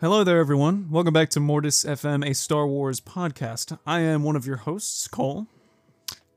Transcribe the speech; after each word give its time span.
Hello 0.00 0.24
there, 0.24 0.38
everyone. 0.38 0.88
Welcome 0.90 1.14
back 1.14 1.30
to 1.30 1.40
Mortis 1.40 1.84
FM, 1.84 2.28
a 2.28 2.34
Star 2.34 2.66
Wars 2.66 3.00
podcast. 3.00 3.78
I 3.86 4.00
am 4.00 4.22
one 4.22 4.36
of 4.36 4.46
your 4.46 4.58
hosts, 4.58 5.08
Cole. 5.08 5.46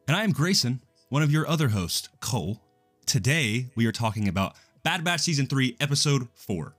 And 0.08 0.16
I 0.16 0.24
am 0.24 0.32
Grayson, 0.32 0.82
one 1.10 1.22
of 1.24 1.32
your 1.32 1.48
other 1.48 1.70
hosts, 1.70 2.10
Cole. 2.22 2.62
Today, 3.06 3.68
we 3.76 3.86
are 3.86 3.92
talking 3.92 4.28
about 4.28 4.56
Bad 4.84 5.04
Batch 5.04 5.22
Season 5.22 5.46
3, 5.46 5.76
Episode 5.80 6.28
4. 6.36 6.74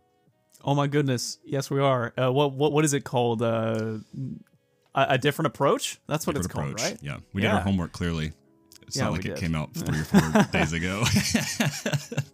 Oh 0.63 0.75
my 0.75 0.87
goodness! 0.87 1.39
Yes, 1.43 1.71
we 1.71 1.81
are. 1.81 2.13
Uh, 2.19 2.31
what 2.31 2.53
what 2.53 2.71
what 2.73 2.85
is 2.85 2.93
it 2.93 3.03
called? 3.03 3.41
Uh, 3.41 3.99
a, 4.95 5.07
a 5.11 5.19
different 5.19 5.47
approach. 5.47 5.99
That's 6.07 6.27
what 6.27 6.37
Different 6.37 6.45
it's 6.45 6.55
approach. 6.55 6.77
called, 6.77 6.91
right? 6.91 6.99
Yeah, 7.03 7.17
we 7.33 7.41
did 7.41 7.51
our 7.51 7.61
homework 7.61 7.93
clearly. 7.93 8.33
It's 8.91 8.97
Yeah, 8.97 9.05
not 9.05 9.13
we 9.13 9.19
like 9.19 9.25
it 9.27 9.29
did. 9.29 9.39
came 9.39 9.55
out 9.55 9.73
three 9.75 10.01
or 10.01 10.05
four 10.05 10.43
days 10.53 10.73
ago. 10.73 11.05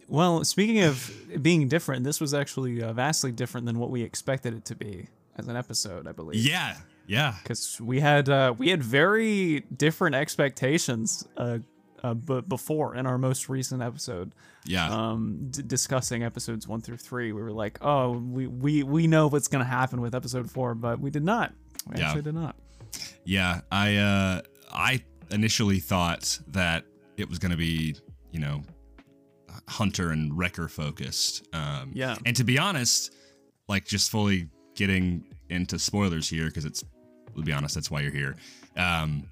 Well, 0.08 0.44
speaking 0.44 0.80
of 0.82 1.10
being 1.42 1.68
different, 1.68 2.04
this 2.04 2.20
was 2.20 2.32
actually 2.32 2.80
uh, 2.82 2.92
vastly 2.92 3.32
different 3.32 3.66
than 3.66 3.78
what 3.78 3.90
we 3.90 4.02
expected 4.02 4.54
it 4.54 4.64
to 4.66 4.76
be 4.76 5.08
as 5.36 5.48
an 5.48 5.56
episode. 5.56 6.06
I 6.06 6.12
believe. 6.12 6.36
yeah, 6.46 6.76
yeah. 7.08 7.34
because 7.42 7.80
we 7.80 7.98
had 8.00 8.28
uh, 8.28 8.54
we 8.56 8.68
had 8.70 8.82
very 8.82 9.60
different 9.76 10.14
expectations 10.14 11.26
uh, 11.36 11.58
uh, 12.04 12.14
b- 12.14 12.40
before 12.46 12.94
in 12.94 13.04
our 13.06 13.18
most 13.18 13.48
recent 13.48 13.82
episode. 13.82 14.32
Yeah. 14.64 14.88
Um, 14.88 15.48
d- 15.50 15.62
discussing 15.66 16.22
episodes 16.22 16.68
one 16.68 16.80
through 16.80 16.98
three, 16.98 17.32
we 17.32 17.42
were 17.42 17.52
like, 17.52 17.78
"Oh, 17.82 18.12
we 18.12 18.46
we 18.46 18.84
we 18.84 19.08
know 19.08 19.26
what's 19.26 19.48
gonna 19.48 19.64
happen 19.64 20.00
with 20.00 20.14
episode 20.14 20.48
four, 20.50 20.74
but 20.76 21.00
we 21.00 21.10
did 21.10 21.24
not. 21.24 21.52
We 21.88 21.98
Yeah. 21.98 22.06
actually 22.06 22.22
did 22.22 22.34
not. 22.34 22.54
Yeah, 23.24 23.62
I 23.72 23.96
uh 23.96 24.42
I 24.72 25.02
initially 25.30 25.78
thought 25.78 26.38
that 26.48 26.84
it 27.16 27.28
was 27.28 27.38
going 27.38 27.50
to 27.50 27.56
be, 27.56 27.96
you 28.30 28.40
know, 28.40 28.62
Hunter 29.68 30.10
and 30.10 30.36
Wrecker 30.36 30.68
focused. 30.68 31.46
Um 31.52 31.92
Yeah. 31.94 32.16
And 32.24 32.36
to 32.36 32.44
be 32.44 32.58
honest, 32.58 33.14
like 33.68 33.84
just 33.84 34.10
fully 34.10 34.48
getting 34.74 35.24
into 35.48 35.78
spoilers 35.78 36.28
here 36.28 36.46
because 36.46 36.64
it's 36.64 36.82
to 37.36 37.42
be 37.42 37.52
honest, 37.52 37.74
that's 37.74 37.90
why 37.90 38.00
you're 38.00 38.12
here. 38.12 38.36
Um 38.76 39.28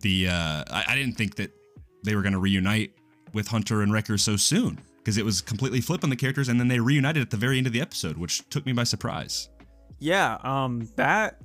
the 0.00 0.28
uh 0.28 0.64
I, 0.70 0.84
I 0.88 0.94
didn't 0.96 1.16
think 1.16 1.36
that 1.36 1.52
they 2.04 2.14
were 2.14 2.22
going 2.22 2.32
to 2.32 2.38
reunite 2.38 2.92
with 3.34 3.48
Hunter 3.48 3.82
and 3.82 3.92
Wrecker 3.92 4.16
so 4.18 4.36
soon 4.36 4.80
because 4.98 5.18
it 5.18 5.24
was 5.24 5.40
completely 5.40 5.80
flipping 5.80 6.10
the 6.10 6.16
characters 6.16 6.48
and 6.48 6.58
then 6.58 6.68
they 6.68 6.80
reunited 6.80 7.22
at 7.22 7.30
the 7.30 7.36
very 7.36 7.58
end 7.58 7.66
of 7.66 7.72
the 7.72 7.80
episode, 7.80 8.16
which 8.16 8.48
took 8.50 8.64
me 8.66 8.72
by 8.72 8.84
surprise. 8.84 9.48
Yeah. 9.98 10.38
Um. 10.42 10.88
That. 10.96 11.40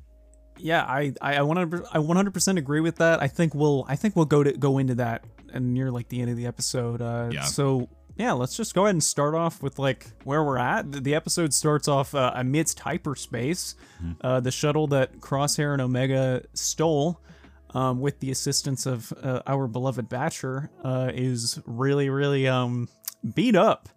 Yeah. 0.58 0.84
I 0.84 1.14
I 1.22 1.36
I 1.36 1.42
one 1.42 1.58
hundred 1.58 1.86
I 1.92 2.00
one 2.00 2.16
hundred 2.18 2.34
percent 2.34 2.58
agree 2.58 2.80
with 2.80 2.98
that. 2.98 3.22
I 3.22 3.28
think 3.28 3.54
we'll 3.56 3.86
I 3.88 3.96
think 3.96 4.16
we'll 4.16 4.26
go 4.26 4.44
to 4.44 4.52
go 4.54 4.78
into 4.78 4.96
that 4.96 5.24
and 5.54 5.74
near 5.74 5.92
like 5.92 6.10
the 6.10 6.22
end 6.22 6.32
of 6.32 6.38
the 6.38 6.46
episode. 6.46 7.02
Uh, 7.02 7.30
Yeah. 7.32 7.44
So 7.44 7.90
yeah, 8.16 8.34
let's 8.34 8.56
just 8.56 8.76
go 8.76 8.84
ahead 8.86 8.96
and 8.96 9.04
start 9.04 9.34
off 9.34 9.64
with 9.64 9.80
like 9.80 10.06
where 10.24 10.44
we're 10.44 10.60
at. 10.60 10.92
The, 11.04 11.16
episode 11.16 11.52
starts 11.54 11.88
off 11.88 12.14
uh, 12.14 12.32
amidst 12.36 12.80
hyperspace. 12.80 13.76
Uh, 14.22 14.40
the 14.40 14.52
shuttle 14.52 14.86
that 14.88 15.20
Crosshair 15.20 15.74
and 15.74 15.82
Omega 15.82 16.44
stole. 16.54 17.20
Um, 17.76 18.00
with 18.02 18.20
the 18.20 18.30
assistance 18.30 18.86
of 18.86 19.12
uh, 19.24 19.42
our 19.48 19.68
beloved 19.68 20.08
Batcher, 20.08 20.70
uh, 20.84 21.10
is 21.12 21.60
really, 21.66 22.08
really 22.08 22.48
um, 22.48 22.88
beat 23.34 23.56
up 23.56 23.90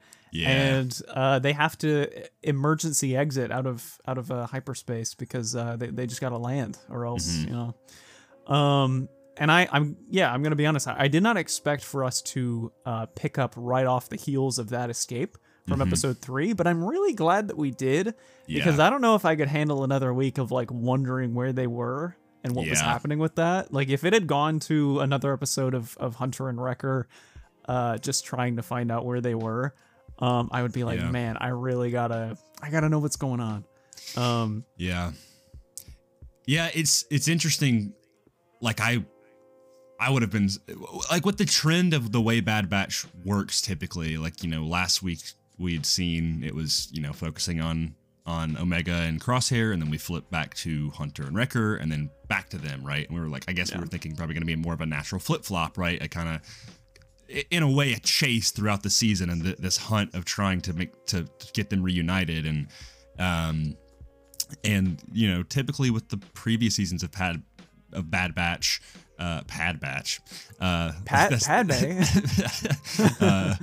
Yeah. 0.43 0.49
and 0.51 1.01
uh, 1.09 1.39
they 1.39 1.53
have 1.53 1.77
to 1.79 2.09
emergency 2.43 3.17
exit 3.17 3.51
out 3.51 3.67
of 3.67 3.99
out 4.07 4.19
of 4.19 4.31
uh, 4.31 4.47
hyperspace 4.47 5.15
because 5.15 5.55
uh, 5.57 5.77
they, 5.77 5.89
they 5.89 6.07
just 6.07 6.21
got 6.21 6.31
to 6.31 6.39
land 6.39 6.79
or 6.91 7.07
else 7.07 7.27
Mm-hmm. 7.29 7.49
you 7.49 7.55
know 7.55 8.55
um 8.55 9.09
and 9.39 9.53
I, 9.53 9.69
I'm 9.71 9.97
yeah, 10.09 10.33
I'm 10.33 10.43
gonna 10.43 10.57
be 10.57 10.65
honest. 10.65 10.89
I, 10.89 10.97
I 11.01 11.09
did 11.09 11.23
not 11.23 11.37
expect 11.37 11.85
for 11.85 12.05
us 12.05 12.23
to 12.23 12.73
uh, 12.87 13.05
pick 13.15 13.37
up 13.39 13.53
right 13.57 13.85
off 13.87 14.09
the 14.09 14.17
heels 14.17 14.59
of 14.59 14.71
that 14.71 14.89
escape 14.89 15.37
from 15.69 15.83
episode 15.83 16.19
three, 16.19 16.53
but 16.55 16.67
I'm 16.67 16.83
really 16.83 17.13
glad 17.13 17.49
that 17.49 17.57
we 17.59 17.71
did 17.71 18.15
because 18.47 18.75
Mm-hmm. 18.75 18.79
Yeah. 18.81 18.87
I 18.87 18.89
don't 18.91 19.03
know 19.03 19.15
if 19.15 19.25
I 19.27 19.37
could 19.37 19.49
handle 19.49 19.85
another 19.85 20.15
week 20.15 20.39
of 20.39 20.53
like 20.53 20.71
wondering 20.71 21.35
where 21.35 21.53
they 21.53 21.67
were 21.67 22.17
and 22.45 22.55
what 22.55 22.67
was 22.67 22.81
happening 22.81 23.19
with 23.19 23.35
that. 23.35 23.75
Like 23.75 23.89
if 23.91 24.05
it 24.05 24.13
had 24.15 24.27
gone 24.27 24.59
to 24.61 25.01
another 25.01 25.35
episode 25.35 25.75
of 25.75 25.97
of 25.99 26.15
Hunter 26.15 26.49
and 26.49 26.59
Wrecker, 26.63 27.07
uh, 27.69 27.99
just 27.99 28.25
trying 28.25 28.57
to 28.57 28.63
find 28.63 28.91
out 28.91 29.05
where 29.05 29.21
they 29.21 29.35
were, 29.35 29.75
um, 30.19 30.49
I 30.53 30.63
would 30.63 30.73
be 30.73 30.85
like, 30.85 30.99
Yeah. 30.99 31.11
man, 31.11 31.37
I 31.39 31.49
really 31.49 31.91
gotta, 31.91 32.37
I 32.63 32.71
gotta 32.71 32.89
know 32.89 32.99
what's 32.99 33.17
going 33.17 33.41
on. 33.41 33.65
Um, 34.17 34.65
Yeah. 34.77 35.13
Yeah, 36.47 36.71
it's 36.75 37.05
it's 37.11 37.27
interesting. 37.29 37.93
Like 38.61 38.81
I 38.81 39.05
I 39.99 40.11
would 40.11 40.23
have 40.23 40.31
been 40.31 40.49
like 41.11 41.27
with 41.27 41.39
the 41.39 41.45
trend 41.45 41.93
of 41.93 42.13
the 42.13 42.21
way 42.21 42.41
Bad 42.41 42.69
Batch 42.71 43.05
works 43.25 43.61
typically, 43.61 44.17
like, 44.17 44.43
you 44.45 44.49
know, 44.49 44.65
last 44.65 45.03
week 45.03 45.19
we 45.59 45.73
had 45.75 45.85
seen 45.87 46.45
it 46.45 46.55
was, 46.55 46.89
you 46.93 47.01
know, 47.01 47.13
focusing 47.13 47.61
on 47.61 47.95
on 48.27 48.57
Omega 48.57 48.93
and 48.93 49.21
Crosshair, 49.21 49.73
and 49.73 49.81
then 49.81 49.89
we 49.91 49.99
flip 49.99 50.29
back 50.31 50.55
to 50.57 50.91
Hunter 50.91 51.23
and 51.25 51.37
Wrecker, 51.37 51.77
and 51.77 51.91
then 51.91 52.11
back 52.29 52.49
to 52.51 52.59
them, 52.59 52.85
right? 52.85 53.07
And 53.09 53.17
we 53.17 53.21
were 53.23 53.29
like, 53.31 53.45
I 53.49 53.53
guess 53.53 53.73
we 53.73 53.81
were 53.81 53.87
thinking 53.87 54.15
probably 54.17 54.35
gonna 54.35 54.47
be 54.47 54.57
more 54.57 54.75
of 54.75 54.81
a 54.81 54.87
natural 54.87 55.21
flip 55.21 55.45
flop, 55.45 55.79
right? 55.79 56.01
A 56.03 56.09
kind 56.09 56.29
of 56.29 56.41
in 57.29 57.63
a 57.63 57.71
way 57.71 57.93
a 57.93 57.99
chase 57.99 58.51
throughout 58.51 58.83
the 58.83 58.91
season 58.91 59.31
and 59.31 59.43
th- 59.43 59.57
this 59.59 59.77
hunt 59.77 60.15
of 60.15 60.25
trying 60.25 60.61
to 60.63 60.73
make 60.73 61.07
to, 61.07 61.25
to 61.25 61.53
get 61.53 61.71
them 61.71 61.83
reunited. 61.83 62.47
And 62.47 62.69
um 63.19 63.77
and 64.65 65.03
you 65.13 65.33
know 65.33 65.43
typically 65.43 65.91
with 65.91 66.09
the 66.09 66.19
previous 66.35 66.77
seasons 66.77 67.03
of 67.03 67.11
pad 67.11 67.43
of 67.93 68.11
bad 68.11 68.35
batch 68.35 68.81
uh 69.19 69.43
pad 69.49 69.81
batch 69.81 70.21
uh 70.61 70.93
Pat, 71.05 71.41
Padme, 71.43 71.73
uh 73.21 73.55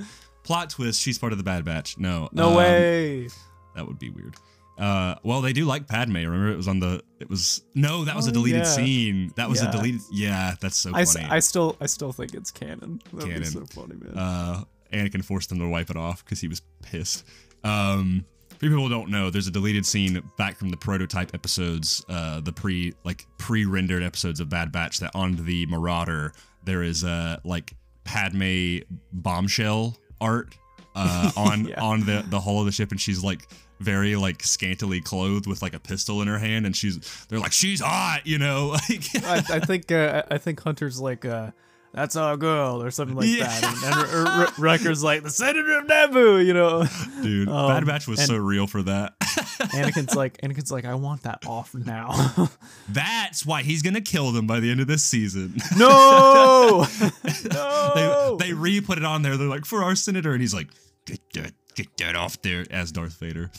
plot 0.42 0.70
twist 0.70 1.00
she's 1.00 1.18
part 1.18 1.32
of 1.32 1.38
the 1.38 1.44
bad 1.44 1.64
batch. 1.64 1.98
No 1.98 2.28
no 2.32 2.50
um, 2.50 2.54
way. 2.56 3.28
that 3.74 3.86
would 3.86 3.98
be 3.98 4.10
weird 4.10 4.34
uh 4.78 5.14
well 5.22 5.40
they 5.40 5.52
do 5.52 5.64
like 5.66 5.86
padme 5.86 6.14
remember 6.16 6.48
it 6.50 6.56
was 6.56 6.66
on 6.66 6.80
the 6.80 7.00
it 7.20 7.30
was 7.30 7.62
no 7.76 8.04
that 8.04 8.16
was 8.16 8.26
Oh, 8.26 8.30
a 8.30 8.32
deleted 8.32 8.62
yeah. 8.62 8.64
scene 8.64 9.32
that 9.36 9.48
was 9.48 9.62
Yeah. 9.62 9.68
a 9.68 9.72
deleted 9.72 10.00
yeah 10.12 10.54
that's 10.60 10.76
so 10.76 10.90
I, 10.92 11.02
s- 11.02 11.12
funny 11.14 11.26
I 11.30 11.38
still, 11.38 11.76
I 11.80 11.86
still 11.86 12.10
think 12.12 12.34
it's 12.34 12.50
canon. 12.50 13.00
That'd 13.12 13.28
be 13.28 13.34
Canon. 13.34 13.44
so 13.50 13.64
funny, 13.66 13.94
man. 14.00 14.18
uh, 14.18 14.64
Anakin 14.92 15.24
forced 15.24 15.48
them 15.48 15.58
to 15.60 15.68
wipe 15.68 15.90
it 15.90 15.96
off 15.96 16.24
because 16.24 16.40
he 16.40 16.48
was 16.48 16.60
pissed. 16.82 17.24
Um, 17.62 18.24
for 18.50 18.58
people 18.68 18.88
don't 18.88 19.10
know, 19.10 19.30
there's 19.30 19.46
a 19.48 19.50
deleted 19.50 19.84
scene 19.86 20.22
back 20.38 20.56
from 20.56 20.68
the 20.70 20.76
prototype 20.76 21.34
episodes, 21.34 22.04
uh, 22.08 22.40
the 22.40 22.52
pre 22.52 22.92
like 23.04 23.26
pre-rendered 23.38 24.02
episodes 24.02 24.40
of 24.40 24.48
Bad 24.48 24.70
Batch 24.72 24.98
that 25.00 25.10
on 25.14 25.36
the 25.44 25.66
Marauder 25.66 26.32
there 26.64 26.82
is 26.82 27.04
uh 27.04 27.38
like 27.44 27.74
Padme 28.04 28.78
bombshell 29.12 29.96
art 30.20 30.54
uh 30.94 31.30
on 31.36 31.66
Yeah. 31.66 31.80
on 31.80 32.00
the 32.00 32.24
the 32.28 32.40
hull 32.40 32.60
of 32.60 32.66
the 32.66 32.72
ship 32.72 32.90
and 32.90 33.00
she's 33.00 33.22
like 33.24 33.48
very 33.80 34.14
like 34.16 34.42
scantily 34.42 35.00
clothed 35.00 35.46
with 35.46 35.60
like 35.62 35.74
a 35.74 35.80
pistol 35.80 36.22
in 36.22 36.28
her 36.28 36.38
hand 36.38 36.64
and 36.64 36.76
she's 36.76 36.98
they're 37.28 37.40
like 37.40 37.52
she's 37.52 37.80
hot 37.80 38.20
you 38.24 38.38
know 38.38 38.68
like 38.88 39.04
I, 39.24 39.42
I 39.56 39.60
think, 39.60 39.90
uh, 39.90 40.22
I 40.30 40.38
think 40.38 40.62
Hunter's 40.62 41.00
like, 41.00 41.24
uh, 41.24 41.50
that's 41.92 42.16
our 42.16 42.36
girl 42.36 42.82
or 42.82 42.90
something 42.90 43.16
like 43.16 43.28
Yeah. 43.28 43.44
that, 43.46 43.64
and, 43.64 43.84
and 44.16 44.28
R- 44.28 44.52
Wrecker's 44.58 45.02
like 45.04 45.22
the 45.22 45.30
senator 45.30 45.78
of 45.78 45.86
Naboo, 45.86 46.44
you 46.44 46.52
know. 46.52 46.84
dude 47.22 47.48
Um, 47.48 47.68
Bad 47.68 47.86
Batch 47.86 48.08
was 48.08 48.24
so 48.24 48.36
real 48.36 48.66
for 48.66 48.82
that 48.82 49.14
Anakin's 49.20 50.14
like, 50.16 50.36
Anakin's 50.38 50.72
like, 50.72 50.84
I 50.84 50.94
want 50.94 51.22
that 51.22 51.46
off 51.46 51.72
now. 51.74 52.48
That's 52.88 53.46
why 53.46 53.62
he's 53.62 53.82
gonna 53.82 54.00
kill 54.00 54.32
them 54.32 54.46
by 54.46 54.58
the 54.60 54.70
end 54.70 54.80
of 54.80 54.86
this 54.88 55.02
season. 55.04 55.56
no, 55.76 56.84
they, 57.22 57.48
no. 57.52 58.36
they 58.40 58.52
re-put 58.52 58.98
it 58.98 59.04
on 59.04 59.22
there. 59.22 59.36
They're 59.36 59.48
like, 59.48 59.64
for 59.64 59.82
our 59.84 59.94
senator, 59.94 60.32
and 60.32 60.40
he's 60.40 60.54
like, 60.54 60.68
get 61.06 61.20
that, 61.34 61.52
get 61.74 61.96
that 61.98 62.16
off 62.16 62.40
there, 62.42 62.64
as 62.70 62.92
Darth 62.92 63.18
Vader. 63.18 63.50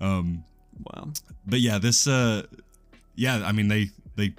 Um, 0.00 0.44
wow. 0.84 1.08
but 1.46 1.60
yeah, 1.60 1.78
this, 1.78 2.06
uh, 2.06 2.42
yeah, 3.14 3.42
I 3.44 3.52
mean, 3.52 3.68
they, 3.68 3.90
they, 4.16 4.34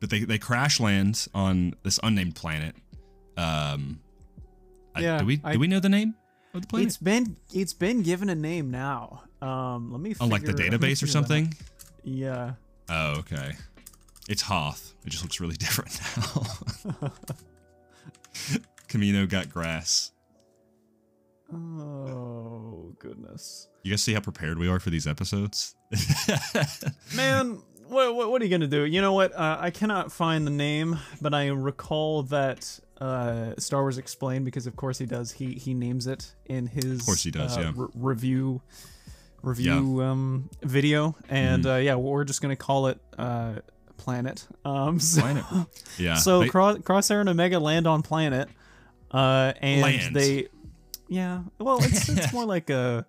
but 0.00 0.10
they, 0.10 0.20
they 0.20 0.38
crash 0.38 0.80
land 0.80 1.26
on 1.34 1.74
this 1.82 1.98
unnamed 2.02 2.34
planet. 2.36 2.74
Um, 3.36 4.00
I- 4.94 5.00
Yeah, 5.00 5.18
do 5.18 5.26
we, 5.26 5.40
I- 5.44 5.52
do 5.54 5.58
we 5.58 5.66
know 5.66 5.80
the 5.80 5.88
name 5.88 6.14
of 6.54 6.62
the 6.62 6.68
planet? 6.68 6.86
It's 6.88 6.96
been 6.98 7.36
it's 7.52 7.72
been 7.72 8.02
given 8.02 8.28
a 8.30 8.34
name 8.34 8.70
now. 8.70 9.22
Um, 9.42 9.90
let 9.92 10.00
me. 10.00 10.14
on 10.20 10.28
like 10.30 10.42
the 10.42 10.52
figure- 10.52 10.70
database 10.78 11.02
or 11.02 11.06
figure 11.06 11.06
that 11.06 11.12
something. 11.12 11.54
Yeah. 12.04 12.52
Oh, 12.88 13.16
okay. 13.20 13.52
It's 14.28 14.42
Hoth. 14.42 14.94
It 15.04 15.10
just 15.10 15.22
looks 15.22 15.40
really 15.40 15.56
different 15.56 15.98
now. 16.16 17.10
Camino 18.88 19.26
got 19.26 19.48
grass. 19.50 20.12
Oh 21.52 22.94
goodness, 22.98 23.68
You 23.82 23.90
guys 23.92 24.02
see 24.02 24.14
how 24.14 24.20
prepared 24.20 24.58
we 24.58 24.68
are 24.68 24.78
for 24.80 24.90
these 24.90 25.06
episodes? 25.06 25.74
man. 27.14 27.60
What, 27.86 28.14
what, 28.16 28.30
what 28.30 28.40
are 28.40 28.44
you 28.46 28.50
gonna 28.50 28.66
do? 28.66 28.84
You 28.86 29.02
know 29.02 29.12
what? 29.12 29.34
Uh, 29.34 29.58
I 29.60 29.70
cannot 29.70 30.10
find 30.10 30.46
the 30.46 30.50
name, 30.50 30.98
but 31.20 31.34
I 31.34 31.48
recall 31.48 32.22
that 32.24 32.80
uh, 32.98 33.52
Star 33.58 33.82
Wars 33.82 33.98
Explained 33.98 34.46
because 34.46 34.66
of 34.66 34.74
course 34.74 34.96
he 34.98 35.04
does. 35.04 35.30
He 35.32 35.52
he 35.52 35.74
names 35.74 36.06
it 36.06 36.34
in 36.46 36.66
his 36.66 37.00
Of 37.00 37.06
course 37.06 37.22
he 37.22 37.30
does, 37.30 37.56
uh, 37.58 37.60
yeah. 37.60 37.72
re- 37.76 37.88
review 37.94 38.62
review 39.42 40.00
um 40.02 40.48
video, 40.62 41.14
and 41.28 41.66
uh, 41.66 41.74
yeah, 41.76 41.94
we're 41.96 42.24
just 42.24 42.40
gonna 42.40 42.56
call 42.56 42.86
it 42.86 42.98
uh, 43.18 43.56
Planet. 43.98 44.46
Um, 44.64 44.98
so, 44.98 45.20
Planet. 45.20 45.44
Yeah. 45.98 46.14
So 46.14 46.40
they- 46.40 46.48
Cross, 46.48 46.78
Crosshair 46.78 47.20
and 47.20 47.28
Omega 47.28 47.58
land 47.60 47.86
on 47.86 48.00
planet, 48.02 48.48
uh, 49.10 49.52
and 49.60 49.82
Land. 49.82 50.16
they, 50.16 50.48
yeah. 51.08 51.42
Well, 51.58 51.78
it's 51.82 52.08
it's 52.16 52.32
more 52.32 52.44
like 52.44 52.70
a, 52.70 53.06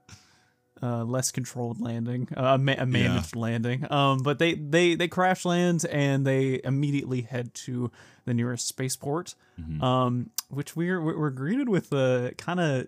uh, 0.83 1.03
less 1.03 1.31
controlled 1.31 1.79
landing, 1.79 2.27
uh, 2.35 2.41
a, 2.41 2.57
ma- 2.57 2.75
a 2.77 2.85
managed 2.85 3.35
landing. 3.35 3.89
Um, 3.91 4.19
but 4.19 4.39
they 4.39 4.53
they 4.55 4.95
they 4.95 5.07
crash 5.07 5.45
land 5.45 5.85
and 5.89 6.25
they 6.27 6.59
immediately 6.63 7.21
head 7.21 7.53
to 7.65 7.91
the 8.25 8.33
nearest 8.33 8.67
spaceport, 8.67 9.35
um, 9.81 10.31
which 10.49 10.75
we're 10.75 11.01
we're 11.01 11.29
greeted 11.29 11.69
with 11.69 11.91
a 11.93 12.33
kind 12.37 12.59
of 12.59 12.87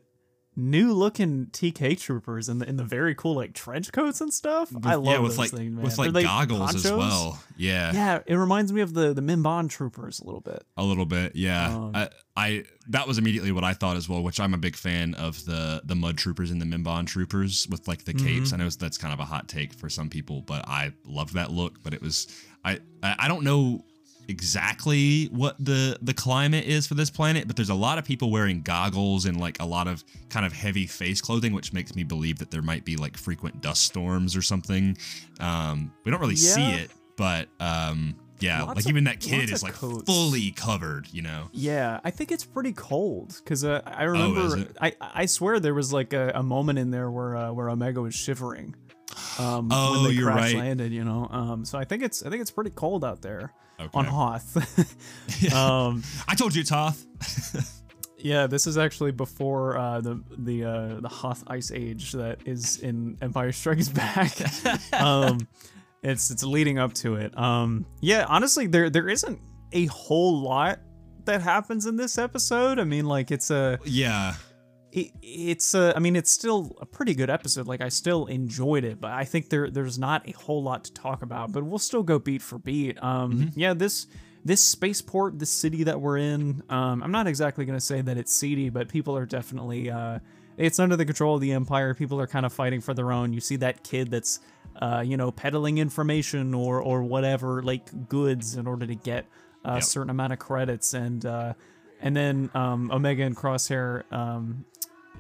new 0.58 0.92
looking 0.92 1.46
TK 1.52 2.00
troopers 2.00 2.50
in 2.50 2.58
the 2.58 2.68
in 2.68 2.76
the 2.76 2.84
very 2.84 3.14
cool 3.14 3.36
like 3.36 3.54
trench 3.54 3.92
coats 3.92 4.20
and 4.20 4.34
stuff. 4.34 4.74
I 4.84 4.96
love 4.96 5.06
yeah, 5.06 5.20
with 5.20 5.32
those 5.32 5.38
like 5.38 5.52
things, 5.52 5.72
man. 5.72 5.84
with 5.84 5.98
like 5.98 6.26
goggles 6.26 6.76
as 6.76 6.92
well. 6.92 7.40
Yeah, 7.56 7.94
Yeah, 7.94 8.20
it 8.26 8.36
reminds 8.36 8.74
me 8.74 8.82
of 8.82 8.94
the 8.94 9.14
the 9.14 9.22
Mimban 9.22 9.70
troopers 9.70 10.20
a 10.20 10.26
little 10.26 10.42
bit. 10.42 10.64
a 10.76 10.84
little 10.84 11.06
bit. 11.06 11.36
Yeah, 11.36 11.76
Um, 11.76 11.92
I, 11.96 12.10
I 12.36 12.64
that 12.90 13.08
was 13.08 13.18
immediately 13.18 13.52
what 13.52 13.64
I 13.64 13.74
thought 13.74 13.96
as 13.98 14.10
well. 14.10 14.24
Which 14.24 14.40
I'm 14.40 14.54
a 14.54 14.58
big 14.58 14.76
fan 14.76 15.14
of 15.14 15.46
the 15.46 15.82
the 15.86 15.96
mud 15.96 16.18
troopers 16.18 16.50
and 16.50 16.62
the 16.62 16.66
Mimban 16.66 17.06
troopers 17.06 17.68
with 17.70 17.88
like 17.88 18.06
the 18.06 18.14
capes. 18.14 18.52
I 18.52 18.58
know 18.58 18.68
that's 18.68 18.98
kind 18.98 19.14
of 19.14 19.20
a 19.20 19.26
hot 19.26 19.48
take 19.48 19.74
for 19.74 19.90
some 19.90 20.10
people, 20.10 20.42
but 20.42 20.68
I 20.68 20.92
love 21.06 21.34
that 21.34 21.52
look. 21.52 21.84
But 21.84 21.94
it 21.94 22.02
was 22.02 22.28
I 22.66 22.80
I 23.04 23.28
don't 23.28 23.44
know 23.44 23.86
exactly 24.30 25.26
what 25.26 25.56
the 25.60 25.98
the 26.02 26.14
climate 26.14 26.66
is 26.66 26.88
for 26.88 26.94
this 26.96 27.10
planet 27.10 27.46
but 27.48 27.56
there's 27.56 27.70
a 27.70 27.74
lot 27.76 27.98
of 27.98 28.06
people 28.06 28.32
wearing 28.32 28.62
goggles 28.62 29.26
and 29.26 29.40
like 29.40 29.60
a 29.60 29.66
lot 29.66 29.88
of 29.88 30.04
kind 30.30 30.46
of 30.46 30.54
heavy 30.54 30.88
face 30.88 31.22
clothing 31.22 31.54
which 31.54 31.74
makes 31.74 31.96
me 31.96 32.04
believe 32.04 32.40
that 32.40 32.50
there 32.50 32.62
might 32.62 32.84
be 32.86 32.96
like 32.96 33.16
frequent 33.18 33.62
dust 33.62 33.84
storms 33.84 34.36
or 34.36 34.42
something 34.42 34.98
um 35.40 35.92
we 36.04 36.12
don't 36.12 36.22
really 36.22 36.36
see 36.36 36.72
it 36.74 36.90
but 37.18 37.48
um 37.60 38.16
yeah 38.40 38.62
Lots 38.64 38.76
like 38.78 38.86
of- 38.86 38.90
even 38.92 39.04
that 39.06 39.20
kid 39.20 39.50
is 39.50 39.64
like 39.64 39.74
coats. 39.74 40.04
fully 40.06 40.52
covered 40.52 41.08
you 41.12 41.22
know 41.22 41.50
Yeah, 41.54 42.00
I 42.04 42.12
think 42.12 42.32
it's 42.32 42.46
pretty 42.46 42.74
cold 42.74 43.36
because 43.44 43.64
uh, 43.64 43.82
I 43.86 44.04
remember. 44.04 44.58
it? 44.60 44.78
I 44.80 44.94
I 45.02 45.26
swear 45.26 45.60
there 45.60 45.74
was 45.74 45.92
like 45.92 46.14
a, 46.14 46.32
a 46.36 46.44
moment 46.44 46.78
in 46.80 46.92
there 46.92 47.10
where 47.10 47.36
uh, 47.36 47.52
where 47.52 47.70
Omega 47.70 48.00
was 48.02 48.14
shivering. 48.16 48.76
Um, 49.40 49.70
Oh, 49.72 49.92
when 49.94 50.04
they 50.12 50.16
you're 50.20 50.26
crash 50.32 50.54
right. 50.54 50.56
landed, 50.56 50.92
you 50.92 51.04
know. 51.04 51.28
Um, 51.32 51.66
so 51.66 51.80
I 51.80 51.86
think 51.86 52.04
it's 52.04 52.22
I 52.24 52.30
think 52.30 52.42
it's 52.42 52.52
pretty 52.52 52.70
cold 52.70 53.04
out 53.04 53.24
there 53.24 53.54
on 53.94 54.06
Hoth. 54.06 55.54
um, 55.54 56.04
i 56.28 56.36
told 56.36 56.56
you 56.56 56.64
toth 56.64 57.06
yeah, 58.18 58.48
this 58.48 58.68
is 58.68 58.78
actually 58.78 59.12
before 59.12 59.78
uh, 59.78 60.02
the 60.02 60.22
the 60.38 60.66
uh, 60.66 61.00
the 61.00 61.10
Hoth 61.10 61.44
Ice 61.48 61.72
Age 61.72 62.14
that 62.14 62.40
is 62.46 62.78
in 62.78 63.18
Empire 63.22 63.52
Strikes 63.52 63.90
Back. 63.90 64.34
um, 64.94 65.48
it's 66.04 66.32
it's 66.32 66.44
leading 66.44 66.80
up 66.80 66.94
to 66.96 67.16
it. 67.16 67.38
Um, 67.38 67.86
yeah, 68.02 68.26
honestly, 68.28 68.68
there 68.68 68.90
there 68.90 69.08
isn't 69.10 69.40
a 69.72 69.86
whole 69.86 70.42
lot 70.42 70.80
that 71.26 71.42
happens 71.42 71.86
in 71.86 71.96
this 71.96 72.18
episode. 72.18 72.80
I 72.80 72.84
mean, 72.84 73.06
like 73.06 73.32
it's 73.32 73.52
a 73.52 73.80
yeah 73.86 74.36
it, 74.98 75.12
it's 75.22 75.74
a, 75.74 75.94
I 75.96 76.00
mean, 76.00 76.16
it's 76.16 76.32
still 76.32 76.76
a 76.82 76.86
pretty 76.86 77.14
good 77.14 77.30
episode. 77.30 77.68
Like 77.68 77.82
I 77.82 77.90
still 77.90 78.26
enjoyed 78.26 78.84
it, 78.84 79.00
but 79.00 79.12
I 79.12 79.24
think 79.26 79.50
there 79.50 79.70
there's 79.70 79.98
not 80.00 80.28
a 80.28 80.32
whole 80.32 80.64
lot 80.64 80.84
to 80.86 80.94
talk 80.94 81.22
about. 81.22 81.52
But 81.52 81.64
we'll 81.64 81.80
still 81.80 82.04
go 82.04 82.20
beat 82.20 82.42
for 82.42 82.58
beat. 82.58 83.02
Um, 83.04 83.52
yeah, 83.56 83.74
this 83.74 84.08
this 84.46 84.64
spaceport, 84.64 85.40
this 85.40 85.50
city 85.50 85.84
that 85.84 86.00
we're 86.00 86.18
in. 86.18 86.64
Um, 86.70 87.04
I'm 87.04 87.12
not 87.12 87.28
exactly 87.28 87.66
gonna 87.66 87.80
say 87.82 88.02
that 88.02 88.18
it's 88.18 88.34
seedy, 88.34 88.70
but 88.70 88.90
people 88.90 89.16
are 89.18 89.26
definitely. 89.26 89.90
Uh, 89.92 90.20
it's 90.58 90.80
under 90.80 90.96
the 90.96 91.06
control 91.06 91.36
of 91.36 91.42
the 91.42 91.52
Empire. 91.52 91.94
People 91.94 92.20
are 92.20 92.26
kind 92.28 92.44
of 92.46 92.52
fighting 92.52 92.82
for 92.82 92.96
their 92.96 93.12
own. 93.12 93.32
You 93.32 93.40
see 93.42 93.58
that 93.58 93.84
kid 93.84 94.10
that's, 94.10 94.40
uh, 94.82 95.04
you 95.06 95.16
know, 95.16 95.30
peddling 95.32 95.78
information 95.78 96.56
or 96.56 96.82
or 96.82 97.04
whatever, 97.04 97.62
like 97.62 98.10
goods, 98.10 98.56
in 98.56 98.66
order 98.66 98.88
to 98.88 98.96
get 98.96 99.26
a 99.64 99.76
Yep. 99.76 99.84
certain 99.84 100.10
amount 100.10 100.34
of 100.34 100.40
credits, 100.40 100.94
and 100.96 101.24
uh, 101.26 101.54
and 102.00 102.16
then 102.16 102.50
um, 102.56 102.90
Omega 102.92 103.22
and 103.24 103.36
Crosshair 103.36 104.12
um, 104.12 104.66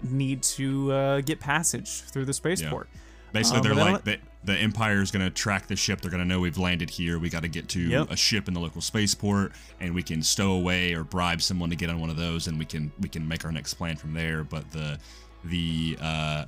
need 0.03 0.43
to 0.43 0.91
uh, 0.91 1.21
get 1.21 1.39
passage 1.39 2.01
through 2.01 2.25
the 2.25 2.33
spaceport. 2.33 2.87
Basically, 3.33 3.57
Um, 3.57 3.63
they're 3.63 3.75
they 3.75 3.91
like 3.91 4.03
the, 4.03 4.17
the 4.45 4.53
Empire 4.55 5.01
is 5.01 5.11
going 5.11 5.25
to 5.25 5.29
track 5.29 5.67
the 5.67 5.75
ship. 5.75 5.99
They're 6.01 6.11
going 6.11 6.23
to 6.23 6.27
know 6.27 6.39
we've 6.39 6.57
landed 6.57 6.89
here. 6.89 7.19
We 7.19 7.29
got 7.29 7.41
to 7.41 7.49
get 7.49 7.67
to 7.69 7.79
Yep. 7.81 8.11
a 8.11 8.15
ship 8.15 8.47
in 8.47 8.53
the 8.53 8.59
local 8.61 8.81
spaceport, 8.81 9.51
and 9.79 9.93
we 9.93 10.01
can 10.03 10.23
stow 10.23 10.51
away 10.53 10.93
or 10.93 11.03
bribe 11.03 11.41
someone 11.41 11.69
to 11.69 11.75
get 11.75 11.89
on 11.89 11.99
one 11.99 12.09
of 12.09 12.15
those, 12.17 12.47
and 12.47 12.57
we 12.57 12.65
can 12.65 12.91
we 13.01 13.09
can 13.09 13.27
make 13.27 13.43
our 13.43 13.51
next 13.51 13.73
plan 13.75 13.97
from 13.97 14.13
there. 14.13 14.43
But 14.43 14.71
the 14.71 14.97
the 15.43 15.97
uh, 16.01 16.45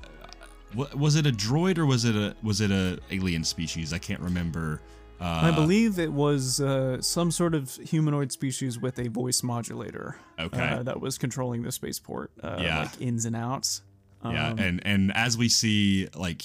was 0.74 1.16
it 1.16 1.26
a 1.26 1.32
droid 1.32 1.78
or 1.78 1.86
was 1.86 2.06
it 2.06 2.16
a 2.16 2.36
was 2.44 2.62
it 2.62 2.72
a 2.72 3.00
alien 3.12 3.44
species? 3.44 3.92
I 3.94 3.98
can't 3.98 4.22
remember. 4.22 4.82
Uh, 5.22 5.42
I 5.44 5.52
believe 5.52 6.00
it 6.00 6.14
was 6.14 6.62
uh, 6.62 7.02
some 7.02 7.32
sort 7.32 7.54
of 7.54 7.76
humanoid 7.76 8.32
species 8.32 8.80
with 8.80 8.98
a 9.00 9.10
voice 9.10 9.44
modulator. 9.44 10.16
Okay. 10.40 10.62
Uh, 10.62 10.84
that 10.84 11.02
was 11.02 11.18
controlling 11.18 11.64
the 11.64 11.72
spaceport, 11.72 12.32
uh, 12.42 12.58
Yeah. 12.62 12.80
like 12.84 13.02
ins 13.02 13.26
and 13.26 13.36
outs. 13.36 13.82
Yeah, 14.24 14.50
Um, 14.52 14.60
and 14.60 14.82
and 14.86 15.12
as 15.16 15.38
we 15.38 15.48
see, 15.50 16.08
like 16.16 16.44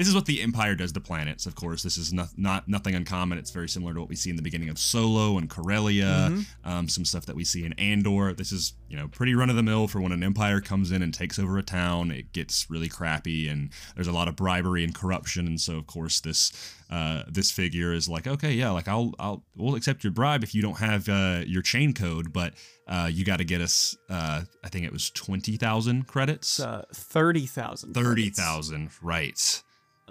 this 0.00 0.08
is 0.08 0.14
what 0.14 0.24
the 0.24 0.40
Empire 0.40 0.74
does 0.74 0.92
to 0.92 1.00
planets. 1.00 1.44
Of 1.44 1.56
course, 1.56 1.82
this 1.82 1.98
is 1.98 2.10
not 2.10 2.28
not 2.38 2.66
nothing 2.66 2.94
uncommon. 2.94 3.36
It's 3.36 3.50
very 3.50 3.68
similar 3.68 3.92
to 3.92 4.00
what 4.00 4.08
we 4.08 4.16
see 4.16 4.30
in 4.30 4.36
the 4.36 4.40
beginning 4.40 4.70
of 4.70 4.78
Solo 4.78 5.36
and 5.36 5.50
Corellia. 5.50 6.30
Mm-hmm. 6.30 6.40
Um, 6.70 6.88
some 6.88 7.04
stuff 7.04 7.26
that 7.26 7.36
we 7.36 7.44
see 7.44 7.66
in 7.66 7.74
Andor. 7.74 8.32
This 8.32 8.50
is 8.50 8.72
you 8.88 8.96
know 8.96 9.08
pretty 9.08 9.34
run 9.34 9.50
of 9.50 9.56
the 9.56 9.62
mill 9.62 9.88
for 9.88 10.00
when 10.00 10.12
an 10.12 10.22
Empire 10.22 10.62
comes 10.62 10.90
in 10.90 11.02
and 11.02 11.12
takes 11.12 11.38
over 11.38 11.58
a 11.58 11.62
town. 11.62 12.10
It 12.10 12.32
gets 12.32 12.70
really 12.70 12.88
crappy, 12.88 13.46
and 13.46 13.72
there's 13.94 14.06
a 14.06 14.12
lot 14.12 14.26
of 14.26 14.36
bribery 14.36 14.84
and 14.84 14.94
corruption. 14.94 15.46
And 15.46 15.60
so, 15.60 15.76
of 15.76 15.86
course, 15.86 16.20
this 16.20 16.50
uh, 16.88 17.24
this 17.28 17.50
figure 17.50 17.92
is 17.92 18.08
like, 18.08 18.26
okay, 18.26 18.52
yeah, 18.52 18.70
like 18.70 18.88
I'll 18.88 19.12
I'll 19.18 19.44
we'll 19.54 19.74
accept 19.74 20.02
your 20.02 20.12
bribe 20.12 20.42
if 20.42 20.54
you 20.54 20.62
don't 20.62 20.78
have 20.78 21.10
uh, 21.10 21.42
your 21.46 21.60
chain 21.60 21.92
code, 21.92 22.32
but 22.32 22.54
uh, 22.88 23.10
you 23.12 23.26
got 23.26 23.36
to 23.36 23.44
get 23.44 23.60
us. 23.60 23.98
Uh, 24.08 24.44
I 24.64 24.70
think 24.70 24.86
it 24.86 24.92
was 24.94 25.10
twenty 25.10 25.58
thousand 25.58 26.06
credits. 26.06 26.58
uh, 26.58 26.86
thirty 26.90 27.44
thousand. 27.44 27.92
Thirty 27.92 28.30
thousand, 28.30 28.92
right? 29.02 29.62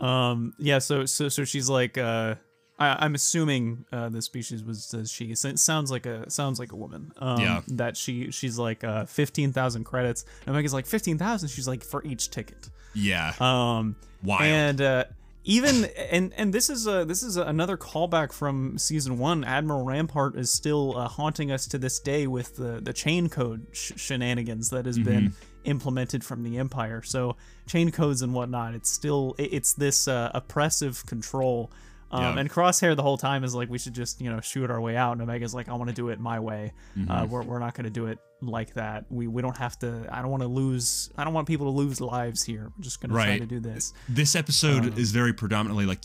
Um. 0.02 0.54
Yeah. 0.58 0.80
So 0.80 1.06
so 1.06 1.30
so 1.30 1.44
she's 1.46 1.70
like. 1.70 1.98
Uh, 1.98 2.36
I, 2.82 3.04
I'm 3.04 3.14
assuming 3.14 3.84
uh, 3.92 4.08
the 4.08 4.22
species 4.22 4.64
was 4.64 4.94
uh, 4.94 5.04
she. 5.06 5.32
It 5.32 5.38
sounds 5.60 5.92
like 5.92 6.06
a 6.06 6.30
sounds 6.30 6.60
like 6.60 6.72
a 6.72 6.78
woman. 6.78 7.12
Um, 7.18 7.42
Yeah. 7.42 7.62
That 7.68 7.98
she 7.98 8.32
she's 8.32 8.58
like 8.58 8.86
uh, 8.86 9.06
fifteen 9.06 9.52
thousand 9.52 9.84
credits. 9.84 10.24
And 10.46 10.56
Omega's 10.56 10.74
like 10.74 10.86
fifteen 10.86 11.18
thousand. 11.18 11.50
She's 11.50 11.68
like 11.68 11.84
for 11.84 12.02
each 12.06 12.30
ticket. 12.32 12.70
Yeah, 12.94 13.34
Um. 13.42 13.98
wild. 14.24 14.42
And 14.44 14.82
uh, 14.82 15.04
even 15.44 15.86
and 16.10 16.34
and 16.38 16.54
this 16.54 16.70
is 16.70 16.88
a 16.88 17.04
this 17.04 17.22
is 17.22 17.36
another 17.36 17.76
callback 17.76 18.32
from 18.32 18.78
season 18.78 19.18
one. 19.18 19.44
Admiral 19.44 19.84
Rampart 19.84 20.38
is 20.38 20.50
still 20.50 20.98
uh, 20.98 21.10
haunting 21.10 21.52
us 21.52 21.68
to 21.68 21.78
this 21.78 22.00
day 22.00 22.28
with 22.28 22.56
the 22.56 22.80
the 22.82 22.94
chain 22.94 23.28
code 23.28 23.68
sh- 23.74 23.92
shenanigans 23.98 24.70
that 24.70 24.86
has 24.86 24.98
been 24.98 25.34
implemented 25.64 26.24
from 26.24 26.44
the 26.44 26.58
Empire. 26.58 27.02
So 27.04 27.36
chain 27.68 27.92
codes 27.92 28.22
and 28.22 28.34
whatnot. 28.34 28.74
It's 28.76 28.90
still 28.92 29.36
it's 29.38 29.74
this 29.74 30.08
uh, 30.08 30.32
oppressive 30.34 31.06
control. 31.06 31.72
Um, 32.12 32.22
Yeah. 32.24 32.40
And 32.40 32.50
Crosshair 32.50 32.96
the 32.96 33.04
whole 33.04 33.18
time 33.18 33.44
is 33.44 33.54
like, 33.54 33.70
we 33.70 33.78
should 33.78 33.94
just, 33.94 34.20
you 34.20 34.32
know, 34.32 34.42
shoot 34.42 34.72
our 34.72 34.82
way 34.82 34.96
out. 34.98 35.12
And 35.14 35.22
Omega's 35.22 35.54
like, 35.54 35.70
I 35.70 35.74
want 35.76 35.90
to 35.90 35.96
do 35.96 36.10
it 36.10 36.20
my 36.20 36.40
way. 36.40 36.74
Uh, 37.08 37.28
we're, 37.30 37.44
we're 37.44 37.60
not 37.60 37.76
going 37.76 37.84
to 37.84 37.92
do 37.92 38.08
it 38.08 38.18
like 38.42 38.74
that. 38.74 39.06
We 39.12 39.28
we 39.28 39.42
don't 39.42 39.58
have 39.58 39.78
to. 39.80 40.08
I 40.12 40.22
don't 40.22 40.32
want 40.32 40.42
to 40.44 40.48
lose. 40.50 41.12
I 41.18 41.24
don't 41.24 41.34
want 41.34 41.48
people 41.48 41.68
to 41.72 41.78
lose 41.78 42.02
lives 42.02 42.44
here. 42.44 42.72
We're 42.78 42.84
just 42.84 43.00
going 43.02 43.10
to 43.10 43.16
try 43.16 43.38
to 43.40 43.46
do 43.46 43.60
this. 43.60 43.94
this 44.08 44.36
episode 44.36 44.86
Um, 44.86 44.94
is 44.98 45.12
very 45.12 45.34
predominantly 45.34 45.86
like 45.86 46.04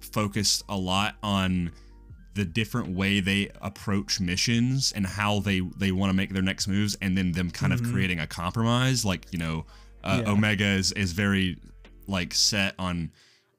focused 0.00 0.64
a 0.68 0.76
lot 0.76 1.16
on 1.22 1.70
the 2.34 2.44
different 2.44 2.94
way 2.96 3.20
they 3.20 3.50
approach 3.60 4.20
missions 4.20 4.92
and 4.96 5.06
how 5.06 5.40
they 5.40 5.60
they 5.76 5.92
want 5.92 6.10
to 6.10 6.14
make 6.14 6.32
their 6.32 6.42
next 6.42 6.66
moves 6.66 6.96
and 7.02 7.16
then 7.16 7.32
them 7.32 7.50
kind 7.50 7.72
of 7.72 7.82
creating 7.82 8.18
a 8.20 8.26
compromise 8.26 9.04
like 9.04 9.26
you 9.32 9.38
know 9.38 9.66
uh, 10.04 10.16
Mm-hmm. 10.16 10.26
Yeah. 10.26 10.32
omega 10.32 10.64
is 10.64 10.92
is 10.92 11.12
very 11.12 11.58
like 12.06 12.32
set 12.34 12.74
on 12.78 13.12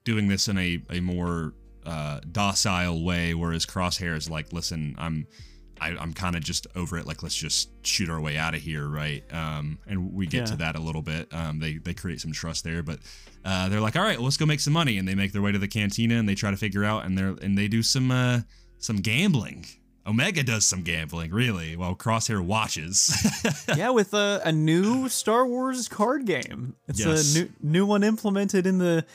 doing 0.04 0.28
this 0.28 0.48
in 0.48 0.58
a 0.58 0.82
a 0.90 1.00
more 1.00 1.54
uh 1.86 2.20
docile 2.32 3.02
way 3.04 3.32
whereas 3.34 3.64
crosshair 3.64 4.16
is 4.16 4.28
like 4.28 4.52
listen 4.52 4.94
i'm 4.98 5.26
I, 5.80 5.88
I'm 5.88 6.14
kind 6.14 6.36
of 6.36 6.42
just 6.42 6.68
over 6.76 6.96
it. 6.98 7.04
Like, 7.04 7.24
let's 7.24 7.34
just 7.34 7.68
shoot 7.84 8.08
our 8.08 8.20
way 8.20 8.38
out 8.38 8.54
of 8.54 8.62
here, 8.62 8.86
right? 8.86 9.24
Um, 9.34 9.80
and 9.88 10.14
we 10.14 10.24
get 10.28 10.46
to 10.46 10.56
that 10.58 10.76
a 10.76 10.80
little 10.80 11.02
bit. 11.02 11.34
Um, 11.34 11.58
they 11.58 11.78
they 11.78 11.92
create 11.92 12.20
some 12.20 12.30
trust 12.30 12.62
there, 12.62 12.80
but 12.84 13.00
uh, 13.44 13.68
they're 13.68 13.80
like, 13.80 13.96
all 13.96 14.02
right, 14.04 14.16
well, 14.16 14.24
let's 14.24 14.36
go 14.36 14.46
make 14.46 14.60
some 14.60 14.72
money, 14.72 14.98
and 14.98 15.06
they 15.06 15.16
make 15.16 15.32
their 15.32 15.42
way 15.42 15.50
to 15.50 15.58
the 15.58 15.66
cantina 15.66 16.14
and 16.14 16.28
they 16.28 16.36
try 16.36 16.52
to 16.52 16.56
figure 16.56 16.84
out, 16.84 17.04
and 17.04 17.18
they're 17.18 17.34
and 17.42 17.58
they 17.58 17.66
do 17.66 17.82
some 17.82 18.12
uh, 18.12 18.42
some 18.84 18.96
gambling. 18.96 19.64
Omega 20.06 20.42
does 20.42 20.66
some 20.66 20.82
gambling, 20.82 21.30
really, 21.30 21.76
while 21.76 21.94
Crosshair 21.94 22.44
watches. 22.44 23.10
yeah, 23.74 23.88
with 23.88 24.12
a, 24.12 24.42
a 24.44 24.52
new 24.52 25.08
Star 25.08 25.46
Wars 25.46 25.88
card 25.88 26.26
game. 26.26 26.76
It's 26.88 27.00
Yes. 27.04 27.34
a 27.34 27.38
new 27.38 27.48
new 27.62 27.86
one 27.86 28.04
implemented 28.04 28.66
in 28.66 28.76
the 28.78 29.06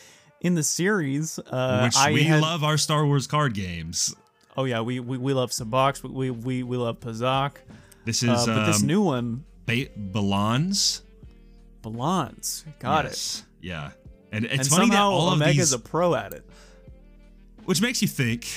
in 0.42 0.56
the 0.56 0.64
series. 0.64 1.38
Uh, 1.38 1.82
which 1.84 1.96
I 1.96 2.12
we 2.12 2.24
had- 2.24 2.42
love 2.42 2.64
our 2.64 2.78
Star 2.78 3.06
Wars 3.06 3.28
card 3.28 3.54
games. 3.54 4.16
Oh 4.58 4.66
yeah, 4.66 4.82
we 4.82 5.00
we, 5.00 5.18
we 5.20 5.34
love 5.34 5.52
Sabacc. 5.52 6.02
We 6.04 6.32
we 6.32 6.64
we 6.64 6.76
love 6.78 7.00
Pazaak. 7.00 7.58
This 8.06 8.24
is 8.24 8.30
Uh, 8.30 8.46
but 8.48 8.66
this 8.66 8.82
um, 8.82 8.88
new 8.88 9.02
one, 9.04 9.44
ba- 9.68 9.90
Balans. 9.96 11.04
Balance. 11.84 12.66
Got 12.80 13.06
it. 13.06 13.44
Yeah, 13.62 13.92
and 14.32 14.46
it's 14.46 14.54
And 14.56 14.68
funny 14.68 14.90
that 14.90 15.00
all 15.00 15.28
of 15.28 15.34
Omega's 15.42 15.72
a 15.74 15.80
pro 15.80 16.16
at 16.16 16.34
it. 16.34 16.44
which 17.66 17.80
makes 17.80 18.02
you 18.02 18.08
think. 18.08 18.48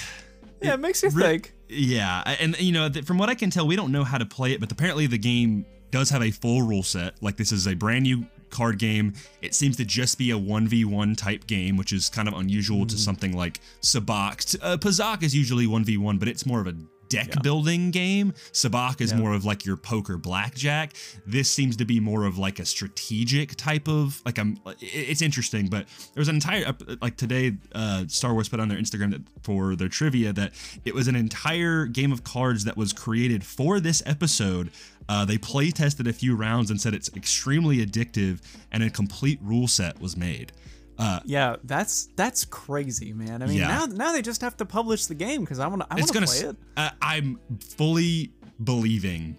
Yeah, 0.62 0.74
it 0.74 0.80
makes 0.80 1.02
you 1.02 1.10
Re- 1.10 1.22
think. 1.22 1.54
Yeah, 1.68 2.22
and 2.40 2.58
you 2.60 2.72
know, 2.72 2.90
from 3.04 3.18
what 3.18 3.28
I 3.28 3.34
can 3.34 3.50
tell, 3.50 3.66
we 3.66 3.76
don't 3.76 3.92
know 3.92 4.04
how 4.04 4.18
to 4.18 4.26
play 4.26 4.52
it, 4.52 4.60
but 4.60 4.70
apparently 4.70 5.06
the 5.06 5.18
game 5.18 5.64
does 5.90 6.10
have 6.10 6.22
a 6.22 6.30
full 6.30 6.62
rule 6.62 6.82
set. 6.82 7.14
Like 7.22 7.36
this 7.36 7.52
is 7.52 7.66
a 7.66 7.74
brand 7.74 8.04
new 8.04 8.26
card 8.50 8.78
game. 8.78 9.14
It 9.40 9.54
seems 9.54 9.76
to 9.78 9.84
just 9.84 10.18
be 10.18 10.30
a 10.30 10.38
1v1 10.38 11.16
type 11.16 11.46
game, 11.46 11.76
which 11.76 11.92
is 11.92 12.08
kind 12.08 12.28
of 12.28 12.34
unusual 12.34 12.86
to 12.86 12.98
something 12.98 13.36
like 13.36 13.60
Sabacc. 13.80 14.56
Uh, 14.62 14.76
Pazaak 14.76 15.22
is 15.22 15.34
usually 15.34 15.66
1v1, 15.66 16.18
but 16.18 16.28
it's 16.28 16.46
more 16.46 16.60
of 16.60 16.66
a 16.66 16.74
deck 17.12 17.28
Yeah. 17.34 17.40
building 17.42 17.90
game. 17.90 18.32
Sabacc 18.52 19.00
is 19.00 19.10
Yeah. 19.12 19.18
more 19.18 19.34
of 19.34 19.44
like 19.44 19.64
your 19.64 19.76
poker 19.76 20.16
blackjack. 20.16 20.94
This 21.26 21.50
seems 21.50 21.76
to 21.76 21.84
be 21.84 22.00
more 22.00 22.24
of 22.24 22.38
like 22.38 22.58
a 22.58 22.64
strategic 22.64 23.54
type 23.56 23.88
of 23.88 24.20
like 24.26 24.38
I'm. 24.38 24.58
It's 24.80 25.22
interesting, 25.22 25.68
but 25.68 25.86
there 26.14 26.20
was 26.20 26.28
an 26.28 26.34
entire 26.36 26.74
like 27.00 27.16
today. 27.16 27.54
Uh, 27.74 28.04
Star 28.08 28.32
Wars 28.32 28.48
put 28.48 28.60
on 28.60 28.68
their 28.68 28.78
Instagram 28.78 29.10
that 29.12 29.22
for 29.42 29.76
their 29.76 29.88
trivia 29.88 30.32
that 30.32 30.52
it 30.84 30.94
was 30.94 31.08
an 31.08 31.16
entire 31.16 31.86
game 31.86 32.12
of 32.12 32.24
cards 32.24 32.64
that 32.64 32.76
was 32.76 32.92
created 32.92 33.44
for 33.44 33.80
this 33.80 34.02
episode. 34.06 34.70
Uh, 35.08 35.24
they 35.24 35.36
play 35.36 35.70
tested 35.70 36.06
a 36.06 36.12
few 36.12 36.34
rounds 36.36 36.70
and 36.70 36.80
said 36.80 36.94
it's 36.94 37.10
extremely 37.16 37.84
addictive, 37.84 38.38
and 38.70 38.82
a 38.82 38.88
complete 38.90 39.38
rule 39.42 39.66
set 39.68 40.00
was 40.00 40.16
made. 40.16 40.52
Uh, 40.98 41.20
Yeah, 41.24 41.56
that's 41.64 42.08
that's 42.16 42.44
crazy, 42.44 43.12
man. 43.12 43.42
I 43.42 43.46
mean, 43.46 43.58
Yeah. 43.58 43.68
now 43.68 43.86
now 43.86 44.12
they 44.12 44.22
just 44.22 44.40
have 44.42 44.56
to 44.58 44.64
publish 44.64 45.06
the 45.06 45.14
game 45.14 45.40
because 45.40 45.58
I 45.58 45.66
want 45.66 45.82
to 45.82 45.86
I 45.90 45.96
want 45.96 46.08
to 46.12 46.20
play 46.22 46.38
it. 46.50 46.56
Uh, 46.76 46.90
I'm 47.00 47.38
fully 47.76 48.32
believing 48.62 49.36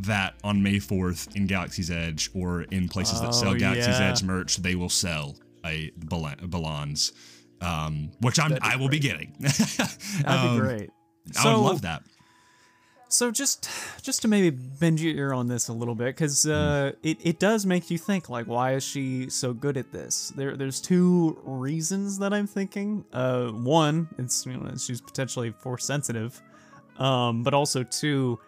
that 0.00 0.34
on 0.42 0.62
May 0.62 0.76
4th 0.76 1.36
in 1.36 1.46
Galaxy's 1.46 1.90
Edge 1.90 2.30
or 2.34 2.62
in 2.62 2.88
places 2.88 3.20
that 3.20 3.34
sell 3.34 3.50
Oh, 3.50 3.54
Galaxy's 3.56 3.98
yeah. 3.98 4.10
Edge 4.10 4.22
merch, 4.22 4.56
they 4.56 4.74
will 4.74 4.88
sell 4.88 5.36
a 5.64 5.90
Bal- 5.96 6.34
Balans, 6.48 7.12
um, 7.60 8.10
which 8.20 8.38
I'm 8.40 8.56
I 8.60 8.76
will 8.76 8.88
be 8.88 8.98
getting. 8.98 9.34
That'd 9.40 10.26
Um, 10.26 10.56
be 10.56 10.60
great. 10.60 10.90
I 11.38 11.54
would 11.54 11.60
love 11.62 11.82
that. 11.82 12.02
So 13.14 13.30
just 13.30 13.70
just 14.02 14.22
to 14.22 14.28
maybe 14.28 14.50
bend 14.50 14.98
your 14.98 15.14
ear 15.14 15.32
on 15.32 15.46
this 15.46 15.68
a 15.68 15.72
little 15.72 15.94
bit, 15.94 16.06
because 16.06 16.46
uh, 16.46 16.92
it 17.04 17.18
it 17.22 17.38
does 17.38 17.64
make 17.64 17.88
you 17.88 17.96
think 17.96 18.28
like, 18.28 18.46
why 18.46 18.72
is 18.72 18.82
she 18.82 19.30
so 19.30 19.52
good 19.52 19.76
at 19.76 19.92
this? 19.92 20.32
There 20.34 20.56
there's 20.56 20.80
two 20.80 21.38
reasons 21.44 22.18
that 22.18 22.34
I'm 22.34 22.48
thinking. 22.48 23.04
Uh, 23.12 23.50
one, 23.50 24.08
it's 24.18 24.44
you 24.44 24.56
know 24.56 24.74
she's 24.76 25.00
potentially 25.00 25.52
force 25.52 25.84
sensitive, 25.84 26.42
um, 26.98 27.44
but 27.44 27.54
also 27.54 27.84
two, 27.84 28.40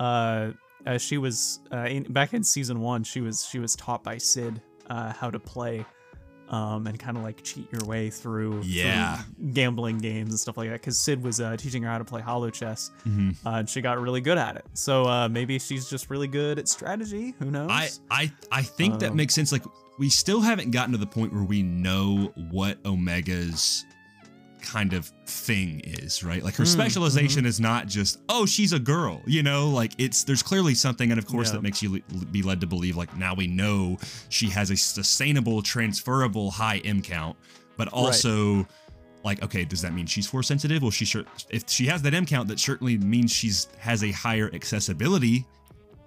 uh, 0.00 0.52
uh 0.86 0.96
she 0.96 1.18
was 1.18 1.60
uh, 1.70 1.86
in, 1.90 2.04
back 2.04 2.32
in 2.32 2.42
season 2.42 2.80
one, 2.80 3.04
she 3.04 3.20
was 3.20 3.46
she 3.46 3.58
was 3.58 3.76
taught 3.76 4.02
by 4.02 4.16
Sid 4.16 4.62
uh, 4.88 5.12
how 5.12 5.30
to 5.30 5.38
play. 5.38 5.84
Um, 6.54 6.86
and 6.86 6.98
kind 6.98 7.16
of 7.16 7.22
like 7.24 7.42
cheat 7.42 7.66
your 7.72 7.84
way 7.84 8.10
through, 8.10 8.62
through 8.62 8.70
Yeah. 8.70 9.22
gambling 9.52 9.98
games 9.98 10.30
and 10.30 10.38
stuff 10.38 10.56
like 10.56 10.68
that. 10.68 10.80
Because 10.80 10.96
Sid 10.98 11.22
was 11.22 11.40
uh, 11.40 11.56
teaching 11.56 11.82
her 11.82 11.90
how 11.90 11.98
to 11.98 12.04
play 12.04 12.20
Holochess, 12.22 12.90
Mm-hmm. 13.08 13.46
uh, 13.46 13.58
and 13.58 13.68
she 13.68 13.80
got 13.80 14.00
really 14.00 14.20
good 14.20 14.38
at 14.38 14.56
it. 14.56 14.64
So 14.74 15.04
uh, 15.04 15.28
maybe 15.28 15.58
she's 15.58 15.88
just 15.90 16.10
really 16.10 16.28
good 16.28 16.58
at 16.58 16.68
strategy. 16.68 17.34
Who 17.40 17.50
knows? 17.50 17.70
I 17.70 17.88
I 18.10 18.32
I 18.52 18.62
think 18.62 19.00
that 19.00 19.10
Um, 19.10 19.16
makes 19.16 19.34
sense. 19.34 19.50
Like 19.52 19.64
we 19.98 20.08
still 20.08 20.40
haven't 20.40 20.70
gotten 20.70 20.92
to 20.92 20.98
the 20.98 21.06
point 21.06 21.32
where 21.32 21.44
we 21.44 21.62
know 21.62 22.32
what 22.50 22.78
Omega's 22.84 23.84
kind 24.64 24.92
of 24.92 25.06
thing 25.26 25.80
is, 25.84 26.24
right? 26.24 26.42
Like 26.42 26.54
her 26.56 26.64
Mm, 26.64 26.72
specialization 26.72 27.46
is 27.46 27.60
not 27.60 27.86
just 27.86 28.18
oh 28.28 28.46
she's 28.46 28.72
a 28.72 28.78
girl, 28.78 29.22
you 29.26 29.42
know. 29.42 29.68
Like 29.68 29.92
it's 29.98 30.24
there's 30.24 30.42
clearly 30.42 30.74
something, 30.74 31.10
and 31.10 31.18
of 31.18 31.26
course 31.26 31.48
Yeah. 31.48 31.54
that 31.54 31.62
makes 31.62 31.82
you 31.82 32.02
le- 32.10 32.24
be 32.26 32.42
led 32.42 32.60
to 32.62 32.66
believe 32.66 32.96
like 32.96 33.16
now 33.16 33.34
we 33.34 33.46
know 33.46 33.98
she 34.28 34.48
has 34.50 34.70
a 34.70 34.76
sustainable, 34.76 35.62
transferable 35.62 36.50
high 36.50 36.78
M 36.84 37.00
count, 37.02 37.36
but 37.76 37.88
also. 37.88 38.66
Like, 39.26 39.42
okay, 39.42 39.64
does 39.64 39.80
that 39.80 39.94
mean 39.94 40.04
she's 40.04 40.26
force 40.26 40.46
sensitive? 40.48 40.82
Well, 40.82 40.90
she 40.90 41.06
sure 41.06 41.24
if 41.48 41.66
she 41.70 41.86
has 41.86 42.02
that 42.02 42.12
M 42.12 42.26
count, 42.26 42.46
that 42.48 42.60
certainly 42.60 42.98
means 42.98 43.32
she's 43.32 43.68
has 43.78 44.04
a 44.04 44.10
higher 44.10 44.50
accessibility 44.52 45.46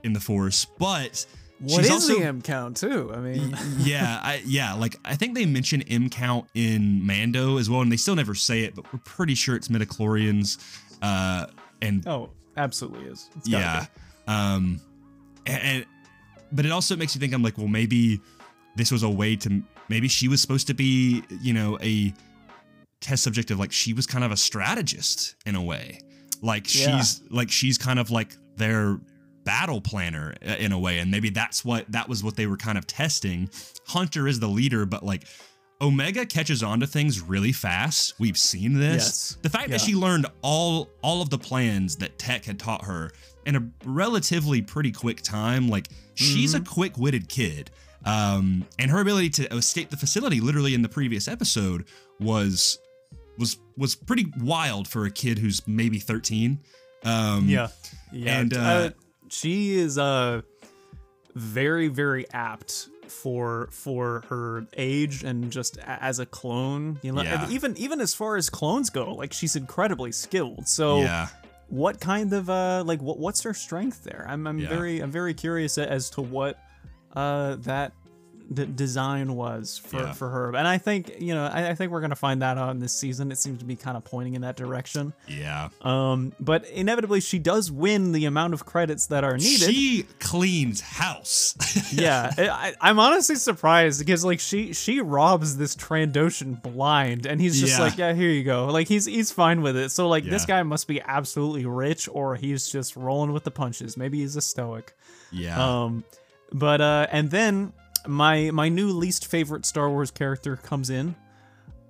in 0.03 0.13
the 0.13 0.19
force. 0.19 0.67
But 0.77 1.25
what 1.59 1.69
she's 1.77 1.85
is 1.85 1.91
also 1.91 2.19
the 2.19 2.25
M 2.25 2.41
count 2.41 2.77
too? 2.77 3.11
I 3.13 3.17
mean, 3.17 3.55
yeah, 3.79 4.19
I, 4.23 4.41
yeah. 4.45 4.73
Like 4.73 4.95
I 5.03 5.15
think 5.15 5.35
they 5.35 5.45
mention 5.45 5.81
M 5.83 6.09
count 6.09 6.47
in 6.53 7.05
Mando 7.05 7.57
as 7.57 7.69
well, 7.69 7.81
and 7.81 7.91
they 7.91 7.97
still 7.97 8.15
never 8.15 8.35
say 8.35 8.61
it, 8.63 8.75
but 8.75 8.91
we're 8.93 8.99
pretty 9.05 9.35
sure 9.35 9.55
it's 9.55 9.67
midichlorians. 9.67 10.57
Uh, 11.01 11.47
and 11.81 12.07
oh, 12.07 12.29
absolutely 12.55 13.05
is. 13.05 13.29
Yeah, 13.43 13.85
be. 14.27 14.33
um, 14.33 14.81
and, 15.45 15.61
and 15.63 15.85
but 16.51 16.65
it 16.65 16.71
also 16.71 16.95
makes 16.95 17.15
you 17.15 17.19
think. 17.19 17.33
I'm 17.33 17.43
like, 17.43 17.57
well, 17.57 17.67
maybe 17.67 18.19
this 18.75 18.91
was 18.91 19.03
a 19.03 19.09
way 19.09 19.35
to 19.37 19.61
maybe 19.89 20.07
she 20.07 20.27
was 20.27 20.41
supposed 20.41 20.67
to 20.67 20.73
be, 20.73 21.23
you 21.41 21.53
know, 21.53 21.77
a 21.81 22.13
test 23.01 23.23
subject 23.23 23.51
of 23.51 23.59
like 23.59 23.71
she 23.71 23.93
was 23.93 24.05
kind 24.07 24.23
of 24.23 24.31
a 24.31 24.37
strategist 24.37 25.35
in 25.45 25.55
a 25.55 25.61
way, 25.61 25.99
like 26.41 26.73
Yeah. 26.73 26.97
she's 26.97 27.21
like 27.29 27.49
she's 27.51 27.77
kind 27.77 27.99
of 27.99 28.11
like 28.11 28.35
their 28.55 28.99
battle 29.47 29.81
planner 29.81 30.35
uh, 30.45 30.55
in 30.59 30.71
a 30.71 30.79
way 30.79 30.99
and 30.99 31.09
maybe 31.09 31.29
that's 31.29 31.63
what 31.65 31.89
that 31.91 32.07
was 32.09 32.23
what 32.23 32.35
they 32.35 32.45
were 32.47 32.57
kind 32.57 32.77
of 32.77 32.85
testing. 32.85 33.49
Hunter 33.87 34.27
is 34.27 34.39
the 34.39 34.47
leader 34.47 34.85
but 34.85 35.01
like 35.03 35.23
omega 35.79 36.25
catches 36.25 36.63
on 36.63 36.79
to 36.79 36.87
things 36.87 37.21
really 37.21 37.51
fast. 37.51 38.13
We've 38.19 38.37
seen 38.37 38.73
this. 38.79 39.03
Yes. 39.05 39.37
the 39.43 39.49
fact 39.49 39.69
that 39.69 39.79
she 39.81 39.93
learned 39.95 40.25
all 40.41 40.89
all 41.01 41.21
of 41.21 41.29
the 41.29 41.37
plans 41.37 41.95
that 41.97 42.17
tech 42.17 42.45
had 42.45 42.59
taught 42.59 42.83
her 42.85 43.11
in 43.45 43.55
a 43.55 43.69
relatively 43.85 44.61
pretty 44.61 44.91
quick 44.91 45.21
time 45.21 45.69
like 45.69 45.87
she's 46.15 46.53
Mm-hmm. 46.53 46.63
a 46.63 46.65
quick-witted 46.65 47.29
kid. 47.29 47.71
Um 48.05 48.65
and 48.79 48.91
her 48.91 48.99
ability 49.01 49.29
to 49.31 49.43
escape 49.55 49.89
the 49.89 49.97
facility 49.97 50.39
literally 50.41 50.73
in 50.73 50.81
the 50.81 50.89
previous 50.89 51.27
episode 51.27 51.85
was 52.19 52.79
was 53.37 53.57
was 53.77 53.95
pretty 53.95 54.25
wild 54.41 54.87
for 54.87 55.05
a 55.05 55.11
kid 55.11 55.37
who's 55.39 55.61
maybe 55.67 55.99
13 55.99 56.59
um 57.03 57.47
yeah, 57.47 57.67
yeah. 58.11 58.39
and, 58.39 58.53
uh, 58.57 58.89
she 59.29 59.75
is 59.77 59.97
uh 59.97 60.41
very 61.35 61.87
very 61.87 62.25
apt 62.31 62.89
for 63.07 63.69
for 63.71 64.23
her 64.29 64.65
age 64.75 65.23
and 65.23 65.51
just 65.51 65.77
as 65.79 66.19
a 66.19 66.25
clone. 66.25 66.99
You 67.03 67.13
know, 67.13 67.23
Yeah. 67.23 67.47
even 67.49 67.77
even 67.77 68.01
as 68.01 68.13
far 68.13 68.35
as 68.37 68.49
clones 68.49 68.89
go, 68.89 69.13
like 69.13 69.33
she's 69.33 69.55
incredibly 69.55 70.11
skilled. 70.11 70.67
So 70.67 70.99
yeah 71.01 71.27
what 71.69 71.99
kind 71.99 72.31
of 72.31 72.49
uh 72.49 72.81
like 72.85 73.01
what 73.01 73.19
what's 73.19 73.41
her 73.41 73.53
strength 73.53 74.05
there 74.05 74.25
i'm, 74.29 74.47
I'm 74.47 74.57
Yeah. 74.57 74.69
very 74.69 75.01
i'm 75.01 75.11
very 75.11 75.33
curious 75.33 75.77
as 75.77 76.09
to 76.11 76.21
what 76.21 76.57
uh 77.13 77.57
that 77.57 77.91
d- 78.53 78.65
design 78.65 79.35
was 79.35 79.77
for 79.77 79.97
Yeah. 79.97 80.13
for 80.13 80.29
her 80.29 80.55
and 80.55 80.67
i 80.67 80.77
think 80.77 81.15
you 81.19 81.33
know 81.35 81.45
I, 81.47 81.69
I 81.69 81.75
think 81.75 81.91
we're 81.91 82.01
gonna 82.01 82.15
find 82.15 82.41
that 82.41 82.57
out 82.57 82.71
in 82.71 82.79
this 82.79 82.93
season. 82.93 83.31
It 83.31 83.37
seems 83.37 83.59
to 83.59 83.65
be 83.65 83.75
kind 83.75 83.97
of 83.97 84.03
pointing 84.05 84.35
in 84.35 84.41
that 84.41 84.55
direction. 84.55 85.13
Yeah. 85.27 85.69
Um 85.81 86.33
but 86.39 86.65
inevitably 86.69 87.19
she 87.21 87.39
does 87.39 87.71
win 87.71 88.11
the 88.11 88.25
amount 88.25 88.53
of 88.53 88.65
credits 88.65 89.07
that 89.07 89.23
are 89.23 89.37
needed. 89.37 89.69
She 89.73 90.05
cleans 90.19 90.81
house. 90.81 91.55
yeah. 91.93 92.31
I, 92.37 92.73
I'm 92.81 92.99
honestly 92.99 93.35
surprised 93.35 93.99
because 93.99 94.23
like 94.23 94.39
she 94.39 94.73
she 94.73 95.01
robs 95.01 95.57
this 95.57 95.75
Trandoshan 95.75 96.61
blind 96.61 97.25
and 97.25 97.39
he's 97.41 97.59
just 97.59 97.77
Yeah. 97.77 97.83
like 97.85 97.97
yeah 97.97 98.13
here 98.13 98.29
you 98.29 98.43
go. 98.43 98.67
Like 98.67 98.87
he's 98.87 99.05
he's 99.05 99.31
fine 99.31 99.61
with 99.61 99.75
it. 99.77 99.89
So 99.91 100.07
like 100.07 100.23
this 100.23 100.45
guy 100.45 100.63
must 100.63 100.87
be 100.87 101.01
absolutely 101.01 101.65
rich 101.65 102.07
or 102.11 102.35
he's 102.35 102.69
just 102.69 102.95
rolling 102.95 103.33
with 103.33 103.43
the 103.43 103.51
punches. 103.51 103.97
Maybe 103.97 104.19
he's 104.19 104.35
a 104.35 104.41
stoic. 104.41 104.95
Yeah. 105.31 105.57
um 105.83 106.03
but 106.53 106.79
uh 106.81 107.07
and 107.11 107.29
then 107.29 107.73
my 108.07 108.51
my 108.51 108.69
new 108.69 108.89
least 108.89 109.27
favorite 109.27 109.65
Star 109.65 109.89
Wars 109.89 110.11
character 110.11 110.55
comes 110.55 110.89
in 110.89 111.15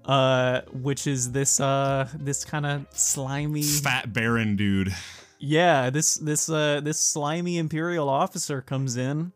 uh 0.05 0.61
which 0.71 1.05
is 1.07 1.31
this 1.33 1.59
uh 1.59 2.07
this 2.13 2.45
kind 2.45 2.65
of 2.65 2.85
slimy 2.93 3.61
Fat 3.63 4.13
Baron 4.13 4.55
dude. 4.55 4.93
yeah 5.39 5.89
this 5.89 6.15
this 6.15 6.49
uh 6.49 6.79
this 6.81 6.99
slimy 6.99 7.57
imperial 7.57 8.07
officer 8.09 8.61
comes 8.61 8.95
in 8.97 9.31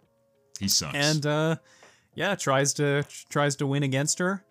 He 0.60 0.68
sucks. 0.70 0.96
and 0.96 1.26
uh 1.26 1.56
yeah 2.16 2.36
tries 2.36 2.74
to 2.76 3.04
tries 3.30 3.56
to 3.58 3.68
win 3.68 3.84
against 3.84 4.20
her. 4.20 4.44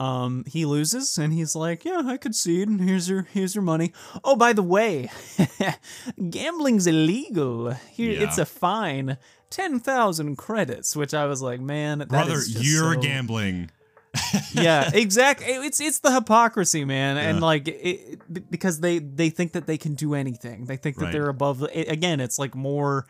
Um 0.00 0.44
he 0.46 0.64
loses 0.64 1.18
and 1.18 1.32
he's 1.32 1.54
like 1.56 1.84
yeah 1.84 2.02
i 2.04 2.16
concede 2.16 2.68
and 2.68 2.80
here's 2.80 3.08
your 3.08 3.22
here's 3.32 3.54
your 3.54 3.62
money. 3.62 3.92
Oh 4.24 4.36
by 4.36 4.52
the 4.52 4.62
way 4.62 5.10
gambling's 6.30 6.86
illegal. 6.86 7.72
Here 7.90 8.20
it's 8.22 8.38
a 8.38 8.46
fine 8.46 9.18
10,000 9.54 10.36
credits 10.36 10.96
which 10.96 11.14
i 11.14 11.26
was 11.26 11.40
like 11.40 11.60
man 11.60 11.98
brother, 12.08 12.38
you're 12.48 12.94
so- 12.94 13.00
gambling. 13.00 13.70
yeah 14.54 14.90
exactly 14.94 15.46
it's 15.46 15.80
it's 15.80 15.98
the 15.98 16.12
hypocrisy 16.12 16.84
man 16.84 17.16
and 17.16 17.40
like 17.40 17.66
it, 17.66 18.20
because 18.50 18.78
they 18.80 19.00
they 19.00 19.28
think 19.28 19.52
that 19.52 19.66
they 19.66 19.76
can 19.76 19.94
do 19.94 20.14
anything 20.14 20.66
they 20.66 20.76
think 20.76 20.96
that 20.98 21.06
Right. 21.06 21.12
they're 21.12 21.28
above 21.28 21.62
it, 21.72 21.88
again 21.90 22.20
it's 22.20 22.38
like 22.38 22.54
more 22.54 23.06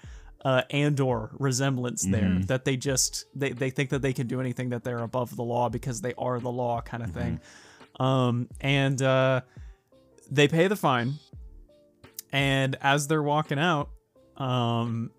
uh 0.46 0.62
andor 0.70 1.30
resemblance 1.38 2.02
there 2.04 2.22
Mm-hmm. 2.22 2.42
that 2.46 2.64
they 2.64 2.76
just 2.78 3.26
they, 3.34 3.50
they 3.52 3.68
think 3.68 3.90
that 3.90 4.00
they 4.00 4.14
can 4.14 4.26
do 4.26 4.40
anything 4.40 4.70
that 4.70 4.82
they're 4.82 5.02
above 5.02 5.36
the 5.36 5.42
law 5.42 5.68
because 5.68 6.00
they 6.00 6.14
are 6.16 6.40
the 6.40 6.50
law 6.50 6.80
kind 6.80 7.02
of 7.02 7.10
thing 7.10 7.38
Mm-hmm. 8.00 8.02
um 8.02 8.48
and 8.62 9.00
uh 9.02 9.42
they 10.30 10.48
pay 10.48 10.68
the 10.68 10.76
fine 10.76 11.14
and 12.32 12.76
as 12.80 13.08
they're 13.08 13.22
walking 13.22 13.58
out 13.58 13.90
um 14.38 15.10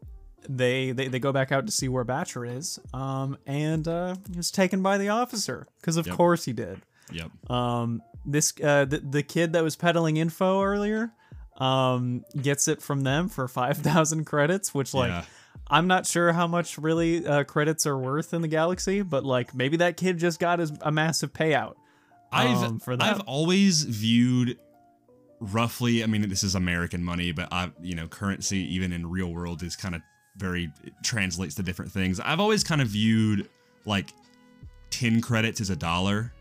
they, 0.50 0.92
they 0.92 1.08
they 1.08 1.20
go 1.20 1.32
back 1.32 1.52
out 1.52 1.66
to 1.66 1.72
see 1.72 1.88
where 1.88 2.06
Batcher 2.06 2.58
is, 2.58 2.80
um, 2.94 3.38
and 3.46 3.88
uh, 3.88 4.16
he 4.32 4.38
was 4.38 4.52
taken 4.52 4.82
by 4.82 4.98
the 4.98 5.10
officer 5.10 5.68
because 5.82 5.98
of 5.98 6.08
Yep. 6.08 6.16
course 6.16 6.46
he 6.46 6.54
did. 6.54 6.82
Yep. 7.12 7.52
Um, 7.52 8.02
this 8.26 8.54
uh, 8.64 8.86
the, 8.86 9.00
the 9.00 9.24
kid 9.24 9.54
that 9.54 9.64
was 9.64 9.76
peddling 9.76 10.18
info 10.18 10.62
earlier, 10.62 11.12
um, 11.58 12.24
gets 12.42 12.68
it 12.68 12.82
from 12.82 13.02
them 13.02 13.30
for 13.30 13.48
five 13.48 13.78
thousand 13.78 14.26
credits, 14.26 14.74
which 14.74 14.94
like 14.94 15.10
Yeah. 15.10 15.24
I'm 15.68 15.88
not 15.88 16.06
sure 16.06 16.32
how 16.34 16.48
much 16.48 16.78
really 16.78 17.26
uh, 17.26 17.44
credits 17.44 17.86
are 17.88 17.98
worth 17.98 18.34
in 18.34 18.42
the 18.42 18.48
galaxy, 18.48 19.02
but 19.02 19.24
like 19.24 19.56
maybe 19.56 19.78
that 19.78 19.98
kid 19.98 20.18
just 20.20 20.40
got 20.40 20.60
his, 20.60 20.72
a 20.82 20.92
massive 20.92 21.34
payout. 21.34 21.76
I've 22.32 22.58
um, 22.64 22.80
for 22.80 22.96
that. 22.98 23.04
I've 23.16 23.22
always 23.22 23.84
viewed 23.84 24.58
roughly. 25.40 26.04
I 26.04 26.08
mean, 26.08 26.28
this 26.30 26.44
is 26.44 26.56
American 26.56 27.04
money, 27.04 27.32
but 27.32 27.50
I, 27.52 27.72
you 27.82 27.96
know, 27.96 28.08
currency 28.08 28.60
even 28.76 28.92
in 28.92 29.08
real 29.10 29.32
world 29.34 29.64
is 29.64 29.76
kind 29.76 29.96
of 29.96 30.02
very 30.38 30.72
translates 31.04 31.56
to 31.56 31.64
different 31.64 31.92
things. 31.92 32.20
I've 32.20 32.40
always 32.40 32.64
kind 32.64 32.82
of 32.82 32.88
viewed 32.90 33.50
like 33.86 34.14
ten 34.90 35.22
credits 35.22 35.62
as 35.62 35.70
a 35.70 35.76
dollar. 35.76 36.32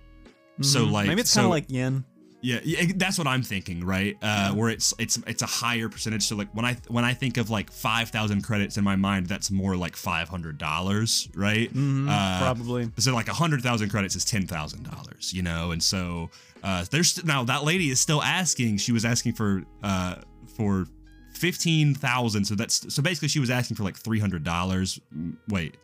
So 0.61 0.87
Mhm. 0.87 0.93
like 0.93 1.07
maybe 1.09 1.21
it's 1.21 1.31
so, 1.31 1.39
kind 1.41 1.45
of 1.47 1.51
like 1.51 1.65
yen. 1.69 2.05
yeah, 2.41 2.61
yeah, 2.63 2.93
that's 2.97 3.19
what 3.19 3.27
I'm 3.27 3.43
thinking, 3.43 3.85
right? 3.85 4.17
Uh, 4.23 4.53
Where 4.53 4.69
it's 4.71 4.95
it's 4.99 5.19
it's 5.27 5.43
a 5.43 5.47
higher 5.47 5.89
percentage. 5.89 6.23
So 6.25 6.37
like 6.37 6.49
when 6.55 6.65
I 6.65 6.77
when 6.89 7.05
I 7.05 7.13
think 7.15 7.37
of 7.39 7.51
like 7.51 7.73
five 7.73 8.11
thousand 8.11 8.43
credits 8.43 8.77
in 8.77 8.85
my 8.85 8.95
mind, 8.97 9.27
that's 9.27 9.51
more 9.51 9.77
like 9.77 9.97
five 9.97 10.29
hundred 10.29 10.59
dollars, 10.59 11.29
right? 11.35 11.73
Mhm, 11.75 12.09
Uh, 12.09 12.39
probably. 12.41 12.91
so 12.99 13.13
like 13.15 13.29
hundred 13.29 13.63
thousand 13.63 13.89
credits 13.89 14.15
is 14.15 14.25
ten 14.25 14.47
thousand 14.47 14.85
dollars, 14.85 15.33
you 15.33 15.43
know, 15.43 15.73
and 15.73 15.83
so 15.83 16.31
uh, 16.63 16.85
there's 16.91 17.25
now 17.25 17.43
that 17.45 17.65
lady 17.65 17.91
is 17.91 18.01
still 18.01 18.23
asking. 18.23 18.77
She 18.79 18.93
was 18.93 19.05
asking 19.05 19.33
for 19.35 19.65
uh 19.83 20.17
for 20.57 20.87
fifteen 21.35 21.95
thousand. 21.95 22.45
So 22.47 22.55
that's 22.55 22.93
so 22.95 23.03
basically 23.03 23.29
she 23.29 23.41
was 23.41 23.51
asking 23.51 23.77
for 23.77 23.83
like 23.85 23.97
three 23.97 24.19
hundred 24.21 24.45
dollars. 24.45 24.99
Wait, 25.49 25.77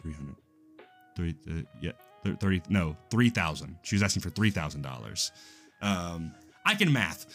three 0.00 0.12
hundred, 0.12 0.36
three 1.16 1.34
uh, 1.50 1.62
yeah, 1.80 1.92
thirty 2.40 2.62
no 2.68 2.96
three 3.10 3.30
thousand. 3.30 3.76
She 3.82 3.94
was 3.94 4.02
asking 4.02 4.22
for 4.22 4.30
three 4.30 4.50
thousand 4.50 4.82
dollars. 4.82 5.32
Um, 5.82 6.32
I 6.64 6.74
can 6.74 6.92
math. 6.92 7.26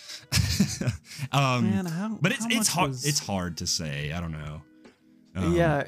um, 1.31 1.69
Man, 1.71 1.85
how, 1.85 2.17
but 2.21 2.31
it's 2.33 2.43
how 2.43 2.49
it's 2.59 2.67
hard. 2.67 2.89
was- 2.89 3.05
It's 3.05 3.19
hard 3.19 3.57
to 3.57 3.67
say. 3.67 4.11
I 4.11 4.19
don't 4.19 4.31
know. 4.33 4.61
Um, 5.35 5.55
yeah. 5.55 5.85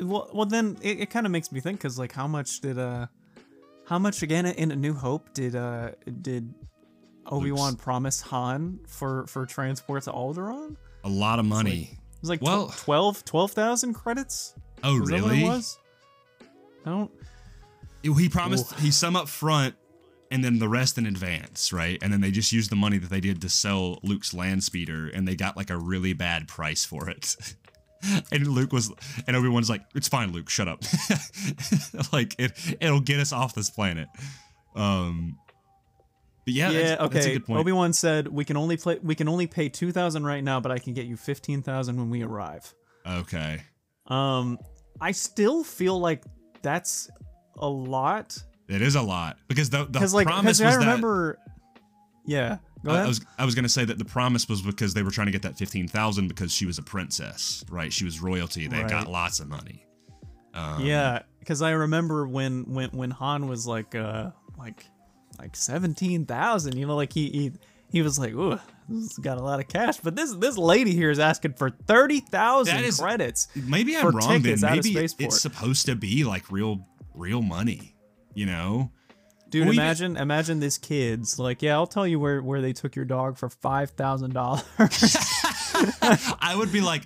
Well, 0.00 0.30
well, 0.32 0.46
then 0.46 0.76
it, 0.82 1.00
it 1.00 1.10
kind 1.10 1.24
of 1.26 1.32
makes 1.32 1.50
me 1.52 1.60
think 1.60 1.78
because 1.78 1.98
like 1.98 2.12
how 2.12 2.26
much 2.28 2.60
did 2.60 2.78
uh, 2.78 3.06
how 3.86 3.98
much 3.98 4.22
again 4.22 4.46
in 4.46 4.70
A 4.70 4.76
New 4.76 4.92
Hope 4.94 5.32
did 5.34 5.54
uh 5.56 5.90
did 6.22 6.52
Obi 7.26 7.52
Wan 7.52 7.76
promise 7.76 8.20
Han 8.22 8.80
for 8.86 9.26
for 9.26 9.46
transport 9.46 10.02
to 10.04 10.12
Alderaan? 10.12 10.76
a 11.04 11.08
lot 11.08 11.38
of 11.38 11.44
money. 11.44 11.90
It 11.92 12.20
was 12.22 12.30
like 12.30 12.40
Well- 12.42 12.66
well, 12.66 12.74
12 12.76 13.24
12,000 13.24 13.94
credits. 13.94 14.54
oh, 14.82 15.00
Was 15.00 15.08
that 15.10 15.14
really? 15.16 15.42
what 15.42 15.52
it 15.52 15.56
was? 15.56 15.78
I 16.86 16.90
don't. 16.90 17.10
He 18.02 18.28
promised 18.28 18.74
he 18.80 18.90
some 18.90 19.16
up 19.16 19.28
front 19.28 19.74
and 20.30 20.44
then 20.44 20.58
the 20.58 20.68
rest 20.68 20.98
in 20.98 21.06
advance, 21.06 21.72
right? 21.72 21.98
And 22.02 22.12
then 22.12 22.20
they 22.20 22.30
just 22.30 22.52
used 22.52 22.70
the 22.70 22.76
money 22.76 22.98
that 22.98 23.08
they 23.10 23.20
did 23.20 23.40
to 23.42 23.48
sell 23.48 23.98
Luke's 24.02 24.34
land 24.34 24.62
speeder 24.64 25.08
and 25.08 25.26
they 25.28 25.34
got 25.36 25.56
like 25.56 25.70
a 25.70 25.76
really 25.78 26.12
bad 26.12 26.48
price 26.48 26.84
for 26.84 27.08
it. 27.08 27.36
and 28.32 28.46
Luke 28.46 28.72
was 28.72 28.92
and 29.26 29.34
Obi-Wan's 29.36 29.70
like, 29.70 29.82
"It's 29.94 30.08
fine, 30.08 30.32
Luke, 30.32 30.50
shut 30.50 30.68
up." 30.68 30.82
like 32.12 32.34
it 32.38 32.52
it'll 32.80 33.00
get 33.00 33.20
us 33.20 33.32
off 33.32 33.54
this 33.54 33.70
planet. 33.70 34.08
Um 34.74 35.38
but 36.44 36.54
yeah, 36.54 36.70
Yeah, 36.70 36.78
that's, 36.78 36.88
that's 36.90 37.00
a 37.00 37.18
okay. 37.18 37.32
good 37.34 37.46
point. 37.46 37.60
Obi 37.60 37.72
Wan 37.72 37.92
said 37.92 38.28
we 38.28 38.44
can 38.44 38.56
only 38.56 38.76
play. 38.76 38.98
We 39.02 39.14
can 39.14 39.28
only 39.28 39.46
pay 39.46 39.68
two 39.68 39.92
thousand 39.92 40.24
right 40.26 40.42
now, 40.44 40.60
but 40.60 40.70
I 40.72 40.78
can 40.78 40.94
get 40.94 41.06
you 41.06 41.16
fifteen 41.16 41.62
thousand 41.62 41.96
when 41.96 42.10
we 42.10 42.22
arrive. 42.22 42.72
okay. 43.06 43.62
Um, 44.06 44.58
I 45.00 45.12
still 45.12 45.64
feel 45.64 45.98
like 45.98 46.22
that's 46.62 47.10
a 47.58 47.68
lot 47.68 48.36
It 48.68 48.82
is 48.82 48.94
a 48.96 49.02
lot 49.02 49.38
because 49.48 49.70
the, 49.70 49.84
the 49.86 50.00
like 50.14 50.26
promise 50.26 50.60
was 50.60 50.62
I 50.62 50.70
that 50.72 50.78
remember. 50.78 51.38
Yeah, 52.26 52.58
go 52.84 52.90
I- 52.90 52.94
ahead. 52.94 53.04
I 53.04 53.08
was 53.08 53.26
I 53.38 53.44
was 53.44 53.54
gonna 53.54 53.68
say 53.68 53.84
that 53.84 53.98
the 53.98 54.04
promise 54.04 54.48
was 54.48 54.62
because 54.62 54.94
they 54.94 55.02
were 55.02 55.10
trying 55.10 55.26
to 55.26 55.32
get 55.32 55.42
that 55.42 55.56
fifteen 55.58 55.88
thousand 55.88 56.28
because 56.28 56.52
she 56.52 56.66
was 56.66 56.78
a 56.78 56.82
princess, 56.82 57.64
right? 57.70 57.92
She 57.92 58.04
was 58.04 58.20
royalty. 58.20 58.66
They 58.66 58.82
got 58.84 59.10
lots 59.10 59.40
of 59.40 59.48
money. 59.48 59.84
Um, 60.54 60.84
yeah, 60.84 61.22
because 61.40 61.62
I 61.62 61.70
remember 61.72 62.26
when 62.28 62.64
when 62.72 62.90
when 62.90 63.10
Han 63.10 63.48
was 63.48 63.66
like 63.66 63.94
uh 63.94 64.30
like 64.58 64.86
like 65.38 65.56
seventeen 65.56 66.26
thousand. 66.26 66.76
You 66.76 66.86
know, 66.86 66.96
like 66.96 67.12
he 67.12 67.28
he 67.30 67.52
he 67.90 68.02
was 68.02 68.18
like, 68.18 68.32
ooh, 68.32 68.58
this 68.88 69.08
has 69.08 69.18
got 69.18 69.38
a 69.38 69.42
lot 69.42 69.60
of 69.60 69.68
cash. 69.68 69.98
But 69.98 70.16
this 70.16 70.32
this 70.34 70.56
lady 70.58 70.92
here 70.94 71.10
is 71.10 71.18
asking 71.18 71.54
for 71.54 71.70
thirty 71.70 72.20
thousand 72.20 72.76
That 72.76 72.84
is- 72.84 72.98
credits. 73.00 73.48
Maybe 73.54 73.96
I'm 73.96 74.14
wrong. 74.14 74.28
Then 74.28 74.42
tickets 74.42 74.64
out 74.64 74.78
of 74.78 74.84
maybe 74.84 75.06
it's 75.20 75.40
supposed 75.40 75.86
to 75.86 75.94
be 75.96 76.24
like 76.24 76.50
real 76.50 76.86
real 77.14 77.42
money. 77.42 77.94
You 78.34 78.46
know? 78.46 78.90
Dude, 79.50 79.66
Well, 79.66 79.74
even- 79.74 79.84
imagine 79.84 80.16
imagine 80.16 80.58
this 80.60 80.78
kid's 80.78 81.38
like, 81.38 81.62
yeah, 81.62 81.74
I'll 81.74 81.86
tell 81.86 82.06
you 82.06 82.18
where 82.18 82.42
where 82.42 82.60
they 82.60 82.72
took 82.72 82.96
your 82.96 83.04
dog 83.04 83.38
for 83.38 83.48
five 83.48 83.90
thousand 83.90 84.34
dollars. 84.34 84.64
I 86.40 86.54
would 86.56 86.72
be 86.72 86.80
like, 86.80 87.02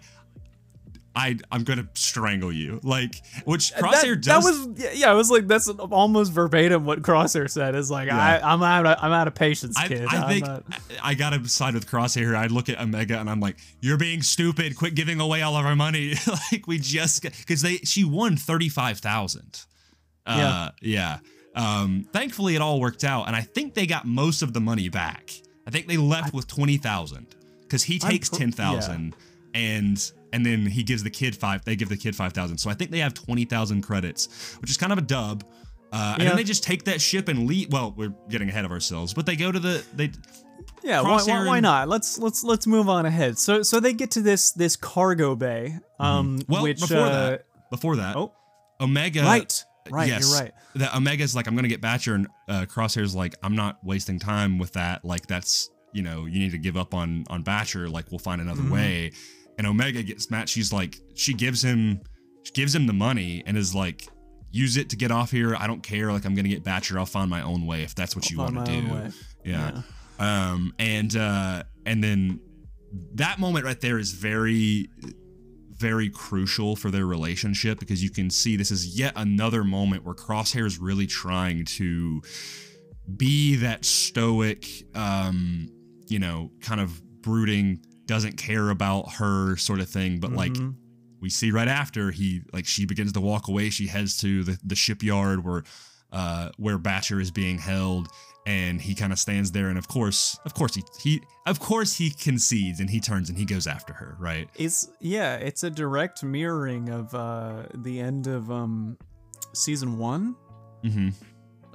I 1.18 1.36
I'm 1.50 1.64
gonna 1.64 1.88
strangle 1.94 2.52
you. 2.52 2.78
Like, 2.84 3.20
which 3.44 3.72
Crosshair 3.74 4.14
that, 4.14 4.22
does. 4.22 4.26
that 4.26 4.42
was 4.44 4.80
yeah, 4.80 4.90
yeah, 4.94 5.10
I 5.10 5.14
was 5.14 5.32
like 5.32 5.48
that's 5.48 5.68
almost 5.68 6.32
verbatim 6.32 6.84
what 6.84 7.02
Crosshair 7.02 7.50
said. 7.50 7.74
Is 7.74 7.90
like 7.90 8.08
I 8.08 8.38
I'm 8.38 8.62
out 8.62 8.86
of, 8.86 8.98
I'm 9.02 9.10
out 9.10 9.26
of 9.26 9.34
patience, 9.34 9.76
I, 9.76 9.88
kid. 9.88 10.06
I 10.08 10.16
I'm 10.16 10.28
think 10.28 10.46
not- 10.46 10.64
I, 11.02 11.10
I 11.10 11.14
gotta 11.14 11.46
side 11.48 11.74
with 11.74 11.88
Crosshair. 11.90 12.36
I 12.36 12.46
look 12.46 12.68
at 12.68 12.80
Omega 12.80 13.18
and 13.18 13.28
I'm 13.28 13.40
like, 13.40 13.56
"You're 13.80 13.96
being 13.96 14.22
stupid. 14.22 14.76
Quit 14.76 14.94
giving 14.94 15.20
away 15.20 15.42
all 15.42 15.56
of 15.56 15.66
our 15.66 15.74
money." 15.74 16.14
like 16.52 16.68
we 16.68 16.78
just 16.78 17.22
because 17.22 17.62
they 17.62 17.78
she 17.78 18.04
won 18.04 18.36
thirty 18.36 18.68
five 18.68 18.98
thousand. 18.98 19.64
Uh, 20.24 20.70
yeah. 20.80 21.18
Um, 21.56 22.06
thankfully, 22.12 22.54
it 22.54 22.62
all 22.62 22.78
worked 22.78 23.02
out, 23.02 23.26
and 23.26 23.34
I 23.34 23.40
think 23.40 23.74
they 23.74 23.86
got 23.86 24.06
most 24.06 24.42
of 24.42 24.52
the 24.52 24.60
money 24.60 24.88
back. 24.88 25.32
I 25.66 25.70
think 25.70 25.88
they 25.88 25.96
left 25.96 26.32
with 26.32 26.46
twenty 26.46 26.76
thousand 26.76 27.26
because 27.62 27.82
he 27.82 27.98
takes 27.98 28.28
ten 28.28 28.52
thousand 28.52 29.16
and 29.54 30.12
and 30.32 30.44
then 30.44 30.66
he 30.66 30.82
gives 30.82 31.02
the 31.02 31.10
kid 31.10 31.34
five. 31.36 31.64
They 31.64 31.76
give 31.76 31.88
the 31.88 31.96
kid 31.96 32.14
five 32.14 32.32
thousand. 32.32 32.58
So 32.58 32.70
I 32.70 32.74
think 32.74 32.90
they 32.90 32.98
have 33.00 33.14
twenty 33.14 33.44
thousand 33.44 33.82
credits, 33.82 34.56
which 34.60 34.70
is 34.70 34.76
kind 34.76 34.92
of 34.92 34.98
a 34.98 35.02
dub. 35.02 35.44
Uh, 35.90 36.16
And 36.18 36.28
then 36.28 36.36
they 36.36 36.44
just 36.44 36.62
take 36.64 36.84
that 36.84 37.00
ship 37.00 37.28
and 37.28 37.46
leave. 37.46 37.72
Well, 37.72 37.94
we're 37.96 38.12
getting 38.28 38.48
ahead 38.50 38.64
of 38.66 38.70
ourselves, 38.70 39.14
but 39.14 39.24
they 39.24 39.36
go 39.36 39.50
to 39.50 39.58
the 39.58 39.82
they 39.94 40.10
yeah, 40.82 41.00
why, 41.00 41.22
why, 41.22 41.46
why 41.46 41.60
not? 41.60 41.88
Let's 41.88 42.18
let's 42.18 42.44
let's 42.44 42.66
move 42.66 42.88
on 42.88 43.06
ahead. 43.06 43.38
So 43.38 43.62
so 43.62 43.80
they 43.80 43.92
get 43.94 44.10
to 44.12 44.20
this 44.20 44.52
this 44.52 44.76
cargo 44.76 45.34
bay, 45.34 45.78
um, 45.98 46.38
Mm-hmm. 46.38 46.52
Well, 46.52 46.62
which 46.62 46.80
before 46.80 46.98
uh, 46.98 47.10
that, 47.30 47.44
before 47.70 47.96
that, 47.96 48.16
oh 48.16 48.32
Omega. 48.80 49.22
right 49.22 49.64
right 49.90 50.08
yes, 50.08 50.28
you're 50.30 50.40
right. 50.40 50.52
That 50.74 50.94
Omega's 50.94 51.34
like, 51.34 51.46
I'm 51.48 51.56
gonna 51.56 51.68
get 51.68 51.80
Batcher, 51.80 52.14
and 52.14 52.28
uh, 52.48 52.66
Crosshair's 52.66 53.14
like, 53.14 53.34
I'm 53.42 53.56
not 53.56 53.78
wasting 53.82 54.18
time 54.18 54.58
with 54.58 54.74
that. 54.74 55.04
Like, 55.04 55.26
that's 55.26 55.70
you 55.94 56.02
know, 56.02 56.26
you 56.26 56.38
need 56.38 56.50
to 56.52 56.58
give 56.58 56.76
up 56.76 56.92
on 56.94 57.24
on 57.30 57.42
Batcher. 57.42 57.90
Like, 57.90 58.10
we'll 58.10 58.18
find 58.18 58.40
another 58.40 58.62
Mhm. 58.62 58.70
way. 58.70 59.12
And 59.58 59.66
Omega 59.66 60.02
gets 60.02 60.30
mad. 60.30 60.48
She's 60.48 60.72
like, 60.72 60.98
she 61.14 61.34
gives 61.34 61.62
him, 61.62 62.00
she 62.44 62.52
gives 62.52 62.74
him 62.74 62.86
the 62.86 62.92
money, 62.92 63.42
and 63.44 63.56
is 63.56 63.74
like, 63.74 64.08
use 64.50 64.76
it 64.76 64.88
to 64.90 64.96
get 64.96 65.10
off 65.10 65.30
here. 65.30 65.54
I 65.56 65.66
don't 65.66 65.82
care. 65.82 66.12
Like, 66.12 66.24
I'm 66.24 66.34
gonna 66.34 66.48
get 66.48 66.64
Batcher. 66.64 66.96
I'll 66.96 67.06
find 67.06 67.28
my 67.28 67.42
own 67.42 67.66
way 67.66 67.82
if 67.82 67.94
that's 67.94 68.16
what 68.16 68.30
you 68.30 68.38
want 68.38 68.64
to 68.64 68.80
do. 68.80 68.92
way. 68.92 69.10
Yeah. 69.44 69.82
Um, 70.18 70.72
and 70.78 71.14
uh, 71.16 71.64
and 71.84 72.02
then 72.02 72.40
that 73.14 73.38
moment 73.38 73.64
right 73.64 73.80
there 73.80 73.98
is 73.98 74.12
very, 74.12 74.88
very 75.70 76.10
crucial 76.10 76.76
for 76.76 76.90
their 76.90 77.06
relationship 77.06 77.78
because 77.78 78.02
you 78.02 78.10
can 78.10 78.30
see 78.30 78.56
this 78.56 78.70
is 78.70 78.98
yet 78.98 79.12
another 79.16 79.64
moment 79.64 80.04
where 80.04 80.14
Crosshair 80.14 80.66
is 80.66 80.78
really 80.78 81.06
trying 81.06 81.64
to 81.64 82.22
be 83.16 83.56
that 83.56 83.84
stoic, 83.84 84.66
um, 84.94 85.68
you 86.08 86.18
know, 86.18 86.50
kind 86.60 86.80
of 86.80 87.00
brooding, 87.22 87.80
doesn't 88.08 88.36
care 88.36 88.70
about 88.70 89.12
her 89.14 89.56
sort 89.56 89.78
of 89.78 89.88
thing, 89.88 90.18
but 90.18 90.32
like 90.32 90.52
Mhm. 90.54 90.74
we 91.20 91.30
see 91.30 91.50
right 91.52 91.68
after 91.68 92.10
he 92.10 92.42
like 92.52 92.66
she 92.66 92.84
begins 92.86 93.12
to 93.12 93.20
walk 93.20 93.46
away 93.48 93.70
she 93.70 93.86
heads 93.86 94.16
to 94.16 94.42
the, 94.44 94.58
the 94.64 94.74
shipyard 94.76 95.44
where 95.44 95.62
uh 96.12 96.48
where 96.56 96.78
batcher 96.78 97.20
is 97.20 97.30
being 97.30 97.58
held 97.58 98.08
and 98.46 98.80
he 98.80 98.94
kind 98.94 99.12
of 99.12 99.18
stands 99.18 99.50
there 99.52 99.68
and 99.68 99.76
of 99.78 99.88
course 99.88 100.38
of 100.46 100.54
course 100.54 100.74
he 100.76 100.82
he 101.00 101.20
of 101.46 101.58
course 101.60 101.92
he 101.96 102.08
concedes 102.10 102.78
and 102.80 102.88
he 102.88 102.98
turns 103.00 103.28
and 103.28 103.36
he 103.36 103.44
goes 103.44 103.66
after 103.66 103.92
her 103.92 104.16
right 104.18 104.48
It's 104.56 104.88
yeah, 105.00 105.34
it's 105.36 105.62
a 105.64 105.70
direct 105.70 106.22
mirroring 106.24 106.88
of 106.88 107.14
uh 107.14 107.64
the 107.74 108.00
end 108.00 108.26
of 108.26 108.50
um 108.50 108.96
season 109.54 109.98
one. 109.98 110.34
mm-hmm 110.84 111.08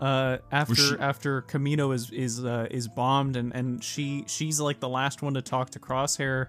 Uh, 0.04 0.38
after 0.52 0.76
she- 0.76 0.98
after 1.00 1.42
Camino 1.42 1.92
is 1.92 2.10
is 2.12 2.44
uh, 2.44 2.68
is 2.70 2.88
bombed 2.88 3.36
and 3.38 3.56
and 3.56 3.84
she 3.84 4.26
she's 4.28 4.60
like 4.60 4.80
the 4.80 4.90
last 4.90 5.22
one 5.22 5.34
to 5.36 5.42
talk 5.42 5.70
to 5.72 5.80
Crosshair, 5.80 6.48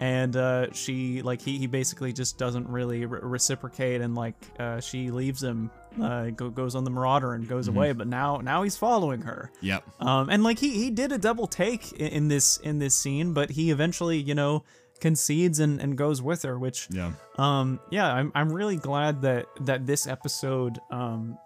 and 0.00 0.34
uh, 0.36 0.72
she 0.72 1.22
like 1.22 1.40
he, 1.40 1.58
he 1.58 1.66
basically 1.66 2.12
just 2.12 2.38
doesn't 2.38 2.68
really 2.68 3.06
re- 3.06 3.20
reciprocate 3.22 4.00
and 4.00 4.14
like 4.14 4.34
uh, 4.58 4.80
she 4.80 5.10
leaves 5.10 5.42
him, 5.42 5.70
uh, 6.02 6.30
go, 6.30 6.50
goes 6.50 6.74
on 6.74 6.84
the 6.84 6.90
Marauder 6.90 7.34
and 7.34 7.46
goes 7.48 7.68
Mhm. 7.68 7.74
away. 7.76 7.92
But 7.92 8.06
now 8.08 8.38
now 8.38 8.62
he's 8.64 8.76
following 8.76 9.22
her. 9.22 9.50
yep 9.60 9.84
Um, 10.00 10.28
and 10.30 10.42
like 10.42 10.58
he 10.58 10.70
he 10.70 10.90
did 10.90 11.12
a 11.12 11.18
double 11.18 11.46
take 11.46 11.92
in, 11.92 12.06
in 12.08 12.28
this 12.28 12.56
in 12.58 12.78
this 12.80 12.94
scene, 12.96 13.32
but 13.32 13.50
he 13.50 13.70
eventually 13.70 14.18
you 14.18 14.34
know 14.34 14.64
concedes 15.00 15.60
and, 15.60 15.80
and 15.80 15.96
goes 15.96 16.20
with 16.20 16.42
her, 16.42 16.58
which 16.58 16.88
yeah 16.90 17.12
um 17.36 17.78
yeah 17.90 18.12
I'm, 18.12 18.32
I'm 18.34 18.50
really 18.52 18.76
glad 18.76 19.22
that 19.22 19.46
that 19.60 19.86
this 19.86 20.06
episode 20.08 20.78
um 20.90 21.38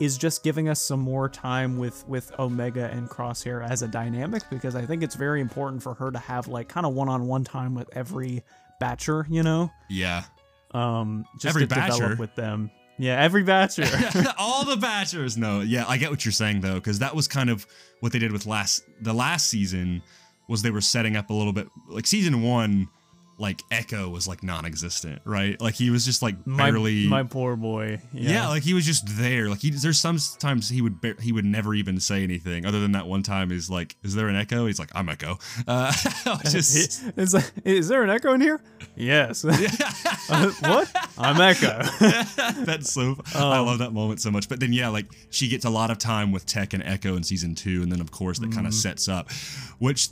is 0.00 0.16
just 0.18 0.42
giving 0.42 0.68
us 0.68 0.80
some 0.80 1.00
more 1.00 1.28
time 1.28 1.78
with 1.78 2.06
with 2.08 2.32
omega 2.38 2.88
and 2.92 3.08
crosshair 3.08 3.68
as 3.68 3.82
a 3.82 3.88
dynamic 3.88 4.42
because 4.50 4.76
i 4.76 4.84
think 4.86 5.02
it's 5.02 5.14
very 5.16 5.40
important 5.40 5.82
for 5.82 5.94
her 5.94 6.10
to 6.10 6.18
have 6.18 6.46
like 6.48 6.68
kind 6.68 6.86
of 6.86 6.94
one-on-one 6.94 7.44
time 7.44 7.74
with 7.74 7.88
every 7.96 8.42
batcher, 8.80 9.26
you 9.28 9.42
know. 9.42 9.70
Yeah. 9.90 10.22
Um, 10.72 11.24
just 11.34 11.46
Every 11.46 11.66
to 11.66 11.74
batcher. 11.74 11.96
develop 11.96 12.18
with 12.18 12.34
them. 12.36 12.70
Yeah, 12.98 13.20
every 13.20 13.42
batcher. 13.42 14.34
All 14.38 14.64
the 14.64 14.76
Batchers. 14.76 15.36
No, 15.36 15.60
yeah, 15.60 15.84
I 15.88 15.96
get 15.98 16.10
what 16.10 16.24
you're 16.24 16.32
saying 16.32 16.60
though, 16.60 16.74
because 16.74 16.98
that 17.00 17.14
was 17.14 17.26
kind 17.28 17.50
of 17.50 17.66
what 18.00 18.12
they 18.12 18.18
did 18.18 18.32
with 18.32 18.46
last 18.46 18.82
the 19.00 19.12
last 19.12 19.48
season 19.48 20.02
was 20.48 20.62
they 20.62 20.70
were 20.70 20.80
setting 20.80 21.16
up 21.16 21.30
a 21.30 21.32
little 21.32 21.52
bit 21.52 21.68
like 21.88 22.06
season 22.06 22.42
one, 22.42 22.88
like 23.38 23.62
Echo 23.70 24.08
was 24.08 24.26
like 24.26 24.42
non-existent, 24.42 25.22
right? 25.24 25.60
Like 25.60 25.74
he 25.74 25.90
was 25.90 26.04
just 26.04 26.22
like 26.22 26.44
my 26.46 26.70
barely. 26.70 27.06
my 27.06 27.22
poor 27.22 27.54
boy. 27.56 28.00
yeah. 28.12 28.30
Yeah. 28.32 28.48
like 28.48 28.64
he 28.64 28.74
was 28.74 28.84
just 28.84 29.04
there. 29.16 29.48
Like 29.48 29.60
he, 29.60 29.70
there's 29.70 29.98
sometimes 29.98 30.68
he 30.68 30.82
would 30.82 30.96
he 31.20 31.32
would 31.32 31.44
never 31.44 31.74
even 31.74 32.00
say 32.00 32.22
anything 32.24 32.66
other 32.66 32.80
than 32.80 32.92
that 32.92 33.06
one 33.06 33.22
time. 33.22 33.50
He's 33.50 33.70
like, 33.70 33.96
"Is 34.02 34.14
there 34.14 34.28
an 34.28 34.36
echo?" 34.36 34.66
He's 34.66 34.78
like, 34.78 34.90
"I'm 34.94 35.08
Echo." 35.08 35.38
Uh, 35.66 35.92
just 36.44 37.02
it's 37.16 37.32
like, 37.32 37.44
is 37.64 37.88
there 37.88 38.02
an 38.02 38.10
echo 38.10 38.32
in 38.32 38.40
here? 38.40 38.60
Yes. 38.96 39.44
Uh, 40.30 40.50
what? 40.60 41.08
I'm 41.16 41.40
Echo. 41.40 41.80
That's 42.64 42.92
so. 42.92 43.16
I 43.34 43.60
love 43.60 43.78
that 43.78 43.94
moment 43.94 44.20
so 44.20 44.30
much. 44.30 44.46
But 44.46 44.60
then, 44.60 44.74
yeah, 44.74 44.88
like 44.88 45.06
she 45.30 45.48
gets 45.48 45.64
a 45.64 45.70
lot 45.70 45.90
of 45.90 45.96
time 45.96 46.32
with 46.32 46.44
Tech 46.44 46.74
and 46.74 46.82
Echo 46.82 47.16
in 47.16 47.22
season 47.22 47.54
two, 47.54 47.82
and 47.82 47.90
then 47.90 48.02
of 48.02 48.10
course 48.10 48.38
that 48.40 48.52
kind 48.52 48.66
of 48.66 48.74
sets 48.74 49.08
up, 49.08 49.30
which 49.78 50.10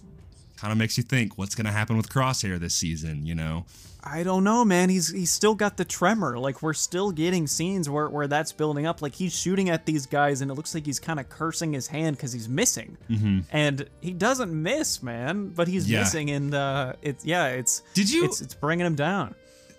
kind 0.57 0.73
of 0.73 0.79
makes 0.79 0.97
you 0.97 1.05
think 1.05 1.37
what's 1.39 1.55
going 1.55 1.67
to 1.67 1.73
happen 1.73 1.97
with 1.97 2.09
Crosshair 2.09 2.59
this 2.59 2.75
season. 2.75 3.27
You 3.27 3.35
know? 3.35 3.67
I 4.09 4.23
don't 4.23 4.45
know, 4.45 4.65
man. 4.65 4.89
He's 4.89 5.09
he's 5.11 5.31
still 5.33 5.57
got 5.57 5.77
the 5.77 5.85
tremor. 5.85 6.39
Like 6.39 6.63
we're 6.63 6.75
still 6.75 7.11
getting 7.11 7.49
scenes 7.49 7.91
where 7.91 8.09
where 8.09 8.29
that's 8.29 8.53
building 8.53 8.87
up. 8.87 9.03
Like 9.03 9.15
he's 9.17 9.37
shooting 9.37 9.69
at 9.69 9.85
these 9.85 10.07
guys, 10.07 10.43
and 10.43 10.51
it 10.51 10.55
looks 10.55 10.75
like 10.75 10.87
he's 10.87 11.01
kind 11.01 11.19
of 11.19 11.29
cursing 11.29 11.73
his 11.73 11.89
hand 11.89 12.17
because 12.17 12.33
he's 12.33 12.49
missing. 12.49 12.97
Mm-hmm. 13.11 13.41
And 13.51 13.89
he 14.01 14.13
doesn't 14.13 14.53
miss, 14.53 15.03
man. 15.03 15.49
But 15.49 15.67
he's 15.67 15.91
Yeah. 15.91 16.01
missing, 16.01 16.31
and 16.31 16.55
uh, 16.55 16.93
it's 17.03 17.25
yeah, 17.25 17.49
it's 17.49 17.83
Did 17.95 18.09
you- 18.11 18.25
It's 18.27 18.41
it's 18.41 18.55
bringing 18.55 18.87
him 18.87 18.95
down. 18.95 19.35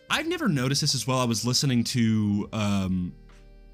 I've 0.09 0.27
never 0.27 0.47
noticed 0.49 0.81
this 0.81 0.93
as 0.95 1.07
well. 1.07 1.19
I 1.19 1.25
was 1.25 1.45
listening 1.45 1.83
to 1.85 2.49
um, 2.53 3.13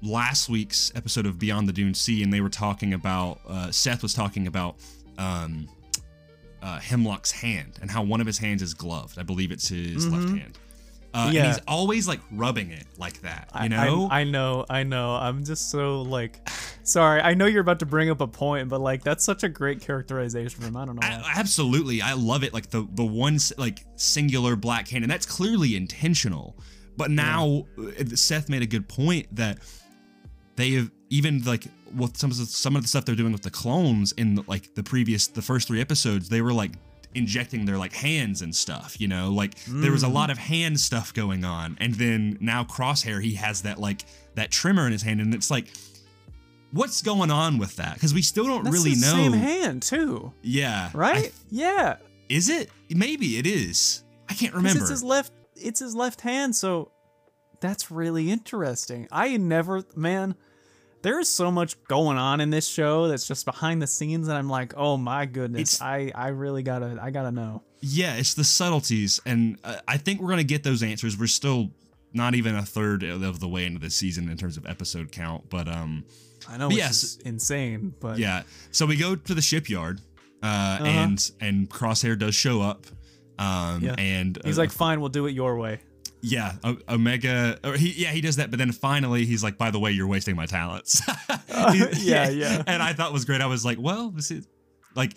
last 0.02 0.48
week's 0.48 0.92
episode 0.94 1.26
of 1.26 1.38
Beyond 1.38 1.68
the 1.68 1.72
Dune 1.72 1.94
Sea, 1.94 2.22
and 2.22 2.32
they 2.32 2.40
were 2.40 2.48
talking 2.48 2.92
about 2.94 3.40
uh, 3.48 3.70
Seth 3.70 4.02
was 4.02 4.14
talking 4.14 4.46
about 4.46 4.76
um, 5.18 5.68
uh, 6.64 6.80
Hemlock's 6.80 7.30
hand 7.30 7.78
and 7.82 7.90
how 7.90 8.02
one 8.02 8.20
of 8.20 8.26
his 8.26 8.38
hands 8.38 8.62
is 8.62 8.72
gloved. 8.74 9.18
I 9.18 9.22
believe 9.22 9.52
it's 9.52 9.68
his 9.68 10.08
left 10.08 10.30
hand. 10.30 10.58
Uh, 11.12 11.30
Yeah. 11.32 11.44
And 11.44 11.52
he's 11.54 11.62
always 11.68 12.08
like 12.08 12.20
rubbing 12.32 12.70
it 12.72 12.86
like 12.98 13.20
that, 13.20 13.48
you 13.62 13.68
know? 13.68 14.08
I, 14.10 14.20
I 14.20 14.24
know, 14.24 14.64
I 14.68 14.82
know. 14.82 15.10
I'm 15.14 15.44
just 15.44 15.70
so 15.70 16.02
like, 16.02 16.40
sorry. 16.82 17.20
I 17.20 17.34
know 17.34 17.46
you're 17.46 17.60
about 17.60 17.78
to 17.80 17.86
bring 17.86 18.10
up 18.10 18.20
a 18.20 18.26
point, 18.26 18.68
but 18.70 18.80
like 18.80 19.04
that's 19.04 19.22
such 19.24 19.44
a 19.44 19.48
great 19.48 19.80
characterization 19.80 20.62
him. 20.64 20.76
I 20.76 20.84
don't 20.86 20.96
know. 20.96 21.06
I- 21.06 21.34
absolutely, 21.36 22.02
I 22.02 22.14
love 22.14 22.42
it. 22.42 22.52
Like 22.52 22.70
the 22.70 22.88
the 22.94 23.04
one 23.04 23.38
like 23.58 23.84
singular 23.96 24.56
black 24.56 24.88
hand, 24.88 25.04
and 25.04 25.10
that's 25.12 25.26
clearly 25.26 25.76
intentional. 25.76 26.56
But 26.96 27.10
now 27.10 27.66
uh, 27.78 28.16
Seth 28.16 28.48
made 28.48 28.62
a 28.62 28.66
good 28.66 28.88
point 28.88 29.26
that 29.36 29.58
they 30.56 30.70
have 30.72 30.90
even 31.10 31.42
like 31.44 31.66
with 31.96 32.16
some 32.16 32.30
of 32.30 32.36
the, 32.36 32.46
some 32.46 32.76
of 32.76 32.82
the 32.82 32.88
stuff 32.88 33.04
they're 33.04 33.14
doing 33.14 33.32
with 33.32 33.42
the 33.42 33.50
clones 33.50 34.12
in 34.12 34.44
like 34.46 34.74
the 34.74 34.82
previous 34.82 35.26
the 35.26 35.42
first 35.42 35.68
three 35.68 35.80
episodes, 35.80 36.28
they 36.28 36.42
were 36.42 36.52
like 36.52 36.72
injecting 37.14 37.64
their 37.64 37.78
like 37.78 37.92
hands 37.92 38.42
and 38.42 38.54
stuff. 38.54 39.00
You 39.00 39.08
know, 39.08 39.30
like 39.30 39.54
there 39.66 39.92
was 39.92 40.02
a 40.02 40.08
hmm. 40.08 40.14
lot 40.14 40.30
of 40.30 40.38
hand 40.38 40.78
stuff 40.78 41.14
going 41.14 41.44
on, 41.44 41.76
and 41.80 41.94
then 41.94 42.38
now 42.40 42.64
Crosshair 42.64 43.22
he 43.22 43.34
has 43.34 43.62
that 43.62 43.78
like 43.78 44.04
that 44.34 44.50
tremor 44.50 44.86
in 44.86 44.92
his 44.92 45.02
hand, 45.02 45.20
and 45.20 45.34
it's 45.34 45.50
like. 45.50 45.68
What's 46.72 47.02
going 47.02 47.30
on 47.30 47.58
with 47.58 47.76
that? 47.76 47.94
Because 47.94 48.12
we 48.12 48.22
still 48.22 48.46
don't 48.46 48.64
That's 48.64 48.74
really 48.74 48.96
know. 48.96 49.12
Same 49.12 49.32
hand 49.32 49.80
too, 49.80 50.32
Yeah. 50.42 50.90
Right? 50.92 51.32
yeah. 51.48 51.98
is 52.28 52.48
it? 52.48 52.68
Maybe 52.90 53.38
it 53.38 53.46
is. 53.46 54.02
I 54.28 54.34
can't 54.34 54.54
remember. 54.54 54.80
It's 54.80 54.90
his 54.90 55.04
left. 55.04 55.32
It's 55.54 55.78
his 55.78 55.94
left 55.94 56.22
hand. 56.22 56.56
So 56.56 56.90
that's 57.60 57.90
really 57.90 58.30
interesting. 58.30 59.08
I 59.10 59.36
never, 59.36 59.84
man. 59.96 60.34
There 61.04 61.20
is 61.20 61.28
so 61.28 61.50
much 61.50 61.76
going 61.84 62.16
on 62.16 62.40
in 62.40 62.48
this 62.48 62.66
show 62.66 63.08
that's 63.08 63.28
just 63.28 63.44
behind 63.44 63.80
the 63.82 63.86
scenes, 63.86 64.26
and 64.26 64.36
I'm 64.36 64.48
like, 64.48 64.72
oh 64.76 64.96
my 64.96 65.26
goodness, 65.26 65.74
It's- 65.74 65.80
I 65.82 66.10
I 66.14 66.28
really 66.28 66.62
gotta 66.62 66.98
I 67.00 67.10
gotta 67.10 67.30
know. 67.30 67.62
yeah, 67.80 68.16
it's 68.16 68.32
the 68.32 68.42
subtleties, 68.42 69.20
and 69.26 69.58
uh, 69.64 69.76
I 69.86 69.98
think 69.98 70.20
we're 70.22 70.30
gonna 70.30 70.44
get 70.44 70.62
those 70.62 70.82
answers. 70.82 71.18
We're 71.18 71.26
still 71.26 71.70
not 72.14 72.34
even 72.34 72.54
a 72.56 72.62
third 72.62 73.02
of 73.02 73.38
the 73.38 73.48
way 73.48 73.66
into 73.66 73.80
the 73.80 73.90
season 73.90 74.30
in 74.30 74.36
terms 74.38 74.56
of 74.56 74.64
episode 74.66 75.12
count, 75.12 75.50
but 75.50 75.68
um, 75.68 76.04
I 76.48 76.56
know 76.56 76.70
yes. 76.70 77.18
insane, 77.24 77.92
but 78.00 78.18
yeah. 78.18 78.42
So 78.70 78.86
we 78.86 78.96
go 78.96 79.14
to 79.14 79.34
the 79.34 79.42
shipyard, 79.42 80.00
uh, 80.42 80.78
and 80.82 81.30
and 81.40 81.68
Crosshair 81.68 82.18
does 82.18 82.34
show 82.34 82.62
up, 82.62 82.86
um, 83.38 83.46
Uh-huh. 83.46 83.78
Yeah. 83.82 83.94
and 83.98 84.38
he's 84.44 84.58
uh, 84.58 84.62
like, 84.62 84.70
fine, 84.72 85.00
we'll 85.00 85.10
do 85.10 85.26
it 85.26 85.32
your 85.32 85.58
way. 85.58 85.80
Yeah, 86.26 86.54
o- 86.64 86.78
Omega, 86.88 87.58
or 87.62 87.74
he 87.76 87.92
yeah 87.92 88.10
he 88.12 88.20
does 88.20 88.36
that, 88.36 88.50
but 88.50 88.58
then 88.58 88.72
finally 88.72 89.26
he's 89.26 89.42
like, 89.44 89.58
by 89.58 89.70
the 89.70 89.78
way, 89.78 89.90
you're 89.90 90.06
wasting 90.06 90.34
my 90.36 90.46
talents. 90.46 91.02
yeah, 91.48 92.28
yeah. 92.30 92.62
and 92.66 92.82
I 92.82 92.92
thought 92.94 93.12
was 93.12 93.24
great. 93.24 93.40
I 93.40 93.46
was 93.46 93.64
like, 93.64 93.78
well, 93.80 94.08
this 94.10 94.30
is 94.30 94.46
like, 94.94 95.12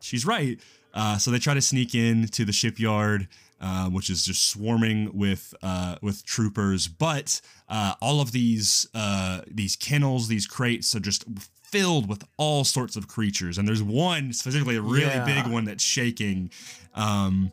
she's 0.00 0.26
right. 0.26 0.58
Uh, 0.92 1.18
so 1.18 1.30
they 1.30 1.38
try 1.38 1.54
to 1.54 1.60
sneak 1.60 1.94
in 1.94 2.26
to 2.28 2.44
the 2.44 2.52
shipyard, 2.52 3.28
uh, 3.60 3.88
which 3.88 4.10
is 4.10 4.24
just 4.24 4.48
swarming 4.50 5.10
with 5.16 5.54
uh, 5.62 5.96
with 6.02 6.24
troopers. 6.24 6.88
But 6.88 7.40
uh, 7.68 7.94
all 8.02 8.20
of 8.20 8.32
these 8.32 8.88
uh, 8.94 9.42
these 9.46 9.76
kennels, 9.76 10.26
these 10.28 10.46
crates, 10.48 10.94
are 10.96 11.00
just 11.00 11.24
filled 11.62 12.08
with 12.08 12.24
all 12.36 12.64
sorts 12.64 12.96
of 12.96 13.06
creatures. 13.06 13.56
And 13.56 13.68
there's 13.68 13.82
one 13.84 14.32
specifically, 14.32 14.74
a 14.76 14.82
really 14.82 15.02
Yeah. 15.02 15.24
big 15.24 15.46
one 15.52 15.64
that's 15.64 15.84
shaking. 15.84 16.50
Um, 16.94 17.52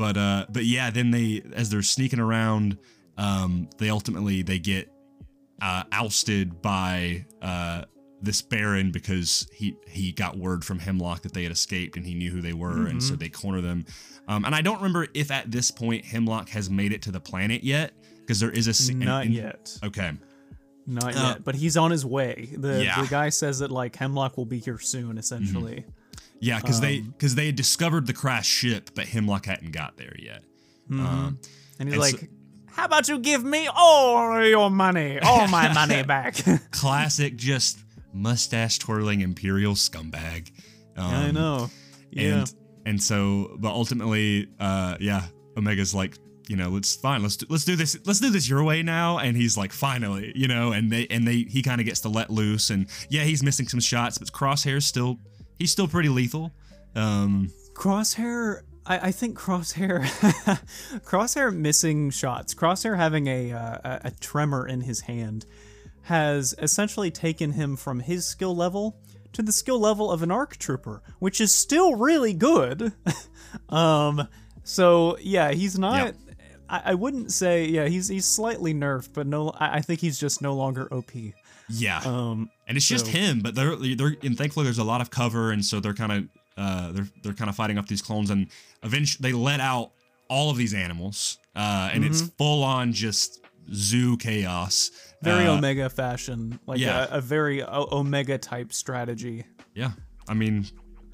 but 0.00 0.16
uh, 0.16 0.46
but 0.48 0.64
yeah, 0.64 0.88
then 0.90 1.10
they 1.10 1.42
as 1.52 1.68
they're 1.68 1.82
sneaking 1.82 2.20
around, 2.20 2.78
um, 3.18 3.68
they 3.76 3.90
ultimately 3.90 4.40
they 4.42 4.58
get 4.58 4.90
uh, 5.60 5.82
ousted 5.92 6.62
by 6.62 7.26
uh, 7.42 7.82
this 8.22 8.40
Baron 8.40 8.92
because 8.92 9.46
he 9.52 9.76
he 9.86 10.10
got 10.12 10.38
word 10.38 10.64
from 10.64 10.78
Hemlock 10.78 11.20
that 11.22 11.34
they 11.34 11.42
had 11.42 11.52
escaped 11.52 11.96
and 11.98 12.06
he 12.06 12.14
knew 12.14 12.30
who 12.30 12.40
they 12.40 12.54
were, 12.54 12.86
and 12.86 13.02
so 13.02 13.14
they 13.14 13.28
corner 13.28 13.60
them. 13.60 13.84
Um, 14.26 14.46
and 14.46 14.54
I 14.54 14.62
don't 14.62 14.76
remember 14.76 15.06
if 15.12 15.30
at 15.30 15.50
this 15.50 15.70
point 15.70 16.04
Hemlock 16.06 16.48
has 16.48 16.70
made 16.70 16.92
it 16.92 17.02
to 17.02 17.12
the 17.12 17.20
planet 17.20 17.62
yet 17.62 17.92
because 18.20 18.40
there 18.40 18.50
is 18.50 18.68
a 18.68 18.72
se- 18.74 18.94
Not 18.94 19.28
yet. 19.28 19.76
Okay, 19.84 20.12
Not 20.86 21.14
Uh, 21.14 21.20
yet. 21.34 21.44
But 21.44 21.56
he's 21.56 21.76
on 21.76 21.90
his 21.90 22.06
way. 22.06 22.48
The 22.56 22.82
Yeah. 22.84 23.02
the 23.02 23.08
guy 23.08 23.28
says 23.28 23.58
that 23.58 23.70
like 23.70 23.96
Hemlock 23.96 24.36
will 24.38 24.46
be 24.46 24.60
here 24.60 24.78
soon, 24.78 25.18
essentially. 25.18 25.84
Yeah, 26.40 26.58
because 26.60 26.80
they 26.80 26.98
Um, 26.98 27.14
because 27.16 27.34
they 27.34 27.46
had 27.46 27.56
discovered 27.56 28.06
the 28.06 28.12
crashed 28.12 28.50
ship, 28.50 28.90
but 28.94 29.06
Hemlock 29.06 29.46
hadn't 29.46 29.70
got 29.72 29.96
there 29.96 30.14
yet. 30.18 30.42
Um, 30.90 31.38
And 31.78 31.88
he's 31.88 31.96
And 31.98 32.04
so- 32.04 32.16
like, 32.18 32.30
How 32.72 32.84
about 32.86 33.08
you 33.08 33.18
give 33.18 33.44
me 33.44 33.68
all 33.74 34.44
your 34.44 34.70
money? 34.70 35.18
All 35.20 35.46
my 35.48 35.72
money 35.80 36.02
back. 36.02 36.36
classic, 36.70 37.36
just 37.36 37.78
mustache 38.12 38.78
twirling 38.78 39.20
imperial 39.20 39.74
scumbag. 39.74 40.50
Um, 40.96 41.06
I 41.14 41.30
know. 41.30 41.70
Yeah. 42.10 42.40
and 42.40 42.54
and 42.86 43.02
so 43.02 43.56
but 43.60 43.70
ultimately 43.70 44.48
uh 44.58 44.96
yeah 44.98 45.26
omega's 45.56 45.94
like 45.94 46.16
you 46.48 46.56
know 46.56 46.70
let's 46.70 46.96
fine 46.96 47.22
let's 47.22 47.36
do, 47.36 47.46
let's 47.48 47.64
do 47.64 47.76
this 47.76 47.96
let's 48.04 48.18
do 48.18 48.30
this 48.30 48.48
your 48.48 48.64
way 48.64 48.82
now 48.82 49.18
and 49.18 49.36
he's 49.36 49.56
like 49.56 49.70
finally 49.72 50.32
you 50.34 50.48
know 50.48 50.72
and 50.72 50.90
they 50.90 51.06
and 51.08 51.24
they 51.28 51.42
he 51.48 51.62
kind 51.62 51.80
of 51.80 51.86
gets 51.86 52.00
to 52.00 52.08
let 52.08 52.30
loose 52.30 52.70
and 52.70 52.86
yeah 53.08 53.22
he's 53.22 53.42
missing 53.44 53.68
some 53.68 53.78
shots 53.78 54.18
but 54.18 54.32
crosshair's 54.32 54.84
still 54.84 55.18
he's 55.60 55.70
still 55.70 55.86
pretty 55.86 56.08
lethal 56.08 56.50
um 56.96 57.48
Crosshair, 57.80 58.60
I, 58.84 59.08
I 59.08 59.10
think 59.10 59.38
Crosshair, 59.38 60.02
Crosshair 61.06 61.54
missing 61.54 62.10
shots. 62.10 62.52
Crosshair 62.54 62.94
having 62.94 63.26
a, 63.26 63.52
uh, 63.52 63.98
a 64.04 64.10
tremor 64.20 64.66
in 64.66 64.82
his 64.82 65.00
hand 65.00 65.46
has 66.02 66.54
essentially 66.58 67.10
taken 67.10 67.52
him 67.52 67.76
from 67.76 68.00
his 68.00 68.26
skill 68.26 68.54
level 68.54 68.98
to 69.32 69.42
the 69.42 69.52
skill 69.52 69.78
level 69.78 70.10
of 70.10 70.22
an 70.22 70.30
arc 70.30 70.58
trooper, 70.58 71.02
which 71.20 71.40
is 71.40 71.52
still 71.52 71.94
really 71.94 72.34
good. 72.34 72.92
um, 73.70 74.28
so 74.62 75.16
yeah, 75.20 75.52
he's 75.52 75.78
not. 75.78 76.06
Yep. 76.06 76.16
I, 76.68 76.82
I 76.86 76.94
wouldn't 76.94 77.32
say 77.32 77.64
yeah 77.64 77.86
he's 77.86 78.08
he's 78.08 78.26
slightly 78.26 78.74
nerfed, 78.74 79.10
but 79.14 79.26
no, 79.26 79.50
I, 79.50 79.76
I 79.76 79.80
think 79.80 80.00
he's 80.00 80.18
just 80.18 80.42
no 80.42 80.54
longer 80.54 80.92
OP. 80.92 81.12
yeah 81.70 82.00
Um, 82.04 82.50
and 82.70 82.76
it's 82.78 82.86
just 82.86 83.04
so- 83.06 83.12
him 83.12 83.40
but 83.40 83.54
they're 83.54 83.76
they're 83.76 84.16
and 84.22 84.38
thankfully 84.38 84.64
there's 84.64 84.78
a 84.78 84.84
lot 84.84 85.00
of 85.02 85.10
cover 85.10 85.50
and 85.52 85.62
so 85.64 85.78
they're 85.80 85.92
kind 85.92 86.12
of 86.12 86.24
uh 86.56 86.92
they're 86.92 87.08
they're 87.22 87.32
kind 87.34 87.50
of 87.50 87.56
fighting 87.56 87.76
off 87.78 87.86
these 87.88 88.00
clones 88.02 88.30
and 88.30 88.46
eventually 88.82 89.28
they 89.30 89.36
let 89.36 89.60
out 89.60 89.90
all 90.28 90.48
of 90.50 90.56
these 90.56 90.72
animals 90.72 91.38
uh 91.56 91.90
and 91.92 92.04
it's 92.04 92.22
full 92.38 92.62
on 92.64 92.92
just 92.92 93.40
zoo 93.74 94.16
chaos 94.16 94.90
very 95.22 95.46
Uh, 95.46 95.56
Omega 95.58 95.90
fashion, 95.90 96.58
like 96.66 96.78
yeah. 96.80 97.06
a, 97.10 97.18
a 97.18 97.20
very 97.20 97.62
o- 97.62 97.88
Omega 97.92 98.38
type 98.38 98.72
strategy. 98.72 99.44
Yeah, 99.74 99.90
I 100.26 100.32
mean, 100.32 100.64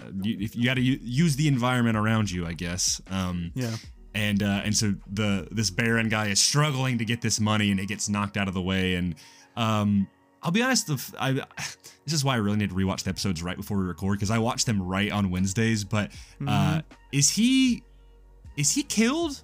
uh, 0.01 0.05
you, 0.23 0.37
if 0.39 0.55
you 0.55 0.65
got 0.65 0.75
to 0.75 0.81
use 0.81 1.35
the 1.35 1.49
environment 1.49 1.97
around 1.97 2.31
you, 2.31 2.47
I 2.47 2.53
guess. 2.53 3.01
Um, 3.11 3.51
Yeah. 3.57 3.75
and 4.15 4.45
uh, 4.45 4.63
and 4.65 4.77
so 4.77 4.95
the 5.13 5.49
this 5.51 5.71
Baron 5.71 6.09
guy 6.09 6.29
is 6.29 6.41
struggling 6.41 6.99
to 6.99 7.05
get 7.05 7.21
this 7.21 7.41
money, 7.41 7.73
and 7.73 7.81
it 7.81 7.87
gets 7.89 8.09
knocked 8.09 8.37
out 8.37 8.47
of 8.47 8.55
the 8.55 8.63
way. 8.63 8.95
And 8.95 9.17
um, 9.57 10.07
I'll 10.47 10.53
be 10.53 10.63
honest, 10.63 10.89
I, 11.19 11.33
this 12.05 12.13
is 12.13 12.25
why 12.25 12.35
I 12.35 12.37
really 12.37 12.57
need 12.57 12.71
to 12.71 12.77
rewatch 12.77 13.03
the 13.03 13.11
episodes 13.11 13.43
right 13.43 13.57
before 13.57 13.79
we 13.79 13.85
record 13.85 14.17
because 14.19 14.31
I 14.31 14.39
watch 14.39 14.65
them 14.65 14.81
right 14.81 15.11
on 15.11 15.31
Wednesdays. 15.31 15.83
But 15.83 16.13
uh, 16.47 16.83
is 17.11 17.31
he 17.31 17.83
is 18.57 18.73
he 18.73 18.85
killed? 18.85 19.43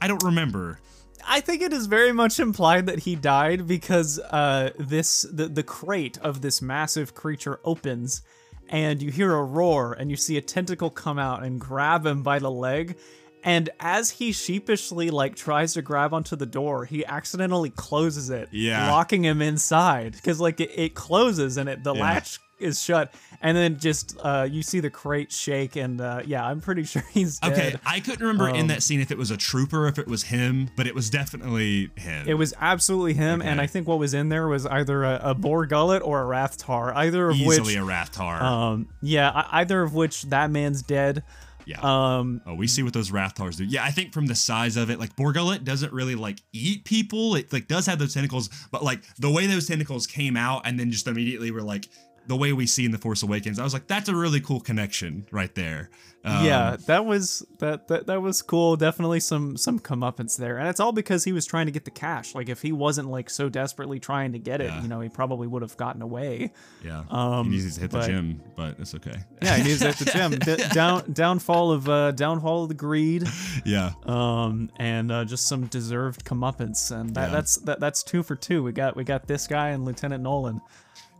I 0.00 0.06
don't 0.06 0.22
remember. 0.22 0.78
I 1.26 1.40
think 1.40 1.60
it 1.60 1.72
is 1.72 1.86
very 1.86 2.12
much 2.12 2.38
implied 2.38 2.86
that 2.86 3.00
he 3.00 3.16
died 3.16 3.66
because 3.66 4.20
uh, 4.20 4.70
this 4.78 5.22
the, 5.22 5.48
the 5.48 5.64
crate 5.64 6.18
of 6.18 6.40
this 6.40 6.62
massive 6.62 7.14
creature 7.14 7.58
opens 7.64 8.22
and 8.68 9.02
you 9.02 9.10
hear 9.10 9.34
a 9.34 9.42
roar 9.42 9.94
and 9.94 10.08
you 10.08 10.16
see 10.16 10.36
a 10.36 10.40
tentacle 10.40 10.88
come 10.88 11.18
out 11.18 11.42
and 11.42 11.60
grab 11.60 12.06
him 12.06 12.22
by 12.22 12.38
the 12.38 12.50
leg 12.50 12.96
and 13.44 13.70
as 13.78 14.10
he 14.10 14.32
sheepishly 14.32 15.10
like 15.10 15.36
tries 15.36 15.74
to 15.74 15.82
grab 15.82 16.12
onto 16.14 16.34
the 16.36 16.46
door 16.46 16.84
he 16.86 17.04
accidentally 17.06 17.70
closes 17.70 18.30
it 18.30 18.48
Yeah. 18.52 18.90
locking 18.90 19.24
him 19.24 19.42
inside 19.42 20.12
because 20.12 20.40
like 20.40 20.60
it, 20.60 20.70
it 20.74 20.94
closes 20.94 21.56
and 21.56 21.68
it 21.68 21.84
the 21.84 21.94
Yeah. 21.94 22.02
latch 22.02 22.40
is 22.60 22.80
shut 22.80 23.12
and 23.42 23.56
then 23.56 23.78
just 23.80 24.16
uh, 24.22 24.46
you 24.48 24.62
see 24.62 24.78
the 24.78 24.88
crate 24.88 25.32
shake 25.32 25.74
and 25.74 26.00
uh, 26.00 26.22
yeah 26.24 26.46
i'm 26.46 26.60
pretty 26.60 26.84
sure 26.92 27.02
he's 27.12 27.38
dead 27.40 27.52
Okay, 27.52 27.76
I 27.84 27.98
couldn't 28.00 28.20
remember 28.20 28.48
in 28.48 28.62
Um, 28.62 28.66
that 28.68 28.82
scene 28.82 29.00
if 29.00 29.10
it 29.10 29.18
was 29.18 29.30
a 29.32 29.36
trooper, 29.36 29.88
if 29.88 29.98
it 29.98 30.06
was 30.06 30.22
him, 30.24 30.70
but 30.76 30.86
it 30.86 30.94
was 30.94 31.10
definitely 31.10 31.90
him. 31.96 32.26
It 32.28 32.34
was 32.34 32.54
absolutely 32.60 33.14
him, 33.14 33.42
and 33.42 33.60
I 33.60 33.66
think 33.66 33.86
what 33.88 33.98
was 33.98 34.14
in 34.14 34.28
there 34.28 34.46
was 34.48 34.64
either 34.66 35.02
a, 35.04 35.20
a 35.22 35.34
Borgullet 35.34 36.00
or 36.02 36.22
a 36.22 36.26
Rathtar, 36.36 36.94
either 36.94 37.28
of 37.28 37.36
easily 37.36 37.58
which, 37.58 37.76
a 37.76 37.80
Rathtar. 37.80 38.40
um, 38.40 38.88
yeah, 39.02 39.46
either 39.50 39.82
of 39.82 39.92
which 39.94 40.22
that 40.24 40.50
man's 40.50 40.80
dead. 40.82 41.22
Yeah. 41.66 41.80
Um, 41.82 42.40
Oh, 42.46 42.54
we 42.54 42.66
see 42.66 42.82
what 42.82 42.92
those 42.92 43.10
Rathtars 43.10 43.56
do. 43.56 43.64
Yeah, 43.64 43.84
I 43.84 43.90
think 43.90 44.12
from 44.12 44.26
the 44.26 44.34
size 44.34 44.76
of 44.76 44.90
it, 44.90 44.98
like 44.98 45.16
Borgullet 45.16 45.64
doesn't 45.64 45.92
really 45.92 46.14
like 46.14 46.38
eat 46.52 46.84
people. 46.84 47.34
It 47.36 47.52
like 47.52 47.68
does 47.68 47.86
have 47.86 47.98
those 47.98 48.14
tentacles, 48.14 48.50
but 48.70 48.82
like 48.82 49.02
the 49.16 49.30
way 49.30 49.46
those 49.46 49.66
tentacles 49.66 50.06
came 50.06 50.36
out 50.36 50.66
and 50.66 50.78
then 50.78 50.90
just 50.90 51.06
immediately 51.06 51.50
were 51.50 51.62
like 51.62 51.88
the 52.26 52.36
way 52.36 52.52
we 52.52 52.66
see 52.66 52.84
in 52.84 52.90
the 52.90 52.98
Force 52.98 53.22
Awakens. 53.22 53.58
I 53.58 53.64
was 53.64 53.74
like, 53.74 53.86
that's 53.86 54.08
a 54.08 54.14
really 54.16 54.40
cool 54.40 54.60
connection 54.60 55.26
right 55.30 55.54
there. 55.54 55.90
Um, 56.26 56.46
yeah, 56.46 56.76
that 56.86 57.04
was 57.04 57.44
that, 57.58 57.86
that 57.88 58.06
that 58.06 58.22
was 58.22 58.40
cool. 58.40 58.76
Definitely 58.76 59.20
some 59.20 59.58
some 59.58 59.78
comeuppance 59.78 60.38
there, 60.38 60.56
and 60.56 60.68
it's 60.68 60.80
all 60.80 60.92
because 60.92 61.22
he 61.24 61.32
was 61.32 61.44
trying 61.44 61.66
to 61.66 61.72
get 61.72 61.84
the 61.84 61.90
cash. 61.90 62.34
Like 62.34 62.48
if 62.48 62.62
he 62.62 62.72
wasn't 62.72 63.10
like 63.10 63.28
so 63.28 63.50
desperately 63.50 64.00
trying 64.00 64.32
to 64.32 64.38
get 64.38 64.62
it, 64.62 64.70
Yeah. 64.70 64.80
you 64.80 64.88
know, 64.88 65.00
he 65.00 65.10
probably 65.10 65.46
would 65.46 65.60
have 65.60 65.76
gotten 65.76 66.00
away. 66.00 66.50
yeah. 66.82 67.02
Um, 67.10 67.50
he 67.50 67.58
needs 67.58 67.74
to 67.74 67.80
hit 67.82 67.90
the 67.90 68.00
gym, 68.06 68.40
but 68.56 68.76
it's 68.78 68.94
okay. 68.94 69.16
Yeah, 69.42 69.56
he 69.58 69.64
needs 69.64 69.82
at 69.82 69.98
the 69.98 70.06
gym. 70.06 70.30
D- 70.38 70.64
down 70.72 71.12
downfall 71.12 71.72
of 71.72 71.90
uh, 71.90 72.12
downfall 72.12 72.62
of 72.62 72.68
the 72.70 72.74
greed. 72.74 73.24
Yeah, 73.66 73.92
um, 74.06 74.70
and 74.78 75.12
uh, 75.12 75.26
just 75.26 75.46
some 75.46 75.66
deserved 75.66 76.24
comeuppance, 76.24 76.90
and 76.90 77.14
that, 77.16 77.26
Yeah. 77.28 77.34
that's 77.34 77.56
that, 77.58 77.80
that's 77.80 78.02
two 78.02 78.22
for 78.22 78.34
two. 78.34 78.62
We 78.62 78.72
got 78.72 78.96
we 78.96 79.04
got 79.04 79.26
this 79.26 79.46
guy 79.46 79.68
and 79.70 79.84
Lieutenant 79.84 80.22
Nolan. 80.22 80.62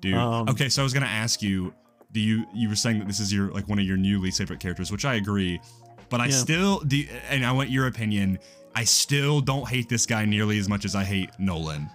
Dude. 0.04 0.14
Um, 0.14 0.48
okay, 0.48 0.68
so 0.68 0.82
I 0.82 0.84
was 0.84 0.92
gonna 0.92 1.06
ask 1.06 1.42
you, 1.42 1.74
do 2.12 2.20
you 2.20 2.44
you 2.54 2.68
were 2.68 2.76
saying 2.76 2.98
that 3.00 3.08
this 3.08 3.20
is 3.20 3.32
your 3.32 3.50
like 3.50 3.68
one 3.68 3.78
of 3.78 3.84
your 3.84 3.96
new 3.96 4.20
least 4.20 4.38
favorite 4.38 4.60
characters, 4.60 4.92
which 4.92 5.04
I 5.04 5.14
agree, 5.14 5.60
but 6.10 6.20
I 6.20 6.26
Yeah. 6.26 6.30
still 6.36 6.80
do, 6.80 7.04
and 7.30 7.44
I 7.44 7.52
want 7.52 7.70
your 7.70 7.86
opinion. 7.86 8.38
I 8.76 8.84
still 8.84 9.40
don't 9.40 9.68
hate 9.68 9.88
this 9.88 10.04
guy 10.06 10.24
nearly 10.24 10.58
as 10.58 10.68
much 10.68 10.84
as 10.84 10.94
I 10.94 11.04
hate 11.04 11.30
Nolan. 11.38 11.88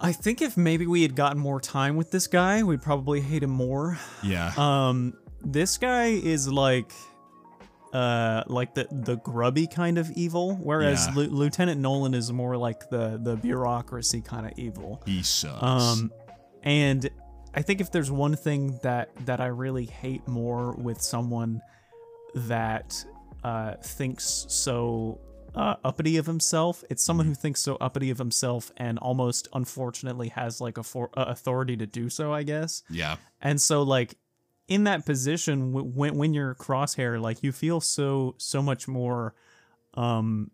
I 0.00 0.10
think 0.12 0.42
if 0.42 0.56
maybe 0.56 0.86
we 0.86 1.02
had 1.02 1.14
gotten 1.14 1.38
more 1.38 1.60
time 1.60 1.96
with 1.96 2.10
this 2.10 2.26
guy, 2.26 2.62
we'd 2.62 2.82
probably 2.82 3.20
hate 3.20 3.42
him 3.42 3.50
more. 3.50 3.98
Yeah. 4.22 4.52
Um, 4.56 5.12
this 5.44 5.78
guy 5.78 6.06
is 6.06 6.48
like, 6.48 6.90
uh, 7.92 8.42
like 8.46 8.74
the 8.74 8.88
the 8.90 9.16
grubby 9.16 9.66
kind 9.66 9.98
of 9.98 10.10
evil, 10.12 10.56
whereas 10.56 11.06
Yeah. 11.08 11.14
Lieu- 11.14 11.30
Lieutenant 11.30 11.80
Nolan 11.80 12.14
is 12.14 12.32
more 12.32 12.56
like 12.56 12.88
the 12.90 13.20
the 13.22 13.36
bureaucracy 13.36 14.22
kind 14.22 14.46
of 14.46 14.52
evil. 14.56 15.02
he 15.06 15.22
sucks. 15.22 15.62
Um, 15.62 16.10
and 16.62 17.08
I 17.54 17.62
think 17.62 17.80
if 17.80 17.90
there's 17.90 18.10
one 18.10 18.36
thing 18.36 18.78
that 18.82 19.10
that 19.26 19.40
I 19.40 19.46
really 19.46 19.84
hate 19.84 20.26
more 20.26 20.72
with 20.72 21.00
someone 21.00 21.60
that 22.34 23.04
uh, 23.44 23.74
thinks 23.82 24.46
so 24.48 25.20
uh, 25.54 25.74
uppity 25.84 26.16
of 26.16 26.24
himself, 26.26 26.82
it's 26.88 27.04
someone 27.04 27.26
who 27.26 27.34
thinks 27.34 27.60
so 27.60 27.76
uppity 27.80 28.10
of 28.10 28.18
himself 28.18 28.70
and 28.78 28.98
almost 28.98 29.48
unfortunately 29.52 30.28
has 30.28 30.60
like 30.60 30.78
a 30.78 30.82
for- 30.82 31.10
uh, 31.16 31.24
authority 31.28 31.76
to 31.76 31.86
do 31.86 32.08
so. 32.08 32.32
I 32.32 32.42
guess. 32.42 32.82
yeah. 32.88 33.16
And 33.40 33.60
so 33.60 33.82
like 33.82 34.16
in 34.68 34.84
that 34.84 35.04
position 35.04 35.72
w- 35.72 35.92
when 35.94 36.16
when 36.16 36.32
you're 36.32 36.54
crosshair 36.54 37.20
like 37.20 37.42
you 37.42 37.52
feel 37.52 37.80
so 37.80 38.34
so 38.38 38.62
much 38.62 38.88
more 38.88 39.34
um 39.94 40.50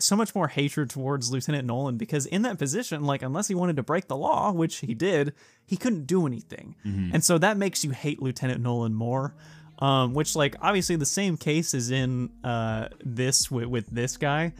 so 0.00 0.16
much 0.16 0.34
more 0.34 0.48
hatred 0.48 0.90
towards 0.90 1.30
Lieutenant 1.30 1.66
Nolan 1.66 1.96
because 1.96 2.26
in 2.26 2.42
that 2.42 2.58
position 2.58 3.04
like 3.04 3.22
unless 3.22 3.46
he 3.48 3.54
wanted 3.54 3.76
to 3.76 3.82
break 3.82 4.08
the 4.08 4.16
law 4.16 4.50
which 4.50 4.78
he 4.78 4.94
did 4.94 5.32
he 5.66 5.76
couldn't 5.76 6.06
do 6.06 6.26
anything. 6.26 6.74
And 7.14 7.22
so 7.24 7.38
that 7.38 7.56
makes 7.56 7.84
you 7.84 7.90
hate 7.90 8.20
Lieutenant 8.22 8.60
Nolan 8.60 8.94
more. 8.94 9.34
Um, 9.80 10.12
which 10.12 10.34
like 10.34 10.56
obviously 10.60 10.96
the 10.96 11.06
same 11.06 11.36
case 11.36 11.72
is 11.72 11.92
in 11.92 12.30
uh, 12.42 12.88
this 13.04 13.48
with, 13.48 13.66
with 13.66 13.86
this 13.86 14.16
guy, 14.16 14.52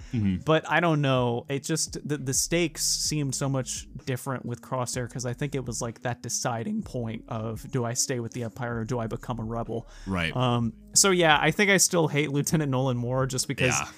but 0.45 0.65
I 0.71 0.79
don't 0.79 1.01
know. 1.01 1.45
It 1.49 1.65
just 1.65 1.99
the, 2.09 2.19
the 2.19 2.33
stakes 2.33 2.85
seemed 2.85 3.35
so 3.35 3.49
much 3.49 3.89
different 4.07 4.47
with 4.47 4.63
Crosshair 4.63 5.09
because 5.09 5.27
I 5.27 5.33
think 5.33 5.57
it 5.57 5.67
was 5.67 5.83
like 5.83 6.03
that 6.03 6.23
deciding 6.23 6.83
point 6.85 7.25
of 7.27 7.69
do 7.73 7.85
I 7.85 7.95
stay 7.95 8.21
with 8.21 8.33
the 8.33 8.45
Empire 8.45 8.79
or 8.79 8.85
do 8.85 9.01
I 9.01 9.09
become 9.09 9.41
a 9.41 9.43
rebel? 9.43 9.89
Right. 10.07 10.37
Um, 10.37 10.73
so 10.95 11.11
yeah, 11.11 11.37
I 11.41 11.51
think 11.51 11.69
I 11.73 11.79
still 11.79 12.07
hate 12.07 12.31
Lieutenant 12.31 12.71
Nolan 12.71 12.97
more 12.97 13.27
just 13.27 13.49
because, 13.49 13.75
yeah. 13.77 13.89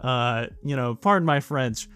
Uh, 0.00 0.46
you 0.64 0.76
know, 0.76 0.94
pardon 0.94 1.26
my 1.26 1.40
French, 1.40 1.88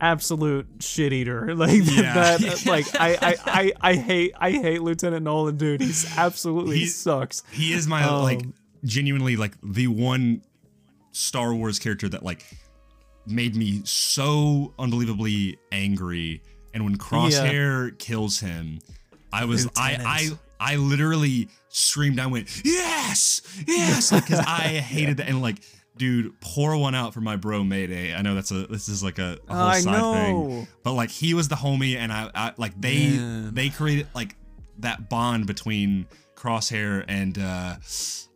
absolute 0.00 0.66
shit 0.80 1.12
eater. 1.12 1.54
Like 1.56 1.80
Yeah. 1.84 2.36
that. 2.38 2.62
Like 2.66 2.86
I, 3.00 3.16
I, 3.22 3.34
I, 3.46 3.72
I 3.80 3.94
hate, 3.94 4.32
I 4.38 4.50
hate 4.50 4.82
Lieutenant 4.82 5.24
Nolan, 5.24 5.56
dude. 5.56 5.80
He's 5.80 6.06
absolutely 6.18 6.78
He's- 6.78 6.94
sucks. 6.94 7.42
He 7.52 7.72
is 7.72 7.86
my 7.86 8.02
Um, 8.04 8.22
like 8.22 8.42
genuinely 8.84 9.36
like 9.36 9.52
the 9.62 9.86
one 9.86 10.42
Star 11.12 11.54
Wars 11.54 11.78
character 11.78 12.08
that 12.08 12.22
like 12.24 12.44
made 13.26 13.54
me 13.54 13.82
so 13.84 14.74
unbelievably 14.78 15.58
angry. 15.70 16.42
And 16.74 16.84
when 16.84 16.96
Crosshair 16.98 17.96
kills 17.98 18.40
him, 18.40 18.80
I 19.32 19.44
was 19.44 19.66
I 19.76 19.98
I 20.60 20.72
I 20.72 20.76
literally 20.76 21.48
screamed. 21.68 22.18
I 22.18 22.26
went 22.26 22.48
yes, 22.64 23.42
yes, 23.68 24.10
because 24.10 24.38
I 24.40 24.80
hated 24.80 25.18
that. 25.18 25.28
And 25.28 25.42
like, 25.42 25.62
dude, 25.96 26.38
pour 26.40 26.76
one 26.76 26.94
out 26.94 27.14
for 27.14 27.20
my 27.20 27.36
bro 27.36 27.64
Mayday. 27.64 28.14
I 28.14 28.22
know 28.22 28.34
that's 28.34 28.50
a 28.50 28.66
this 28.66 28.88
is 28.88 29.02
like 29.02 29.18
a, 29.18 29.38
a 29.48 29.54
whole 29.54 29.66
I 29.66 29.80
side 29.80 29.92
know. 29.92 30.12
thing, 30.12 30.68
but 30.82 30.92
like 30.92 31.10
he 31.10 31.34
was 31.34 31.48
the 31.48 31.56
homie, 31.56 31.96
and 31.96 32.12
I, 32.12 32.30
I 32.34 32.52
like 32.56 32.80
they 32.80 33.10
Man. 33.16 33.54
they 33.54 33.68
created 33.68 34.08
like 34.14 34.36
that 34.78 35.08
bond 35.08 35.46
between 35.46 36.06
Crosshair 36.34 37.04
and 37.08 37.38
uh 37.38 37.76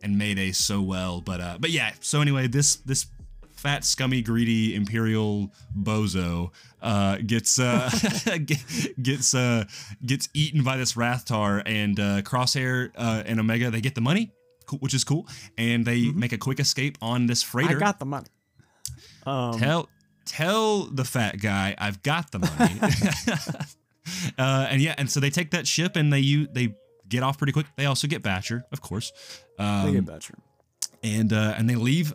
and 0.01 0.17
Mayday 0.17 0.51
so 0.51 0.81
well. 0.81 1.21
But 1.21 1.41
uh 1.41 1.57
but 1.59 1.71
yeah, 1.71 1.93
so 1.99 2.21
anyway, 2.21 2.47
this 2.47 2.77
this 2.77 3.07
fat 3.55 3.83
scummy 3.83 4.21
greedy 4.21 4.75
imperial 4.75 5.51
bozo 5.75 6.51
uh 6.81 7.17
gets 7.25 7.59
uh 7.59 7.89
gets 9.01 9.33
uh 9.33 9.65
gets 10.05 10.29
eaten 10.35 10.63
by 10.63 10.77
this 10.77 10.93
Rathtar 10.93 11.63
and 11.65 11.99
uh 11.99 12.21
Crosshair 12.21 12.91
uh 12.95 13.23
and 13.25 13.39
Omega 13.39 13.71
they 13.71 13.81
get 13.81 13.95
the 13.95 14.01
money 14.01 14.31
which 14.71 14.93
is 14.93 15.03
cool 15.03 15.27
and 15.57 15.85
they 15.85 16.11
make 16.11 16.31
a 16.33 16.37
quick 16.37 16.59
escape 16.59 16.97
on 17.01 17.25
this 17.25 17.43
Mm-hmm. 17.43 17.77
I 17.77 17.79
got 17.79 17.99
the 17.99 18.05
money. 18.05 18.27
Um, 19.25 19.59
tell 19.59 19.89
tell 20.25 20.83
the 20.85 21.03
fat 21.05 21.39
guy 21.39 21.75
I've 21.77 22.03
got 22.03 22.31
the 22.31 22.39
money. 22.39 22.79
uh, 24.37 24.67
and 24.69 24.81
yeah, 24.81 24.95
and 24.97 25.09
so 25.09 25.19
they 25.19 25.29
take 25.29 25.51
that 25.51 25.67
ship 25.67 25.95
and 25.95 26.11
they 26.11 26.19
you 26.19 26.47
they 26.47 26.75
get 27.07 27.23
off 27.23 27.37
pretty 27.37 27.53
quick. 27.53 27.67
They 27.75 27.85
also 27.85 28.07
get 28.07 28.21
Batcher, 28.21 28.63
of 28.71 28.81
course, 28.81 29.11
um, 29.59 29.87
they 29.87 29.93
get 29.93 30.05
Batcher. 30.05 30.35
and 31.03 31.31
uh, 31.33 31.55
and 31.57 31.69
they 31.69 31.75
leave 31.75 32.13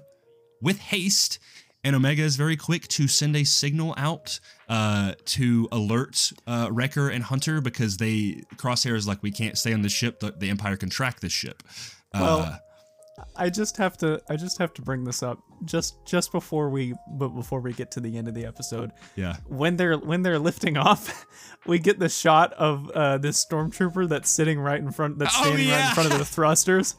with 0.60 0.78
haste. 0.78 1.38
And 1.84 1.96
Omega 1.96 2.22
is 2.22 2.36
very 2.36 2.56
quick 2.56 2.86
to 2.88 3.08
send 3.08 3.34
a 3.34 3.42
signal 3.42 3.92
out 3.96 4.38
uh, 4.68 5.14
to 5.24 5.68
alert 5.72 6.32
uh, 6.46 6.68
Wrecker 6.70 7.08
and 7.08 7.24
Hunter 7.24 7.60
because 7.60 7.96
they 7.96 8.44
Crosshair 8.54 8.94
is 8.94 9.08
like 9.08 9.20
we 9.20 9.32
can't 9.32 9.58
stay 9.58 9.72
on 9.72 9.82
this 9.82 9.90
ship. 9.90 10.20
The, 10.20 10.30
the 10.30 10.48
Empire 10.48 10.76
can 10.76 10.90
track 10.90 11.18
this 11.18 11.32
ship. 11.32 11.60
Uh, 12.14 12.18
Well, 12.20 12.58
I 13.36 13.50
just 13.50 13.76
have 13.76 13.96
to 13.98 14.20
I 14.28 14.36
just 14.36 14.58
have 14.58 14.72
to 14.74 14.82
bring 14.82 15.04
this 15.04 15.22
up 15.22 15.38
just 15.64 15.94
just 16.06 16.32
before 16.32 16.70
we 16.70 16.94
but 17.18 17.28
before 17.28 17.60
we 17.60 17.72
get 17.72 17.90
to 17.92 18.00
the 18.00 18.16
end 18.18 18.26
of 18.26 18.34
the 18.34 18.44
episode. 18.46 18.90
yeah, 19.16 19.36
When 19.46 19.76
they're 19.76 19.96
when 19.98 20.22
they're 20.22 20.38
lifting 20.38 20.76
off, 20.88 21.24
we 21.66 21.78
get 21.78 21.98
the 21.98 22.08
shot 22.08 22.52
of 22.54 22.90
uh, 22.90 23.18
this 23.18 23.42
stormtrooper 23.44 24.08
that's 24.08 24.30
sitting 24.30 24.58
right 24.58 24.80
in 24.80 24.90
front 24.90 25.18
that's 25.18 25.34
Oh, 25.38 25.44
standing 25.44 25.68
right 25.70 25.88
in 25.88 25.94
front 25.94 26.12
of 26.12 26.18
the 26.18 26.24
thrusters, 26.36 26.96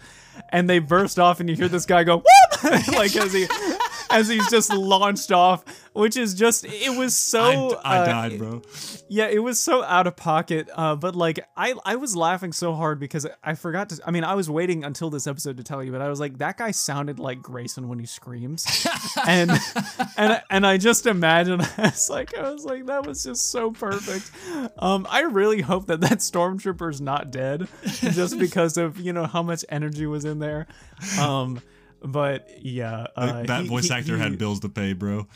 and 0.49 0.69
they 0.69 0.79
burst 0.79 1.19
off, 1.19 1.39
and 1.39 1.49
you 1.49 1.55
hear 1.55 1.67
this 1.67 1.85
guy 1.85 2.03
go 2.03 2.23
like 2.63 3.15
as 3.15 3.33
he 3.33 3.45
as 4.13 4.27
he's 4.27 4.49
just 4.49 4.71
launched 4.73 5.31
off, 5.31 5.63
which 5.93 6.17
is 6.17 6.33
just 6.33 6.65
it 6.65 6.97
was 6.97 7.15
so 7.15 7.79
I, 7.83 7.97
I 7.97 7.99
uh, 7.99 8.05
died, 8.05 8.37
bro. 8.37 8.61
yeah, 9.09 9.27
it 9.27 9.39
was 9.39 9.59
so 9.59 9.83
out 9.83 10.07
of 10.07 10.15
pocket. 10.15 10.69
Uh, 10.73 10.95
but 10.95 11.15
like 11.15 11.39
I, 11.57 11.73
I 11.85 11.95
was 11.95 12.15
laughing 12.15 12.53
so 12.53 12.73
hard 12.73 12.99
because 12.99 13.27
I 13.43 13.55
forgot 13.55 13.89
to. 13.89 14.01
I 14.05 14.11
mean, 14.11 14.23
I 14.23 14.35
was 14.35 14.49
waiting 14.49 14.83
until 14.83 15.09
this 15.09 15.27
episode 15.27 15.57
to 15.57 15.63
tell 15.63 15.83
you, 15.83 15.91
but 15.91 16.01
I 16.01 16.09
was 16.09 16.19
like, 16.19 16.37
that 16.37 16.57
guy 16.57 16.71
sounded 16.71 17.19
like 17.19 17.41
Grayson 17.41 17.87
when 17.87 17.99
he 17.99 18.05
screams, 18.05 18.87
and 19.27 19.51
and 20.17 20.41
and 20.49 20.65
I 20.65 20.77
just 20.77 21.05
imagine. 21.05 21.61
I 21.77 21.83
was 21.83 22.09
like, 22.09 22.37
I 22.37 22.49
was 22.49 22.65
like, 22.65 22.85
that 22.87 23.05
was 23.05 23.23
just 23.23 23.51
so 23.51 23.71
perfect. 23.71 24.31
Um, 24.77 25.07
I 25.09 25.21
really 25.21 25.61
hope 25.61 25.87
that 25.87 26.01
that 26.01 26.19
stormtrooper's 26.19 27.01
not 27.01 27.31
dead, 27.31 27.67
just 27.83 28.37
because 28.39 28.77
of 28.77 28.99
you 28.99 29.13
know 29.13 29.25
how 29.25 29.43
much 29.43 29.65
energy 29.69 30.05
was 30.05 30.25
in 30.25 30.39
there. 30.39 30.67
Um. 31.19 31.61
But 32.03 32.47
yeah, 32.61 33.07
uh, 33.15 33.43
that 33.43 33.61
he- 33.63 33.67
voice 33.67 33.87
he- 33.87 33.93
actor 33.93 34.15
he- 34.17 34.21
had 34.23 34.37
bills 34.37 34.59
to 34.61 34.69
pay, 34.69 34.93
bro. 34.93 35.27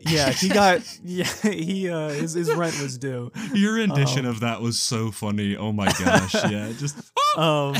Yeah, 0.00 0.30
he 0.30 0.48
got 0.48 0.80
yeah 1.04 1.24
he 1.42 1.88
uh 1.90 2.10
his, 2.10 2.34
his 2.34 2.52
rent 2.54 2.80
was 2.80 2.98
due. 2.98 3.32
Your 3.52 3.74
rendition 3.74 4.26
Um, 4.26 4.30
of 4.30 4.40
that 4.40 4.60
was 4.60 4.78
so 4.78 5.10
funny. 5.10 5.56
Oh 5.56 5.72
my 5.72 5.86
gosh. 5.98 6.34
Yeah, 6.50 6.72
just 6.78 6.96
Um, 7.36 7.74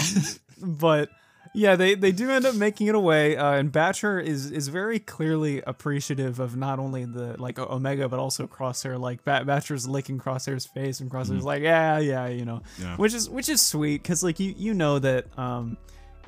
but 0.61 1.11
yeah, 1.55 1.77
they 1.77 1.95
they 1.95 2.13
do 2.13 2.29
end 2.31 2.45
up 2.45 2.55
making 2.57 2.89
it 2.89 2.95
away, 2.95 3.37
uh, 3.37 3.53
and 3.53 3.73
Batcher 3.73 4.23
is 4.23 4.51
is 4.51 4.67
very 4.69 4.99
clearly 4.99 5.63
appreciative 5.67 6.41
of 6.41 6.57
not 6.57 6.79
only 6.79 7.05
the 7.05 7.41
like 7.41 7.59
Omega 7.59 8.09
but 8.09 8.19
also 8.19 8.47
Crosshair. 8.49 8.99
Like 9.01 9.25
Bat- 9.25 9.47
Batcher's 9.47 9.89
licking 9.89 10.19
Crosshair's 10.19 10.67
face, 10.67 10.99
and 11.01 11.11
Crosshair's 11.11 11.45
like, 11.45 11.63
yeah, 11.63 11.99
yeah, 12.01 12.27
you 12.27 12.45
know, 12.45 12.63
Yeah. 12.81 12.97
which 12.97 13.15
is 13.15 13.31
which 13.31 13.49
is 13.49 13.63
sweet 13.63 14.03
because 14.03 14.23
like 14.25 14.39
you 14.41 14.55
you 14.59 14.75
know 14.75 14.99
that 14.99 15.27
um 15.39 15.79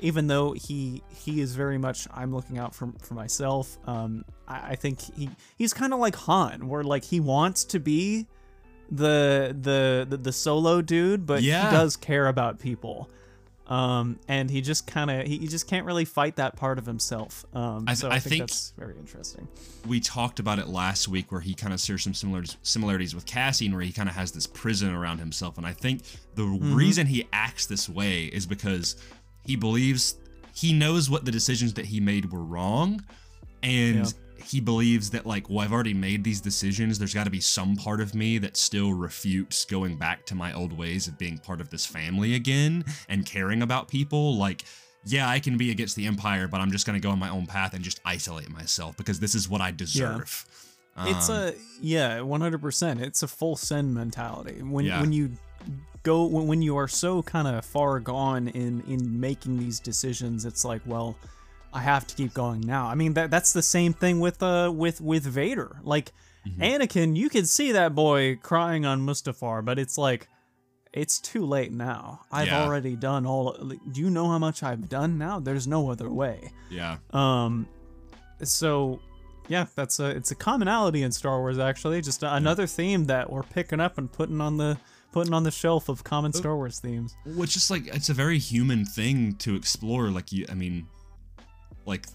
even 0.01 0.27
though 0.27 0.51
he 0.53 1.01
he 1.09 1.39
is 1.41 1.55
very 1.55 1.77
much 1.77 2.07
I'm 2.13 2.33
looking 2.33 2.57
out 2.57 2.75
for 2.75 2.91
for 3.01 3.13
myself. 3.13 3.77
Um, 3.85 4.25
I, 4.47 4.71
I 4.71 4.75
think 4.75 4.99
he 5.15 5.29
he's 5.57 5.73
kind 5.73 5.93
of 5.93 5.99
like 5.99 6.15
Han, 6.15 6.67
where 6.67 6.83
like 6.83 7.03
he 7.05 7.19
wants 7.19 7.63
to 7.65 7.79
be 7.79 8.27
the 8.89 9.55
the 9.59 10.05
the, 10.09 10.17
the 10.17 10.31
solo 10.31 10.81
dude, 10.81 11.25
but 11.25 11.41
Yeah. 11.43 11.69
he 11.69 11.75
does 11.75 11.95
care 11.95 12.27
about 12.27 12.59
people. 12.59 13.09
Um, 13.67 14.19
and 14.27 14.49
he 14.51 14.59
just 14.59 14.85
kind 14.85 15.09
of 15.09 15.25
he, 15.25 15.37
he 15.37 15.47
just 15.47 15.65
can't 15.65 15.85
really 15.85 16.03
fight 16.03 16.35
that 16.35 16.57
part 16.57 16.77
of 16.77 16.85
himself. 16.85 17.45
Um, 17.53 17.85
I- 17.87 17.93
so 17.93 18.09
I 18.09 18.15
I, 18.15 18.19
think, 18.19 18.29
think- 18.29 18.41
that's 18.49 18.73
very 18.77 18.97
interesting. 18.97 19.47
we 19.87 20.01
talked 20.01 20.39
about 20.39 20.59
it 20.59 20.67
last 20.67 21.07
week 21.07 21.31
where 21.31 21.39
he 21.39 21.53
kind 21.53 21.73
of 21.73 21.79
shares 21.79 22.03
some 22.03 22.13
similar 22.13 22.43
similarities 22.63 23.15
with 23.15 23.25
Cassian 23.25 23.71
where 23.71 23.81
he 23.81 23.93
kind 23.93 24.09
of 24.09 24.15
has 24.15 24.33
this 24.33 24.45
prison 24.45 24.93
around 24.93 25.19
himself 25.19 25.57
and 25.57 25.65
I 25.65 25.71
think 25.71 26.01
the 26.35 26.41
Mm-hmm. 26.41 26.75
reason 26.75 27.07
he 27.07 27.29
acts 27.31 27.65
this 27.65 27.87
way 27.87 28.25
is 28.25 28.45
because 28.45 28.97
he 29.45 29.55
believes 29.55 30.15
he 30.53 30.73
knows 30.73 31.09
what 31.09 31.25
the 31.25 31.31
decisions 31.31 31.73
that 31.73 31.85
he 31.85 31.99
made 31.99 32.31
were 32.31 32.43
wrong 32.43 33.03
and 33.63 33.95
Yeah. 34.05 34.43
he 34.45 34.59
believes 34.59 35.09
that 35.11 35.25
like 35.25 35.49
well 35.49 35.59
I've 35.59 35.71
already 35.71 35.93
made 35.93 36.23
these 36.23 36.41
decisions 36.41 36.97
there's 36.99 37.13
got 37.13 37.23
to 37.25 37.29
be 37.29 37.39
some 37.39 37.75
part 37.75 38.01
of 38.01 38.13
me 38.15 38.37
that 38.39 38.57
still 38.57 38.93
refutes 38.93 39.65
going 39.65 39.95
back 39.97 40.25
to 40.27 40.35
my 40.35 40.51
old 40.53 40.73
ways 40.77 41.07
of 41.07 41.17
being 41.17 41.37
part 41.37 41.61
of 41.61 41.69
this 41.69 41.85
family 41.85 42.35
again 42.35 42.83
and 43.09 43.25
caring 43.25 43.61
about 43.61 43.87
people 43.87 44.35
like 44.37 44.63
yeah, 45.03 45.27
I 45.27 45.39
can 45.39 45.57
be 45.57 45.71
against 45.71 45.95
the 45.95 46.05
Empire, 46.05 46.47
but 46.47 46.61
I'm 46.61 46.71
just 46.71 46.85
going 46.85 46.93
to 46.93 47.01
go 47.03 47.09
on 47.09 47.17
my 47.17 47.29
own 47.29 47.47
path 47.47 47.73
and 47.73 47.83
just 47.83 47.99
isolate 48.05 48.51
myself 48.51 48.95
because 48.97 49.19
this 49.19 49.33
is 49.33 49.49
what 49.49 49.59
I 49.59 49.71
deserve. 49.71 50.45
it's 50.99 51.27
Um, 51.27 51.35
a 51.35 51.53
yeah, 51.81 52.21
one 52.21 52.39
hundred 52.39 52.61
percent. 52.61 53.01
It's 53.01 53.23
a 53.23 53.27
full 53.27 53.55
send 53.55 53.95
mentality. 53.95 54.61
When 54.61 54.85
Yeah. 54.85 55.01
when 55.01 55.11
you 55.11 55.31
go 56.03 56.25
when, 56.25 56.47
when 56.47 56.61
you 56.61 56.77
are 56.77 56.87
so 56.87 57.21
kind 57.23 57.47
of 57.47 57.63
far 57.65 57.99
gone 57.99 58.47
in 58.49 58.81
in 58.87 59.19
making 59.19 59.57
these 59.57 59.79
decisions, 59.79 60.45
it's 60.45 60.63
like 60.65 60.81
well. 60.85 61.17
I 61.73 61.79
have 61.79 62.05
to 62.07 62.15
keep 62.15 62.33
going 62.33 62.59
now. 62.59 62.87
I 62.87 62.95
mean 62.95 63.13
that 63.13 63.31
that's 63.31 63.53
the 63.53 63.61
same 63.61 63.93
thing 63.93 64.19
with 64.19 64.43
uh 64.43 64.69
with 64.75 64.99
with 64.99 65.23
Vader. 65.23 65.77
Like 65.83 66.11
Mm-hmm. 66.45 66.61
Anakin, 66.63 67.15
you 67.15 67.29
could 67.29 67.47
see 67.47 67.71
that 67.73 67.93
boy 67.93 68.35
crying 68.41 68.83
on 68.83 69.05
Mustafar, 69.05 69.63
but 69.63 69.77
it's 69.79 69.95
like 69.97 70.27
it's 70.91 71.17
too 71.19 71.45
late 71.45 71.71
now. 71.71 72.21
I've 72.31 72.47
Yeah. 72.47 72.63
already 72.63 72.95
done 72.97 73.25
all. 73.27 73.55
like, 73.59 73.79
Do 73.91 74.01
you 74.01 74.09
know 74.09 74.27
how 74.27 74.39
much 74.39 74.63
I've 74.63 74.89
done 74.89 75.17
now? 75.19 75.39
There's 75.39 75.65
no 75.67 75.91
other 75.91 76.09
way. 76.11 76.51
yeah. 76.71 76.97
Um, 77.13 77.67
so 78.43 78.99
yeah, 79.47 79.67
that's 79.75 79.99
a 79.99 80.07
it's 80.09 80.31
a 80.31 80.35
commonality 80.35 81.03
in 81.03 81.11
Star 81.11 81.39
Wars 81.39 81.59
actually. 81.59 82.01
Just 82.01 82.23
another 82.23 82.67
theme 82.67 83.05
that 83.05 83.31
we're 83.31 83.43
picking 83.43 83.79
up 83.79 83.97
and 83.97 84.11
putting 84.11 84.41
on 84.41 84.57
the 84.57 84.77
putting 85.11 85.33
on 85.33 85.43
the 85.43 85.51
shelf 85.51 85.89
of 85.89 86.03
common 86.03 86.33
Star 86.33 86.55
Wars 86.55 86.79
themes. 86.79 87.15
Well, 87.25 87.43
it's 87.43 87.53
just 87.53 87.69
like 87.71 87.87
it's 87.87 88.09
a 88.09 88.13
very 88.13 88.39
human 88.39 88.85
thing 88.85 89.35
to 89.37 89.55
explore. 89.55 90.09
Like 90.09 90.31
you, 90.31 90.45
I 90.49 90.53
mean, 90.53 90.87
like 91.85 92.07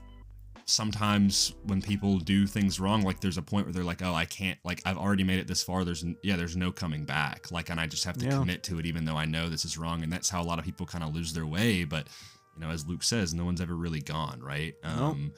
sometimes 0.64 1.54
when 1.64 1.80
people 1.80 2.18
do 2.18 2.46
things 2.46 2.80
wrong, 2.80 3.02
like 3.02 3.20
there's 3.20 3.38
a 3.38 3.42
point 3.42 3.66
where 3.66 3.72
they're 3.72 3.84
like, 3.84 4.02
"Oh, 4.02 4.14
I 4.14 4.24
can't. 4.24 4.58
Like 4.64 4.82
I've 4.84 4.96
already 4.98 5.24
made 5.24 5.38
it 5.38 5.46
this 5.46 5.62
far. 5.62 5.84
There's 5.84 6.04
yeah, 6.22 6.36
there's 6.36 6.56
no 6.56 6.72
coming 6.72 7.04
back. 7.04 7.50
Like, 7.50 7.70
and 7.70 7.80
I 7.80 7.86
just 7.86 8.04
have 8.04 8.16
to 8.18 8.24
Yeah. 8.26 8.38
commit 8.38 8.62
to 8.64 8.78
it, 8.78 8.86
even 8.86 9.04
though 9.04 9.16
I 9.16 9.24
know 9.26 9.48
this 9.48 9.64
is 9.64 9.78
wrong. 9.78 10.02
And 10.02 10.12
that's 10.12 10.28
how 10.28 10.42
a 10.42 10.44
lot 10.44 10.58
of 10.58 10.64
people 10.64 10.86
kind 10.86 11.04
of 11.04 11.14
lose 11.14 11.32
their 11.32 11.46
way. 11.46 11.84
But 11.84 12.08
you 12.54 12.60
know, 12.62 12.70
as 12.70 12.86
Luke 12.86 13.02
says, 13.02 13.34
no 13.34 13.44
one's 13.44 13.60
ever 13.60 13.74
really 13.76 14.00
gone, 14.00 14.40
right? 14.42 14.74
Um, 14.82 15.32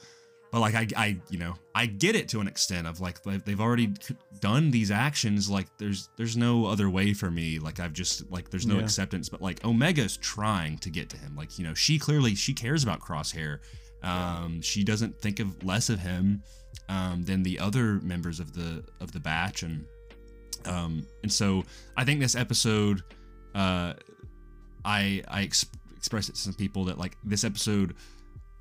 But 0.51 0.61
like 0.61 0.73
I, 0.73 0.87
I, 0.97 1.17
you 1.29 1.37
know, 1.37 1.53
I 1.75 1.85
get 1.85 2.15
it 2.15 2.27
to 2.29 2.39
an 2.39 2.47
extent 2.47 2.87
of 2.87 2.99
like 2.99 3.21
they've 3.23 3.43
they've 3.43 3.61
already 3.61 3.93
done 4.39 4.71
these 4.71 4.89
actions. 4.89 5.47
Like 5.49 5.67
there's 5.77 6.09
there's 6.17 6.35
no 6.35 6.65
other 6.65 6.89
way 6.89 7.13
for 7.13 7.29
me. 7.29 7.59
Like 7.59 7.79
I've 7.79 7.93
just 7.93 8.29
like 8.31 8.49
there's 8.49 8.65
no 8.65 8.77
Yeah. 8.77 8.83
acceptance. 8.83 9.29
But 9.29 9.41
like 9.41 9.63
Omega's 9.63 10.17
trying 10.17 10.79
to 10.79 10.89
get 10.89 11.07
to 11.09 11.17
him. 11.17 11.35
Like 11.35 11.59
you 11.59 11.65
know, 11.65 11.75
she 11.75 11.99
clearly 11.99 12.33
she 12.33 12.53
cares 12.55 12.83
about 12.83 12.99
Crosshair. 12.99 13.59
Um, 14.01 14.61
she 14.61 14.83
doesn't 14.83 15.21
think 15.21 15.39
of 15.39 15.61
less 15.63 15.89
of 15.89 15.99
him 15.99 16.41
um, 16.87 17.23
than 17.25 17.43
the 17.43 17.59
other 17.59 17.99
members 18.01 18.39
of 18.39 18.53
the 18.53 18.83
of 19.01 19.11
the 19.11 19.19
batch, 19.19 19.61
and 19.61 19.85
um, 20.65 21.05
and 21.21 21.31
so 21.31 21.63
I 21.95 22.05
think 22.05 22.21
this 22.21 22.35
episode, 22.35 23.03
uh, 23.53 23.93
I 24.85 25.21
I 25.27 25.43
ex- 25.43 25.65
expressed 25.95 26.29
it 26.29 26.35
to 26.35 26.41
some 26.41 26.53
people 26.53 26.85
that 26.85 26.97
like 26.97 27.17
this 27.23 27.43
episode 27.43 27.95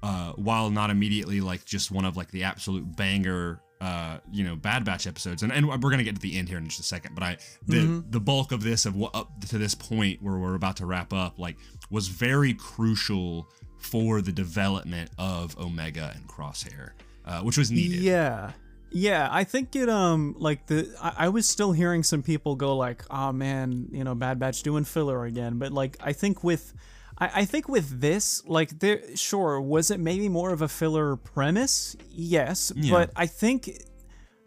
uh, 0.02 0.32
while 0.32 0.70
not 0.70 0.90
immediately 0.90 1.40
like 1.40 1.64
just 1.64 1.90
one 1.90 2.04
of 2.04 2.16
like 2.16 2.30
the 2.30 2.44
absolute 2.44 2.96
banger 2.96 3.60
uh 3.80 4.18
you 4.32 4.42
know 4.42 4.56
bad 4.56 4.84
batch 4.84 5.06
episodes 5.06 5.44
and, 5.44 5.52
and 5.52 5.64
we're 5.68 5.90
gonna 5.90 6.02
get 6.02 6.16
to 6.16 6.20
the 6.20 6.36
end 6.36 6.48
here 6.48 6.58
in 6.58 6.64
just 6.66 6.80
a 6.80 6.82
second 6.82 7.14
but 7.14 7.22
i 7.22 7.36
the 7.68 8.02
the 8.10 8.18
bulk 8.18 8.50
of 8.50 8.60
this 8.60 8.86
of 8.86 8.96
what 8.96 9.14
up 9.14 9.30
to 9.40 9.56
this 9.56 9.72
point 9.72 10.20
where 10.20 10.36
we're 10.36 10.56
about 10.56 10.76
to 10.76 10.84
wrap 10.84 11.12
up 11.12 11.38
like 11.38 11.56
was 11.88 12.08
very 12.08 12.52
crucial 12.54 13.48
for 13.76 14.20
the 14.20 14.32
development 14.32 15.08
of 15.16 15.56
omega 15.60 16.12
and 16.16 16.26
crosshair 16.28 16.90
uh, 17.24 17.40
which 17.42 17.56
was 17.56 17.70
needed 17.70 18.00
Yeah. 18.00 18.52
Yeah, 18.90 19.28
I 19.30 19.44
think 19.44 19.76
it 19.76 19.90
um 19.90 20.34
like 20.38 20.66
the 20.66 20.90
I, 21.00 21.26
I 21.26 21.28
was 21.28 21.46
still 21.46 21.72
hearing 21.72 22.02
some 22.02 22.22
people 22.22 22.56
go 22.56 22.74
like, 22.74 23.04
oh 23.10 23.32
man, 23.32 23.88
you 23.92 24.02
know, 24.02 24.14
Bad 24.14 24.38
Batch 24.38 24.62
doing 24.62 24.84
filler 24.84 25.26
again. 25.26 25.58
But 25.58 25.72
like 25.72 25.98
I 26.00 26.14
think 26.14 26.42
with 26.42 26.72
I, 27.18 27.30
I 27.34 27.44
think 27.44 27.68
with 27.68 28.00
this, 28.00 28.42
like 28.46 28.78
there 28.78 29.02
sure, 29.16 29.60
was 29.60 29.90
it 29.90 30.00
maybe 30.00 30.28
more 30.28 30.50
of 30.50 30.62
a 30.62 30.68
filler 30.68 31.16
premise? 31.16 31.96
Yes. 32.10 32.72
Yeah. 32.74 32.92
But 32.92 33.10
I 33.16 33.26
think 33.26 33.82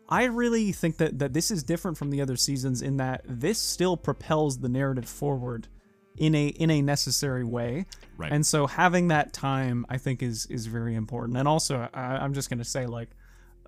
I 0.09 0.25
really 0.25 0.71
think 0.71 0.97
that, 0.97 1.19
that 1.19 1.33
this 1.33 1.51
is 1.51 1.63
different 1.63 1.97
from 1.97 2.09
the 2.09 2.21
other 2.21 2.35
seasons 2.35 2.81
in 2.81 2.97
that 2.97 3.21
this 3.25 3.59
still 3.59 3.95
propels 3.95 4.59
the 4.59 4.69
narrative 4.69 5.07
forward 5.07 5.67
in 6.17 6.35
a 6.35 6.47
in 6.47 6.69
a 6.69 6.81
necessary 6.81 7.43
way. 7.43 7.85
Right. 8.17 8.31
And 8.31 8.45
so 8.45 8.67
having 8.67 9.07
that 9.07 9.33
time, 9.33 9.85
I 9.89 9.97
think, 9.97 10.21
is 10.21 10.45
is 10.47 10.65
very 10.65 10.95
important. 10.95 11.37
And 11.37 11.47
also, 11.47 11.87
I, 11.93 12.17
I'm 12.17 12.33
just 12.33 12.49
gonna 12.49 12.65
say, 12.65 12.85
like, 12.85 13.09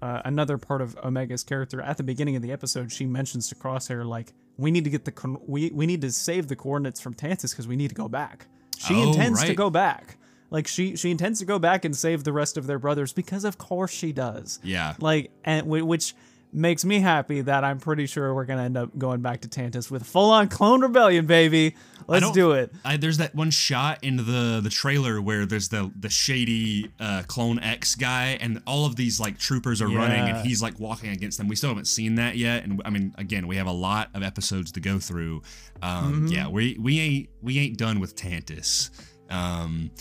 uh, 0.02 0.22
another 0.26 0.58
part 0.58 0.82
of 0.82 0.98
Omega's 1.02 1.44
character 1.44 1.82
at 1.82 1.98
the 1.98 2.04
beginning 2.04 2.36
of 2.36 2.42
the 2.42 2.52
episode, 2.52 2.92
she 2.92 3.06
mentions 3.06 3.48
to 3.50 3.56
Crosshair, 3.56 4.06
like, 4.06 4.34
we 4.58 4.70
need 4.70 4.84
to 4.84 4.89
get 4.89 5.06
the 5.06 5.38
we 5.48 5.72
we 5.72 5.86
need 5.86 6.02
to 6.02 6.12
save 6.12 6.48
the 6.48 6.56
coordinates 6.56 7.00
from 7.00 7.13
Tantus 7.13 7.52
because 7.52 7.68
we 7.68 7.76
need 7.76 7.89
to 7.89 7.96
go 7.96 8.10
back. 8.10 8.48
She 8.88 8.93
Oh, 8.96 9.10
intends 9.10 9.43
to 9.43 9.54
go 9.54 9.69
back. 9.69 10.17
Like 10.50 10.67
she 10.67 10.96
she 10.96 11.10
intends 11.10 11.39
to 11.39 11.46
go 11.46 11.58
back 11.60 11.84
and 11.86 11.96
save 11.96 12.24
the 12.24 12.34
rest 12.34 12.58
of 12.58 12.67
their 12.67 12.78
brothers 12.80 13.12
because 13.13 13.43
of 13.43 13.58
course 13.58 13.91
she 13.91 14.12
does. 14.13 14.60
yeah 14.63 14.93
Like 15.00 15.32
and 15.43 15.67
which 15.67 16.13
makes 16.54 16.86
me 16.86 17.00
happy 17.00 17.42
that 17.42 17.63
I'm 17.63 17.80
pretty 17.80 18.06
sure 18.06 18.34
we're 18.34 18.46
gonna 18.46 18.63
end 18.63 18.78
up 18.78 18.98
going 18.98 19.22
back 19.22 19.42
to 19.42 19.48
Tantus 19.48 19.89
with 19.89 20.06
full 20.06 20.32
on 20.32 20.48
clone 20.48 20.82
rebellion, 20.82 21.26
baby. 21.26 21.76
Let's 22.08 22.32
do 22.32 22.52
it. 22.52 22.72
I, 22.84 22.98
there's 22.98 23.18
that 23.20 23.34
one 23.34 23.50
shot 23.50 24.04
in 24.04 24.18
the 24.18 24.60
the 24.62 24.70
trailer 24.70 25.22
where 25.22 25.46
there's 25.46 25.70
the 25.70 25.92
the 25.98 26.10
shady 26.10 26.92
uh, 27.00 27.24
clone 27.28 27.60
X 27.60 27.96
guy, 27.96 28.38
and 28.42 28.62
all 28.68 28.86
of 28.86 28.96
these 28.96 29.20
like 29.20 29.38
troopers 29.38 29.82
are 29.82 29.88
running, 29.88 30.20
and 30.20 30.46
he's 30.46 30.62
like 30.62 30.80
walking 30.80 31.12
against 31.12 31.38
them. 31.38 31.48
We 31.48 31.56
still 31.56 31.70
haven't 31.70 31.88
seen 31.88 32.16
that 32.16 32.36
yet, 32.36 32.63
and 32.63 32.82
I 32.84 32.89
mean, 32.89 33.16
again, 33.18 33.48
we 33.48 33.56
have 33.58 33.68
a 33.68 33.72
lot 33.72 34.10
of 34.13 34.22
episodes 34.24 34.72
to 34.74 34.80
go 34.80 35.00
through. 35.00 35.44
Um, 35.82 36.28
Yeah, 36.28 36.48
we 36.48 36.78
we 36.80 37.00
ain't 37.00 37.30
we 37.41 37.60
ain't 37.60 37.78
done 37.78 37.99
with 37.99 38.16
Tantus. 38.16 38.89
Um, 39.30 39.91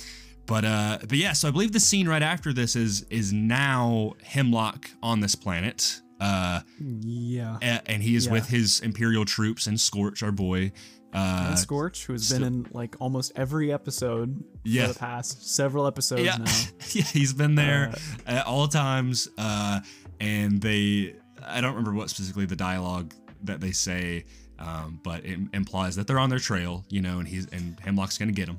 but 0.46 0.64
uh, 0.64 0.98
but 1.00 1.16
yeah, 1.18 1.32
so 1.32 1.48
I 1.48 1.50
believe 1.50 1.72
the 1.72 1.80
scene 1.80 2.08
right 2.08 2.22
after 2.22 2.52
this 2.52 2.74
is 2.74 3.02
is 3.10 3.32
now 3.32 4.14
Hemlock 4.24 4.90
on 5.02 5.20
this 5.20 5.34
planet. 5.34 6.00
Uh, 6.22 6.60
Yeah. 6.78 7.56
a- 7.60 7.90
and 7.90 8.02
he 8.02 8.14
is 8.14 8.26
Yeah. 8.26 8.32
with 8.32 8.48
his 8.48 8.80
Imperial 8.80 9.24
troops 9.24 9.66
and 9.66 9.80
Scorch, 9.80 10.22
our 10.22 10.30
boy. 10.32 10.72
Uh, 11.12 11.46
and 11.50 11.58
Scorch, 11.58 12.06
who 12.06 12.12
has 12.14 12.30
been 12.32 12.42
in 12.42 12.66
like 12.72 12.96
almost 13.00 13.32
every 13.36 13.72
episode 13.72 14.42
Yeah. 14.64 14.86
for 14.86 14.92
the 14.94 14.98
past 14.98 15.54
several 15.54 15.86
episodes 15.86 16.22
yeah, 16.22 16.36
now. 16.38 16.52
yeah, 16.92 17.02
he's 17.02 17.32
been 17.32 17.54
there 17.56 17.92
at 18.26 18.46
all 18.46 18.68
times. 18.68 19.28
Uh, 19.36 19.80
and 20.20 20.60
they, 20.62 21.16
I 21.44 21.60
don't 21.60 21.72
remember 21.74 21.92
what 21.92 22.08
specifically 22.08 22.46
the 22.46 22.56
dialogue 22.56 23.12
that 23.44 23.60
they 23.60 23.72
say, 23.72 24.24
um, 24.58 25.00
but 25.02 25.24
it 25.26 25.38
implies 25.52 25.96
that 25.96 26.06
they're 26.06 26.20
on 26.20 26.30
their 26.30 26.38
trail, 26.38 26.84
you 26.88 27.02
know, 27.02 27.18
and 27.18 27.26
he's 27.26 27.46
and 27.46 27.78
Hemlock's 27.80 28.16
gonna 28.16 28.30
get 28.32 28.48
him. 28.48 28.58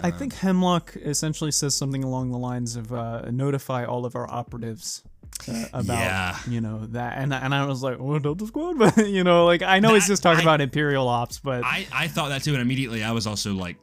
I 0.00 0.12
think 0.12 0.32
Hemlock 0.34 0.96
essentially 0.96 1.50
says 1.50 1.74
something 1.74 2.04
along 2.04 2.30
the 2.30 2.38
lines 2.38 2.76
of 2.76 2.92
uh, 2.92 3.28
notify 3.32 3.84
all 3.84 4.06
of 4.06 4.14
our 4.14 4.30
operatives 4.30 5.02
uh, 5.48 5.64
about 5.72 5.98
Yeah. 5.98 6.36
you 6.48 6.60
know 6.60 6.86
that, 6.86 7.18
and 7.18 7.32
and 7.32 7.54
I 7.54 7.64
was 7.66 7.82
like, 7.82 7.96
oh, 8.00 8.18
Delta 8.18 8.46
Squad, 8.46 8.78
but 8.78 8.96
you 9.08 9.24
know, 9.24 9.44
like 9.46 9.62
I 9.62 9.78
know 9.80 9.94
he's 9.94 10.06
just 10.06 10.22
talking 10.22 10.40
I- 10.40 10.42
about 10.42 10.60
Imperial 10.60 11.08
ops, 11.08 11.38
but 11.38 11.64
I 11.64 11.86
I 11.92 12.08
thought 12.08 12.28
that 12.30 12.42
too, 12.42 12.52
and 12.52 12.62
immediately 12.62 13.02
I 13.04 13.12
was 13.12 13.26
also 13.26 13.54
like, 13.54 13.76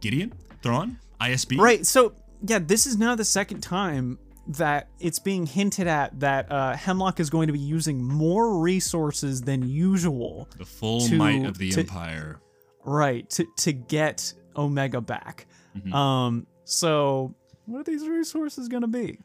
Gideon, 0.00 0.32
Thrawn, 0.62 0.98
ISB, 1.20 1.58
right. 1.58 1.84
So 1.86 2.12
yeah, 2.46 2.58
this 2.60 2.86
is 2.86 2.96
now 2.96 3.14
the 3.14 3.24
second 3.24 3.60
time 3.62 4.18
that 4.46 4.88
it's 5.00 5.18
being 5.18 5.44
hinted 5.44 5.86
at 5.86 6.18
that 6.20 6.50
uh, 6.50 6.74
Hemlock 6.74 7.20
is 7.20 7.28
going 7.28 7.48
to 7.48 7.52
be 7.52 7.58
using 7.58 8.02
more 8.02 8.58
resources 8.58 9.42
than 9.42 9.68
usual. 9.68 10.48
The 10.56 10.64
full 10.64 11.00
to- 11.08 11.16
might 11.16 11.44
of 11.44 11.58
the 11.58 11.70
to- 11.72 11.80
empire. 11.80 12.40
Right, 12.84 13.28
to, 13.30 13.44
to 13.58 13.72
get 13.74 14.32
Omega 14.56 15.02
back. 15.02 15.46
Mhm. 15.76 15.92
Um, 15.92 16.46
so 16.64 17.34
what 17.66 17.80
are 17.80 17.84
these 17.84 18.08
resources 18.08 18.68
going 18.68 18.80
to 18.80 18.86
be? 18.88 19.18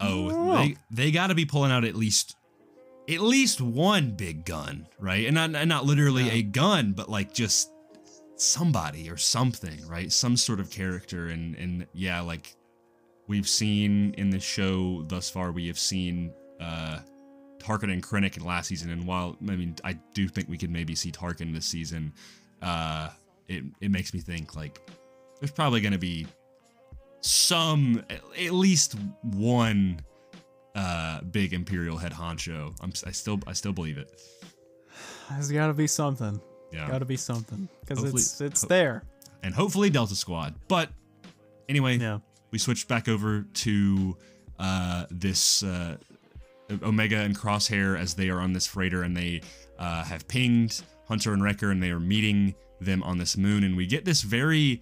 Oh, 0.00 0.30
Oh. 0.30 0.56
they 0.58 0.76
they 0.90 1.10
got 1.10 1.28
to 1.28 1.34
be 1.34 1.44
pulling 1.44 1.72
out 1.72 1.84
at 1.84 1.94
least 1.94 2.36
at 3.08 3.20
least 3.20 3.60
one 3.60 4.12
big 4.16 4.44
gun, 4.44 4.86
right? 4.98 5.26
And 5.26 5.34
not 5.34 5.54
and 5.54 5.68
not 5.68 5.84
literally 5.86 6.24
Yeah. 6.26 6.32
a 6.32 6.42
gun, 6.42 6.92
but 6.92 7.08
like 7.08 7.32
just 7.34 7.70
somebody 8.36 9.10
or 9.10 9.16
something, 9.16 9.86
right? 9.86 10.12
Some 10.12 10.36
sort 10.36 10.60
of 10.60 10.70
character 10.70 11.28
and 11.28 11.54
and 11.56 11.86
yeah, 11.92 12.20
like 12.20 12.54
we've 13.26 13.48
seen 13.48 14.14
in 14.14 14.30
the 14.30 14.40
show 14.40 15.02
thus 15.08 15.28
far, 15.30 15.52
we 15.52 15.66
have 15.66 15.78
seen 15.78 16.32
uh 16.60 17.00
Tarkin 17.58 17.92
and 17.92 18.02
Krennic 18.02 18.36
in 18.36 18.44
last 18.44 18.68
season, 18.68 18.90
and 18.90 19.04
while 19.04 19.36
I 19.48 19.56
mean 19.56 19.74
I 19.82 19.94
do 20.14 20.28
think 20.28 20.48
we 20.48 20.56
could 20.56 20.70
maybe 20.70 20.94
see 20.94 21.10
Tarkin 21.10 21.52
this 21.52 21.66
season, 21.66 22.12
uh, 22.62 23.10
it 23.48 23.64
it 23.80 23.90
makes 23.90 24.14
me 24.14 24.20
think 24.20 24.54
like 24.54 24.80
there's 25.40 25.50
probably 25.50 25.80
going 25.80 25.92
to 25.92 25.98
be 25.98 26.26
some 27.20 28.02
at 28.10 28.52
least 28.52 28.96
one 29.22 30.00
uh 30.74 31.20
big 31.22 31.52
imperial 31.52 31.96
head 31.96 32.12
honcho 32.12 32.74
i'm 32.80 32.92
i 33.06 33.10
still 33.10 33.38
i 33.46 33.52
still 33.52 33.72
believe 33.72 33.98
it 33.98 34.12
There's 35.30 35.50
got 35.50 35.66
to 35.68 35.74
be 35.74 35.86
something. 35.86 36.40
yeah 36.72 36.86
Got 36.88 36.98
to 37.00 37.04
be 37.04 37.16
something 37.16 37.68
because 37.80 38.04
it's 38.04 38.40
it's 38.40 38.62
ho- 38.62 38.68
there. 38.68 39.02
and 39.42 39.54
hopefully 39.54 39.90
delta 39.90 40.14
squad 40.14 40.54
but 40.68 40.90
anyway 41.68 41.96
Yeah. 41.98 42.18
we 42.50 42.58
switched 42.58 42.86
back 42.88 43.08
over 43.08 43.42
to 43.42 44.16
uh 44.58 45.06
this 45.10 45.62
uh 45.62 45.96
omega 46.82 47.16
and 47.16 47.36
crosshair 47.36 47.98
as 47.98 48.14
they 48.14 48.28
are 48.28 48.40
on 48.40 48.52
this 48.52 48.66
freighter 48.66 49.02
and 49.02 49.16
they 49.16 49.40
uh 49.78 50.04
have 50.04 50.28
pinged 50.28 50.82
hunter 51.08 51.32
and 51.32 51.42
wrecker 51.42 51.70
and 51.70 51.82
they 51.82 51.90
are 51.90 52.00
meeting 52.00 52.54
them 52.80 53.02
on 53.02 53.18
this 53.18 53.36
moon 53.36 53.64
and 53.64 53.76
we 53.76 53.86
get 53.86 54.04
this 54.04 54.20
very 54.22 54.80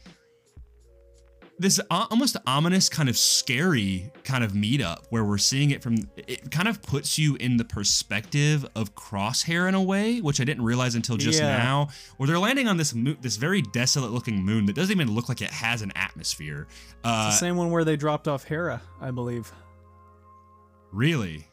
this 1.59 1.80
almost 1.90 2.36
ominous 2.46 2.88
kind 2.90 3.09
of 3.09 3.16
scary 3.16 4.11
kind 4.24 4.44
of 4.44 4.52
meetup 4.52 5.04
where 5.11 5.24
we're 5.24 5.38
seeing 5.38 5.70
it 5.70 5.82
from 5.82 5.96
it 6.16 6.50
kind 6.50 6.68
of 6.68 6.82
puts 6.82 7.18
you 7.18 7.34
in 7.36 7.57
the 7.57 7.64
perspective 7.64 8.66
of 8.74 8.94
crosshair 8.94 9.66
in 9.66 9.74
a 9.74 9.82
way 9.82 10.20
which 10.20 10.38
i 10.40 10.44
didn't 10.44 10.62
realize 10.64 10.94
until 10.94 11.16
just 11.16 11.40
Yeah. 11.40 11.57
now 11.57 11.88
where 12.18 12.26
they're 12.26 12.38
landing 12.38 12.68
on 12.68 12.76
this 12.76 12.94
mo- 12.94 13.16
this 13.22 13.36
very 13.36 13.62
desolate 13.62 14.12
looking 14.12 14.42
moon 14.44 14.66
that 14.66 14.76
doesn't 14.76 14.94
even 14.94 15.14
look 15.14 15.28
like 15.30 15.40
it 15.40 15.50
has 15.50 15.80
an 15.80 15.92
atmosphere 15.96 16.66
uh 17.04 17.30
the 17.30 17.36
same 17.36 17.57
one 17.57 17.70
where 17.70 17.84
they 17.84 17.96
dropped 17.96 18.28
off 18.28 18.44
Hera, 18.44 18.82
I 19.00 19.11
believe. 19.11 19.50
really 20.92 21.46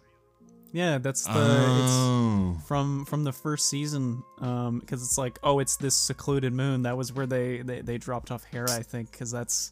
Yeah, 0.73 0.97
that's 0.97 1.23
the 1.25 1.31
oh. 1.35 2.55
it's 2.55 2.67
from 2.67 3.05
from 3.05 3.23
the 3.23 3.31
first 3.31 3.69
season 3.69 4.23
um 4.39 4.79
because 4.79 5.03
it's 5.03 5.17
like 5.19 5.37
oh 5.43 5.59
it's 5.59 5.77
this 5.77 5.95
secluded 5.95 6.51
moon. 6.51 6.81
That 6.81 6.97
was 6.97 7.13
where 7.13 7.27
they 7.27 7.61
they, 7.61 7.81
they 7.81 7.97
dropped 7.99 8.31
off 8.31 8.43
Hera 8.43 8.71
I 8.71 8.81
think 8.81 9.11
because 9.11 9.31
that's 9.31 9.71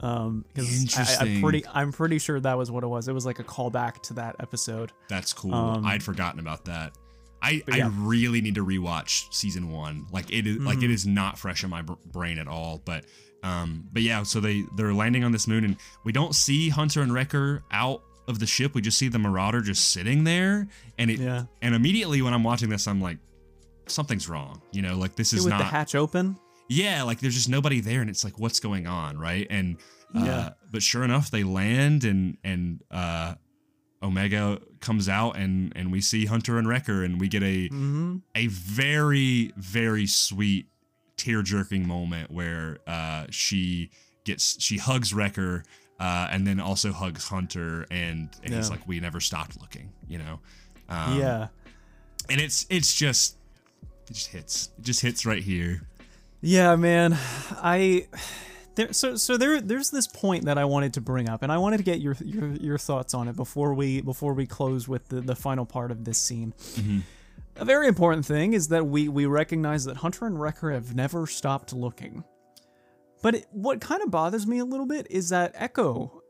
um 0.00 0.44
because 0.54 1.18
I'm 1.20 1.40
pretty 1.42 1.64
I'm 1.72 1.92
pretty 1.92 2.18
sure 2.18 2.40
that 2.40 2.56
was 2.56 2.70
what 2.70 2.82
it 2.82 2.86
was. 2.86 3.08
It 3.08 3.12
was 3.12 3.26
like 3.26 3.38
a 3.38 3.44
callback 3.44 4.02
to 4.04 4.14
that 4.14 4.36
episode. 4.40 4.92
That's 5.08 5.32
cool. 5.32 5.54
Um, 5.54 5.84
i'd 5.86 6.02
forgotten 6.02 6.40
about 6.40 6.64
that. 6.64 6.92
I, 7.42 7.62
But 7.66 7.74
I 7.74 7.86
really 7.88 8.40
need 8.40 8.54
to 8.54 8.64
rewatch 8.64 9.32
season 9.32 9.70
one. 9.70 10.06
Like 10.10 10.32
it 10.32 10.46
is 10.46 10.56
like 10.58 10.78
Mhm. 10.78 10.84
it 10.84 10.90
is 10.90 11.06
not 11.06 11.38
fresh 11.38 11.62
in 11.62 11.70
my 11.70 11.82
br- 11.82 11.92
brain 12.06 12.38
at 12.38 12.48
all. 12.48 12.80
But 12.84 13.04
um 13.42 13.86
but 13.92 14.00
yeah, 14.00 14.22
so 14.22 14.40
they 14.40 14.64
they're 14.76 14.94
landing 14.94 15.24
on 15.24 15.32
this 15.32 15.46
moon 15.46 15.64
and 15.64 15.76
we 16.04 16.12
don't 16.12 16.34
see 16.34 16.70
Hunter 16.70 17.02
and 17.02 17.12
Wrecker 17.12 17.62
out 17.70 18.02
of 18.28 18.38
the 18.38 18.46
ship. 18.46 18.74
We 18.74 18.80
just 18.82 18.98
see 18.98 19.08
the 19.08 19.18
Marauder 19.18 19.60
just 19.60 19.90
sitting 19.90 20.24
there 20.24 20.68
and 20.98 21.10
it 21.10 21.18
yeah 21.18 21.44
and 21.62 21.74
immediately 21.74 22.22
when 22.22 22.34
I'm 22.34 22.44
watching 22.44 22.68
this, 22.68 22.86
I'm 22.86 23.00
like 23.00 23.18
something's 23.86 24.28
wrong. 24.28 24.62
You 24.72 24.82
know, 24.82 24.96
like 24.96 25.16
this 25.16 25.32
is 25.32 25.44
with 25.44 25.50
not 25.50 25.58
the 25.58 25.64
hatch 25.64 25.94
open 25.94 26.36
yeah 26.68 27.02
like 27.02 27.20
there's 27.20 27.34
just 27.34 27.48
nobody 27.48 27.80
there 27.80 28.00
and 28.00 28.10
it's 28.10 28.24
like 28.24 28.38
what's 28.38 28.60
going 28.60 28.86
on 28.86 29.18
right 29.18 29.46
and 29.50 29.76
uh, 30.14 30.24
Yeah. 30.24 30.50
but 30.70 30.82
sure 30.82 31.04
enough 31.04 31.30
they 31.30 31.44
land 31.44 32.04
and 32.04 32.38
and 32.42 32.82
uh 32.90 33.34
omega 34.02 34.60
comes 34.80 35.08
out 35.08 35.36
and 35.36 35.72
and 35.76 35.90
we 35.92 36.00
see 36.00 36.26
hunter 36.26 36.58
and 36.58 36.68
wrecker 36.68 37.02
and 37.04 37.20
we 37.20 37.28
get 37.28 37.42
a 37.42 37.68
mm-hmm. 37.68 38.16
a 38.34 38.46
very 38.48 39.52
very 39.56 40.06
sweet 40.06 40.66
tear 41.16 41.42
jerking 41.42 41.86
moment 41.86 42.30
where 42.30 42.78
uh 42.86 43.26
she 43.30 43.90
gets 44.24 44.60
she 44.60 44.76
hugs 44.78 45.14
wrecker 45.14 45.62
uh 46.00 46.28
and 46.30 46.46
then 46.46 46.60
also 46.60 46.92
hugs 46.92 47.26
hunter 47.28 47.86
and 47.90 48.28
and 48.44 48.52
he's 48.54 48.70
like 48.70 48.86
we 48.86 49.00
never 49.00 49.20
stopped 49.20 49.60
looking 49.60 49.92
you 50.08 50.18
know 50.18 50.38
um, 50.88 51.18
yeah 51.18 51.48
and 52.28 52.40
it's 52.40 52.66
it's 52.70 52.94
just 52.94 53.36
it 54.08 54.12
just 54.12 54.28
hits 54.28 54.70
it 54.78 54.84
just 54.84 55.00
hits 55.00 55.24
right 55.26 55.42
here 55.42 55.82
Yeah, 56.42 56.76
man. 56.76 57.16
I 57.62 58.06
there 58.74 58.92
so 58.92 59.16
so 59.16 59.36
there 59.38 59.60
there's 59.60 59.90
this 59.90 60.06
point 60.06 60.44
that 60.44 60.58
I 60.58 60.64
wanted 60.66 60.92
to 60.94 61.00
bring 61.00 61.28
up 61.30 61.42
and 61.42 61.50
I 61.50 61.56
wanted 61.58 61.78
to 61.78 61.82
get 61.82 62.00
your 62.00 62.14
your, 62.22 62.50
your 62.56 62.78
thoughts 62.78 63.14
on 63.14 63.26
it 63.26 63.34
before 63.34 63.72
we 63.74 64.02
before 64.02 64.34
we 64.34 64.46
close 64.46 64.86
with 64.86 65.08
the, 65.08 65.22
the 65.22 65.34
final 65.34 65.64
part 65.64 65.90
of 65.90 66.04
this 66.04 66.18
scene. 66.18 66.52
Mhm. 66.74 67.02
A 67.56 67.64
very 67.64 67.88
important 67.88 68.26
thing 68.26 68.52
is 68.52 68.68
that 68.68 68.86
we 68.86 69.08
we 69.08 69.24
recognize 69.24 69.86
that 69.86 69.96
Hunter 69.96 70.26
and 70.26 70.38
Wrecker 70.38 70.70
have 70.70 70.94
never 70.94 71.26
stopped 71.26 71.72
looking. 71.72 72.22
But 73.26 73.34
it, 73.34 73.46
what 73.50 73.80
kind 73.80 74.02
of 74.04 74.10
bothers 74.12 74.46
me 74.46 74.60
a 74.60 74.64
little 74.64 74.86
bit 74.86 75.08
is 75.10 75.30
that 75.30 75.50
Echo 75.56 76.22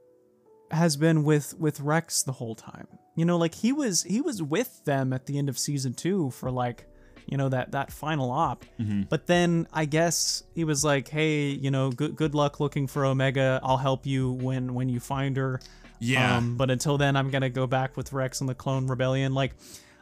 has 0.70 0.96
been 0.96 1.24
with 1.24 1.52
with 1.58 1.78
Rex 1.80 2.22
the 2.22 2.32
whole 2.32 2.54
time. 2.54 2.88
You 3.14 3.26
know, 3.26 3.36
like 3.36 3.54
he 3.54 3.70
was 3.70 4.02
he 4.04 4.22
was 4.22 4.42
with 4.42 4.82
them 4.86 5.12
at 5.12 5.26
the 5.26 5.36
end 5.36 5.50
of 5.50 5.58
season 5.58 5.92
2 5.92 6.30
for 6.30 6.50
like, 6.50 6.86
you 7.26 7.36
know, 7.36 7.50
that 7.50 7.72
that 7.72 7.92
final 7.92 8.30
op. 8.30 8.64
Mhm. 8.80 9.10
But 9.10 9.26
then 9.26 9.68
I 9.74 9.84
guess 9.84 10.44
he 10.54 10.64
was 10.64 10.84
like, 10.84 11.08
"Hey, 11.08 11.50
you 11.50 11.70
know, 11.70 11.90
good 11.90 12.16
good 12.16 12.34
luck 12.34 12.60
looking 12.60 12.86
for 12.86 13.04
Omega. 13.04 13.60
I'll 13.62 13.76
help 13.76 14.06
you 14.06 14.32
when 14.32 14.72
when 14.72 14.88
you 14.88 14.98
find 14.98 15.36
her." 15.36 15.60
yeah 16.00 16.38
Um, 16.38 16.56
but 16.56 16.70
until 16.70 16.96
then, 16.96 17.14
I'm 17.14 17.28
gonna 17.28 17.50
go 17.50 17.66
back 17.66 17.98
with 17.98 18.14
Rex 18.14 18.40
and 18.40 18.48
the 18.48 18.54
Clone 18.54 18.86
Rebellion. 18.86 19.34
Like, 19.34 19.52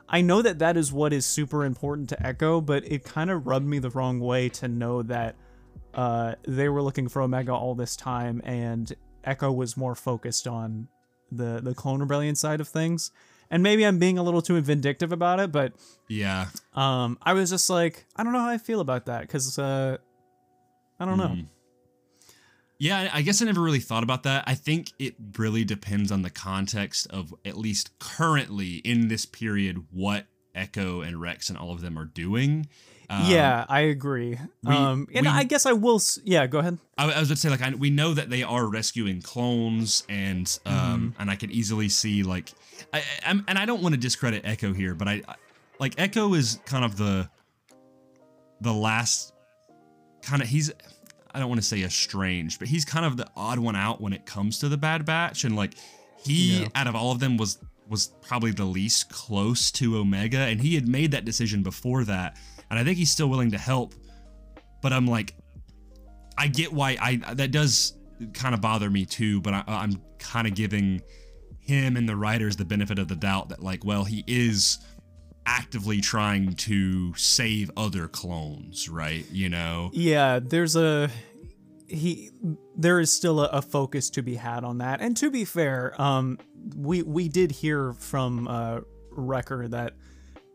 I 0.08 0.20
know 0.20 0.42
that 0.42 0.60
that 0.60 0.76
is 0.76 0.92
what 0.92 1.12
is 1.12 1.26
super 1.26 1.64
important 1.64 2.08
to 2.10 2.24
Echo, 2.24 2.60
but 2.60 2.84
it 2.84 3.02
kind 3.02 3.30
of 3.30 3.48
rubbed 3.48 3.66
me 3.66 3.80
the 3.80 3.90
wrong 3.90 4.20
way 4.20 4.48
to 4.60 4.68
know 4.68 5.02
that 5.02 5.34
uh, 5.94 6.34
they 6.46 6.68
were 6.68 6.82
looking 6.82 7.08
for 7.08 7.22
Omega 7.22 7.52
all 7.52 7.74
this 7.74 7.96
time, 7.96 8.40
and 8.44 8.92
Echo 9.24 9.50
was 9.52 9.76
more 9.76 9.94
focused 9.94 10.46
on 10.46 10.88
the 11.32 11.60
the 11.62 11.74
Clone 11.74 12.00
Rebellion 12.00 12.34
side 12.36 12.60
of 12.60 12.68
things. 12.68 13.10
And 13.50 13.62
maybe 13.62 13.84
I'm 13.86 13.98
being 13.98 14.18
a 14.18 14.22
little 14.22 14.42
too 14.42 14.60
vindictive 14.60 15.12
about 15.12 15.38
it, 15.38 15.52
but 15.52 15.74
yeah 16.08 16.46
um, 16.72 17.18
I 17.22 17.34
was 17.34 17.50
just 17.50 17.68
like, 17.70 18.06
I 18.16 18.24
don't 18.24 18.32
know 18.32 18.40
how 18.40 18.48
I 18.48 18.58
feel 18.58 18.80
about 18.80 19.06
that 19.06 19.20
because 19.20 19.58
uh, 19.58 19.98
I 20.98 21.04
don't 21.04 21.18
know. 21.18 21.28
Mhm. 21.28 21.46
Yeah, 22.78 23.08
I 23.12 23.22
guess 23.22 23.40
I 23.40 23.44
never 23.44 23.60
really 23.60 23.80
thought 23.80 24.02
about 24.02 24.24
that. 24.24 24.44
I 24.46 24.54
think 24.54 24.92
it 24.98 25.14
really 25.38 25.64
depends 25.64 26.10
on 26.10 26.22
the 26.22 26.30
context 26.30 27.06
of 27.10 27.32
at 27.44 27.56
least 27.56 27.98
currently 27.98 28.76
in 28.76 29.08
this 29.08 29.26
period 29.26 29.84
what 29.90 30.26
Echo 30.54 31.00
and 31.00 31.20
Rex 31.20 31.48
and 31.48 31.56
all 31.58 31.70
of 31.70 31.80
them 31.82 31.98
are 31.98 32.04
doing. 32.04 32.66
Um, 33.10 33.30
yeah, 33.30 33.64
I 33.68 33.80
agree. 33.80 34.38
we- 34.62 34.74
um, 34.74 35.06
and 35.14 35.26
we- 35.26 35.32
I 35.32 35.44
guess 35.44 35.66
I 35.66 35.72
will. 35.72 36.00
Yeah, 36.24 36.46
go 36.46 36.58
ahead. 36.58 36.78
I, 36.96 37.04
I 37.04 37.18
was 37.20 37.28
going 37.28 37.36
to 37.36 37.36
say 37.36 37.48
like 37.50 37.62
I, 37.62 37.70
we 37.74 37.90
know 37.90 38.14
that 38.14 38.30
they 38.30 38.42
are 38.42 38.66
rescuing 38.66 39.20
clones, 39.22 40.04
and 40.08 40.58
um, 40.66 41.14
and 41.18 41.30
I 41.30 41.36
can 41.36 41.50
easily 41.50 41.88
see 41.88 42.22
like, 42.22 42.52
I, 42.92 42.98
I, 42.98 43.02
I'm, 43.26 43.44
and 43.48 43.58
I 43.58 43.66
don't 43.66 43.82
want 43.82 43.94
to 43.94 44.00
discredit 44.00 44.42
Echo 44.44 44.72
here, 44.72 44.94
but 44.94 45.08
I, 45.08 45.22
I 45.28 45.34
like 45.80 45.94
Echo 45.98 46.34
is 46.34 46.60
kind 46.66 46.84
of 46.84 46.96
the 46.96 47.28
the 48.60 48.72
last 48.72 49.32
kind 50.22 50.40
of 50.42 50.48
he's 50.48 50.72
I 51.34 51.40
don't 51.40 51.48
want 51.48 51.60
to 51.60 51.66
say 51.66 51.82
estranged, 51.82 52.58
but 52.60 52.68
he's 52.68 52.84
kind 52.84 53.04
of 53.04 53.16
the 53.16 53.26
odd 53.36 53.58
one 53.58 53.74
out 53.76 54.00
when 54.00 54.12
it 54.12 54.24
comes 54.24 54.60
to 54.60 54.68
the 54.68 54.76
Bad 54.76 55.04
Batch, 55.04 55.44
and 55.44 55.56
like 55.56 55.74
he 56.24 56.60
Yeah. 56.62 56.68
out 56.74 56.86
of 56.86 56.94
all 56.94 57.12
of 57.12 57.18
them 57.20 57.36
was 57.36 57.58
was 57.88 58.06
probably 58.22 58.50
the 58.52 58.64
least 58.64 59.10
close 59.10 59.70
to 59.72 59.98
Omega, 59.98 60.38
and 60.38 60.60
he 60.60 60.74
had 60.74 60.88
made 60.88 61.10
that 61.10 61.24
decision 61.26 61.62
before 61.62 62.04
that, 62.04 62.36
and 62.70 62.78
I 62.78 62.84
think 62.84 62.98
he's 62.98 63.10
still 63.10 63.28
willing 63.28 63.50
to 63.52 63.58
help, 63.58 63.94
but 64.82 64.92
I'm 64.92 65.06
like, 65.06 65.34
I 66.36 66.48
get 66.48 66.72
why 66.72 66.96
I 67.00 67.34
that 67.34 67.50
does 67.50 67.96
kind 68.32 68.54
of 68.54 68.60
bother 68.60 68.90
me 68.90 69.04
too, 69.04 69.40
but 69.40 69.54
I, 69.54 69.64
I'm 69.66 70.00
kind 70.18 70.46
of 70.46 70.54
giving 70.54 71.02
him 71.60 71.96
and 71.96 72.08
the 72.08 72.16
writers 72.16 72.56
the 72.56 72.64
benefit 72.64 72.98
of 72.98 73.08
the 73.08 73.16
doubt 73.16 73.48
that 73.48 73.62
like, 73.62 73.84
well, 73.84 74.04
he 74.04 74.24
is 74.26 74.78
actively 75.46 76.00
trying 76.00 76.54
to 76.54 77.14
save 77.14 77.70
other 77.76 78.08
clones, 78.08 78.88
right? 78.88 79.24
You 79.30 79.48
know. 79.48 79.90
Yeah, 79.92 80.40
there's 80.42 80.76
a 80.76 81.10
he. 81.88 82.30
There 82.76 83.00
is 83.00 83.12
still 83.12 83.40
a, 83.40 83.46
a 83.48 83.62
focus 83.62 84.10
to 84.10 84.22
be 84.22 84.34
had 84.34 84.64
on 84.64 84.78
that. 84.78 85.00
And 85.00 85.16
to 85.18 85.30
be 85.30 85.44
fair, 85.44 86.00
um, 86.00 86.38
we 86.76 87.02
we 87.02 87.28
did 87.28 87.52
hear 87.52 87.92
from 87.92 88.48
uh, 88.48 88.80
Wrecker 89.10 89.68
that 89.68 89.94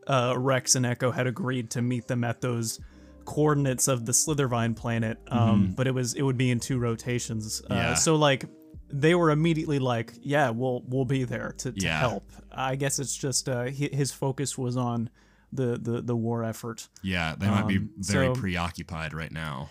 uh, 0.07 0.33
Rex 0.37 0.75
and 0.75 0.85
Echo 0.85 1.11
had 1.11 1.27
agreed 1.27 1.69
to 1.71 1.81
meet 1.81 2.07
them 2.07 2.23
at 2.23 2.41
those 2.41 2.79
coordinates 3.25 3.87
of 3.87 4.05
the 4.05 4.11
Slithervine 4.11 4.75
planet. 4.75 5.17
Um, 5.27 5.73
but 5.75 5.87
it 5.87 5.91
was 5.93 6.13
it 6.15 6.21
would 6.23 6.37
be 6.37 6.49
in 6.51 6.59
two 6.59 6.79
rotations. 6.79 7.61
Uh, 7.69 7.75
Yeah. 7.75 7.93
So 7.93 8.15
like, 8.15 8.45
they 8.91 9.13
were 9.13 9.29
immediately 9.29 9.77
like, 9.79 10.13
"Yeah, 10.21 10.49
we'll 10.49 10.83
we'll 10.87 11.05
be 11.05 11.23
there 11.23 11.53
to, 11.59 11.71
to 11.71 11.79
Yeah. 11.79 11.99
help." 11.99 12.31
I 12.51 12.75
guess 12.75 12.97
it's 12.99 13.15
just 13.15 13.47
uh, 13.47 13.65
his 13.65 14.11
focus 14.11 14.57
was 14.57 14.75
on 14.77 15.09
the 15.53 15.77
the 15.79 16.01
the 16.01 16.15
war 16.15 16.43
effort. 16.43 16.87
Yeah, 17.03 17.35
they 17.37 17.47
might 17.47 17.67
be 17.67 17.77
Um, 17.77 17.89
very 17.99 18.27
so- 18.27 18.33
preoccupied 18.41 19.13
right 19.13 19.31
now. 19.31 19.69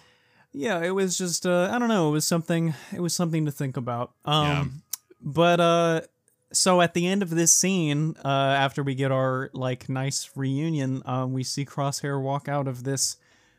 Yeah, 0.53 0.83
it 0.83 0.91
was 0.95 1.19
just 1.19 1.47
uh, 1.47 1.69
I 1.73 1.79
don't 1.79 1.89
know, 1.89 2.09
it 2.09 2.13
was 2.13 2.27
something 2.27 2.75
it 2.93 3.01
was 3.01 3.13
something 3.15 3.45
to 3.47 3.51
think 3.53 3.77
about. 3.77 4.13
Um 4.25 4.47
Yeah. 4.47 4.65
but 5.21 5.61
uh 5.61 6.01
so 6.53 6.81
at 6.81 6.95
the 6.95 7.07
end 7.07 7.23
of 7.23 7.31
this 7.31 7.55
scene, 7.55 8.15
uh 8.25 8.29
after 8.29 8.83
we 8.83 8.95
get 8.95 9.11
our 9.13 9.51
like 9.53 9.89
nice 9.89 10.31
reunion, 10.35 11.03
um 11.05 11.33
we 11.33 11.43
see 11.45 11.65
Crosshair 11.65 12.21
walk 12.21 12.49
out 12.49 12.69
of 12.69 12.85
this 12.85 13.17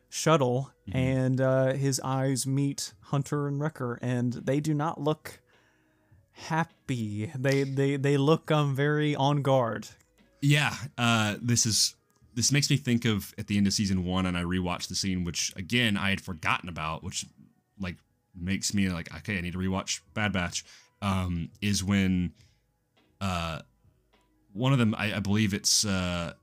shuttle 0.10 0.72
Mm-hmm. 0.88 0.98
and 0.98 1.42
uh 1.42 1.74
his 1.74 2.02
eyes 2.04 2.48
meet 2.48 2.94
Hunter 3.02 3.48
and 3.48 3.60
Wrecker 3.60 4.00
and 4.02 4.34
they 4.34 4.60
do 4.60 4.74
not 4.74 5.00
look 5.00 5.40
happy. 6.32 7.32
They 7.38 7.64
they 7.64 7.96
they 7.98 8.18
look 8.18 8.50
um 8.52 8.76
very 8.76 9.16
on 9.16 9.42
guard. 9.42 9.88
Yeah, 10.42 10.74
uh, 10.98 11.36
this 11.42 11.66
is 11.66 11.96
this 12.34 12.52
makes 12.52 12.70
me 12.70 12.78
think 12.78 13.06
of 13.06 13.34
at 13.38 13.48
the 13.48 13.58
end 13.58 13.68
of 13.68 13.74
season 13.74 14.06
one, 14.06 14.26
and 14.26 14.38
I 14.38 14.44
rewatched 14.44 14.88
the 14.88 14.96
scene, 14.96 15.26
which 15.26 15.54
again 15.58 15.98
I 15.98 16.10
had 16.10 16.22
forgotten 16.22 16.70
about, 16.70 17.04
which 17.04 17.26
like 17.80 17.98
makes 18.34 18.74
me 18.74 18.90
like 18.90 19.14
okay, 19.18 19.38
I 19.38 19.42
need 19.42 19.54
to 19.54 19.60
rewatch 19.60 20.00
Bad 20.14 20.32
Batch. 20.34 20.64
Um, 21.02 21.50
is 21.62 21.84
when 21.84 22.34
uh 23.22 23.62
one 24.54 24.74
of 24.74 24.80
them, 24.80 24.96
I, 24.98 25.14
I 25.16 25.20
believe 25.20 25.54
it's 25.54 25.86
uh 25.86 26.34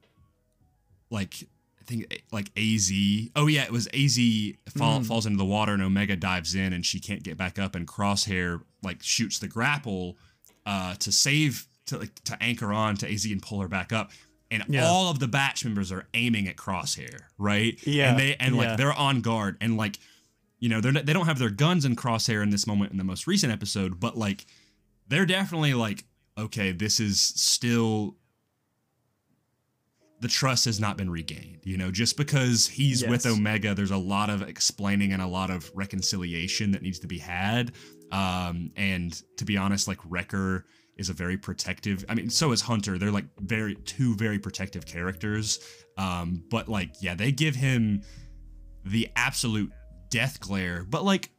like 1.10 1.34
I 1.80 1.84
think 1.84 2.22
like 2.32 2.50
Az. 2.56 2.90
Oh 3.36 3.46
yeah, 3.46 3.64
it 3.64 3.70
was 3.72 3.88
Az 3.94 4.18
fall, 4.76 5.02
falls 5.04 5.26
into 5.26 5.38
the 5.38 5.44
water 5.44 5.72
and 5.72 5.82
Omega 5.82 6.16
dives 6.16 6.54
in 6.54 6.72
and 6.72 6.84
she 6.84 6.98
can't 7.00 7.22
get 7.22 7.36
back 7.36 7.58
up 7.58 7.74
and 7.74 7.86
Crosshair 7.86 8.60
like 8.82 9.02
shoots 9.02 9.38
the 9.38 9.48
grapple 9.48 10.16
uh 10.64 10.94
to 10.96 11.12
save 11.12 11.66
to 11.86 11.98
like 11.98 12.14
to 12.24 12.36
anchor 12.42 12.72
on 12.72 12.96
to 12.96 13.12
Az 13.12 13.24
and 13.26 13.42
pull 13.42 13.60
her 13.60 13.68
back 13.68 13.92
up. 13.92 14.10
And 14.50 14.62
Yeah. 14.68 14.86
all 14.86 15.10
of 15.10 15.18
the 15.18 15.26
batch 15.28 15.64
members 15.64 15.90
are 15.90 16.06
aiming 16.14 16.46
at 16.48 16.56
Crosshair, 16.56 17.18
right? 17.38 17.78
Yeah, 17.86 18.10
And 18.10 18.18
they 18.18 18.36
and 18.36 18.54
yeah. 18.54 18.60
like 18.68 18.76
they're 18.76 18.92
on 18.92 19.20
guard 19.20 19.56
and 19.60 19.76
like 19.76 19.98
you 20.58 20.68
know 20.68 20.80
they're 20.80 20.92
not, 20.92 21.06
they 21.06 21.12
don't 21.12 21.26
have 21.26 21.38
their 21.38 21.50
guns 21.50 21.84
in 21.84 21.96
Crosshair 21.96 22.42
in 22.42 22.50
this 22.50 22.66
moment 22.66 22.90
in 22.92 22.96
the 22.98 23.04
most 23.04 23.26
recent 23.26 23.52
episode, 23.52 24.00
but 24.00 24.16
like 24.16 24.46
they're 25.08 25.26
definitely 25.26 25.74
like 25.74 26.04
okay, 26.38 26.72
this 26.72 27.00
is 27.00 27.20
still 27.20 28.16
the 30.20 30.28
trust 30.28 30.64
has 30.64 30.80
not 30.80 30.96
been 30.96 31.10
regained. 31.10 31.60
You 31.64 31.76
know, 31.76 31.90
just 31.90 32.16
because 32.16 32.66
he's 32.66 33.06
with 33.06 33.26
Omega, 33.26 33.74
there's 33.74 33.90
a 33.90 33.96
lot 33.96 34.30
of 34.30 34.42
explaining 34.42 35.12
and 35.12 35.20
a 35.20 35.26
lot 35.26 35.50
of 35.50 35.70
reconciliation 35.74 36.72
that 36.72 36.82
needs 36.82 36.98
to 37.00 37.06
be 37.06 37.18
had. 37.18 37.72
Um, 38.12 38.70
and 38.76 39.20
to 39.36 39.44
be 39.44 39.56
honest, 39.56 39.88
like 39.88 39.98
Wrecker 40.08 40.64
is 40.96 41.10
a 41.10 41.12
very 41.12 41.36
protective. 41.36 42.04
I 42.08 42.14
mean, 42.14 42.30
so 42.30 42.52
is 42.52 42.62
Hunter. 42.62 42.98
They're 42.98 43.10
like 43.10 43.26
very 43.40 43.74
two 43.74 44.14
very 44.16 44.38
protective 44.38 44.86
characters. 44.86 45.60
Um, 45.98 46.42
but 46.50 46.68
like, 46.68 46.90
yeah, 47.00 47.14
they 47.14 47.32
give 47.32 47.54
him 47.54 48.02
the 48.84 49.08
absolute 49.16 49.72
death 50.10 50.40
glare. 50.40 50.84
But 50.88 51.04
like, 51.04 51.30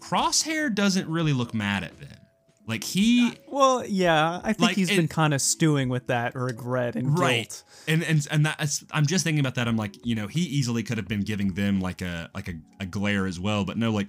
Crosshair 0.00 0.72
doesn't 0.72 1.08
really 1.08 1.32
look 1.32 1.54
mad 1.54 1.82
at 1.82 1.98
them. 1.98 2.18
Like 2.66 2.82
he 2.82 3.34
Well, 3.48 3.84
yeah, 3.86 4.40
I 4.42 4.52
think 4.54 4.60
Like, 4.68 4.76
he's 4.76 4.90
it- 4.90 4.96
been 4.96 5.08
kind 5.08 5.34
of 5.34 5.40
stewing 5.42 5.88
with 5.90 6.06
that 6.06 6.34
regret 6.34 6.96
and 6.96 7.18
right 7.18 7.48
guilt. 7.48 7.64
and 7.88 8.02
and 8.02 8.26
and 8.30 8.46
that's 8.46 8.82
i'm 8.90 9.04
just 9.04 9.22
thinking 9.22 9.40
about 9.40 9.54
that 9.56 9.68
i'm 9.68 9.76
like 9.76 9.94
you 10.06 10.14
know 10.14 10.26
he 10.26 10.40
easily 10.40 10.82
could 10.82 10.96
have 10.96 11.06
been 11.06 11.20
giving 11.20 11.52
them 11.52 11.80
like 11.80 12.00
a 12.00 12.30
like 12.34 12.48
a, 12.48 12.54
a 12.80 12.86
glare 12.86 13.26
as 13.26 13.38
well 13.38 13.64
but 13.66 13.76
no 13.76 13.90
like 13.90 14.08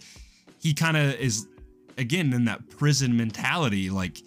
he 0.62 0.74
kind 0.74 0.95
of 0.95 1.14
is 1.16 1.47
again 1.97 2.32
in 2.32 2.45
that 2.45 2.70
prison 2.70 3.18
mentality 3.18 3.89
like 3.89 4.20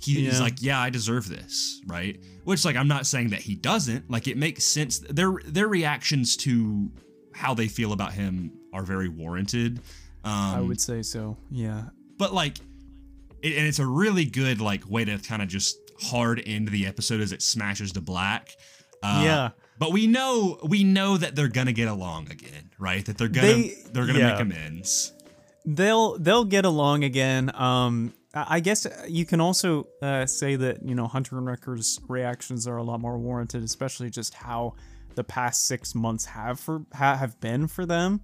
he, 0.00 0.14
he's 0.24 0.34
Yeah. 0.38 0.40
like 0.40 0.54
yeah 0.60 0.80
i 0.80 0.90
deserve 0.90 1.28
this 1.28 1.80
right 1.86 2.18
which 2.44 2.64
like 2.64 2.74
i'm 2.76 2.88
not 2.88 3.06
saying 3.06 3.28
that 3.30 3.40
he 3.40 3.54
doesn't 3.54 4.10
like 4.10 4.26
it 4.26 4.36
makes 4.36 4.64
sense 4.64 4.98
their 4.98 5.34
their 5.44 5.68
reactions 5.68 6.36
to 6.38 6.90
how 7.32 7.54
they 7.54 7.68
feel 7.68 7.92
about 7.92 8.12
him 8.12 8.50
are 8.72 8.82
very 8.82 9.08
warranted 9.08 9.78
um 10.24 10.32
I 10.56 10.60
would 10.60 10.80
say 10.80 11.02
so. 11.02 11.36
Yeah. 11.50 11.82
but 12.18 12.34
like 12.34 12.58
it, 13.42 13.56
and 13.56 13.66
it's 13.66 13.78
a 13.78 13.86
really 13.86 14.24
good 14.24 14.60
like 14.60 14.88
way 14.88 15.04
to 15.04 15.18
kind 15.18 15.42
of 15.42 15.48
just 15.48 15.76
hard 16.00 16.42
end 16.46 16.68
the 16.68 16.86
episode 16.86 17.20
as 17.20 17.32
it 17.32 17.42
smashes 17.42 17.92
to 17.92 18.00
black 18.00 18.54
uh, 19.02 19.22
Yeah. 19.24 19.50
but 19.78 19.92
we 19.92 20.06
know 20.06 20.58
we 20.62 20.84
know 20.84 21.16
that 21.16 21.34
they're 21.36 21.48
gonna 21.48 21.72
get 21.72 21.88
along 21.88 22.30
again 22.30 22.70
right 22.78 23.04
that 23.06 23.18
they're 23.18 23.28
gonna 23.28 23.46
They- 23.46 23.74
are 23.96 24.06
gonna 24.06 24.18
yeah. 24.18 24.32
make 24.32 24.40
amends 24.40 25.12
They'll 25.64 26.16
they'll 26.18 26.44
get 26.46 26.64
along 26.64 27.04
again. 27.04 27.50
Um, 27.54 28.14
I 28.32 28.60
guess 28.60 28.86
you 29.06 29.26
can 29.26 29.38
also 29.38 29.86
uh, 30.00 30.24
say 30.24 30.56
that 30.56 30.82
you 30.82 30.94
know 30.94 31.06
Hunter 31.06 31.36
and 31.36 31.46
Wrecker's 31.46 32.00
reactions 32.08 32.66
are 32.66 32.78
a 32.78 32.82
lot 32.82 33.00
more 33.00 33.18
warranted, 33.18 33.62
especially 33.64 34.08
just 34.08 34.32
how 34.32 34.76
the 35.14 35.24
past 35.24 35.66
six 35.66 35.94
months 35.94 36.24
have 36.26 36.58
for 36.58 36.84
ha, 36.94 37.16
have 37.16 37.38
been 37.40 37.66
for 37.66 37.84
them, 37.84 38.22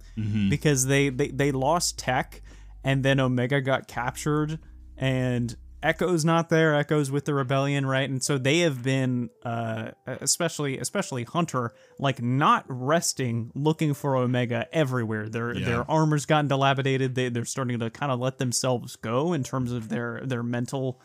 because 0.49 0.87
they, 0.87 1.09
they 1.09 1.27
they 1.27 1.51
lost 1.51 1.99
Tech, 1.99 2.41
and 2.83 3.03
then 3.05 3.19
Omega 3.19 3.61
got 3.61 3.87
captured, 3.87 4.57
and 4.97 5.55
Echo's 5.83 6.25
not 6.25 6.49
there. 6.49 6.73
Echo's 6.73 7.11
with 7.11 7.25
the 7.25 7.33
rebellion, 7.35 7.85
right? 7.85 8.09
And 8.09 8.23
so 8.23 8.39
they 8.39 8.59
have 8.61 8.81
been, 8.81 9.29
uh, 9.43 9.91
especially 10.07 10.79
especially 10.79 11.23
Hunter, 11.25 11.73
like 11.99 12.21
not 12.23 12.65
resting, 12.67 13.51
looking 13.53 13.93
for 13.93 14.15
Omega 14.15 14.67
everywhere. 14.73 15.29
Their 15.29 15.53
Yeah. 15.55 15.65
their 15.65 15.91
armor's 15.91 16.25
gotten 16.25 16.47
dilapidated. 16.47 17.13
They 17.13 17.29
they're 17.29 17.45
starting 17.45 17.79
to 17.79 17.89
kind 17.91 18.11
of 18.11 18.19
let 18.19 18.39
themselves 18.39 18.95
go 18.95 19.33
in 19.33 19.43
terms 19.43 19.71
of 19.71 19.89
their 19.89 20.21
their 20.23 20.41
mental 20.43 20.99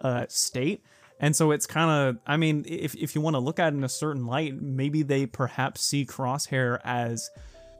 uh, 0.00 0.24
state. 0.28 0.82
And 1.20 1.36
so 1.36 1.52
it's 1.52 1.66
kind 1.66 1.88
of, 1.90 2.18
I 2.26 2.36
mean, 2.36 2.64
if, 2.66 2.96
if 2.96 3.14
you 3.14 3.20
want 3.20 3.34
to 3.34 3.38
look 3.38 3.60
at 3.60 3.72
it 3.72 3.76
in 3.76 3.84
a 3.84 3.88
certain 3.88 4.26
light, 4.26 4.60
maybe 4.60 5.04
they 5.04 5.26
perhaps 5.26 5.80
see 5.80 6.04
Crosshair 6.04 6.80
as 6.82 7.30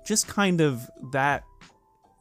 just 0.06 0.28
kind 0.28 0.60
of 0.60 0.88
that 1.12 1.42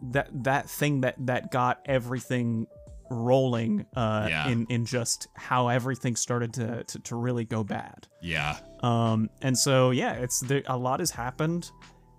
that 0.02 0.30
that 0.44 0.68
thing 0.70 1.02
that 1.02 1.16
that 1.28 1.52
got 1.52 1.82
everything 1.86 2.66
rolling 3.12 3.86
uh, 3.96 4.28
Yeah. 4.30 4.48
in 4.50 4.66
in 4.70 4.86
just 4.86 5.28
how 5.36 5.68
everything 5.68 6.16
started 6.16 6.54
to, 6.54 6.84
to 6.86 7.00
to 7.00 7.16
really 7.16 7.46
go 7.46 7.64
bad. 7.64 8.08
yeah 8.22 8.58
Um, 8.82 9.30
and 9.42 9.58
so 9.58 9.92
yeah, 9.92 10.14
it's 10.14 10.40
there, 10.40 10.64
a 10.66 10.78
lot 10.78 11.00
has 11.02 11.12
happened, 11.12 11.70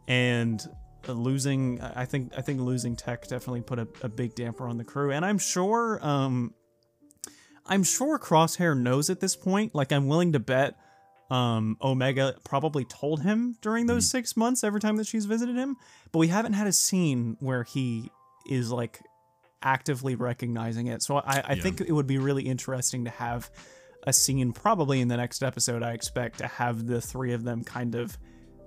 and 0.07 0.62
uh, 1.09 1.12
losing 1.12 1.80
I 1.80 2.05
think 2.05 2.32
I 2.36 2.43
think 2.43 2.61
losing 2.61 2.95
Tech 2.97 3.26
definitely 3.26 3.62
put 3.62 3.78
a, 3.78 3.88
a 4.03 4.09
big 4.09 4.34
damper 4.34 4.68
on 4.68 4.76
the 4.78 4.84
crew, 4.84 5.11
and 5.11 5.24
I'm 5.24 5.38
sure 5.38 5.99
um, 6.07 6.55
I'm 7.66 7.82
sure 7.84 8.18
Crosshair 8.18 8.78
knows 8.78 9.09
at 9.11 9.20
this 9.20 9.34
point. 9.36 9.74
Like 9.74 9.93
I'm 9.93 10.07
willing 10.09 10.32
to 10.32 10.38
bet. 10.40 10.76
Um, 11.30 11.78
Omega 11.80 12.34
probably 12.45 12.84
told 12.84 13.22
him 13.22 13.57
during 13.62 13.86
those 13.86 14.11
six 14.11 14.36
months 14.36 14.62
every 14.62 14.80
time 14.80 14.97
that 14.99 15.07
she's 15.07 15.24
visited 15.24 15.57
him, 15.57 15.76
but 16.12 16.18
we 16.18 16.28
haven't 16.28 16.53
had 16.53 16.66
a 16.66 16.72
scene 16.72 17.38
where 17.40 17.62
he 17.62 18.11
is 18.47 18.70
like 18.70 19.01
actively 19.62 20.14
recognizing 20.14 20.86
it. 20.88 21.02
So 21.02 21.16
I, 21.18 21.42
I 21.46 21.52
Yeah. 21.54 21.62
think 21.62 21.80
it 21.80 21.92
would 21.92 22.06
be 22.06 22.18
really 22.18 22.42
interesting 22.44 23.04
to 23.04 23.10
have 23.10 23.50
a 24.06 24.12
scene 24.12 24.52
probably 24.52 25.00
in 25.00 25.08
the 25.08 25.16
next 25.16 25.42
episode. 25.42 25.82
I 25.82 25.92
expect 25.92 26.38
to 26.38 26.46
have 26.46 26.86
the 26.86 27.00
three 27.00 27.32
of 27.32 27.44
them 27.44 27.62
kind 27.64 27.94
of 27.94 28.16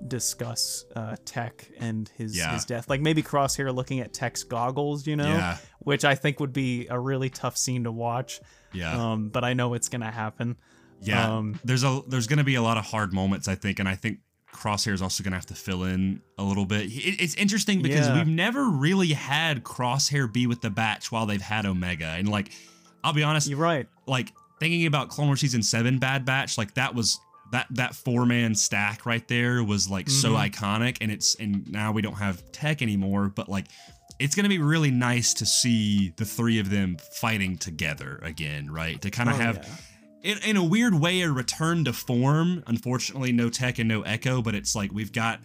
discuss 0.07 0.85
uh, 0.95 1.15
Tech 1.25 1.69
and 1.79 2.09
his 2.17 2.37
Yeah. 2.37 2.53
his 2.53 2.65
death. 2.65 2.89
Like 2.89 3.01
maybe 3.01 3.23
Crosshair 3.23 3.73
looking 3.73 3.99
at 4.01 4.13
Tech's 4.13 4.43
goggles, 4.43 5.07
you 5.07 5.15
know, 5.15 5.27
Yeah. 5.33 5.57
which 5.79 6.05
I 6.05 6.15
think 6.15 6.39
would 6.39 6.53
be 6.53 6.87
a 6.89 6.99
really 6.99 7.29
tough 7.29 7.57
scene 7.57 7.83
to 7.85 7.91
watch. 7.91 8.39
yeah 8.73 9.11
Um, 9.11 9.29
but 9.29 9.43
I 9.45 9.53
know 9.53 9.73
it's 9.73 9.87
gonna 9.89 10.11
happen. 10.11 10.57
Yeah, 11.01 11.37
Um, 11.37 11.59
there's 11.63 11.83
a 11.83 12.01
there's 12.07 12.27
gonna 12.27 12.43
be 12.43 12.55
a 12.55 12.61
lot 12.61 12.77
of 12.77 12.85
hard 12.85 13.13
moments, 13.13 13.47
I 13.47 13.55
think, 13.55 13.79
and 13.79 13.87
I 13.87 13.95
think 13.95 14.19
Crosshair 14.55 14.93
is 14.93 15.01
also 15.01 15.23
gonna 15.23 15.35
have 15.35 15.45
to 15.47 15.55
fill 15.55 15.83
in 15.83 16.21
a 16.37 16.43
little 16.43 16.65
bit. 16.65 16.85
It, 16.85 17.21
it's 17.21 17.35
interesting 17.35 17.81
because 17.81 18.07
Yeah. 18.07 18.15
we've 18.17 18.27
never 18.27 18.69
really 18.69 19.09
had 19.13 19.63
Crosshair 19.63 20.31
be 20.31 20.47
with 20.47 20.61
the 20.61 20.69
Batch 20.69 21.11
while 21.11 21.25
they've 21.25 21.41
had 21.41 21.65
Omega, 21.65 22.05
and 22.17 22.27
like, 22.29 22.51
I'll 23.03 23.13
be 23.13 23.23
honest, 23.23 23.47
You're 23.47 23.59
right. 23.59 23.87
like 24.07 24.31
thinking 24.59 24.85
about 24.85 25.09
Clone 25.09 25.27
Wars 25.27 25.41
season 25.41 25.61
seven 25.63 25.99
Bad 25.99 26.25
Batch, 26.25 26.57
like 26.57 26.73
that 26.75 26.95
was 26.95 27.19
that 27.51 27.67
that 27.71 27.93
four 27.95 28.25
man 28.25 28.55
stack 28.55 29.05
right 29.05 29.25
there 29.27 29.63
was 29.63 29.89
like 29.89 30.09
so 30.09 30.31
Mm-hmm. 30.33 30.63
iconic, 30.63 30.97
and 31.01 31.11
it's 31.11 31.35
and 31.35 31.67
now 31.71 31.91
we 31.91 32.01
don't 32.01 32.15
have 32.15 32.41
Tech 32.51 32.81
anymore, 32.81 33.31
but 33.35 33.49
like. 33.49 33.65
It's 34.17 34.33
gonna 34.33 34.47
be 34.47 34.59
really 34.59 34.91
nice 34.91 35.33
to 35.33 35.45
see 35.45 36.13
the 36.15 36.23
three 36.23 36.59
of 36.59 36.69
them 36.69 36.95
fighting 37.15 37.57
together 37.57 38.17
again, 38.23 38.71
right? 38.71 39.01
To 39.01 39.11
kind 39.11 39.27
of 39.27 39.35
Oh, 39.35 39.39
have 39.39 39.57
yeah. 39.57 39.63
In, 40.26 40.39
in 40.39 40.57
a 40.57 40.63
weird 40.63 40.95
way 40.95 41.21
a 41.21 41.32
return 41.32 41.86
to 41.86 41.93
form. 41.93 42.63
Unfortunately 42.67 43.32
no 43.32 43.49
tech 43.49 43.80
and 43.80 43.88
no 43.88 44.01
echo 44.01 44.41
but 44.41 44.55
it's 44.55 44.76
like 44.76 44.91
we've 44.91 45.11
got 45.11 45.39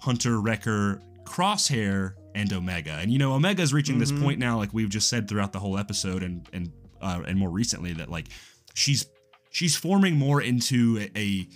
hunter 0.00 0.40
wrecker 0.40 1.00
crosshair 1.24 2.14
and 2.34 2.52
omega. 2.52 2.98
And 3.00 3.10
you 3.12 3.18
know 3.18 3.32
omega's 3.32 3.72
reaching 3.72 3.98
this 3.98 4.12
point 4.12 4.38
now 4.38 4.58
like 4.58 4.74
we've 4.74 4.88
just 4.88 5.08
said 5.08 5.28
throughout 5.28 5.52
the 5.52 5.60
whole 5.60 5.78
episode 5.78 6.22
and 6.22 6.46
and 6.52 6.72
uh, 7.00 7.22
and 7.26 7.38
more 7.38 7.50
recently 7.50 7.92
that 7.94 8.10
like 8.10 8.26
she's 8.74 9.06
she's 9.50 9.76
forming 9.76 10.16
more 10.16 10.42
into 10.42 10.98
a, 10.98 11.18
a 11.18 11.48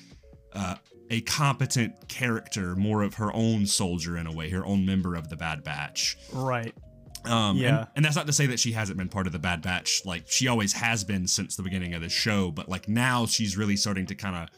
uh, 0.54 0.74
a 1.10 1.20
competent 1.22 2.08
character 2.08 2.76
more 2.76 3.02
of 3.02 3.14
her 3.14 3.34
own 3.34 3.66
soldier 3.66 4.16
in 4.16 4.26
a 4.26 4.32
way 4.32 4.50
her 4.50 4.64
own 4.64 4.86
member 4.86 5.14
of 5.14 5.28
the 5.28 5.36
bad 5.36 5.64
batch. 5.64 6.16
Right. 6.32 6.74
Um, 7.24 7.56
Yeah. 7.56 7.86
and, 7.96 8.04
that's 8.04 8.16
not 8.16 8.26
to 8.26 8.32
say 8.32 8.46
that 8.46 8.60
she 8.60 8.72
hasn't 8.72 8.96
been 8.96 9.08
part 9.08 9.26
of 9.26 9.32
the 9.32 9.38
Bad 9.38 9.60
Batch. 9.62 10.02
Like 10.04 10.24
she 10.28 10.48
always 10.48 10.72
has 10.74 11.04
been 11.04 11.26
since 11.26 11.56
the 11.56 11.62
beginning 11.62 11.94
of 11.94 12.00
the 12.02 12.08
show, 12.08 12.50
but 12.50 12.68
like 12.68 12.88
now 12.88 13.26
she's 13.26 13.56
really 13.56 13.76
starting 13.76 14.06
to 14.06 14.14
kind 14.14 14.36
of. 14.36 14.48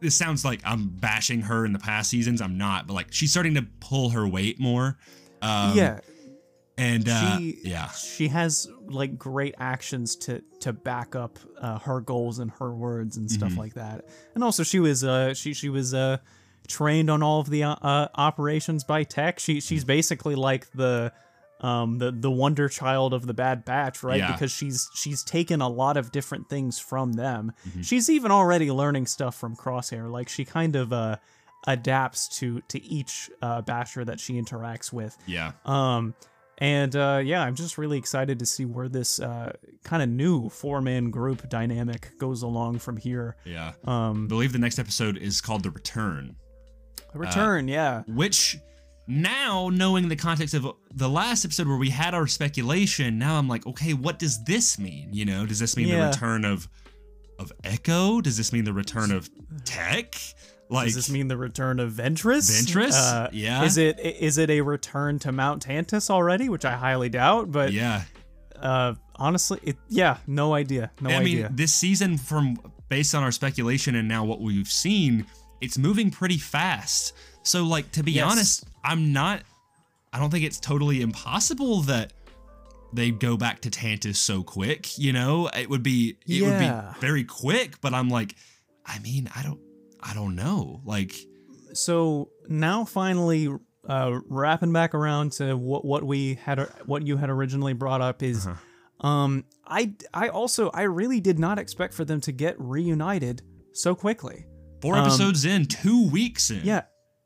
This 0.00 0.16
sounds 0.16 0.44
like 0.44 0.60
I'm 0.64 0.88
bashing 0.88 1.42
her 1.42 1.64
in 1.64 1.72
the 1.72 1.78
past 1.78 2.10
seasons. 2.10 2.42
I'm 2.42 2.58
not, 2.58 2.86
but 2.86 2.94
like 2.94 3.12
she's 3.12 3.30
starting 3.30 3.54
to 3.54 3.66
pull 3.80 4.10
her 4.10 4.26
weight 4.26 4.58
more. 4.58 4.98
Um, 5.40 5.76
yeah, 5.76 6.00
and 6.76 7.08
uh, 7.08 7.38
she 7.38 7.58
yeah, 7.62 7.88
she 7.90 8.26
has 8.28 8.68
like 8.88 9.16
great 9.16 9.54
actions 9.58 10.16
to 10.16 10.42
to 10.60 10.72
back 10.72 11.14
up 11.14 11.38
uh, 11.60 11.78
her 11.78 12.00
goals 12.00 12.40
and 12.40 12.50
her 12.58 12.74
words 12.74 13.16
and 13.16 13.30
stuff 13.30 13.52
Mhm. 13.52 13.58
like 13.58 13.74
that. 13.74 14.04
And 14.34 14.42
also, 14.42 14.64
she 14.64 14.80
was 14.80 15.04
uh 15.04 15.34
she 15.34 15.54
she 15.54 15.68
was 15.68 15.94
uh 15.94 16.18
trained 16.68 17.10
on 17.10 17.22
all 17.22 17.40
of 17.40 17.50
the 17.50 17.62
uh, 17.64 17.74
uh, 17.82 18.08
operations 18.14 18.84
by 18.84 19.04
Tech. 19.04 19.38
She 19.38 19.60
she's 19.60 19.84
basically 19.84 20.34
like 20.34 20.70
the 20.72 21.12
um 21.60 21.98
the 21.98 22.10
the 22.10 22.30
wonder 22.30 22.68
child 22.68 23.14
of 23.14 23.26
the 23.26 23.34
Bad 23.34 23.64
Batch, 23.64 24.02
right? 24.02 24.18
Yeah. 24.18 24.32
Because 24.32 24.50
she's 24.50 24.88
she's 24.94 25.22
taken 25.22 25.60
a 25.60 25.68
lot 25.68 25.96
of 25.96 26.10
different 26.12 26.48
things 26.48 26.78
from 26.78 27.12
them. 27.12 27.52
Mhm. 27.68 27.84
She's 27.84 28.10
even 28.10 28.30
already 28.30 28.70
learning 28.70 29.06
stuff 29.06 29.34
from 29.36 29.54
Crosshair. 29.56 30.10
Like 30.10 30.28
she 30.28 30.44
kind 30.44 30.74
of 30.76 30.92
uh 30.92 31.16
adapts 31.66 32.28
to 32.40 32.60
to 32.68 32.82
each 32.82 33.30
uh 33.40 33.62
basher 33.62 34.04
that 34.04 34.18
she 34.18 34.34
interacts 34.40 34.92
with. 34.92 35.16
yeah, 35.26 35.52
Um, 35.64 36.14
and 36.58 36.94
uh, 36.94 37.20
yeah, 37.24 37.42
I'm 37.42 37.54
just 37.54 37.78
really 37.78 37.98
excited 37.98 38.38
to 38.40 38.46
see 38.46 38.64
where 38.64 38.88
this 38.88 39.18
uh, 39.20 39.52
kind 39.84 40.02
of 40.02 40.08
new 40.08 40.48
four 40.48 40.80
man 40.80 41.10
group 41.10 41.48
dynamic 41.48 42.18
goes 42.18 42.42
along 42.42 42.78
from 42.80 42.96
here. 42.96 43.36
yeah. 43.44 43.72
Um, 43.84 44.24
I 44.26 44.28
believe 44.28 44.52
the 44.52 44.58
next 44.58 44.78
episode 44.78 45.16
is 45.16 45.40
called 45.40 45.62
The 45.62 45.70
Return. 45.70 46.36
Return, 47.14 47.68
yeah. 47.68 48.02
which 48.06 48.58
now 49.06 49.68
knowing 49.72 50.08
the 50.08 50.16
context 50.16 50.54
of 50.54 50.66
the 50.94 51.08
last 51.08 51.44
episode 51.44 51.66
where 51.66 51.76
we 51.76 51.90
had 51.90 52.14
our 52.14 52.28
speculation 52.28 53.18
now 53.18 53.36
i'm 53.36 53.48
like 53.48 53.66
okay 53.66 53.94
what 53.94 54.16
does 54.16 54.42
this 54.44 54.78
mean 54.78 55.08
you 55.12 55.24
know 55.24 55.44
does 55.44 55.58
this 55.58 55.76
mean 55.76 55.88
Yeah. 55.88 56.02
the 56.02 56.06
return 56.12 56.44
of 56.44 56.68
of 57.40 57.50
echo 57.64 58.20
does 58.20 58.36
this 58.36 58.52
mean 58.52 58.62
the 58.62 58.72
return 58.72 59.10
of 59.10 59.28
tech 59.64 60.14
like 60.70 60.86
Does 60.86 60.94
this 60.94 61.10
mean 61.10 61.28
the 61.28 61.36
return 61.36 61.78
of 61.80 61.92
Ventress? 61.92 62.50
Ventress? 62.50 62.94
Uh, 62.94 63.28
Yeah. 63.30 63.62
Is 63.62 63.76
it 63.76 64.00
is 64.00 64.38
it 64.38 64.48
a 64.48 64.62
return 64.62 65.18
to 65.18 65.30
Mount 65.30 65.66
Tantus 65.66 66.08
already? 66.08 66.48
Which 66.48 66.64
I 66.64 66.72
highly 66.72 67.10
doubt. 67.10 67.50
But 67.52 67.72
yeah 67.74 68.04
uh, 68.62 68.94
honestly, 69.16 69.58
it, 69.62 69.76
yeah, 69.88 70.18
no 70.26 70.54
idea. 70.54 70.90
No 71.00 71.10
i 71.10 71.14
idea. 71.14 71.46
I 71.46 71.48
mean 71.48 71.56
this 71.56 71.74
season 71.74 72.16
from 72.16 72.56
based 72.88 73.14
on 73.14 73.22
our 73.22 73.32
speculation 73.32 73.94
and 73.96 74.08
now 74.08 74.24
what 74.24 74.40
we've 74.40 74.68
seen 74.68 75.26
it's 75.62 75.78
moving 75.78 76.10
pretty 76.10 76.38
fast 76.38 77.14
so 77.42 77.64
like 77.64 77.90
to 77.92 78.02
be 78.02 78.12
Yes. 78.12 78.30
honest 78.30 78.64
i'm 78.84 79.12
not 79.12 79.42
i 80.12 80.18
don't 80.18 80.30
think 80.30 80.44
it's 80.44 80.60
totally 80.60 81.00
impossible 81.00 81.80
that 81.82 82.12
they 82.94 83.10
go 83.10 83.38
back 83.38 83.60
to 83.62 83.70
Tantus 83.70 84.16
so 84.18 84.42
quick, 84.42 84.98
you 84.98 85.14
know? 85.14 85.48
It 85.56 85.70
would 85.70 85.82
be 85.82 86.18
it 86.28 86.42
would 86.42 86.58
be 86.58 86.70
very 87.00 87.24
quick, 87.24 87.80
but 87.80 87.94
I'm 87.94 88.10
like 88.10 88.34
I 88.84 88.98
mean, 88.98 89.30
I 89.34 89.42
don't 89.42 89.58
I 90.02 90.12
don't 90.12 90.34
know. 90.36 90.82
Like 90.84 91.14
so 91.72 92.28
now 92.48 92.84
finally 92.84 93.48
uh 93.88 94.20
wrapping 94.28 94.74
back 94.74 94.92
around 94.94 95.32
to 95.38 95.54
what 95.56 95.86
what 95.86 96.04
we 96.04 96.34
had 96.34 96.58
what 96.84 97.06
you 97.06 97.16
had 97.16 97.30
originally 97.30 97.72
brought 97.72 98.02
up 98.02 98.22
is 98.22 98.46
Uh-huh. 98.46 99.08
um 99.08 99.44
I 99.66 99.94
I 100.12 100.28
also 100.28 100.70
I 100.74 100.82
really 100.82 101.20
did 101.20 101.38
not 101.38 101.58
expect 101.58 101.94
for 101.94 102.04
them 102.04 102.20
to 102.20 102.30
get 102.32 102.56
reunited 102.60 103.40
so 103.72 103.94
quickly. 103.94 104.44
Four 104.82 104.96
Um, 104.96 105.06
episodes 105.06 105.44
in, 105.46 105.64
2 105.66 106.10
weeks 106.10 106.50
in. 106.50 106.60
Yeah. 106.64 106.82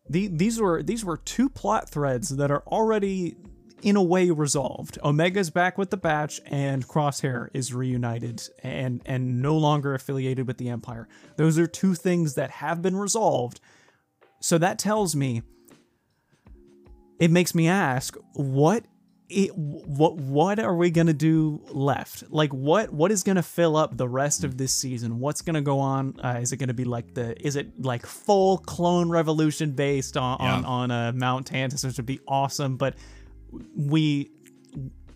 The, 0.08 0.28
these 0.28 0.60
were 0.60 0.84
these 0.84 1.04
were 1.04 1.16
two 1.16 1.48
plot 1.50 1.90
threads 1.90 2.28
that 2.36 2.50
are 2.52 2.62
already 2.68 3.34
in 3.82 3.96
a 3.96 4.02
way 4.02 4.30
resolved. 4.30 4.98
Omega's 5.02 5.50
back 5.50 5.76
with 5.76 5.90
the 5.90 5.96
batch 5.96 6.40
and 6.46 6.86
Crosshair 6.86 7.48
is 7.52 7.74
reunited 7.74 8.40
and 8.62 9.02
and 9.04 9.42
no 9.42 9.56
longer 9.58 9.94
affiliated 9.94 10.46
with 10.46 10.58
the 10.58 10.68
Empire. 10.68 11.08
Those 11.36 11.58
are 11.58 11.66
two 11.66 11.94
things 11.94 12.34
that 12.34 12.50
have 12.52 12.82
been 12.82 12.96
resolved. 12.96 13.58
So 14.40 14.58
that 14.58 14.78
tells 14.78 15.16
me 15.16 15.42
it 17.18 17.30
makes 17.32 17.54
me 17.54 17.66
ask 17.66 18.16
what 18.34 18.84
it, 19.28 19.56
what 19.56 20.16
what 20.16 20.58
are 20.60 20.74
we 20.76 20.90
gonna 20.90 21.12
do 21.12 21.60
left? 21.72 22.24
Like 22.30 22.52
what 22.52 22.92
what 22.92 23.10
is 23.10 23.22
gonna 23.24 23.42
fill 23.42 23.76
up 23.76 23.96
the 23.96 24.08
rest 24.08 24.44
of 24.44 24.56
this 24.56 24.72
season? 24.72 25.18
What's 25.18 25.42
gonna 25.42 25.62
go 25.62 25.78
on? 25.80 26.14
Uh, 26.22 26.38
is 26.40 26.52
it 26.52 26.58
gonna 26.58 26.74
be 26.74 26.84
like 26.84 27.14
the 27.14 27.34
is 27.44 27.56
it 27.56 27.82
like 27.84 28.06
full 28.06 28.58
clone 28.58 29.08
revolution 29.10 29.72
based 29.72 30.16
on 30.16 30.38
on, 30.40 30.62
Yeah. 30.62 30.68
on 30.68 30.90
uh, 30.90 31.12
Mount 31.14 31.46
Tantus, 31.46 31.84
which 31.84 31.96
would 31.96 32.06
be 32.06 32.20
awesome, 32.28 32.76
but 32.76 32.94
we 33.76 34.30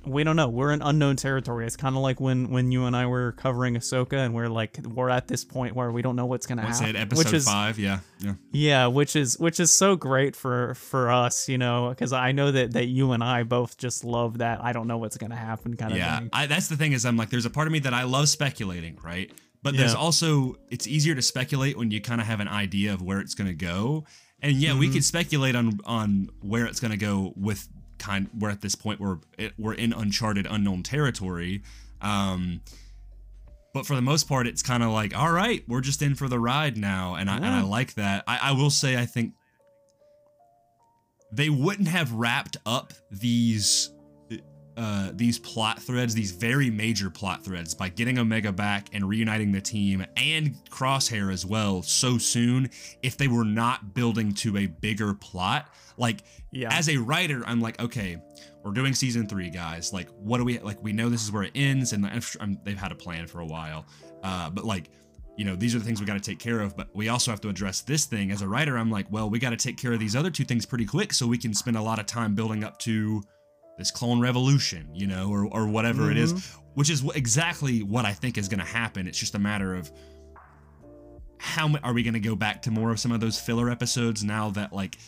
we 0.07 0.25
don't 0.25 0.37
know. 0.37 0.49
We're 0.49 0.73
in 0.73 0.81
unknown 0.83 1.17
territory. 1.17 1.67
It's 1.67 1.77
kind 1.77 1.95
of 1.97 2.03
like 2.03 2.21
when 2.21 2.51
when 2.51 2.73
you 2.73 2.85
and 2.85 2.97
I 2.97 3.07
were 3.07 3.33
covering 3.33 3.75
Ahsoka, 3.77 4.15
and 4.25 4.35
we're 4.35 4.49
like 4.49 4.79
we're 4.85 5.11
at 5.11 5.29
this 5.29 5.45
point 5.45 5.77
where 5.77 5.93
we 5.93 6.01
don't 6.03 6.17
know 6.17 6.27
what's 6.27 6.47
gonna 6.47 6.65
Let's 6.65 6.81
happen. 6.81 6.97
episode 6.97 7.25
which 7.27 7.35
is, 7.35 7.45
5, 7.45 7.79
yeah. 7.79 8.01
Yeah. 8.19 8.35
yeah, 8.53 8.87
which 8.87 9.15
is 9.17 9.39
which 9.39 9.61
is 9.61 9.73
so 9.73 9.97
great 9.97 10.35
for 10.37 10.75
for 10.75 11.11
us, 11.11 11.49
you 11.49 11.59
know, 11.59 11.91
because 11.91 12.13
I 12.13 12.33
know 12.33 12.51
that 12.51 12.73
that 12.73 12.87
you 12.87 13.13
and 13.13 13.23
I 13.23 13.43
both 13.43 13.77
just 13.77 14.05
love 14.05 14.39
that. 14.39 14.63
I 14.65 14.73
don't 14.73 14.87
know 14.87 14.99
what's 14.99 15.17
gonna 15.19 15.37
happen 15.37 15.77
kind 15.77 15.93
of 15.93 15.99
Yeah, 15.99 16.19
thing. 16.21 16.31
I, 16.33 16.47
that's 16.47 16.69
the 16.69 16.77
thing 16.77 16.93
is 16.93 17.05
I'm 17.05 17.17
like, 17.17 17.31
there's 17.31 17.47
a 17.47 17.51
part 17.51 17.67
of 17.67 17.73
me 17.73 17.81
that 17.81 17.93
I 17.95 18.05
love 18.05 18.29
speculating, 18.29 18.99
right? 19.05 19.31
But 19.63 19.77
there's 19.77 19.93
Yeah. 19.93 19.99
also 19.99 20.57
it's 20.71 20.87
easier 20.87 21.15
to 21.15 21.21
speculate 21.23 21.77
when 21.77 21.91
you 21.91 22.01
kind 22.01 22.21
of 22.21 22.27
have 22.27 22.41
an 22.41 22.49
idea 22.49 22.95
of 22.95 23.03
where 23.03 23.21
it's 23.21 23.35
going 23.35 23.49
to 23.49 23.55
go. 23.55 24.07
And 24.43 24.55
yeah, 24.57 24.73
we 24.73 24.87
Mm-hmm. 24.87 24.95
could 24.95 25.05
speculate 25.05 25.55
on 25.55 25.79
on 25.85 26.31
where 26.41 26.65
it's 26.65 26.81
going 26.81 26.93
to 26.93 26.97
go 26.97 27.35
with 27.37 27.69
kind. 28.01 28.29
We're 28.37 28.51
at 28.51 28.61
this 28.61 28.75
point 28.75 29.01
where 29.01 29.19
we're 29.57 29.75
in 29.75 29.93
uncharted, 29.93 30.47
unknown 30.51 30.83
territory. 30.83 31.63
Um, 32.01 32.63
but 33.73 33.87
for 33.87 33.95
the 33.95 34.03
most 34.03 34.29
part, 34.29 34.49
it's 34.49 34.63
kind 34.63 34.83
of 34.83 34.91
like, 34.91 35.17
all 35.17 35.31
right, 35.31 35.63
we're 35.69 35.81
just 35.81 36.03
in 36.03 36.17
for 36.17 36.29
the 36.29 36.41
ride 36.41 36.77
now, 36.77 37.15
and 37.15 37.31
I 37.31 37.37
and 37.37 37.47
I 37.47 37.63
like 37.63 37.95
that. 37.95 38.25
I, 38.27 38.39
I 38.51 38.53
will 38.53 38.71
say, 38.71 38.97
I 38.97 39.07
think 39.07 39.35
they 41.33 41.51
wouldn't 41.51 41.87
have 41.87 42.13
wrapped 42.13 42.57
up 42.67 42.93
these 43.13 43.91
uh, 44.77 45.11
these 45.15 45.39
plot 45.39 45.81
threads, 45.81 46.15
these 46.15 46.31
very 46.31 46.71
major 46.71 47.11
plot 47.11 47.45
threads, 47.45 47.75
by 47.75 47.89
getting 47.89 48.19
Omega 48.19 48.51
back 48.51 48.89
and 48.93 49.07
reuniting 49.09 49.53
the 49.53 49.61
team 49.61 50.05
and 50.17 50.55
Crosshair 50.71 51.33
as 51.33 51.45
well 51.45 51.83
so 51.83 52.19
soon 52.19 52.71
if 53.03 53.17
they 53.17 53.29
were 53.29 53.45
not 53.45 53.95
building 53.95 54.33
to 54.35 54.57
a 54.57 54.67
bigger 54.67 55.13
plot. 55.13 55.69
Like, 55.99 56.23
Yeah. 56.53 56.69
as 56.73 56.89
a 56.89 56.97
writer, 56.97 57.43
I'm 57.47 57.61
like, 57.61 57.81
okay, 57.81 58.21
we're 58.65 58.73
doing 58.73 58.95
season 58.95 59.27
three, 59.29 59.51
guys. 59.51 59.93
Like, 59.93 60.09
what 60.19 60.39
do 60.39 60.45
we 60.45 60.59
like? 60.59 60.83
We 60.83 60.93
know 60.93 61.09
this 61.09 61.23
is 61.23 61.31
where 61.33 61.45
it 61.45 61.53
ends, 61.55 61.93
and 61.93 62.05
I'm 62.05 62.21
I'm- 62.41 62.59
they've 62.65 62.79
had 62.79 62.93
a 62.93 62.97
plan 62.97 63.27
for 63.27 63.41
a 63.41 63.47
while. 63.47 63.87
Uh, 64.23 64.51
but 64.51 64.65
like, 64.65 64.91
you 65.37 65.45
know, 65.45 65.55
these 65.57 65.75
are 65.75 65.79
the 65.79 65.85
things 65.85 66.01
we 66.01 66.07
got 66.07 66.15
to 66.15 66.21
take 66.21 66.39
care 66.39 66.61
of. 66.61 66.77
But 66.77 66.89
we 66.95 67.09
also 67.09 67.31
have 67.31 67.41
to 67.43 67.49
address 67.49 67.81
this 67.83 68.05
thing. 68.05 68.31
As 68.33 68.43
a 68.43 68.49
writer, 68.49 68.77
I'm 68.77 68.91
like, 68.91 69.07
well, 69.11 69.31
we 69.31 69.39
got 69.39 69.51
to 69.51 69.57
take 69.57 69.77
care 69.79 69.93
of 69.93 70.01
these 70.01 70.15
other 70.17 70.31
two 70.31 70.45
things 70.45 70.67
pretty 70.67 70.85
quick, 70.85 71.13
so 71.13 71.27
we 71.27 71.39
can 71.39 71.55
spend 71.55 71.77
a 71.77 71.83
lot 71.83 71.99
of 71.99 72.07
time 72.07 72.35
building 72.35 72.65
up 72.65 72.79
to 72.81 73.23
this 73.79 73.91
clone 73.91 74.21
revolution, 74.21 74.89
you 74.95 75.07
know, 75.07 75.31
or 75.31 75.47
or 75.47 75.67
whatever 75.69 76.11
it 76.11 76.19
is, 76.19 76.33
which 76.75 76.91
is 76.91 77.03
exactly 77.15 77.83
what 77.83 78.05
I 78.05 78.13
think 78.13 78.37
is 78.37 78.49
going 78.49 78.61
to 78.61 78.67
happen. 78.67 79.07
It's 79.07 79.19
just 79.19 79.35
a 79.37 79.39
matter 79.39 79.75
of 79.75 79.91
how 81.39 81.75
are 81.83 81.95
we 81.95 82.03
going 82.03 82.15
to 82.15 82.21
go 82.21 82.37
back 82.37 82.61
to 82.63 82.71
more 82.71 82.91
of 82.91 83.01
some 83.01 83.13
of 83.13 83.21
those 83.21 83.41
filler 83.41 83.71
episodes 83.71 84.23
now 84.23 84.51
that 84.51 84.73
like 84.75 84.99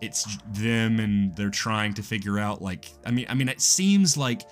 it's 0.00 0.38
them 0.52 1.00
and 1.00 1.34
they're 1.36 1.50
trying 1.50 1.94
to 1.94 2.02
figure 2.02 2.38
out 2.38 2.62
like 2.62 2.86
I 3.04 3.10
mean 3.10 3.26
I 3.28 3.34
mean 3.34 3.48
it 3.48 3.60
seems 3.60 4.16
like 4.16 4.42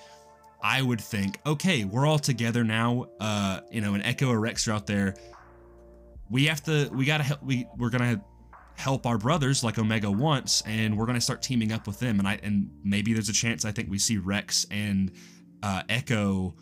I 0.61 0.81
would 0.81 1.01
think 1.01 1.39
okay 1.45 1.85
we're 1.85 2.05
all 2.05 2.19
together 2.19 2.63
now 2.63 3.07
uh 3.19 3.61
you 3.71 3.81
know 3.81 3.93
an 3.93 4.01
Echo 4.01 4.29
or 4.29 4.39
Rex 4.39 4.67
are 4.67 4.73
out 4.73 4.87
there. 4.87 5.15
We 6.29 6.45
have 6.45 6.61
to 6.63 6.89
we 6.91 7.05
got 7.05 7.17
to 7.17 7.23
help 7.23 7.43
we 7.43 7.67
we're 7.77 7.89
going 7.89 8.17
to 8.17 8.21
help 8.75 9.05
our 9.07 9.17
brothers 9.17 9.63
like 9.63 9.79
Omega 9.79 10.11
wants 10.11 10.61
and 10.65 10.97
we're 10.97 11.05
going 11.05 11.17
to 11.17 11.21
start 11.21 11.41
teaming 11.41 11.71
up 11.71 11.87
with 11.87 11.99
them. 11.99 12.19
And 12.19 12.27
I 12.27 12.39
and 12.43 12.69
maybe 12.83 13.13
there's 13.13 13.29
a 13.29 13.33
chance 13.33 13.65
I 13.65 13.71
think 13.71 13.89
we 13.89 13.97
see 13.97 14.17
Rex 14.17 14.65
and 14.69 15.11
uh 15.63 15.83
Echo 15.87 16.55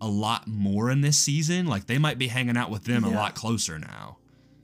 a 0.00 0.08
lot 0.08 0.46
more 0.46 0.90
in 0.90 1.00
this 1.00 1.16
season. 1.16 1.66
Like 1.66 1.86
they 1.86 1.98
might 1.98 2.18
be 2.18 2.28
hanging 2.28 2.56
out 2.56 2.70
with 2.70 2.84
them 2.84 3.04
a 3.04 3.10
lot 3.10 3.34
closer 3.34 3.78
now 3.78 4.18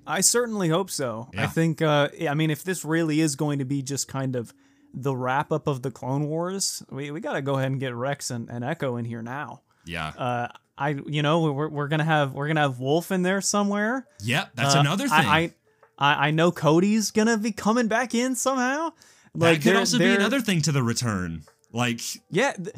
I 0.07 0.21
certainly 0.21 0.69
hope 0.69 0.91
so. 0.91 1.29
I 1.37 1.47
think, 1.47 1.81
uh, 1.83 2.09
I 2.29 2.35
mean, 2.35 2.51
if 2.51 2.65
this 2.65 2.85
really 2.85 3.21
is 3.21 3.37
going 3.37 3.59
to 3.61 3.65
be 3.65 3.83
just 3.83 4.09
kind 4.09 4.35
of 4.37 4.53
the 4.95 5.15
wrap 5.17 5.53
up 5.53 5.67
of 5.67 5.83
the 5.83 5.91
Clone 5.91 6.27
Wars, 6.29 6.83
we, 6.91 7.11
we 7.11 7.21
got 7.21 7.35
to 7.35 7.43
go 7.43 7.55
ahead 7.55 7.71
and 7.71 7.81
get 7.81 7.95
Rex 7.95 8.31
and, 8.31 8.49
and 8.51 8.65
Echo 8.65 8.97
in 8.97 9.05
here 9.05 9.23
now. 9.23 9.63
yeah 9.87 10.09
Uh, 10.19 10.49
I, 10.77 10.97
you 11.07 11.23
know, 11.23 11.53
we're, 11.53 11.69
we're 11.69 11.87
gonna 11.89 12.03
have 12.05 12.33
we're 12.33 12.49
gonna 12.49 12.63
have 12.63 12.81
Wolffe 12.81 13.13
in 13.13 13.23
there 13.23 13.41
somewhere. 13.43 14.07
Yep, 14.25 14.53
that's 14.55 14.75
Uh, 14.75 14.81
another 14.81 15.05
thing. 15.05 15.13
I, 15.27 15.53
I, 15.99 16.29
I 16.29 16.31
know 16.31 16.51
Cody's 16.51 17.11
gonna 17.11 17.37
be 17.37 17.53
coming 17.53 17.89
back 17.89 18.15
in 18.15 18.35
somehow. 18.35 18.93
that 19.35 19.61
could 19.63 19.77
also 19.77 19.99
be 19.99 20.07
another 20.15 20.41
thing 20.41 20.63
to 20.63 20.73
the 20.73 20.83
return. 20.83 21.43
Like, 21.73 22.01
Yeah, 22.31 22.53
th- 22.55 22.75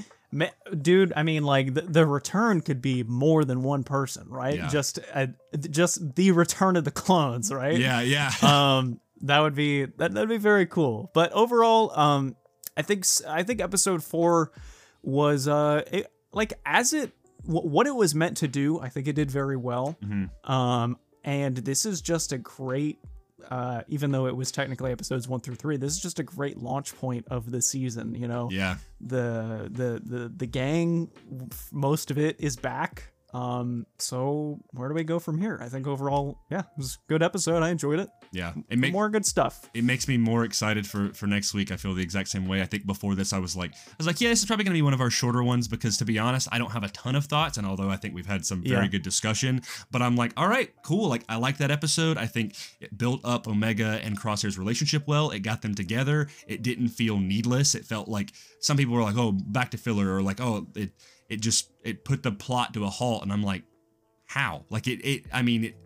dude. 0.80 1.12
I 1.16 1.22
mean, 1.22 1.44
like 1.44 1.74
the, 1.74 1.82
the 1.82 2.06
return 2.06 2.60
could 2.60 2.80
be 2.82 3.02
more 3.02 3.44
than 3.44 3.62
one 3.62 3.84
person, 3.84 4.28
right? 4.28 4.56
Yeah. 4.56 4.68
Just 4.68 4.98
uh, 5.12 5.28
just 5.70 6.14
the 6.16 6.32
return 6.32 6.76
of 6.76 6.84
the 6.84 6.90
clones, 6.90 7.52
right? 7.52 7.78
yeah, 7.78 8.00
yeah, 8.00 8.30
um 8.42 9.00
that 9.22 9.40
would 9.40 9.54
be 9.54 9.84
that 9.84 10.12
that'd 10.12 10.28
be 10.28 10.36
very 10.36 10.66
cool 10.66 11.10
but 11.14 11.32
overall 11.32 11.98
um 11.98 12.36
I 12.76 12.82
think 12.82 13.06
I 13.26 13.42
think 13.42 13.60
episode 13.60 14.02
four 14.02 14.52
was 15.02 15.48
uh 15.48 15.82
it, 15.90 16.12
like 16.32 16.54
as 16.66 16.92
it 16.92 17.12
wh- 17.46 17.64
what 17.64 17.86
it 17.86 17.94
was 17.94 18.14
meant 18.14 18.38
to 18.38 18.48
do. 18.48 18.80
I 18.80 18.88
think 18.88 19.08
it 19.08 19.14
did 19.14 19.30
very 19.30 19.56
well. 19.56 19.96
Mm-hmm. 20.02 20.50
Um, 20.50 20.98
and 21.22 21.56
this 21.56 21.86
is 21.86 22.00
just 22.00 22.32
a 22.32 22.38
great. 22.38 22.98
Uh, 23.50 23.82
even 23.88 24.10
though 24.10 24.26
it 24.26 24.36
was 24.36 24.50
technically 24.52 24.92
episodes 24.92 25.28
one 25.28 25.40
through 25.40 25.54
three, 25.56 25.76
this 25.76 25.92
is 25.92 26.00
just 26.00 26.18
a 26.18 26.22
great 26.22 26.58
launch 26.58 26.94
point 26.96 27.26
of 27.30 27.50
the 27.50 27.60
season. 27.62 28.14
You 28.14 28.28
know, 28.28 28.48
Yeah. 28.50 28.76
the 29.00 29.68
the 29.70 30.00
the 30.04 30.28
the 30.28 30.46
gang, 30.46 31.10
most 31.72 32.10
of 32.10 32.18
it 32.18 32.36
is 32.40 32.56
back. 32.56 33.10
Um, 33.34 33.86
so 33.98 34.60
where 34.70 34.88
do 34.88 34.94
we 34.94 35.02
go 35.02 35.18
from 35.18 35.40
here? 35.40 35.58
I 35.60 35.68
think 35.68 35.86
overall, 35.88 36.38
yeah, 36.50 36.60
it 36.60 36.66
was 36.78 36.94
a 37.04 37.08
good 37.08 37.20
episode. 37.22 37.62
I 37.64 37.70
enjoyed 37.70 37.98
it. 37.98 38.08
Yeah. 38.30 38.52
It 38.70 38.78
makes 38.78 38.92
More 38.92 39.08
good 39.10 39.26
stuff. 39.26 39.68
it 39.74 39.82
makes 39.84 40.06
me 40.08 40.16
more 40.16 40.44
excited 40.44 40.86
for 40.86 41.12
for 41.14 41.26
next 41.26 41.52
week. 41.52 41.72
I 41.72 41.76
feel 41.76 41.94
the 41.94 42.02
exact 42.02 42.28
same 42.28 42.46
way. 42.46 42.62
I 42.62 42.66
think 42.66 42.86
before 42.86 43.14
this, 43.16 43.32
I 43.32 43.38
was 43.38 43.56
like, 43.56 43.72
I 43.72 43.94
was 43.98 44.06
like, 44.06 44.20
yeah, 44.20 44.28
this 44.28 44.38
is 44.40 44.44
probably 44.46 44.64
gonna 44.64 44.74
be 44.74 44.82
one 44.82 44.94
of 44.94 45.00
our 45.00 45.10
shorter 45.10 45.42
ones 45.42 45.66
because 45.68 45.96
to 45.98 46.04
be 46.04 46.18
honest, 46.18 46.48
I 46.52 46.58
don't 46.58 46.70
have 46.70 46.84
a 46.84 46.88
ton 46.90 47.16
of 47.16 47.24
thoughts. 47.26 47.58
And 47.58 47.66
although 47.66 47.90
I 47.90 47.96
think 47.96 48.14
we've 48.14 48.26
had 48.26 48.46
some 48.46 48.62
very 48.62 48.84
Yeah. 48.84 48.88
good 48.88 49.02
discussion, 49.02 49.62
but 49.90 50.00
I'm 50.00 50.14
like, 50.16 50.32
all 50.36 50.48
right, 50.48 50.70
cool. 50.84 51.08
Like 51.08 51.24
I 51.28 51.36
like 51.36 51.58
that 51.58 51.72
episode. 51.72 52.16
I 52.16 52.26
think 52.26 52.54
it 52.80 52.96
built 52.96 53.20
up 53.24 53.48
Omega 53.48 54.00
and 54.04 54.18
Crosshair's 54.18 54.58
relationship 54.58 55.08
well. 55.08 55.30
It 55.30 55.40
got 55.40 55.62
them 55.62 55.74
together. 55.74 56.28
It 56.46 56.62
didn't 56.62 56.88
feel 56.88 57.18
needless. 57.18 57.74
It 57.74 57.84
felt 57.84 58.06
like 58.08 58.32
some 58.60 58.76
people 58.76 58.94
were 58.94 59.02
like, 59.02 59.16
oh, 59.16 59.32
back 59.32 59.70
to 59.72 59.76
filler, 59.78 60.14
or 60.14 60.22
like, 60.22 60.40
oh, 60.40 60.66
it 60.76 60.92
it 61.28 61.40
just 61.40 61.70
it 61.84 62.04
put 62.04 62.22
the 62.22 62.32
plot 62.32 62.74
to 62.74 62.84
a 62.84 62.88
halt. 62.90 63.22
And 63.22 63.32
I'm 63.32 63.42
like, 63.42 63.62
how? 64.26 64.64
Like 64.70 64.86
it 64.86 65.04
it. 65.04 65.26
I 65.32 65.42
mean 65.42 65.64
it 65.64 65.76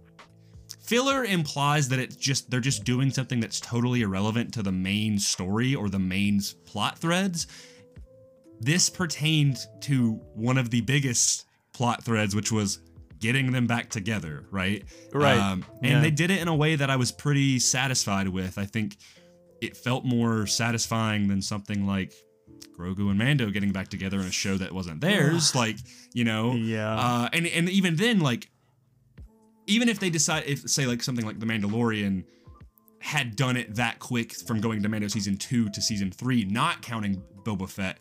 filler 0.80 1.24
implies 1.24 1.88
that 1.88 1.98
it's 1.98 2.16
just 2.16 2.50
they're 2.50 2.60
just 2.60 2.84
doing 2.84 3.10
something 3.10 3.40
that's 3.40 3.60
totally 3.60 4.02
irrelevant 4.02 4.52
to 4.54 4.62
the 4.62 4.72
main 4.72 5.18
story 5.18 5.74
or 5.74 5.88
the 5.88 5.98
main 5.98 6.40
plot 6.66 6.98
threads 6.98 7.46
this 8.60 8.90
pertained 8.90 9.58
to 9.80 10.12
one 10.34 10.58
of 10.58 10.70
the 10.70 10.80
biggest 10.82 11.46
plot 11.72 12.02
threads 12.04 12.34
which 12.34 12.50
was 12.52 12.80
getting 13.18 13.52
them 13.52 13.66
back 13.66 13.88
together 13.90 14.44
right 14.50 14.84
Right. 15.12 15.38
um, 15.38 15.64
and 15.82 15.90
Yeah. 15.92 16.00
they 16.00 16.10
did 16.10 16.30
it 16.30 16.40
in 16.40 16.48
a 16.48 16.54
way 16.54 16.74
that 16.76 16.90
i 16.90 16.96
was 16.96 17.12
pretty 17.12 17.58
satisfied 17.58 18.28
with 18.28 18.58
i 18.58 18.64
think 18.64 18.96
it 19.60 19.76
felt 19.76 20.04
more 20.04 20.46
satisfying 20.46 21.28
than 21.28 21.40
something 21.42 21.86
like 21.86 22.12
grogu 22.78 23.08
and 23.10 23.18
mando 23.18 23.50
getting 23.50 23.72
back 23.72 23.88
together 23.88 24.20
in 24.20 24.26
a 24.26 24.30
show 24.30 24.56
that 24.56 24.72
wasn't 24.72 25.00
theirs 25.00 25.54
like 25.62 25.76
you 26.14 26.24
know 26.24 26.52
Yeah. 26.54 26.94
uh, 26.94 27.28
and 27.32 27.46
and 27.46 27.68
even 27.68 27.96
then, 27.96 28.20
like, 28.20 28.48
even 29.66 29.88
if 29.88 29.98
they 29.98 30.10
decide, 30.10 30.44
if 30.46 30.60
say 30.68 30.86
like 30.86 31.02
something 31.02 31.26
like 31.26 31.40
The 31.40 31.46
Mandalorian 31.46 32.24
had 33.00 33.36
done 33.36 33.56
it 33.56 33.74
that 33.76 33.98
quick 33.98 34.32
from 34.34 34.60
going 34.60 34.82
to 34.82 34.88
Mando 34.88 35.08
season 35.08 35.36
two 35.36 35.68
to 35.70 35.80
season 35.82 36.10
three, 36.10 36.44
not 36.44 36.82
counting 36.82 37.22
Boba 37.44 37.68
Fett, 37.68 37.98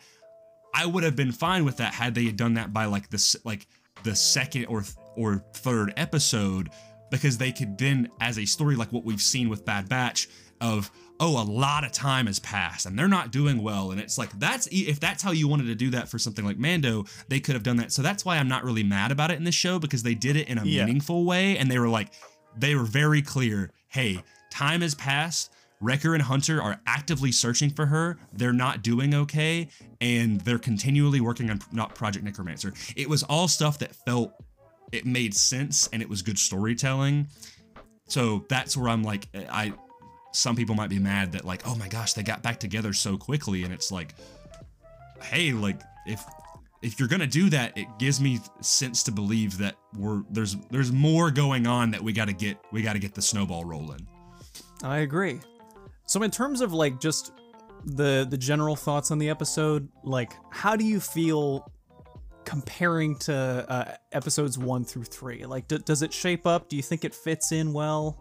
I 0.74 0.86
would 0.86 1.04
have 1.04 1.16
been 1.16 1.32
fine 1.32 1.66
with 1.66 1.78
that 1.78 1.94
had 1.94 2.16
they 2.16 2.26
had 2.26 2.38
done 2.38 2.54
that 2.56 2.72
by 2.74 2.86
like 2.86 3.10
this 3.10 3.36
like 3.44 3.68
the 4.04 4.16
second 4.16 4.66
or 4.68 4.84
or 5.16 5.44
third 5.54 5.94
episode 5.98 6.70
because 7.12 7.38
they 7.38 7.52
could 7.52 7.78
then 7.78 8.10
as 8.22 8.38
a 8.38 8.46
story 8.46 8.76
like 8.76 8.92
what 8.94 9.04
we've 9.04 9.22
seen 9.22 9.50
with 9.50 9.66
Bad 9.66 9.90
Batch 9.90 10.28
of 10.62 10.90
oh 11.20 11.42
a 11.42 11.46
lot 11.46 11.84
of 11.84 11.92
time 11.92 12.28
has 12.28 12.40
passed 12.40 12.86
and 12.86 12.98
they're 12.98 13.08
not 13.08 13.32
doing 13.32 13.62
well 13.62 13.92
and 13.92 14.00
it's 14.00 14.18
like 14.18 14.30
that's 14.40 14.68
if 14.72 15.00
that's 15.00 15.24
how 15.24 15.32
you 15.32 15.48
wanted 15.48 15.66
to 15.66 15.76
do 15.76 15.90
that 15.90 16.08
for 16.10 16.20
something 16.20 16.46
like 16.46 16.58
Mando 16.58 17.06
they 17.28 17.40
could 17.40 17.54
have 17.56 17.64
done 17.64 17.78
that 17.78 17.92
so 17.92 18.02
that's 18.02 18.24
why 18.26 18.38
I'm 18.38 18.48
not 18.48 18.64
really 18.64 18.84
mad 18.84 19.12
about 19.12 19.32
it 19.32 19.38
in 19.38 19.44
this 19.44 19.56
show 19.56 19.80
because 19.80 20.04
they 20.04 20.14
did 20.16 20.36
it 20.36 20.48
in 20.48 20.58
a 20.58 20.64
Yeah. 20.66 20.86
meaningful 20.86 21.26
way 21.26 21.58
and 21.58 21.70
they 21.72 21.80
were 21.80 21.90
like 21.90 22.10
they 22.58 22.76
were 22.76 22.84
very 22.84 23.22
clear 23.22 23.72
hey 23.90 24.24
time 24.52 24.82
has 24.82 24.94
passed 24.96 25.52
Wrecker 25.80 26.16
and 26.16 26.24
Hunter 26.24 26.60
are 26.60 26.82
actively 26.88 27.32
searching 27.32 27.70
for 27.70 27.86
her. 27.86 28.18
They're 28.34 28.52
not 28.52 28.82
doing 28.82 29.14
okay, 29.14 29.68
and 30.02 30.42
they're 30.42 30.58
continually 30.58 31.22
working 31.22 31.52
on 31.52 31.60
not 31.72 31.94
Project 31.94 32.26
Necromancer. 32.26 32.74
It 32.96 33.08
was 33.08 33.22
all 33.22 33.48
stuff 33.48 33.78
that 33.78 33.94
felt 33.96 34.34
it 34.92 35.06
made 35.06 35.36
sense 35.36 35.88
and 35.94 36.02
it 36.02 36.10
was 36.10 36.24
good 36.24 36.40
storytelling. 36.40 37.28
So 38.08 38.44
that's 38.50 38.76
where 38.76 38.90
I'm 38.90 39.04
like, 39.04 39.28
I. 39.36 39.74
Some 40.32 40.56
people 40.56 40.76
might 40.76 40.90
be 40.90 41.00
mad 41.00 41.32
that 41.32 41.46
like, 41.46 41.68
oh 41.68 41.76
my 41.76 41.88
gosh, 41.88 42.14
they 42.14 42.24
got 42.24 42.44
back 42.44 42.60
together 42.60 42.94
so 42.94 43.18
quickly, 43.18 43.64
and 43.64 43.74
it's 43.74 43.92
like, 43.92 44.14
hey, 45.22 45.52
like 45.52 45.80
if 46.06 46.24
if 46.82 47.00
you're 47.00 47.10
gonna 47.10 47.28
do 47.28 47.50
that, 47.50 47.78
it 47.78 47.88
gives 47.98 48.22
me 48.22 48.40
sense 48.62 49.04
to 49.04 49.12
believe 49.12 49.58
that 49.58 49.76
we're 49.98 50.24
there's 50.30 50.56
there's 50.70 50.92
more 50.92 51.32
going 51.32 51.66
on 51.68 51.92
that 51.92 52.02
we 52.02 52.14
got 52.14 52.26
to 52.26 52.34
get 52.34 52.58
we 52.72 52.82
got 52.82 52.94
to 52.94 53.00
get 53.00 53.14
the 53.14 53.22
snowball 53.22 53.66
rolling. 53.66 54.06
I 54.84 55.00
agree. 55.00 55.40
So 56.06 56.24
in 56.24 56.32
terms 56.32 56.62
of 56.62 56.74
like 56.74 57.00
just 57.00 57.32
the 57.86 58.28
the 58.30 58.38
general 58.38 58.76
thoughts 58.76 59.12
on 59.12 59.18
the 59.18 59.30
episode, 59.30 59.90
like 60.04 60.34
how 60.52 60.76
do 60.76 60.86
you 60.86 61.00
feel 61.00 61.72
comparing 62.48 63.14
to 63.18 63.36
uh, 63.36 63.96
episodes 64.14 64.58
one 64.58 64.86
through 64.86 65.04
three? 65.04 65.46
Like, 65.46 65.68
d- 65.68 65.80
does 65.80 66.02
it 66.02 66.14
shape 66.14 66.48
up? 66.48 66.70
Do 66.70 66.78
you 66.78 66.82
think 66.82 67.04
it 67.04 67.14
fits 67.14 67.52
in 67.52 67.74
well? 67.74 68.18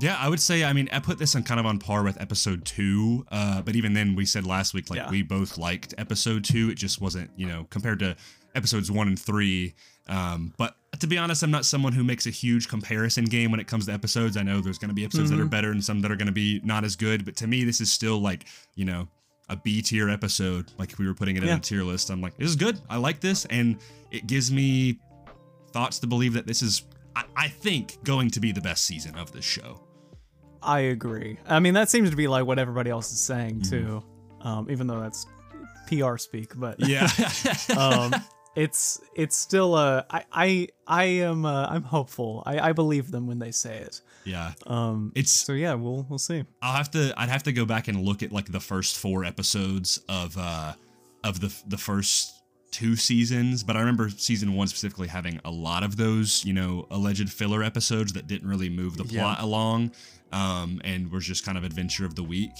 Yeah, 0.00 0.16
I 0.18 0.28
would 0.28 0.40
say. 0.40 0.64
I 0.64 0.72
mean, 0.72 0.88
I 0.92 0.98
put 0.98 1.18
this 1.18 1.36
on 1.36 1.44
kind 1.44 1.60
of 1.60 1.66
on 1.66 1.78
par 1.78 2.02
with 2.02 2.20
episode 2.20 2.64
two. 2.64 3.24
Uh, 3.30 3.62
but 3.62 3.76
even 3.76 3.94
then, 3.94 4.16
we 4.16 4.26
said 4.26 4.44
last 4.44 4.74
week 4.74 4.90
like 4.90 4.98
Yeah. 4.98 5.10
we 5.10 5.22
both 5.22 5.56
liked 5.56 5.94
episode 5.98 6.44
two. 6.44 6.68
It 6.70 6.74
just 6.74 7.00
wasn't, 7.00 7.30
you 7.36 7.46
know, 7.46 7.66
compared 7.70 8.00
to 8.00 8.16
episodes 8.54 8.90
one 8.90 9.08
and 9.08 9.18
three. 9.18 9.74
Um, 10.08 10.52
but 10.58 10.76
to 11.00 11.06
be 11.06 11.16
honest, 11.16 11.42
I'm 11.42 11.50
not 11.50 11.64
someone 11.64 11.92
who 11.92 12.04
makes 12.04 12.26
a 12.26 12.30
huge 12.30 12.68
comparison 12.68 13.24
game 13.24 13.50
when 13.50 13.60
it 13.60 13.66
comes 13.66 13.86
to 13.86 13.92
episodes. 13.92 14.36
I 14.36 14.42
know 14.42 14.60
there's 14.60 14.78
going 14.78 14.90
to 14.90 14.94
be 14.94 15.04
episodes 15.04 15.30
that 15.30 15.40
are 15.40 15.46
better 15.46 15.70
and 15.70 15.82
some 15.82 16.00
that 16.02 16.10
are 16.10 16.16
going 16.16 16.26
to 16.26 16.32
be 16.32 16.60
not 16.64 16.84
as 16.84 16.96
good. 16.96 17.24
But 17.24 17.36
to 17.36 17.46
me, 17.46 17.64
this 17.64 17.80
is 17.80 17.90
still 17.90 18.20
like, 18.20 18.46
you 18.74 18.84
know, 18.84 19.08
a 19.48 19.56
B 19.56 19.80
tier 19.80 20.10
episode. 20.10 20.72
Like 20.78 20.92
if 20.92 20.98
we 20.98 21.06
were 21.06 21.14
putting 21.14 21.36
it 21.36 21.44
in 21.44 21.48
a 21.50 21.58
tier 21.60 21.82
list, 21.84 22.10
I'm 22.10 22.20
like, 22.20 22.36
this 22.36 22.48
is 22.48 22.56
good. 22.56 22.78
I 22.90 22.96
like 22.96 23.20
this, 23.20 23.44
and 23.46 23.78
it 24.10 24.26
gives 24.26 24.50
me 24.52 24.98
thoughts 25.72 25.98
to 26.00 26.06
believe 26.06 26.32
that 26.34 26.46
this 26.46 26.62
is, 26.62 26.82
I, 27.16 27.24
I 27.36 27.48
think, 27.48 28.02
going 28.04 28.30
to 28.30 28.40
be 28.40 28.52
the 28.52 28.60
best 28.60 28.84
season 28.84 29.14
of 29.16 29.32
this 29.32 29.44
show. 29.44 29.80
I 30.64 30.80
agree. 30.80 31.38
I 31.46 31.60
mean, 31.60 31.74
that 31.74 31.90
seems 31.90 32.10
to 32.10 32.16
be 32.16 32.26
like 32.28 32.46
what 32.46 32.58
everybody 32.58 32.90
else 32.90 33.12
is 33.12 33.20
saying 33.20 33.62
too, 33.62 34.02
um, 34.40 34.70
even 34.70 34.86
though 34.86 35.00
that's 35.00 35.26
PR 35.88 36.16
speak. 36.16 36.52
But 36.58 36.76
Yeah. 36.80 37.08
um, 37.76 38.14
it's 38.56 39.00
it's 39.16 39.36
still 39.36 39.74
uh, 39.74 40.04
I 40.10 40.24
I 40.32 40.68
I 40.86 41.04
am 41.04 41.44
uh, 41.44 41.66
I'm 41.66 41.82
hopeful. 41.82 42.42
I 42.46 42.70
I 42.70 42.72
believe 42.72 43.10
them 43.10 43.26
when 43.26 43.38
they 43.38 43.50
say 43.50 43.78
it. 43.78 44.00
yeah. 44.24 44.52
Um, 44.66 45.12
It's 45.14 45.30
so 45.32 45.52
yeah, 45.52 45.74
we'll 45.74 46.06
we'll 46.08 46.18
see. 46.18 46.44
I'll 46.62 46.76
have 46.76 46.90
to 46.92 47.12
I'd 47.16 47.28
have 47.28 47.42
to 47.44 47.52
go 47.52 47.64
back 47.64 47.88
and 47.88 48.02
look 48.04 48.22
at 48.22 48.32
like 48.32 48.50
the 48.52 48.60
first 48.60 48.96
four 48.96 49.24
episodes 49.24 50.00
of 50.08 50.36
uh 50.38 50.74
of 51.24 51.40
the 51.40 51.52
the 51.66 51.78
first 51.78 52.33
two 52.74 52.96
seasons, 52.96 53.62
but 53.62 53.76
I 53.76 53.80
remember 53.80 54.10
season 54.10 54.52
1 54.54 54.66
specifically 54.66 55.06
having 55.06 55.40
a 55.44 55.50
lot 55.50 55.84
of 55.84 55.96
those, 55.96 56.44
you 56.44 56.52
know, 56.52 56.86
alleged 56.90 57.30
filler 57.30 57.62
episodes 57.62 58.12
that 58.14 58.26
didn't 58.26 58.48
really 58.48 58.68
move 58.68 58.96
the 58.96 59.04
plot 59.04 59.40
along 59.40 59.92
um 60.32 60.80
and 60.84 61.12
was 61.12 61.24
just 61.24 61.44
kind 61.46 61.56
of 61.56 61.62
adventure 61.62 62.04
of 62.04 62.14
the 62.16 62.22
week. 62.24 62.50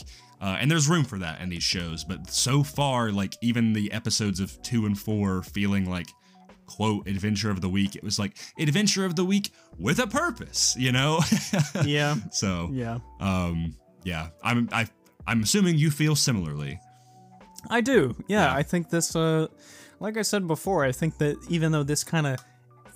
Uh, 0.40 0.56
and 0.60 0.70
there's 0.70 0.88
room 0.88 1.04
for 1.04 1.18
that 1.18 1.40
in 1.40 1.48
these 1.48 1.62
shows, 1.64 2.04
but 2.04 2.30
so 2.30 2.62
far 2.62 3.10
like 3.10 3.34
even 3.40 3.72
the 3.72 3.90
episodes 3.92 4.38
of 4.38 4.60
2 4.62 4.86
and 4.86 4.96
4 4.98 5.42
feeling 5.42 5.90
like 5.90 6.06
quote 6.66 7.08
adventure 7.08 7.50
of 7.50 7.60
the 7.60 7.68
week, 7.68 7.96
it 7.96 8.04
was 8.04 8.18
like 8.18 8.36
adventure 8.58 9.04
of 9.04 9.16
the 9.16 9.24
week 9.24 9.50
with 9.78 9.98
a 9.98 10.06
purpose, 10.06 10.76
you 10.78 10.92
know? 10.92 11.20
Yeah, 11.84 12.14
so 12.30 12.70
yeah. 12.72 12.98
um, 13.20 13.74
yeah, 14.04 14.28
I'm 14.44 14.68
I 14.70 14.86
I'm 15.26 15.42
assuming 15.42 15.76
you 15.78 15.90
feel 15.90 16.14
similarly. 16.14 16.78
I 17.70 17.80
do. 17.80 18.14
Yeah, 18.28 18.44
Yeah. 18.44 18.54
I 18.54 18.62
think 18.62 18.90
this 18.90 19.16
uh 19.16 19.46
like 20.04 20.16
I 20.18 20.22
said 20.22 20.46
before, 20.46 20.84
I 20.84 20.92
think 20.92 21.18
that 21.18 21.36
even 21.48 21.72
though 21.72 21.82
this 21.82 22.04
kind 22.04 22.26
of 22.26 22.38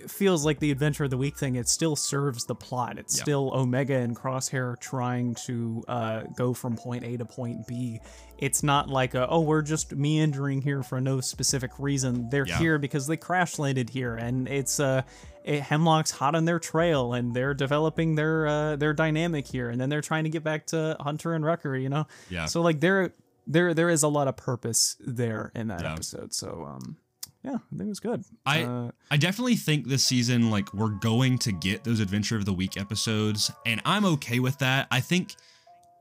feels 0.07 0.45
like 0.45 0.61
the 0.61 0.71
adventure 0.71 1.05
of 1.05 1.11
the 1.11 1.17
week 1.17 1.37
thing, 1.37 1.57
it 1.57 1.69
still 1.69 1.97
serves 1.97 2.45
the 2.45 2.55
plot. 2.55 2.99
It's 2.99 3.17
Yeah. 3.17 3.23
still 3.25 3.51
Omega 3.53 3.95
and 3.97 4.15
Crosshair 4.15 4.79
trying 4.79 5.35
to 5.47 5.83
uh, 5.89 6.21
go 6.37 6.55
from 6.55 6.77
point 6.77 7.03
A 7.05 7.17
to 7.17 7.25
point 7.25 7.67
B. 7.67 7.99
It's 8.39 8.63
not 8.63 8.89
like 8.89 9.15
a, 9.15 9.27
oh, 9.29 9.41
we're 9.41 9.63
just 9.63 9.97
meandering 9.97 10.63
here 10.63 10.83
for 10.85 11.01
no 11.01 11.21
specific 11.21 11.73
reason. 11.79 12.29
They're 12.31 12.47
Yeah. 12.47 12.59
here 12.59 12.79
because 12.79 13.07
they 13.09 13.17
crash 13.17 13.59
landed 13.59 13.91
here, 13.91 14.15
and 14.15 14.47
it's 14.49 14.79
uh, 14.79 15.03
it, 15.45 15.63
Hemlock's 15.63 16.13
hot 16.13 16.35
on 16.37 16.45
their 16.45 16.61
trail, 16.61 17.15
and 17.15 17.35
they're 17.35 17.55
developing 17.55 18.15
their 18.15 18.47
uh, 18.47 18.77
their 18.77 18.93
dynamic 18.93 19.49
here, 19.49 19.69
and 19.71 19.81
then 19.81 19.89
they're 19.89 20.01
trying 20.03 20.25
to 20.25 20.31
get 20.31 20.45
back 20.45 20.67
to 20.67 20.97
Hunter 21.01 21.35
and 21.35 21.45
Wrecker. 21.45 21.75
You 21.75 21.89
know, 21.89 22.07
Yeah. 22.31 22.45
so 22.47 22.61
like 22.63 22.79
there 22.81 23.13
there 23.49 23.75
there 23.75 23.89
is 23.89 24.03
a 24.05 24.09
lot 24.09 24.29
of 24.29 24.37
purpose 24.37 24.97
there 25.01 25.51
in 25.55 25.69
that 25.69 25.81
Yeah. 25.83 25.93
episode. 25.95 26.33
So 26.35 26.65
um 26.69 26.97
yeah, 27.45 27.55
I 27.55 27.77
think 27.77 27.83
it 27.83 27.89
was 27.89 28.01
good. 28.01 28.25
I 28.45 28.63
uh, 28.65 28.91
I 29.11 29.17
definitely 29.17 29.57
think 29.57 29.87
this 29.89 30.05
season 30.05 30.51
like 30.51 30.73
we're 30.75 30.91
going 31.01 31.39
to 31.39 31.53
get 31.53 31.83
those 31.85 32.01
adventure 32.01 32.37
of 32.37 32.45
the 32.45 32.53
week 32.53 32.77
episodes, 32.77 33.51
and 33.65 33.81
I'm 33.85 34.05
okay 34.05 34.39
with 34.41 34.59
that. 34.59 34.87
I 34.91 35.01
think 35.01 35.35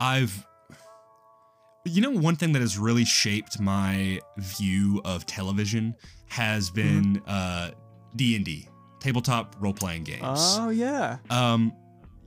I've 0.02 0.46
you 1.86 2.02
know 2.02 2.10
one 2.12 2.36
thing 2.36 2.52
that 2.54 2.62
has 2.62 2.78
really 2.78 3.06
shaped 3.06 3.60
my 3.62 4.20
view 4.38 5.02
of 5.06 5.26
television 5.26 5.96
has 6.28 6.70
been 6.70 7.22
uh 7.28 7.72
D&D, 8.16 8.68
tabletop 9.00 9.56
role-playing 9.60 10.04
games. 10.04 10.22
oh 10.60 10.70
yeah. 10.70 11.18
um 11.30 11.72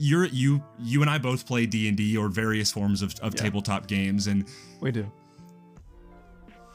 you're 0.03 0.25
you 0.27 0.63
you 0.79 1.03
and 1.03 1.11
I 1.11 1.19
both 1.19 1.47
play 1.47 1.67
D&D 1.67 2.17
or 2.17 2.29
various 2.29 2.73
forms 2.73 3.03
of, 3.03 3.15
of 3.21 3.35
Yeah. 3.35 3.43
tabletop 3.43 3.87
games 3.87 4.27
and 4.29 4.47
We 4.81 4.91
do. 4.93 5.07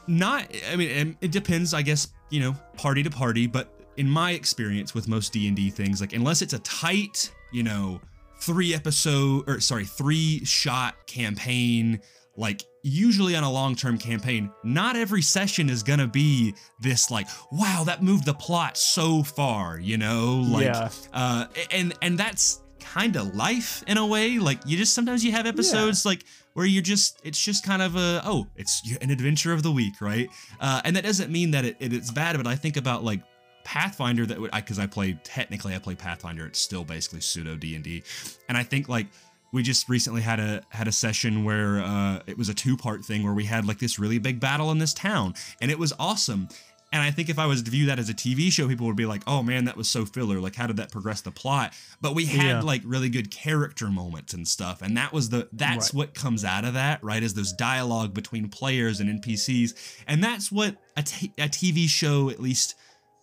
not 0.08 0.46
i 0.70 0.76
mean 0.76 1.16
it- 1.20 1.32
depends 1.32 1.74
i 1.74 1.82
guess 1.82 2.08
you 2.30 2.38
know 2.40 2.54
party 2.76 3.02
to 3.02 3.10
party 3.10 3.46
but 3.48 3.72
in 3.96 4.08
my 4.08 4.30
experience 4.32 4.94
with 4.94 5.08
most 5.08 5.32
d&d 5.32 5.70
things 5.70 6.00
like 6.00 6.12
unless 6.12 6.42
it's 6.42 6.52
a 6.52 6.58
tight 6.60 7.32
you 7.52 7.62
know 7.64 8.00
three 8.40 8.72
episode 8.74 9.48
or 9.48 9.58
sorry 9.60 9.84
three 9.84 10.44
shot 10.44 10.94
campaign 11.06 11.98
like 12.36 12.62
usually 12.84 13.34
on 13.34 13.42
a 13.42 13.50
long-term 13.50 13.98
campaign 13.98 14.48
not 14.62 14.94
every 14.94 15.22
session 15.22 15.68
is 15.68 15.82
gonna 15.82 16.06
be 16.06 16.54
this 16.80 17.10
like 17.10 17.26
wow 17.50 17.82
that 17.84 18.02
moved 18.02 18.26
the 18.26 18.34
plot 18.34 18.76
so 18.76 19.22
far 19.24 19.80
you 19.80 19.96
know 19.98 20.44
like 20.48 20.66
Yeah. 20.66 20.90
uh 21.12 21.46
and 21.72 21.94
and 22.02 22.16
that's 22.16 22.60
kind 22.80 23.16
of 23.16 23.34
life 23.34 23.82
in 23.86 23.98
a 23.98 24.06
way 24.06 24.38
like 24.38 24.58
you 24.66 24.76
just 24.76 24.94
sometimes 24.94 25.24
you 25.24 25.32
have 25.32 25.46
episodes 25.46 26.04
like 26.04 26.24
where 26.54 26.66
you're 26.66 26.82
just 26.82 27.20
it's 27.24 27.42
just 27.42 27.64
kind 27.64 27.82
of 27.82 27.96
a 27.96 28.20
oh 28.24 28.46
it's 28.56 28.82
an 29.00 29.10
adventure 29.10 29.52
of 29.52 29.62
the 29.62 29.72
week 29.72 30.00
right? 30.00 30.28
Uh, 30.60 30.80
and 30.84 30.96
that 30.96 31.04
doesn't 31.04 31.30
mean 31.30 31.50
that 31.50 31.64
it, 31.64 31.76
it, 31.80 31.92
it's 31.92 32.10
bad 32.10 32.36
but 32.36 32.46
i 32.46 32.54
think 32.54 32.76
about 32.76 33.04
like 33.04 33.20
pathfinder 33.64 34.24
that 34.24 34.40
would 34.40 34.52
because 34.52 34.78
I, 34.78 34.86
play 34.86 35.18
technically 35.24 35.74
i 35.74 35.78
play 35.78 35.96
pathfinder. 35.96 36.46
It's 36.46 36.60
still 36.60 36.84
basically 36.84 37.20
pseudo 37.20 37.56
d&d 37.56 38.02
and 38.48 38.56
i 38.56 38.62
think 38.62 38.88
like 38.88 39.06
we 39.52 39.62
just 39.62 39.88
recently 39.88 40.20
had 40.20 40.38
a 40.38 40.62
had 40.68 40.88
a 40.88 40.92
session 40.92 41.44
where 41.44 41.80
uh, 41.80 42.20
it 42.26 42.36
was 42.36 42.48
a 42.48 42.54
two 42.54 42.76
part 42.76 43.04
thing 43.04 43.22
where 43.22 43.32
we 43.32 43.44
had 43.44 43.66
like 43.66 43.78
this 43.78 43.98
really 43.98 44.18
big 44.18 44.40
battle 44.40 44.70
in 44.70 44.78
this 44.78 44.92
town. 44.92 45.34
And 45.60 45.70
it 45.70 45.78
was 45.78 45.92
awesome 45.98 46.48
and 46.92 47.02
I 47.02 47.10
think 47.10 47.28
if 47.28 47.38
I 47.38 47.46
was 47.46 47.62
to 47.62 47.70
view 47.70 47.86
that 47.86 47.98
as 47.98 48.08
a 48.08 48.14
TV 48.14 48.50
show, 48.50 48.68
people 48.68 48.86
would 48.86 48.96
be 48.96 49.06
like, 49.06 49.22
"Oh 49.26 49.42
man, 49.42 49.64
that 49.64 49.76
was 49.76 49.88
so 49.88 50.04
filler. 50.04 50.40
Like, 50.40 50.54
how 50.54 50.66
did 50.66 50.76
that 50.76 50.90
progress 50.92 51.20
the 51.20 51.30
plot?" 51.32 51.74
But 52.00 52.14
we 52.14 52.26
had 52.26 52.44
Yeah. 52.46 52.60
like 52.62 52.82
really 52.84 53.08
good 53.08 53.30
character 53.30 53.88
moments 53.88 54.34
and 54.34 54.46
stuff, 54.46 54.82
and 54.82 54.96
that 54.96 55.12
was 55.12 55.28
the 55.30 55.48
that's 55.52 55.86
Right. 55.88 55.94
what 55.94 56.14
comes 56.14 56.44
out 56.44 56.64
of 56.64 56.74
that, 56.74 57.02
right? 57.02 57.22
Is 57.22 57.34
those 57.34 57.52
dialogue 57.52 58.14
between 58.14 58.48
players 58.48 59.00
and 59.00 59.10
NPCs, 59.10 59.74
and 60.06 60.22
that's 60.22 60.50
what 60.52 60.76
a, 60.96 61.02
t- 61.02 61.32
a 61.38 61.48
TV 61.48 61.88
show, 61.88 62.30
at 62.30 62.40
least 62.40 62.74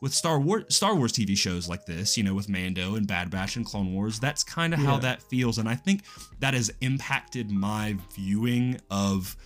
with 0.01 0.13
Star 0.13 0.37
Wars 0.37 0.65
Star 0.75 0.93
Wars 0.95 1.13
TV 1.13 1.37
shows 1.37 1.69
like 1.69 1.85
this, 1.85 2.17
you 2.17 2.23
know, 2.23 2.33
with 2.33 2.49
Mando 2.49 2.95
and 2.95 3.07
Bad 3.07 3.29
Batch 3.29 3.55
and 3.55 3.65
Clone 3.65 3.93
Wars, 3.93 4.19
that's 4.19 4.43
kind 4.43 4.73
of 4.73 4.81
how 4.81 4.97
that 4.99 5.23
feels, 5.23 5.57
and 5.57 5.69
I 5.69 5.75
think 5.75 6.03
that 6.41 6.53
has 6.53 6.69
impacted 6.81 7.49
my 7.49 7.95
viewing 8.13 8.81
of 8.91 9.37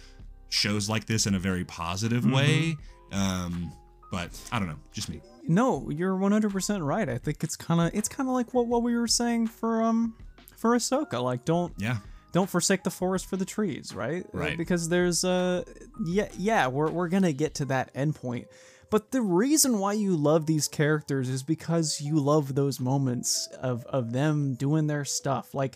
shows 0.49 0.89
like 0.89 1.05
this 1.05 1.27
in 1.27 1.35
a 1.35 1.39
very 1.39 1.63
positive 1.63 2.23
Mm-hmm. 2.23 2.33
way. 2.33 2.77
Um, 3.11 3.71
but 4.11 4.29
I 4.51 4.59
don't 4.59 4.67
know, 4.67 4.79
just 4.93 5.09
me. 5.09 5.21
No, 5.47 5.89
you're 5.89 6.15
100% 6.15 6.85
right. 6.85 7.07
I 7.07 7.17
think 7.17 7.43
it's 7.43 7.55
kind 7.55 7.79
of 7.81 7.93
it's 7.97 8.09
kind 8.09 8.27
of 8.29 8.35
like 8.35 8.53
what 8.53 8.67
what 8.67 8.83
we 8.83 8.95
were 8.97 9.07
saying 9.07 9.47
for 9.47 9.81
um 9.81 10.13
for 10.57 10.75
Ahsoka. 10.75 11.21
Like 11.23 11.45
don't 11.45 11.73
Yeah, 11.77 11.97
don't 12.33 12.49
forsake 12.49 12.83
the 12.83 12.89
forest 12.91 13.27
for 13.29 13.37
the 13.37 13.45
trees, 13.45 13.93
right? 13.95 14.23
Uh, 14.25 14.37
Right. 14.37 14.57
because 14.57 14.89
there's 14.89 15.23
uh 15.23 15.63
yeah 16.05 16.27
yeah 16.37 16.67
we're 16.67 16.91
we're 16.91 17.07
gonna 17.09 17.31
get 17.33 17.55
to 17.55 17.65
that 17.65 17.93
endpoint. 17.93 18.45
But 18.89 19.11
the 19.11 19.21
reason 19.21 19.79
why 19.79 19.93
you 19.93 20.15
love 20.15 20.45
these 20.45 20.67
characters 20.69 21.27
is 21.29 21.43
because 21.43 21.99
you 22.01 22.19
love 22.19 22.55
those 22.55 22.79
moments 22.79 23.47
of 23.61 23.85
of 23.85 24.11
them 24.13 24.53
doing 24.55 24.87
their 24.87 25.05
stuff. 25.05 25.53
Like 25.53 25.75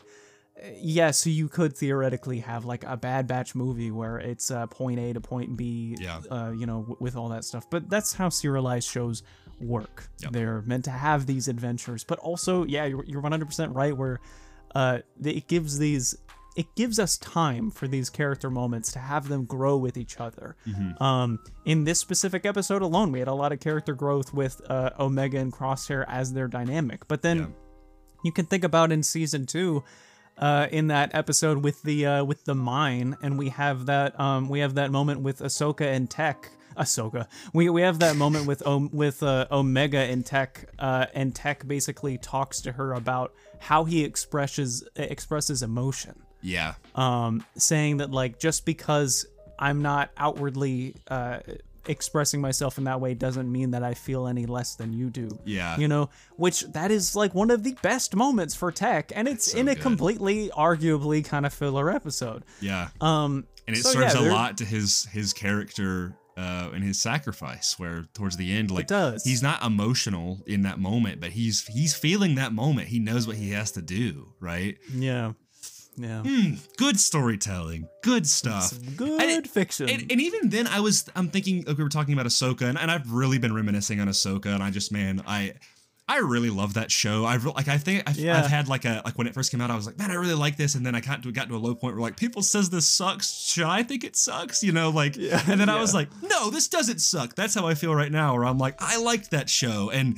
yeah, 0.75 1.11
so 1.11 1.29
you 1.29 1.47
could 1.47 1.75
theoretically 1.75 2.39
have 2.39 2.65
like 2.65 2.83
a 2.83 2.95
Bad 2.97 3.27
Batch 3.27 3.55
movie 3.55 3.89
where 3.91 4.17
it's 4.17 4.51
uh, 4.51 4.67
point 4.67 4.99
A 4.99 5.13
to 5.13 5.21
point 5.21 5.57
B, 5.57 5.95
Yeah. 5.99 6.19
uh, 6.29 6.51
you 6.51 6.65
know, 6.65 6.81
w- 6.81 6.97
with 6.99 7.15
all 7.15 7.29
that 7.29 7.43
stuff. 7.45 7.69
But 7.69 7.89
that's 7.89 8.13
how 8.13 8.29
serialized 8.29 8.87
shows 8.89 9.23
work. 9.59 10.09
Yep. 10.19 10.31
They're 10.33 10.61
meant 10.63 10.85
to 10.85 10.91
have 10.91 11.25
these 11.25 11.47
adventures, 11.47 12.03
but 12.03 12.19
also, 12.19 12.65
yeah, 12.65 12.85
you're, 12.85 13.03
you're 13.05 13.21
100% 13.21 13.73
right. 13.75 13.95
Where 13.95 14.19
uh, 14.75 14.99
it 15.23 15.47
gives 15.47 15.79
these, 15.79 16.15
it 16.55 16.67
gives 16.75 16.99
us 16.99 17.17
time 17.17 17.71
for 17.71 17.87
these 17.87 18.09
character 18.09 18.49
moments 18.51 18.91
to 18.91 18.99
have 18.99 19.29
them 19.29 19.45
grow 19.45 19.77
with 19.77 19.97
each 19.97 20.19
other. 20.19 20.55
Mm-hmm. 20.67 21.01
Um, 21.01 21.39
in 21.65 21.85
this 21.85 21.99
specific 21.99 22.45
episode 22.45 22.81
alone, 22.81 23.11
we 23.11 23.19
had 23.19 23.27
a 23.27 23.33
lot 23.33 23.51
of 23.51 23.59
character 23.59 23.93
growth 23.95 24.33
with 24.33 24.61
uh, 24.69 24.91
Omega 24.99 25.39
and 25.39 25.51
Crosshair 25.51 26.05
as 26.07 26.33
their 26.33 26.47
dynamic. 26.47 27.07
But 27.07 27.21
then 27.23 27.37
Yeah. 27.39 27.45
you 28.25 28.31
can 28.31 28.45
think 28.45 28.63
about 28.63 28.91
in 28.91 29.01
season 29.01 29.45
two 29.45 29.83
uh, 30.37 30.67
in 30.71 30.87
that 30.87 31.13
episode 31.13 31.63
with 31.63 31.81
the 31.83 32.05
uh, 32.05 32.23
with 32.23 32.45
the 32.45 32.55
mine, 32.55 33.17
and 33.21 33.37
we 33.37 33.49
have 33.49 33.85
that 33.87 34.19
um, 34.19 34.49
we 34.49 34.59
have 34.59 34.75
that 34.75 34.91
moment 34.91 35.21
with 35.21 35.39
Ahsoka 35.39 35.85
and 35.85 36.09
Tech. 36.09 36.49
Ahsoka. 36.77 37.27
We 37.53 37.69
we 37.69 37.81
have 37.81 37.99
that 37.99 38.15
moment 38.15 38.47
with 38.47 38.65
Om- 38.65 38.91
with 38.93 39.23
uh, 39.23 39.45
Omega 39.51 39.97
and 39.99 40.25
Tech, 40.25 40.69
uh, 40.79 41.07
and 41.13 41.35
Tech 41.35 41.67
basically 41.67 42.17
talks 42.17 42.61
to 42.61 42.71
her 42.71 42.93
about 42.93 43.33
how 43.59 43.83
he 43.83 44.05
expresses 44.05 44.87
expresses 44.95 45.61
emotion 45.61 46.23
yeah, 46.41 46.73
um, 46.95 47.45
saying 47.55 47.97
that 47.97 48.11
like 48.11 48.39
just 48.39 48.65
because 48.65 49.25
I'm 49.59 49.81
not 49.81 50.11
outwardly 50.17 50.95
uh, 51.07 51.39
expressing 51.87 52.41
myself 52.41 52.77
in 52.77 52.83
that 52.85 52.99
way 53.01 53.13
doesn't 53.13 53.51
mean 53.51 53.71
that 53.71 53.83
I 53.83 53.93
feel 53.93 54.27
any 54.27 54.45
less 54.45 54.75
than 54.75 54.93
you 54.93 55.09
do. 55.09 55.29
Yeah. 55.45 55.77
You 55.77 55.87
know, 55.87 56.09
which 56.37 56.61
that 56.73 56.91
is 56.91 57.15
like 57.15 57.33
one 57.33 57.51
of 57.51 57.63
the 57.63 57.75
best 57.81 58.15
moments 58.15 58.55
for 58.55 58.71
tech, 58.71 59.11
and 59.15 59.27
it's 59.27 59.51
so 59.51 59.57
in 59.57 59.67
a 59.67 59.75
good. 59.75 59.81
completely, 59.81 60.49
arguably 60.49 61.23
kind 61.25 61.45
of 61.45 61.53
filler 61.53 61.89
episode. 61.91 62.43
yeah. 62.59 62.89
Um, 62.99 63.45
and 63.67 63.75
it 63.77 63.83
so, 63.83 63.91
serves 63.91 64.15
yeah, 64.15 64.21
a 64.21 64.31
lot 64.31 64.57
to 64.57 64.65
his 64.65 65.05
his 65.11 65.33
character 65.33 66.15
uh 66.37 66.69
and 66.73 66.83
his 66.83 66.99
sacrifice 66.99 67.77
where 67.77 68.05
towards 68.13 68.37
the 68.37 68.53
end 68.53 68.71
like 68.71 68.87
does. 68.87 69.21
he's 69.23 69.43
not 69.43 69.61
emotional 69.63 70.41
in 70.47 70.61
that 70.63 70.79
moment 70.79 71.19
but 71.19 71.29
he's 71.31 71.67
he's 71.67 71.93
feeling 71.93 72.35
that 72.35 72.53
moment 72.53 72.87
he 72.87 72.99
knows 72.99 73.27
what 73.27 73.35
he 73.35 73.51
has 73.51 73.69
to 73.71 73.81
do 73.81 74.33
right 74.39 74.77
Yeah, 74.95 75.33
yeah. 75.97 76.23
Hmm, 76.25 76.53
good 76.77 76.99
storytelling 76.99 77.87
good 78.03 78.25
stuff 78.27 78.73
Good 78.95 79.21
And 79.21 79.29
it- 79.31 79.47
fiction. 79.47 79.89
and, 79.89 80.11
and 80.11 80.21
even 80.21 80.49
then 80.49 80.67
i 80.67 80.79
was 80.79 81.09
i'm 81.15 81.29
thinking 81.29 81.63
like 81.67 81.77
we 81.77 81.83
were 81.83 81.89
talking 81.89 82.13
about 82.13 82.25
ahsoka 82.25 82.61
and, 82.63 82.77
and 82.77 82.89
i've 82.89 83.11
really 83.11 83.37
been 83.39 83.53
reminiscing 83.53 83.99
on 83.99 84.07
ahsoka 84.07 84.47
and 84.53 84.63
i 84.63 84.69
just 84.71 84.91
man 84.91 85.21
i 85.27 85.53
I 86.07 86.17
really 86.17 86.49
love 86.49 86.73
that 86.73 86.91
show. 86.91 87.23
I 87.23 87.37
like. 87.37 87.69
I 87.69 87.77
think 87.77 88.03
I've, 88.05 88.17
Yeah. 88.17 88.37
I've 88.37 88.47
had 88.49 88.67
like 88.67 88.83
a 88.83 89.01
like 89.05 89.17
when 89.17 89.27
it 89.27 89.33
first 89.33 89.49
came 89.49 89.61
out. 89.61 89.71
I 89.71 89.75
was 89.75 89.85
like, 89.85 89.97
man, 89.97 90.11
I 90.11 90.15
really 90.15 90.33
like 90.33 90.57
this. 90.57 90.75
And 90.75 90.85
then 90.85 90.93
I 90.93 90.99
got 90.99 91.23
to 91.23 91.31
got 91.31 91.47
to 91.47 91.55
a 91.55 91.57
low 91.57 91.73
point 91.73 91.95
where 91.95 92.01
like 92.01 92.17
people 92.17 92.41
says 92.41 92.69
this 92.69 92.85
sucks. 92.85 93.31
Should 93.31 93.63
I 93.63 93.83
think 93.83 94.03
it 94.03 94.17
sucks? 94.17 94.61
You 94.61 94.73
know, 94.73 94.89
like. 94.89 95.15
Yeah, 95.15 95.41
and 95.47 95.59
then 95.59 95.69
I 95.69 95.79
was 95.79 95.93
like, 95.93 96.09
no, 96.21 96.49
this 96.49 96.67
doesn't 96.67 96.99
suck. 96.99 97.35
That's 97.35 97.55
how 97.55 97.65
I 97.65 97.75
feel 97.75 97.95
right 97.95 98.11
now. 98.11 98.33
Where 98.35 98.45
I'm 98.45 98.57
like, 98.57 98.75
I 98.79 98.97
liked 98.97 99.31
that 99.31 99.49
show. 99.49 99.89
And 99.89 100.17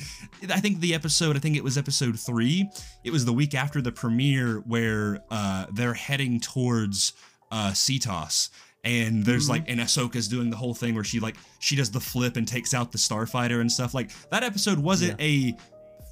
I 0.49 0.59
think 0.59 0.79
the 0.79 0.95
episode. 0.95 1.36
I 1.36 1.39
think 1.39 1.57
it 1.57 1.63
was 1.63 1.77
episode 1.77 2.19
three. 2.19 2.67
It 3.03 3.11
was 3.11 3.25
the 3.25 3.34
week 3.34 3.53
after 3.53 3.79
the 3.79 3.91
premiere 3.91 4.59
where 4.65 5.19
uh, 5.29 5.67
they're 5.71 5.93
heading 5.93 6.39
towards 6.39 7.13
uh, 7.51 7.71
Seatos. 7.71 8.49
And 8.86 9.23
there's 9.23 9.47
like, 9.49 9.63
and 9.69 9.79
Ahsoka's 9.79 10.27
doing 10.27 10.49
the 10.49 10.57
whole 10.57 10.73
thing 10.73 10.93
where 10.93 11.05
she 11.05 11.21
like 11.21 11.36
she 11.59 11.77
does 11.77 11.89
the 11.91 12.01
flip 12.01 12.36
and 12.36 12.45
takes 12.45 12.73
out 12.73 12.91
the 12.91 12.97
starfighter 12.97 13.61
and 13.61 13.71
stuff. 13.71 13.93
Like 13.93 14.11
that 14.29 14.43
episode 14.43 14.77
wasn't 14.77 15.21
a 15.21 15.55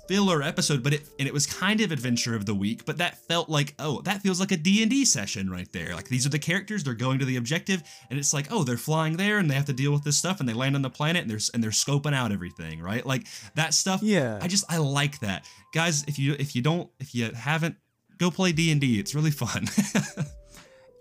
filler 0.08 0.41
episode, 0.41 0.84
but 0.84 0.93
it 0.93 1.08
and 1.20 1.28
it 1.28 1.34
was 1.34 1.45
kind 1.45 1.82
of 1.82 1.91
adventure 1.91 2.36
of 2.36 2.45
the 2.45 2.56
week. 2.56 2.86
But 2.86 2.97
that 2.97 3.18
felt 3.28 3.49
like, 3.49 3.74
oh, 3.80 4.02
that 4.02 4.22
feels 4.22 4.39
like 4.39 4.52
a 4.52 4.58
D 4.58 4.82
and 4.82 4.89
D 4.91 5.06
session 5.06 5.49
right 5.49 5.72
there. 5.72 5.95
Like 5.95 6.10
these 6.10 6.26
are 6.26 6.30
the 6.30 6.39
characters, 6.39 6.84
they're 6.84 6.93
going 6.93 7.20
to 7.20 7.26
the 7.26 7.38
objective, 7.38 7.84
and 8.10 8.20
it's 8.20 8.34
like, 8.34 8.47
oh, 8.52 8.64
they're 8.64 8.78
flying 8.78 9.18
there 9.18 9.38
and 9.38 9.49
they 9.49 9.56
have 9.56 9.66
to 9.66 9.74
deal 9.74 9.91
with 9.91 10.04
this 10.04 10.18
stuff, 10.18 10.39
and 10.39 10.47
they 10.47 10.54
land 10.54 10.76
on 10.76 10.82
the 10.82 10.89
planet 10.89 11.22
and 11.22 11.30
they're 11.32 11.39
and 11.54 11.64
they're 11.64 11.72
scoping 11.72 12.14
out 12.14 12.32
everything, 12.32 12.82
right? 12.82 13.06
Like 13.06 13.28
that 13.56 13.74
stuff. 13.74 14.02
Yeah. 14.04 14.39
I 14.41 14.47
just 14.47 14.66
I 14.70 14.78
like 14.78 15.20
that, 15.20 15.45
guys. 15.74 16.04
If 16.08 16.20
you 16.20 16.36
if 16.39 16.56
you 16.56 16.62
don't 16.62 16.89
if 16.99 17.16
you 17.16 17.32
haven't, 17.32 17.76
go 18.18 18.32
play 18.32 18.52
D 18.52 18.72
and 18.72 18.80
D. 18.82 18.99
It's 18.99 19.16
really 19.16 19.32
fun. 19.32 19.68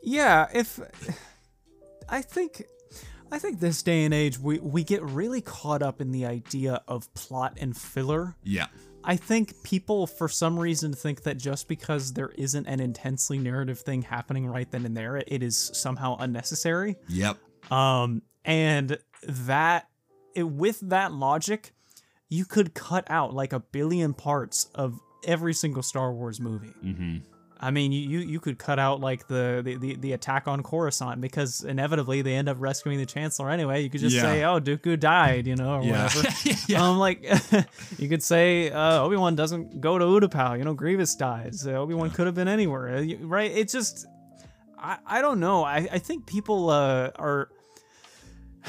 Yeah, 0.03 0.49
if 0.55 0.81
I 2.09 2.23
think 2.23 2.63
I 3.31 3.39
think 3.39 3.61
this 3.61 3.83
day 3.83 4.05
and 4.05 4.15
age 4.15 4.39
we 4.39 4.59
we 4.59 4.83
get 4.83 5.03
really 5.03 5.41
caught 5.41 5.83
up 5.83 6.01
in 6.01 6.11
the 6.11 6.25
idea 6.27 6.83
of 6.89 7.13
plot 7.15 7.59
and 7.61 7.77
filler. 7.77 8.35
yeah. 8.43 8.67
I 9.05 9.17
think 9.17 9.63
people 9.63 10.07
for 10.07 10.29
some 10.29 10.59
reason 10.59 10.93
think 10.93 11.23
that 11.23 11.39
just 11.39 11.69
because 11.69 12.13
there 12.13 12.31
isn't 12.37 12.67
an 12.67 12.81
intensely 12.81 13.39
narrative 13.39 13.81
thing 13.81 14.03
happening 14.03 14.47
right 14.47 14.71
then 14.71 14.85
and 14.85 14.97
there, 14.97 15.17
it 15.17 15.43
is 15.43 15.71
somehow 15.75 16.17
unnecessary. 16.19 16.97
Yep. 17.09 17.39
Um 17.71 18.23
and 18.45 18.99
that 19.27 19.89
it, 20.35 20.45
with 20.45 20.81
that 20.81 21.13
logic, 21.13 21.73
you 22.29 22.45
could 22.45 22.75
cut 22.75 23.05
out 23.11 23.35
like 23.35 23.53
a 23.53 23.61
billion 23.61 24.15
parts 24.15 24.69
of 24.75 24.99
every 25.25 25.55
single 25.55 25.83
Star 25.83 26.13
Wars 26.13 26.41
movie. 26.41 26.73
Mm-hmm. 26.85 27.19
I 27.63 27.71
mean, 27.71 27.93
you, 27.93 28.01
you 28.01 28.19
you 28.21 28.41
could 28.41 28.59
cut 28.59 28.79
out 28.79 29.01
like 29.01 29.27
the, 29.27 29.61
the, 29.63 29.97
the, 29.97 30.13
attack 30.13 30.49
on 30.49 30.63
Coruscant 30.63 31.21
because 31.21 31.63
inevitably 31.63 32.23
they 32.23 32.35
end 32.35 32.49
up 32.49 32.57
rescuing 32.59 32.97
the 32.97 33.05
Chancellor 33.05 33.51
anyway. 33.51 33.83
You 33.83 33.91
could 33.91 34.01
just 34.01 34.17
Yeah. 34.17 34.23
say, 34.23 34.45
"Oh, 34.45 34.59
Dooku 34.61 34.99
died," 34.99 35.47
you 35.47 35.57
know, 35.57 35.75
or 35.75 35.83
Yeah. 35.83 36.05
whatever. 36.05 36.29
yeah. 36.69 36.89
Um, 36.89 36.97
like 36.99 37.23
you 37.99 38.09
could 38.09 38.23
say 38.23 38.71
uh, 38.71 39.03
Obi 39.03 39.17
Wan 39.17 39.37
doesn't 39.37 39.83
go 39.83 39.99
to 39.99 40.05
Utapau. 40.07 40.57
You 40.57 40.65
know, 40.65 40.73
Grievous 40.73 41.15
dies. 41.15 41.67
Uh, 41.67 41.73
Obi 41.73 41.93
Wan 41.93 42.09
could 42.09 42.25
have 42.25 42.35
been 42.35 42.49
anywhere, 42.49 42.97
uh, 42.97 43.05
right? 43.21 43.51
It's 43.51 43.75
just, 43.75 44.07
I, 44.79 44.97
I 45.07 45.21
don't 45.21 45.39
know. 45.39 45.63
I, 45.63 45.87
I 45.93 45.99
think 45.99 46.25
people 46.25 46.71
uh, 46.71 47.11
are. 47.17 47.51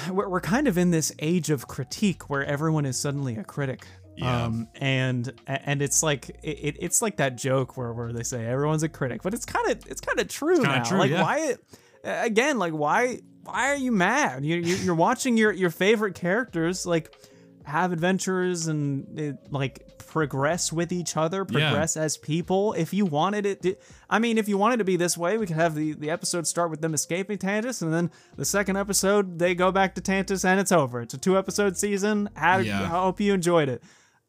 We're, 0.09 0.27
we're 0.29 0.41
kind 0.41 0.67
of 0.67 0.77
in 0.77 0.91
this 0.91 1.13
age 1.19 1.49
of 1.49 1.67
critique 1.67 2.29
where 2.29 2.43
everyone 2.45 2.85
is 2.85 2.99
suddenly 2.99 3.35
a 3.37 3.43
critic. 3.43 3.85
Yeah. 4.17 4.45
Um, 4.45 4.67
and 4.75 5.33
and 5.47 5.81
it's 5.81 6.03
like 6.03 6.29
it, 6.43 6.75
it's 6.79 7.01
like 7.01 7.17
that 7.17 7.37
joke 7.37 7.77
where, 7.77 7.93
where 7.93 8.11
they 8.11 8.23
say 8.23 8.45
everyone's 8.45 8.83
a 8.83 8.89
critic, 8.89 9.21
but 9.23 9.33
it's 9.33 9.45
kind 9.45 9.69
of 9.71 9.85
it's 9.87 10.01
kind 10.01 10.19
of 10.19 10.27
true 10.27 10.55
kinda 10.57 10.67
now. 10.77 10.83
true, 10.83 10.99
like 10.99 11.11
yeah. 11.11 11.21
why 11.23 11.55
again 12.03 12.59
like 12.59 12.73
why 12.73 13.19
why 13.43 13.69
are 13.71 13.75
you 13.77 13.91
mad? 13.91 14.45
You, 14.45 14.57
you 14.57 14.75
you're 14.75 14.95
watching 14.95 15.37
your 15.37 15.51
your 15.51 15.69
favorite 15.71 16.13
characters 16.15 16.85
like 16.85 17.15
have 17.63 17.91
adventures 17.93 18.67
and 18.67 19.19
it, 19.19 19.37
like 19.51 19.87
progress 20.07 20.73
with 20.73 20.91
each 20.91 21.15
other, 21.15 21.45
Yeah. 21.49 21.69
progress 21.69 21.95
as 21.95 22.17
people. 22.17 22.73
If 22.73 22.93
you 22.93 23.05
wanted 23.05 23.45
it, 23.45 23.61
to, 23.61 23.75
I 24.09 24.19
mean, 24.19 24.37
if 24.37 24.49
you 24.49 24.57
wanted 24.57 24.77
to 24.77 24.83
be 24.83 24.97
this 24.97 25.17
way, 25.17 25.37
we 25.37 25.45
could 25.45 25.55
have 25.55 25.73
the 25.73 25.93
the 25.93 26.09
episode 26.09 26.45
start 26.47 26.69
with 26.69 26.81
them 26.81 26.93
escaping 26.93 27.37
Tantus, 27.37 27.81
and 27.81 27.93
then 27.93 28.11
the 28.35 28.45
second 28.45 28.75
episode 28.77 29.39
they 29.39 29.55
go 29.55 29.71
back 29.71 29.95
to 29.95 30.01
Tantus, 30.01 30.43
and 30.43 30.59
it's 30.59 30.71
over. 30.71 31.01
It's 31.01 31.13
a 31.13 31.17
two 31.17 31.37
episode 31.37 31.77
season. 31.77 32.29
Yeah. 32.35 32.81
I 32.83 32.85
hope 32.87 33.21
you 33.21 33.33
enjoyed 33.33 33.69
it. 33.69 33.81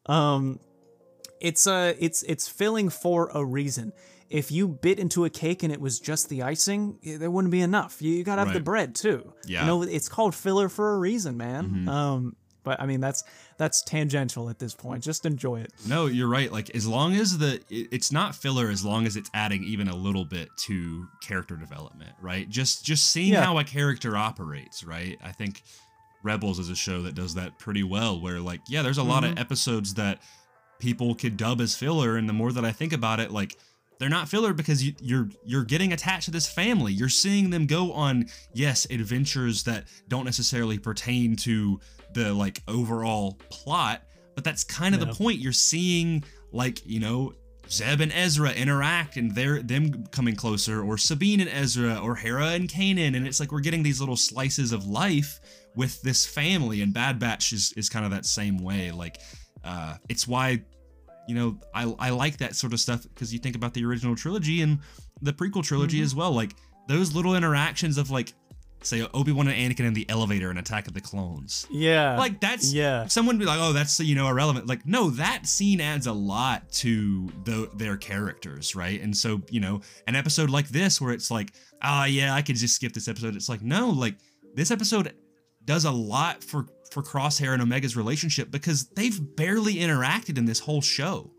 Um, 0.05 0.59
it's 1.39 1.67
uh 1.67 1.93
it's 1.99 2.23
it's 2.23 2.47
filling 2.47 2.89
for 2.89 3.29
a 3.33 3.43
reason. 3.43 3.93
If 4.29 4.51
you 4.51 4.67
bit 4.67 4.97
into 4.97 5.25
a 5.25 5.29
cake 5.29 5.61
and 5.61 5.71
it 5.71 5.79
was 5.79 5.99
just 5.99 6.29
the 6.29 6.41
icing, 6.41 6.97
there 7.03 7.29
wouldn't 7.29 7.51
be 7.51 7.61
enough. 7.61 8.01
You, 8.01 8.13
you 8.13 8.23
gotta 8.23 8.43
have 8.43 8.53
the 8.53 8.59
bread 8.59 8.95
too. 8.95 9.33
Yeah. 9.45 9.61
You 9.61 9.67
know, 9.67 9.81
it's 9.83 10.09
called 10.09 10.33
filler 10.33 10.69
for 10.69 10.95
a 10.95 10.97
reason, 10.97 11.37
man. 11.37 11.65
Mm-hmm. 11.65 11.89
Um, 11.89 12.35
but 12.63 12.81
I 12.81 12.85
mean 12.87 12.99
that's 13.01 13.23
that's 13.57 13.83
tangential 13.83 14.49
at 14.49 14.57
this 14.57 14.73
point. 14.73 15.03
Just 15.03 15.25
enjoy 15.25 15.59
it. 15.59 15.71
No, 15.85 16.07
you're 16.07 16.29
right. 16.29 16.51
Like 16.51 16.73
as 16.75 16.87
long 16.87 17.13
as 17.15 17.37
the 17.37 17.61
it's 17.69 18.11
not 18.11 18.33
filler, 18.35 18.69
as 18.69 18.83
long 18.83 19.05
as 19.05 19.17
it's 19.17 19.29
adding 19.33 19.63
even 19.65 19.87
a 19.89 19.95
little 19.95 20.25
bit 20.25 20.47
to 20.59 21.05
character 21.21 21.55
development, 21.57 22.11
right? 22.21 22.49
Just 22.49 22.83
just 22.85 23.11
seeing 23.11 23.33
Yeah. 23.33 23.43
how 23.43 23.59
a 23.59 23.63
character 23.65 24.15
operates, 24.17 24.83
right? 24.83 25.19
I 25.23 25.31
think 25.33 25.61
Rebels 26.23 26.59
is 26.59 26.69
a 26.69 26.75
show 26.75 27.01
that 27.03 27.15
does 27.15 27.35
that 27.35 27.59
pretty 27.59 27.83
well. 27.83 28.19
Where 28.19 28.39
like, 28.39 28.61
yeah, 28.67 28.81
there's 28.81 28.97
a 28.97 29.03
lot 29.03 29.23
of 29.23 29.31
mm-hmm. 29.31 29.39
episodes 29.39 29.93
that 29.95 30.19
people 30.79 31.15
could 31.15 31.37
dub 31.37 31.61
as 31.61 31.75
filler, 31.75 32.17
and 32.17 32.27
the 32.27 32.33
more 32.33 32.51
that 32.51 32.65
I 32.65 32.71
think 32.71 32.93
about 32.93 33.19
it, 33.19 33.31
like 33.31 33.57
they're 33.99 34.09
not 34.09 34.27
filler 34.27 34.53
because 34.53 34.83
you, 34.83 34.93
you're 34.99 35.29
you're 35.45 35.63
getting 35.63 35.93
attached 35.93 36.25
to 36.25 36.31
this 36.31 36.49
family. 36.49 36.91
You're 36.91 37.09
seeing 37.09 37.49
them 37.49 37.67
go 37.67 37.93
on 37.93 38.25
yes 38.53 38.85
adventures 38.89 39.63
that 39.63 39.85
don't 40.07 40.25
necessarily 40.25 40.77
pertain 40.77 41.35
to 41.37 41.79
the 42.13 42.33
like 42.33 42.61
overall 42.67 43.39
plot, 43.49 44.03
but 44.35 44.43
that's 44.43 44.63
kind 44.63 44.93
of 44.93 45.01
Yeah. 45.01 45.07
the 45.07 45.13
point. 45.13 45.39
You're 45.39 45.53
seeing 45.53 46.23
like 46.51 46.85
you 46.85 46.99
know 46.99 47.33
Zeb 47.69 48.01
and 48.01 48.11
Ezra 48.11 48.51
interact 48.51 49.15
and 49.15 49.33
they're 49.33 49.61
them 49.61 50.05
coming 50.07 50.35
closer, 50.35 50.83
or 50.83 50.97
Sabine 50.97 51.39
and 51.39 51.49
Ezra, 51.49 51.97
or 51.97 52.15
Hera 52.15 52.47
and 52.47 52.67
Kanan, 52.67 53.15
and 53.15 53.25
it's 53.25 53.39
like 53.39 53.51
we're 53.51 53.61
getting 53.61 53.83
these 53.83 53.99
little 53.99 54.17
slices 54.17 54.71
of 54.73 54.85
life 54.85 55.39
with 55.75 56.01
this 56.01 56.25
family. 56.25 56.81
And 56.81 56.93
Bad 56.93 57.19
Batch 57.19 57.53
is 57.53 57.73
is 57.77 57.89
kind 57.89 58.05
of 58.05 58.11
that 58.11 58.25
same 58.25 58.57
way. 58.57 58.91
Like 58.91 59.19
uh, 59.63 59.95
it's 60.09 60.27
why 60.27 60.61
you 61.27 61.35
know 61.35 61.57
I 61.73 61.93
I 61.99 62.09
like 62.09 62.37
that 62.37 62.55
sort 62.55 62.73
of 62.73 62.79
stuff 62.79 63.03
because 63.03 63.33
you 63.33 63.39
think 63.39 63.55
about 63.55 63.73
the 63.73 63.85
original 63.85 64.15
trilogy 64.15 64.61
and 64.61 64.79
the 65.21 65.33
prequel 65.33 65.63
trilogy 65.63 65.97
Mm-hmm. 65.97 66.05
as 66.05 66.15
well. 66.15 66.31
Like 66.31 66.55
those 66.87 67.13
little 67.15 67.35
interactions 67.35 67.97
of 67.97 68.11
like 68.11 68.33
say 68.81 69.07
Obi 69.13 69.31
Wan 69.31 69.47
and 69.47 69.55
Anakin 69.73 69.85
in 69.85 69.93
the 69.93 70.05
elevator 70.09 70.51
in 70.51 70.57
Attack 70.57 70.89
of 70.89 70.93
the 70.93 70.99
Clones. 70.99 71.65
Yeah. 71.71 72.17
Like 72.17 72.41
that's 72.41 72.73
yeah. 72.73 73.07
Someone 73.07 73.37
be 73.37 73.45
like, 73.45 73.59
"Oh, 73.61 73.71
that's 73.71 73.97
you 74.01 74.13
know 74.15 74.27
irrelevant." 74.27 74.67
Like, 74.67 74.85
no, 74.85 75.09
that 75.11 75.47
scene 75.47 75.79
adds 75.79 76.05
a 76.07 76.11
lot 76.11 76.69
to 76.73 77.29
the, 77.45 77.69
their 77.77 77.95
characters, 77.95 78.75
right? 78.75 79.01
And 79.01 79.15
so, 79.15 79.41
you 79.49 79.61
know, 79.61 79.79
an 80.07 80.17
episode 80.17 80.49
like 80.49 80.67
this 80.67 80.99
where 80.99 81.13
it's 81.13 81.31
like, 81.31 81.53
"Ah, 81.81 82.03
yeah, 82.03 82.35
I 82.35 82.41
could 82.41 82.57
just 82.57 82.75
skip 82.75 82.91
this 82.91 83.07
episode." 83.07 83.37
It's 83.37 83.47
like, 83.47 83.61
no, 83.61 83.89
like 83.89 84.15
this 84.53 84.69
episode 84.69 85.13
does 85.65 85.85
a 85.85 85.91
lot 85.91 86.43
for 86.43 86.67
for 86.91 87.01
Crosshair 87.01 87.53
and 87.53 87.61
Omega's 87.61 87.95
relationship 87.97 88.51
because 88.51 88.87
they've 88.89 89.19
barely 89.35 89.75
interacted 89.75 90.37
in 90.37 90.45
this 90.45 90.59
whole 90.59 90.81
show. 90.81 91.31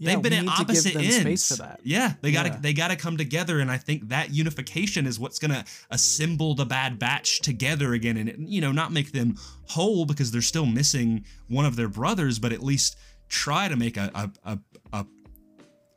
Yeah, 0.00 0.14
They've 0.14 0.22
been 0.22 0.32
at 0.32 0.42
need 0.44 0.50
to 0.50 0.64
give 0.64 0.70
opposite 0.70 0.96
ends. 0.96 1.16
space 1.20 1.48
for 1.48 1.62
that. 1.62 1.80
Yeah, 1.82 2.14
they 2.20 2.30
gotta 2.30 2.50
Yeah. 2.50 2.58
they 2.60 2.72
gotta 2.72 2.94
come 2.96 3.16
together, 3.16 3.58
and 3.60 3.68
I 3.70 3.78
think 3.78 4.08
that 4.10 4.30
unification 4.32 5.06
is 5.06 5.18
what's 5.18 5.38
gonna 5.40 5.64
assemble 5.90 6.54
the 6.54 6.64
Bad 6.64 6.98
Batch 7.00 7.40
together 7.40 7.94
again, 7.94 8.16
and 8.16 8.48
you 8.48 8.60
know 8.60 8.70
not 8.72 8.92
make 8.92 9.10
them 9.12 9.36
whole 9.64 10.04
because 10.04 10.30
they're 10.30 10.40
still 10.40 10.66
missing 10.66 11.24
one 11.48 11.64
of 11.66 11.74
their 11.76 11.88
brothers, 11.88 12.38
but 12.38 12.52
at 12.52 12.62
least 12.62 12.96
try 13.28 13.66
to 13.68 13.74
make 13.76 13.96
a 13.96 14.10
a 14.14 14.30
a, 14.52 14.58
a, 14.92 15.06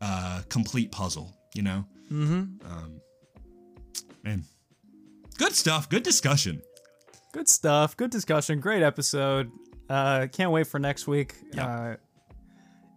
a 0.05 0.45
complete 0.49 0.91
puzzle. 0.91 1.35
You 1.53 1.61
know, 1.63 1.85
Mm-hmm. 2.11 2.65
um, 2.71 3.01
man, 4.23 4.43
good 5.37 5.53
stuff. 5.53 5.89
Good 5.89 6.03
discussion. 6.03 6.61
Good 7.31 7.47
stuff. 7.47 7.95
Good 7.97 8.11
discussion. 8.11 8.59
Great 8.59 8.83
episode. 8.83 9.51
Uh, 9.89 10.27
can't 10.31 10.51
wait 10.51 10.67
for 10.67 10.79
next 10.79 11.07
week. 11.07 11.35
Yeah. 11.53 11.65
Uh, 11.67 11.95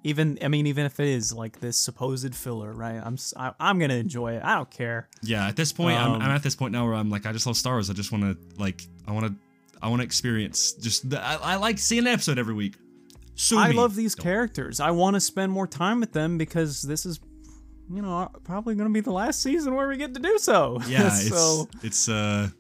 even 0.03 0.39
I 0.43 0.49
mean, 0.49 0.67
even 0.67 0.85
if 0.85 1.01
it 1.01 1.09
is 1.09 1.33
like 1.33 1.61
this 1.61 1.79
supposed 1.79 2.35
filler, 2.35 2.73
right? 2.73 3.01
I'm 3.03 3.17
I, 3.37 3.53
am 3.59 3.79
gonna 3.79 3.95
enjoy 3.95 4.35
it. 4.35 4.43
I 4.45 4.55
don't 4.57 4.71
care. 4.71 5.09
Yeah, 5.23 5.49
at 5.49 5.57
this 5.57 5.73
point, 5.73 5.99
I'm, 5.99 6.13
Um, 6.13 6.23
I'm 6.23 6.31
at 6.31 6.43
this 6.43 6.55
point 6.55 6.73
now 6.73 6.85
where 6.85 6.95
I'm 6.95 7.09
like, 7.11 7.25
I 7.27 7.33
just 7.33 7.47
love 7.47 7.57
Star 7.57 7.75
Wars. 7.75 7.89
I 7.89 7.95
just 7.95 8.13
want 8.13 8.25
to 8.25 8.37
like, 8.61 8.83
I 9.09 9.13
want 9.13 9.27
to, 9.29 9.35
I 9.81 9.89
want 9.89 10.01
to 10.01 10.05
experience. 10.05 10.73
Just, 10.75 11.09
the, 11.09 11.23
I, 11.25 11.37
I 11.37 11.57
like 11.57 11.79
seeing 11.79 12.03
an 12.03 12.09
episode 12.09 12.39
every 12.39 12.53
week. 12.55 12.75
Sue 13.35 13.59
I 13.59 13.71
me. 13.71 13.77
love 13.77 13.95
these 13.97 14.15
Don't- 14.15 14.25
characters. 14.25 14.79
I 14.79 14.91
want 14.91 15.15
to 15.15 15.21
spend 15.21 15.51
more 15.51 15.67
time 15.67 16.01
with 16.01 16.13
them 16.13 16.37
because 16.37 16.83
this 16.83 17.07
is, 17.07 17.19
you 17.91 18.03
know, 18.03 18.29
probably 18.45 18.75
gonna 18.75 18.91
be 18.91 19.01
the 19.01 19.11
last 19.13 19.43
season 19.43 19.75
where 19.75 19.89
we 19.89 19.97
get 19.97 20.13
to 20.15 20.21
do 20.21 20.39
so. 20.39 20.81
Yeah, 20.87 21.09
so 21.09 21.67
it's 21.77 21.85
it's 21.85 22.09
uh, 22.11 22.51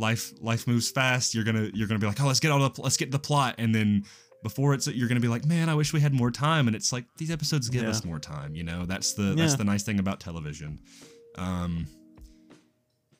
life 0.00 0.32
life 0.40 0.66
moves 0.66 0.90
fast. 0.90 1.34
You're 1.34 1.44
gonna 1.44 1.70
you're 1.74 1.86
gonna 1.86 2.00
be 2.00 2.06
like, 2.06 2.20
oh, 2.20 2.26
let's 2.26 2.40
get 2.40 2.50
all 2.50 2.68
the 2.68 2.80
let's 2.82 2.96
get 2.96 3.10
the 3.12 3.18
plot, 3.18 3.54
and 3.58 3.74
then 3.74 4.04
before 4.42 4.72
it's 4.74 4.86
you're 4.88 5.06
gonna 5.08 5.20
be 5.20 5.28
like, 5.28 5.44
man, 5.44 5.68
I 5.68 5.74
wish 5.74 5.92
we 5.92 6.00
had 6.00 6.14
more 6.14 6.30
time. 6.30 6.66
And 6.66 6.74
it's 6.74 6.92
like 6.92 7.04
these 7.18 7.30
episodes 7.30 7.68
give 7.68 7.82
Yeah. 7.84 7.90
us 7.90 8.04
more 8.04 8.18
time. 8.18 8.54
You 8.54 8.64
know, 8.64 8.86
that's 8.86 9.12
the 9.12 9.34
that's 9.34 9.54
the 9.56 9.64
nice 9.64 9.82
thing 9.84 9.98
about 10.00 10.18
television. 10.18 10.80
Um, 11.36 11.86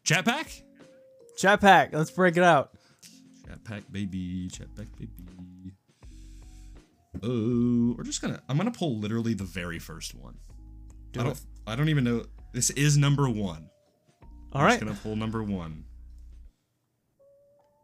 chat 0.04 0.24
pack. 0.24 0.50
chat 1.36 1.60
pack. 1.60 1.92
Let's 1.92 2.10
break 2.10 2.36
it 2.36 2.42
out. 2.42 2.72
Chat 3.46 3.62
pack, 3.64 3.82
baby. 3.92 4.48
Chat 4.48 4.68
pack, 4.76 4.86
baby. 4.98 5.72
Oh, 7.22 7.94
we're 7.98 8.04
just 8.04 8.22
gonna. 8.22 8.40
I'm 8.48 8.56
gonna 8.56 8.70
pull 8.70 8.98
literally 8.98 9.34
the 9.34 9.44
very 9.44 9.78
first 9.78 10.14
one. 10.14 10.36
Do 11.12 11.20
I 11.20 11.24
don't. 11.24 11.32
it. 11.32 11.42
I 11.66 11.76
don't 11.76 11.88
even 11.88 12.04
know. 12.04 12.24
This 12.52 12.70
is 12.70 12.96
number 12.96 13.28
one. 13.28 13.68
All 14.52 14.60
I'm 14.60 14.66
right. 14.66 14.70
just 14.72 14.84
gonna 14.84 14.98
pull 15.02 15.16
number 15.16 15.42
one. 15.42 15.84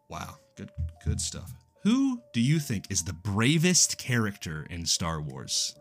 Wow, 0.09 0.37
good, 0.57 0.71
good 1.05 1.21
stuff. 1.21 1.53
Who 1.83 2.21
do 2.33 2.41
you 2.41 2.59
think 2.59 2.91
is 2.91 3.05
the 3.05 3.13
bravest 3.13 3.99
character 3.99 4.67
in 4.71 4.87
Star 4.87 5.21
Wars? 5.21 5.75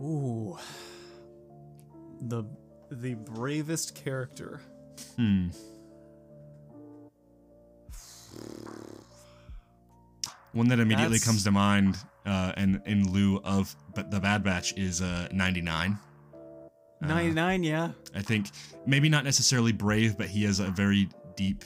Ooh. 0.00 0.56
The 2.22 2.44
the 2.90 3.14
bravest 3.14 3.94
character. 3.94 4.60
Hmm. 5.16 5.48
One 10.52 10.68
that 10.68 10.80
immediately 10.80 11.18
That's- 11.18 11.24
comes 11.24 11.44
to 11.44 11.50
mind, 11.50 11.96
uh, 12.26 12.52
and 12.56 12.82
in 12.86 13.12
lieu 13.12 13.40
of 13.44 13.74
but 13.94 14.10
the 14.10 14.20
Bad 14.20 14.42
Batch 14.42 14.76
is 14.76 15.00
uh, 15.00 15.28
99. 15.32 15.98
Uh, 17.02 17.06
99, 17.06 17.62
yeah. 17.62 17.90
I 18.14 18.20
think 18.20 18.50
maybe 18.86 19.08
not 19.08 19.24
necessarily 19.24 19.72
brave, 19.72 20.18
but 20.18 20.26
he 20.28 20.44
has 20.44 20.60
a 20.60 20.70
very 20.70 21.08
deep 21.36 21.64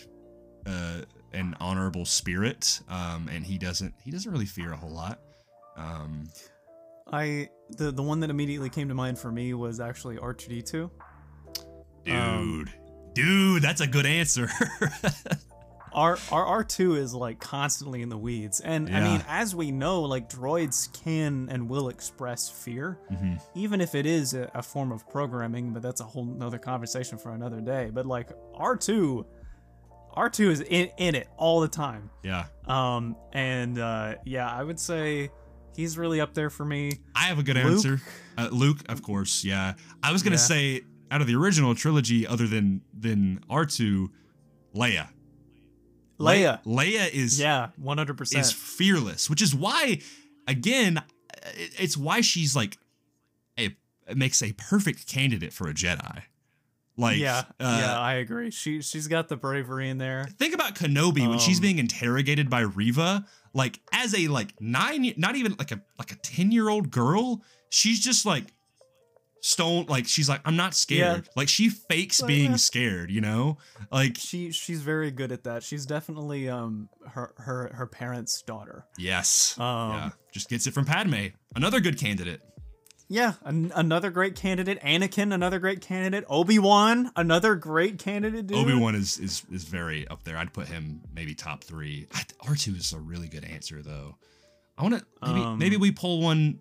uh, 0.66 1.02
and 1.32 1.56
honorable 1.60 2.04
spirit, 2.04 2.80
um, 2.88 3.28
and 3.32 3.44
he 3.44 3.58
doesn't 3.58 3.94
he 4.02 4.10
doesn't 4.10 4.30
really 4.30 4.46
fear 4.46 4.72
a 4.72 4.76
whole 4.76 4.90
lot. 4.90 5.18
Um, 5.76 6.28
I 7.12 7.48
the 7.70 7.90
the 7.90 8.02
one 8.02 8.20
that 8.20 8.30
immediately 8.30 8.70
came 8.70 8.88
to 8.88 8.94
mind 8.94 9.18
for 9.18 9.30
me 9.32 9.52
was 9.54 9.80
actually 9.80 10.16
R2D2. 10.16 10.90
dude, 12.04 12.14
Um, 12.16 12.68
dude, 13.14 13.62
that's 13.62 13.80
a 13.80 13.86
good 13.86 14.06
answer. 14.06 14.48
R 15.92 16.18
R 16.32 16.64
R2 16.64 16.96
is 16.98 17.14
like 17.14 17.38
constantly 17.38 18.02
in 18.02 18.08
the 18.08 18.18
weeds. 18.18 18.58
And 18.60 18.92
I 18.94 19.00
mean, 19.00 19.24
as 19.28 19.54
we 19.54 19.70
know, 19.70 20.02
like 20.02 20.28
droids 20.28 20.92
can 21.04 21.48
and 21.50 21.68
will 21.68 21.88
express 21.88 22.48
fear, 22.50 22.98
Mhm. 23.12 23.40
even 23.54 23.80
if 23.80 23.94
it 23.94 24.04
is 24.04 24.34
a, 24.34 24.50
a 24.54 24.62
form 24.62 24.90
of 24.90 25.08
programming, 25.08 25.72
but 25.72 25.82
that's 25.82 26.00
a 26.00 26.04
whole 26.04 26.24
nother 26.24 26.58
conversation 26.58 27.16
for 27.16 27.30
another 27.32 27.60
day. 27.60 27.90
But 27.94 28.06
like 28.06 28.30
R2 28.58 29.24
R2 30.16 30.46
is 30.50 30.60
in, 30.60 30.90
in 30.98 31.14
it 31.14 31.28
all 31.36 31.60
the 31.60 31.68
time. 31.68 32.10
Yeah, 32.22 32.44
Um 32.66 33.16
and 33.32 33.78
uh 33.78 34.14
yeah, 34.24 34.48
I 34.50 34.62
would 34.62 34.78
say 34.80 35.30
he's 35.76 35.98
really 35.98 36.20
up 36.20 36.34
there 36.34 36.50
for 36.50 36.64
me. 36.64 36.92
I 37.14 37.24
have 37.24 37.38
a 37.38 37.42
good 37.42 37.56
Luke? 37.56 37.66
answer. 37.66 38.00
Uh, 38.38 38.48
Luke, 38.52 38.78
of 38.88 39.02
course. 39.02 39.44
Yeah, 39.44 39.74
I 40.02 40.12
was 40.12 40.22
gonna 40.22 40.34
Yeah. 40.34 40.40
say 40.40 40.80
out 41.10 41.20
of 41.20 41.26
the 41.26 41.34
original 41.36 41.74
trilogy, 41.74 42.26
other 42.26 42.46
than 42.46 42.80
than 42.98 43.40
R 43.50 43.64
two, 43.66 44.10
Leia. 44.74 45.08
Leia. 46.18 46.62
Leia 46.64 47.10
is 47.12 47.38
Yeah, 47.40 47.68
100%. 47.82 48.38
is 48.38 48.52
fearless, 48.52 49.28
which 49.28 49.42
is 49.42 49.52
why, 49.54 49.98
again, 50.46 51.02
it's 51.78 51.96
why 51.96 52.20
she's 52.20 52.54
like 52.54 52.78
a 53.58 53.76
it 54.08 54.16
makes 54.16 54.42
a 54.42 54.52
perfect 54.52 55.06
candidate 55.08 55.52
for 55.52 55.68
a 55.68 55.74
Jedi. 55.74 56.22
Like, 56.96 57.18
yeah, 57.18 57.44
uh, 57.58 57.78
yeah, 57.80 57.98
I 57.98 58.14
agree. 58.14 58.50
She 58.50 58.80
she's 58.80 59.08
got 59.08 59.28
the 59.28 59.36
bravery 59.36 59.88
in 59.88 59.98
there. 59.98 60.26
think 60.38 60.54
about 60.54 60.76
Kenobi 60.76 61.28
when 61.28 61.38
she's 61.40 61.58
Um, 61.58 61.62
being 61.62 61.78
interrogated 61.78 62.48
by 62.48 62.60
Reva, 62.60 63.26
like 63.52 63.80
as 63.92 64.14
a 64.14 64.28
like 64.28 64.60
nine, 64.60 65.12
not 65.16 65.34
even 65.34 65.56
like 65.58 65.72
a 65.72 65.82
like 65.98 66.12
a 66.12 66.16
ten 66.16 66.52
year 66.52 66.68
old 66.68 66.90
girl, 66.90 67.42
she's 67.68 67.98
just 67.98 68.24
like 68.24 68.44
stone 69.40 69.84
like 69.88 70.06
she's 70.06 70.28
like 70.28 70.40
I'm 70.44 70.56
not 70.56 70.74
scared. 70.74 71.28
Like 71.36 71.48
she 71.48 71.68
fakes 71.68 72.22
being 72.22 72.56
scared, 72.56 73.10
you 73.10 73.20
know? 73.20 73.58
Like 73.90 74.16
she 74.16 74.52
she's 74.52 74.80
very 74.80 75.10
good 75.10 75.32
at 75.32 75.44
that. 75.44 75.62
She's 75.62 75.84
definitely 75.86 76.48
um 76.48 76.88
her 77.08 77.34
her 77.38 77.72
her 77.74 77.86
parents' 77.86 78.40
daughter. 78.42 78.86
Yes. 78.96 79.58
Um, 79.58 79.90
yeah. 79.90 80.10
Just 80.32 80.48
gets 80.48 80.66
it 80.66 80.74
from 80.74 80.84
Padme. 80.84 81.26
Another 81.54 81.80
good 81.80 81.98
candidate. 81.98 82.40
Yeah, 83.08 83.34
an- 83.44 83.72
another 83.74 84.10
great 84.10 84.34
candidate. 84.34 84.80
Anakin, 84.80 85.32
another 85.34 85.58
great 85.58 85.80
candidate. 85.80 86.24
Obi 86.28 86.58
Wan, 86.58 87.10
another 87.16 87.54
great 87.54 87.98
candidate. 87.98 88.46
Dude. 88.46 88.56
Obi 88.56 88.74
Wan 88.74 88.94
is, 88.94 89.18
is 89.18 89.42
is 89.52 89.64
very 89.64 90.08
up 90.08 90.22
there. 90.24 90.36
I'd 90.36 90.52
put 90.52 90.68
him 90.68 91.02
maybe 91.14 91.34
top 91.34 91.62
three. 91.62 92.06
R 92.48 92.54
two 92.54 92.74
is 92.74 92.92
a 92.92 92.98
really 92.98 93.28
good 93.28 93.44
answer 93.44 93.82
though. 93.82 94.16
I 94.78 94.82
want 94.82 94.98
to 94.98 95.04
maybe 95.22 95.40
Um, 95.40 95.58
maybe 95.58 95.76
we 95.76 95.90
pull 95.92 96.20
one. 96.22 96.60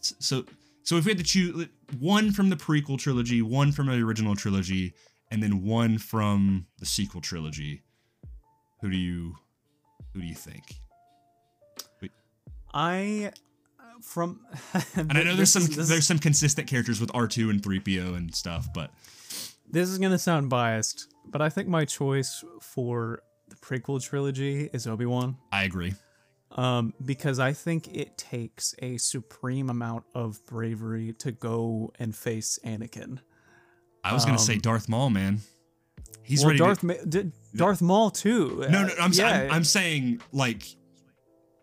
So 0.00 0.44
so 0.82 0.96
if 0.96 1.04
we 1.04 1.10
had 1.10 1.18
to 1.18 1.24
choose 1.24 1.68
one 1.98 2.32
from 2.32 2.48
the 2.48 2.56
prequel 2.56 2.98
trilogy, 2.98 3.42
one 3.42 3.72
from 3.72 3.88
the 3.88 3.94
original 4.02 4.34
trilogy, 4.34 4.94
and 5.30 5.42
then 5.42 5.62
one 5.62 5.98
from 5.98 6.66
the 6.78 6.86
sequel 6.86 7.20
trilogy, 7.20 7.82
who 8.80 8.90
do 8.90 8.96
you 8.96 9.36
who 10.14 10.20
do 10.22 10.26
you 10.26 10.34
think? 10.34 10.64
I 12.72 13.32
from 14.02 14.40
And 14.96 15.12
I 15.18 15.22
know 15.22 15.34
there's 15.36 15.52
some 15.52 15.66
there's 15.66 16.06
some 16.06 16.18
consistent 16.18 16.68
characters 16.68 17.00
with 17.00 17.10
R 17.14 17.26
two 17.26 17.50
and 17.50 17.62
three 17.62 17.80
PO 17.80 18.14
and 18.14 18.34
stuff, 18.34 18.68
but 18.74 18.90
This 19.70 19.88
is 19.88 19.98
gonna 19.98 20.18
sound 20.18 20.48
biased, 20.50 21.08
but 21.26 21.40
I 21.42 21.48
think 21.48 21.68
my 21.68 21.84
choice 21.84 22.44
for 22.60 23.20
the 23.48 23.56
prequel 23.56 24.02
trilogy 24.02 24.68
is 24.72 24.86
Obi 24.86 25.06
Wan. 25.06 25.36
I 25.52 25.64
agree. 25.64 25.94
Um, 26.52 26.94
because 27.04 27.38
I 27.38 27.52
think 27.52 27.94
it 27.94 28.16
takes 28.16 28.74
a 28.80 28.96
supreme 28.98 29.68
amount 29.68 30.04
of 30.14 30.44
bravery 30.46 31.12
to 31.18 31.32
go 31.32 31.92
and 31.98 32.14
face 32.14 32.58
Anakin. 32.64 33.18
I 34.04 34.12
was 34.14 34.24
gonna 34.24 34.38
say 34.38 34.56
Darth 34.58 34.88
Maul, 34.88 35.10
man. 35.10 35.40
He's 36.22 36.42
Um, 36.42 36.46
well, 36.46 36.50
ready. 36.50 36.58
Darth 36.58 36.80
to, 36.80 36.86
Ma- 37.24 37.30
Darth 37.54 37.82
Maul 37.82 38.10
too. 38.10 38.64
no, 38.70 38.84
no, 38.86 38.94
I'm, 39.00 39.12
yeah. 39.12 39.28
I'm 39.28 39.50
I'm 39.50 39.64
saying 39.64 40.20
like, 40.32 40.64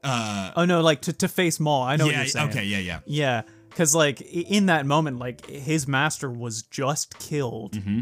uh, 0.03 0.51
oh 0.55 0.65
no, 0.65 0.81
like 0.81 1.01
to, 1.01 1.13
to 1.13 1.27
face 1.27 1.59
Maul. 1.59 1.83
I 1.83 1.95
know 1.95 2.05
what 2.05 2.13
yeah, 2.13 2.19
you're 2.21 2.27
saying. 2.27 2.49
okay, 2.49 2.63
yeah, 2.65 2.79
yeah. 2.79 2.99
Yeah, 3.05 3.41
because 3.69 3.95
like 3.95 4.21
in 4.21 4.65
that 4.67 4.85
moment, 4.85 5.19
like 5.19 5.45
his 5.47 5.87
master 5.87 6.29
was 6.29 6.63
just 6.63 7.17
killed, 7.19 7.73
Mm-hmm. 7.73 7.99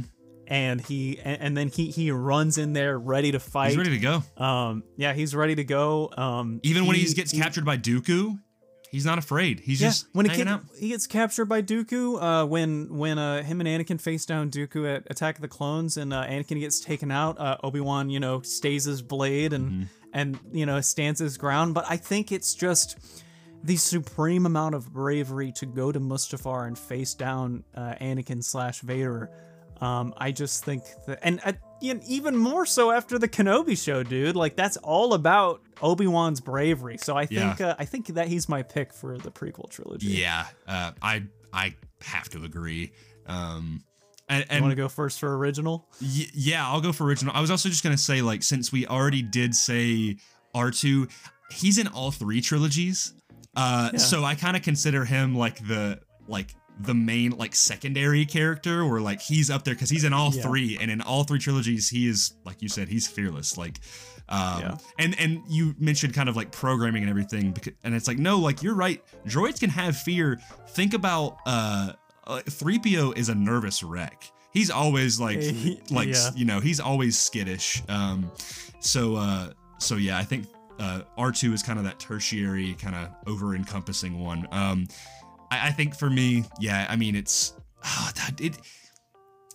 and 0.48 0.82
he 0.82 1.20
and, 1.24 1.42
and 1.42 1.58
then 1.58 1.68
he 1.70 1.92
he 1.92 2.12
runs 2.12 2.58
in 2.58 2.74
there 2.74 2.98
ready 2.98 3.32
to 3.32 3.40
fight. 3.40 3.70
He's 3.70 3.78
ready 3.78 3.92
to 3.92 4.00
go. 4.00 4.24
Um, 4.44 4.84
yeah, 4.98 5.14
he's 5.14 5.36
ready 5.36 5.56
to 5.56 5.64
go. 5.64 6.10
Um, 6.18 6.60
Even 6.64 6.86
when 6.86 6.96
he 6.96 7.04
he 7.04 7.14
gets 7.14 7.32
captured 7.34 7.66
by 7.66 7.78
Dooku, 7.78 8.40
he's 8.92 9.06
not 9.06 9.18
afraid. 9.18 9.60
He's 9.62 9.82
Yeah, 9.82 9.90
just 9.90 10.08
when 10.14 10.26
he, 10.26 10.32
hanging 10.32 10.46
get- 10.46 10.54
out. 10.54 10.64
he 10.78 10.90
gets 10.90 11.08
captured 11.08 11.46
by 11.46 11.62
Dooku, 11.62 12.22
uh, 12.22 12.46
when 12.48 12.98
when 12.98 13.18
uh, 13.18 13.44
him 13.44 13.62
and 13.62 13.70
Anakin 13.70 14.00
face 14.02 14.26
down 14.26 14.50
Dooku 14.50 14.94
at 14.94 15.04
Attack 15.10 15.36
of 15.36 15.42
the 15.42 15.48
Clones, 15.48 15.96
and 15.98 16.14
uh, 16.14 16.26
Anakin 16.26 16.60
gets 16.60 16.80
taken 16.82 17.12
out, 17.12 17.40
uh, 17.40 17.58
Obi 17.64 17.80
Wan, 17.80 18.10
you 18.10 18.20
know, 18.20 18.42
stays 18.42 18.86
his 18.86 19.02
blade 19.02 19.54
and 19.54 19.72
Mm-hmm. 19.72 19.84
And 20.14 20.38
you 20.52 20.66
know 20.66 20.82
stands 20.82 21.20
his 21.20 21.38
ground. 21.38 21.74
But 21.74 21.86
I 21.90 21.98
think 21.98 22.32
it's 22.32 22.54
just 22.54 22.98
the 23.64 23.76
supreme 23.76 24.46
amount 24.46 24.76
of 24.76 24.92
bravery 24.92 25.52
to 25.54 25.66
go 25.68 25.92
to 25.92 26.00
Mustafar 26.00 26.68
and 26.68 26.78
face 26.78 27.14
down 27.14 27.64
uh, 27.76 27.94
Anakin 28.02 28.44
slash 28.44 28.82
Vader. 28.82 29.30
Um, 29.80 30.14
I 30.18 30.32
just 30.32 30.64
think 30.64 30.84
that, 31.08 31.20
and 31.24 31.40
uh, 31.44 31.54
even 31.82 32.38
more 32.38 32.68
so 32.68 32.92
after 32.92 33.18
the 33.18 33.28
Kenobi 33.28 33.76
show, 33.84 34.04
dude. 34.04 34.36
Like 34.36 34.56
that's 34.56 34.78
all 34.78 35.14
about 35.16 35.62
Obi 35.82 36.06
Wan's 36.06 36.40
bravery. 36.40 36.98
So 36.98 37.18
I 37.18 37.26
think 37.26 37.60
Yeah. 37.60 37.70
uh, 37.70 37.76
I 37.80 37.86
think 37.86 38.08
that 38.08 38.28
he's 38.28 38.48
my 38.48 38.62
pick 38.62 38.94
for 38.94 39.18
the 39.18 39.32
prequel 39.32 39.70
trilogy. 39.72 40.08
Yeah, 40.08 40.46
uh, 40.68 40.92
I 41.02 41.24
I 41.52 41.74
have 42.04 42.30
to 42.30 42.44
agree. 42.44 42.92
Um, 43.26 43.84
and, 44.32 44.46
and 44.50 44.58
You 44.58 44.62
want 44.64 44.72
to 44.72 44.76
go 44.76 44.88
first 44.90 45.20
for 45.20 45.38
original? 45.38 45.88
Y- 46.02 46.26
yeah, 46.34 46.68
I'll 46.68 46.82
go 46.82 46.92
for 46.92 47.06
original. 47.06 47.34
I 47.36 47.42
was 47.42 47.52
also 47.52 47.70
just 47.70 47.84
gonna 47.84 47.98
say, 47.98 48.22
like, 48.22 48.42
since 48.44 48.72
we 48.72 48.88
already 48.88 49.22
did 49.22 49.54
say 49.54 50.18
R 50.56 50.72
two, 50.72 51.08
he's 51.52 51.78
in 51.78 51.88
all 51.88 52.12
three 52.12 52.42
trilogies. 52.42 53.14
Uh, 53.56 53.98
so 53.98 54.24
I 54.24 54.36
kind 54.36 54.56
of 54.56 54.64
consider 54.64 55.04
him 55.06 55.36
like 55.36 55.58
the 55.68 56.00
like 56.28 56.56
the 56.80 56.94
main 56.94 57.32
like 57.38 57.54
secondary 57.54 58.26
character, 58.26 58.82
or 58.82 59.02
like 59.02 59.22
he's 59.22 59.50
up 59.52 59.64
there 59.66 59.74
because 59.76 59.90
he's 59.90 60.04
in 60.06 60.14
all 60.14 60.34
Yeah. 60.34 60.42
three, 60.42 60.78
and 60.82 60.90
in 60.90 61.02
all 61.02 61.24
three 61.26 61.38
trilogies, 61.40 61.90
he 61.90 62.08
is 62.08 62.34
like 62.46 62.62
you 62.62 62.70
said, 62.70 62.88
he's 62.88 63.08
fearless. 63.08 63.58
Like, 63.58 63.80
um, 64.30 64.62
Yeah. 64.62 64.78
and 64.98 65.20
and 65.20 65.42
you 65.50 65.76
mentioned 65.78 66.14
kind 66.14 66.30
of 66.30 66.36
like 66.38 66.52
programming 66.52 67.04
and 67.04 67.10
everything, 67.10 67.54
becau- 67.54 67.76
and 67.84 67.94
it's 67.94 68.08
like 68.08 68.18
no, 68.18 68.40
like 68.40 68.64
you're 68.64 68.74
right. 68.76 69.04
Droids 69.28 69.60
can 69.60 69.70
have 69.70 69.98
fear. 69.98 70.40
Think 70.70 70.94
about 70.94 71.38
uh, 71.46 71.94
three 72.50 72.80
PO 72.80 73.14
is 73.14 73.30
a 73.30 73.36
nervous 73.36 73.84
wreck. 73.84 74.32
He's 74.52 74.70
always 74.70 75.20
like 75.20 75.42
like 75.90 76.10
Yeah. 76.10 76.30
you 76.36 76.46
know 76.46 76.60
he's 76.60 76.80
always 76.82 77.18
skittish 77.18 77.82
um 77.88 78.30
so 78.82 79.16
uh 79.16 79.52
so 79.78 79.96
yeah 79.96 80.18
i 80.18 80.24
think 80.24 80.46
uh 80.80 81.02
r2 81.18 81.54
is 81.54 81.64
kind 81.64 81.80
of 81.80 81.86
that 81.86 82.00
tertiary 82.00 82.74
kind 82.74 82.96
of 82.96 83.08
over 83.28 83.56
encompassing 83.56 84.20
one 84.20 84.46
um 84.52 84.88
I, 85.52 85.68
I 85.68 85.72
think 85.72 85.96
for 85.96 86.10
me 86.10 86.44
yeah 86.60 86.86
i 86.90 86.98
mean 86.98 87.16
it's 87.16 87.54
ah, 87.84 88.12
that 88.18 88.42
it 88.42 88.58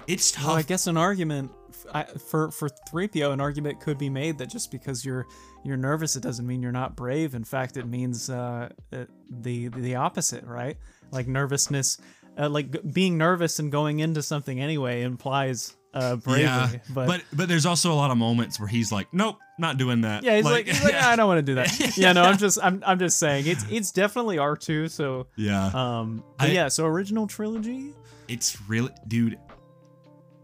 it's 0.06 0.30
tough 0.32 0.46
Well, 0.46 0.56
I 0.56 0.62
guess 0.62 0.86
an 0.86 0.96
argument 0.96 1.50
f- 1.68 1.86
I, 1.92 2.04
for 2.04 2.50
for 2.52 2.68
3PO, 2.90 3.32
an 3.32 3.40
argument 3.40 3.80
could 3.80 3.98
be 3.98 4.08
made 4.08 4.38
that 4.38 4.48
just 4.48 4.70
because 4.70 5.04
you're 5.04 5.26
you're 5.64 5.76
nervous, 5.76 6.14
it 6.14 6.22
doesn't 6.22 6.46
mean 6.46 6.62
you're 6.62 6.70
not 6.70 6.94
brave. 6.94 7.34
In 7.34 7.42
fact, 7.42 7.76
it 7.76 7.86
means 7.88 8.30
uh, 8.30 8.68
uh, 8.92 9.04
the 9.28 9.66
the 9.68 9.96
opposite, 9.96 10.44
right? 10.44 10.76
Like 11.10 11.26
nervousness, 11.26 11.98
uh, 12.38 12.48
like 12.48 12.70
g- 12.70 12.80
being 12.92 13.16
nervous 13.18 13.58
and 13.58 13.70
going 13.72 14.00
into 14.00 14.22
something 14.22 14.60
anyway 14.60 15.02
implies 15.02 15.76
uh, 15.94 16.16
bravery. 16.16 16.42
yeah 16.42 16.68
but, 16.90 17.06
but 17.06 17.22
but 17.32 17.48
there's 17.48 17.64
also 17.64 17.90
a 17.92 17.94
lot 17.94 18.10
of 18.10 18.18
moments 18.18 18.60
where 18.60 18.68
he's 18.68 18.92
like 18.92 19.06
nope 19.14 19.36
not 19.58 19.78
doing 19.78 20.02
that 20.02 20.22
yeah, 20.22 20.36
he's 20.36 20.44
like, 20.44 20.66
he's 20.66 20.84
like 20.84 20.92
I 20.94 21.16
don't 21.16 21.26
want 21.26 21.38
to 21.38 21.42
do 21.42 21.54
that. 21.54 21.96
yeah, 21.96 22.12
no, 22.12 22.22
I'm 22.22 22.36
just 22.36 22.58
I'm 22.62 22.82
I'm 22.86 22.98
just 22.98 23.18
saying 23.18 23.46
it's 23.46 23.64
it's 23.70 23.90
definitely 23.92 24.36
R 24.38 24.54
two. 24.56 24.88
So 24.88 25.28
yeah 25.36 25.70
um, 25.72 26.22
I- 26.38 26.48
yeah, 26.48 26.68
so 26.68 26.84
original 26.84 27.26
trilogy. 27.26 27.94
it's 28.28 28.58
really 28.68 28.92
dude 29.08 29.38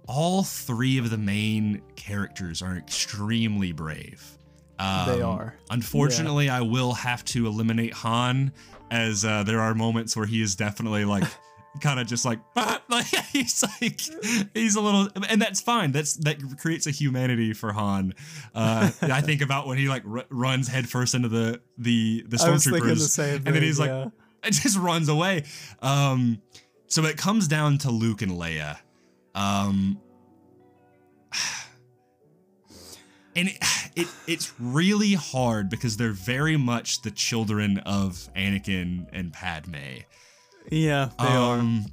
all 0.08 0.42
three 0.42 0.98
of 0.98 1.10
the 1.10 1.18
main 1.18 1.80
characters 1.96 2.60
are 2.62 2.76
extremely 2.76 3.72
brave 3.72 4.38
um, 4.78 5.06
They 5.08 5.22
are. 5.22 5.54
unfortunately 5.70 6.48
i 6.48 6.60
will 6.60 6.92
have 6.92 7.24
to 7.26 7.46
eliminate 7.46 7.94
han 7.94 8.52
as 8.90 9.24
uh, 9.24 9.42
there 9.44 9.60
are 9.60 9.74
moments 9.74 10.16
where 10.16 10.26
he 10.26 10.42
is 10.42 10.56
definitely 10.56 11.04
like 11.04 11.24
kind 11.80 11.98
of 11.98 12.06
just 12.06 12.24
like, 12.24 12.38
like 12.88 13.06
he's 13.06 13.64
like 13.80 14.00
he's 14.54 14.76
a 14.76 14.80
little 14.80 15.08
and 15.28 15.40
that's 15.40 15.60
fine 15.60 15.90
that's 15.90 16.14
that 16.16 16.36
creates 16.58 16.86
a 16.86 16.90
humanity 16.90 17.54
for 17.54 17.72
han 17.72 18.12
uh 18.54 18.90
i 19.02 19.22
think 19.22 19.40
about 19.40 19.66
when 19.66 19.78
he 19.78 19.88
like 19.88 20.02
r- 20.06 20.26
runs 20.28 20.68
headfirst 20.68 21.14
into 21.14 21.28
the 21.28 21.60
the 21.78 22.24
the 22.28 22.44
I 22.44 22.50
was 22.50 22.64
thinking 22.64 22.88
the 22.88 22.94
stormtroopers 22.94 23.08
same 23.08 23.42
and 23.46 23.56
then 23.56 23.62
he's 23.62 23.80
like 23.80 23.88
yeah. 23.88 24.08
it 24.44 24.52
just 24.52 24.78
runs 24.78 25.08
away. 25.08 25.44
Um, 25.80 26.42
so 26.86 27.04
it 27.04 27.16
comes 27.16 27.48
down 27.48 27.78
to 27.78 27.90
Luke 27.90 28.22
and 28.22 28.32
Leia. 28.32 28.78
Um, 29.34 30.00
and 33.36 33.48
it, 33.48 33.58
it 33.96 34.08
it's 34.26 34.52
really 34.58 35.14
hard 35.14 35.70
because 35.70 35.96
they're 35.96 36.12
very 36.12 36.56
much 36.56 37.02
the 37.02 37.10
children 37.10 37.78
of 37.78 38.28
Anakin 38.36 39.06
and 39.12 39.32
Padme. 39.32 40.00
Yeah, 40.70 41.10
they 41.18 41.26
are. 41.26 41.58
Um, 41.58 41.86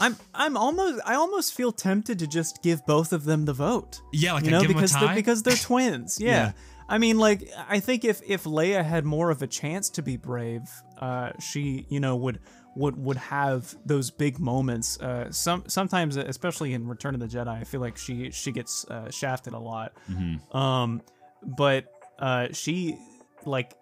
I'm 0.00 0.16
I'm 0.34 0.56
almost 0.56 1.00
I 1.06 1.14
almost 1.14 1.54
feel 1.54 1.72
tempted 1.72 2.18
to 2.18 2.26
just 2.26 2.62
give 2.62 2.84
both 2.86 3.12
of 3.12 3.24
them 3.24 3.44
the 3.44 3.52
vote. 3.52 4.00
yeah, 4.12 4.32
like 4.32 4.44
you 4.44 4.50
I 4.50 4.52
know, 4.52 4.60
give 4.60 4.68
them 4.68 4.78
a 4.78 4.80
because 4.80 4.92
they're, 4.92 5.14
because 5.14 5.42
they're 5.42 5.56
twins. 5.56 6.18
Yeah. 6.20 6.30
Yeah. 6.30 6.52
I 6.88 6.98
mean, 6.98 7.18
like 7.18 7.48
I 7.68 7.80
think 7.80 8.04
if 8.04 8.20
if 8.26 8.44
Leia 8.44 8.84
had 8.84 9.04
more 9.04 9.30
of 9.30 9.40
a 9.40 9.46
chance 9.46 9.88
to 9.90 10.02
be 10.02 10.16
brave, 10.16 10.62
uh, 11.00 11.30
she 11.40 11.86
you 11.88 12.00
know 12.00 12.16
would 12.16 12.40
would 12.76 12.96
would 12.96 13.16
have 13.16 13.74
those 13.86 14.10
big 14.10 14.38
moments. 14.38 15.00
Uh, 15.00 15.30
some 15.30 15.64
sometimes, 15.66 16.16
especially 16.16 16.74
in 16.74 16.86
Return 16.86 17.14
of 17.14 17.20
the 17.20 17.26
Jedi, 17.26 17.48
I 17.48 17.64
feel 17.64 17.80
like 17.80 17.96
she 17.96 18.30
she 18.32 18.52
gets 18.52 18.84
uh, 18.90 19.10
shafted 19.10 19.54
a 19.54 19.58
lot. 19.58 19.92
Mm-hmm. 20.10 20.54
Um, 20.56 21.02
but 21.42 21.86
uh, 22.18 22.48
she 22.52 22.98
like 23.46 23.74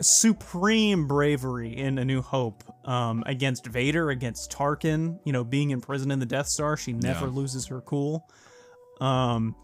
supreme 0.00 1.06
bravery 1.06 1.76
in 1.76 1.98
A 1.98 2.04
New 2.04 2.22
Hope 2.22 2.64
um, 2.86 3.22
against 3.26 3.66
Vader, 3.66 4.10
against 4.10 4.50
Tarkin. 4.52 5.18
You 5.24 5.32
know, 5.32 5.44
being 5.44 5.70
imprisoned 5.70 6.12
in 6.12 6.18
the 6.18 6.26
Death 6.26 6.48
Star, 6.48 6.76
she 6.76 6.92
never 6.92 7.26
Yeah. 7.26 7.32
loses 7.32 7.66
her 7.66 7.80
cool. 7.80 8.28
Um, 9.00 9.54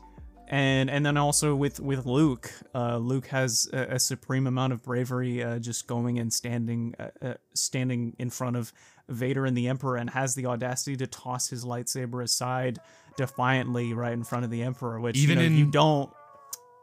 and 0.49 0.91
and 0.91 1.07
then 1.07 1.17
also 1.17 1.55
with 1.55 1.79
with 1.79 2.07
Luke, 2.07 2.51
uh, 2.75 2.97
Luke 2.97 3.27
has 3.29 3.69
a, 3.73 3.95
a 3.95 3.99
supreme 4.01 4.47
amount 4.49 4.73
of 4.73 4.83
bravery, 4.83 5.43
uh, 5.45 5.59
just 5.61 5.87
going 5.87 6.19
and 6.19 6.33
standing 6.33 6.95
uh, 6.99 7.09
uh, 7.23 7.35
standing 7.55 8.17
in 8.19 8.31
front 8.31 8.57
of 8.57 8.73
Vader 9.09 9.47
and 9.47 9.57
the 9.57 9.69
Emperor, 9.69 9.97
and 9.97 10.11
has 10.11 10.35
the 10.35 10.47
audacity 10.47 10.97
to 10.97 11.07
toss 11.07 11.49
his 11.49 11.65
lightsaber 11.65 12.23
aside 12.25 12.79
defiantly 13.17 13.93
right 13.93 14.13
in 14.13 14.25
front 14.25 14.45
of 14.45 14.51
the 14.51 14.63
Emperor, 14.63 14.99
which 15.01 15.17
Even 15.19 15.39
you, 15.39 15.43
know, 15.45 15.47
in- 15.47 15.57
you 15.59 15.71
don't. 15.71 16.11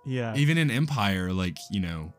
Yeah, 0.05 0.33
even 0.37 0.57
in 0.57 0.71
Empire, 0.71 1.33
like 1.33 1.57
you 1.69 1.81
know, 1.81 2.13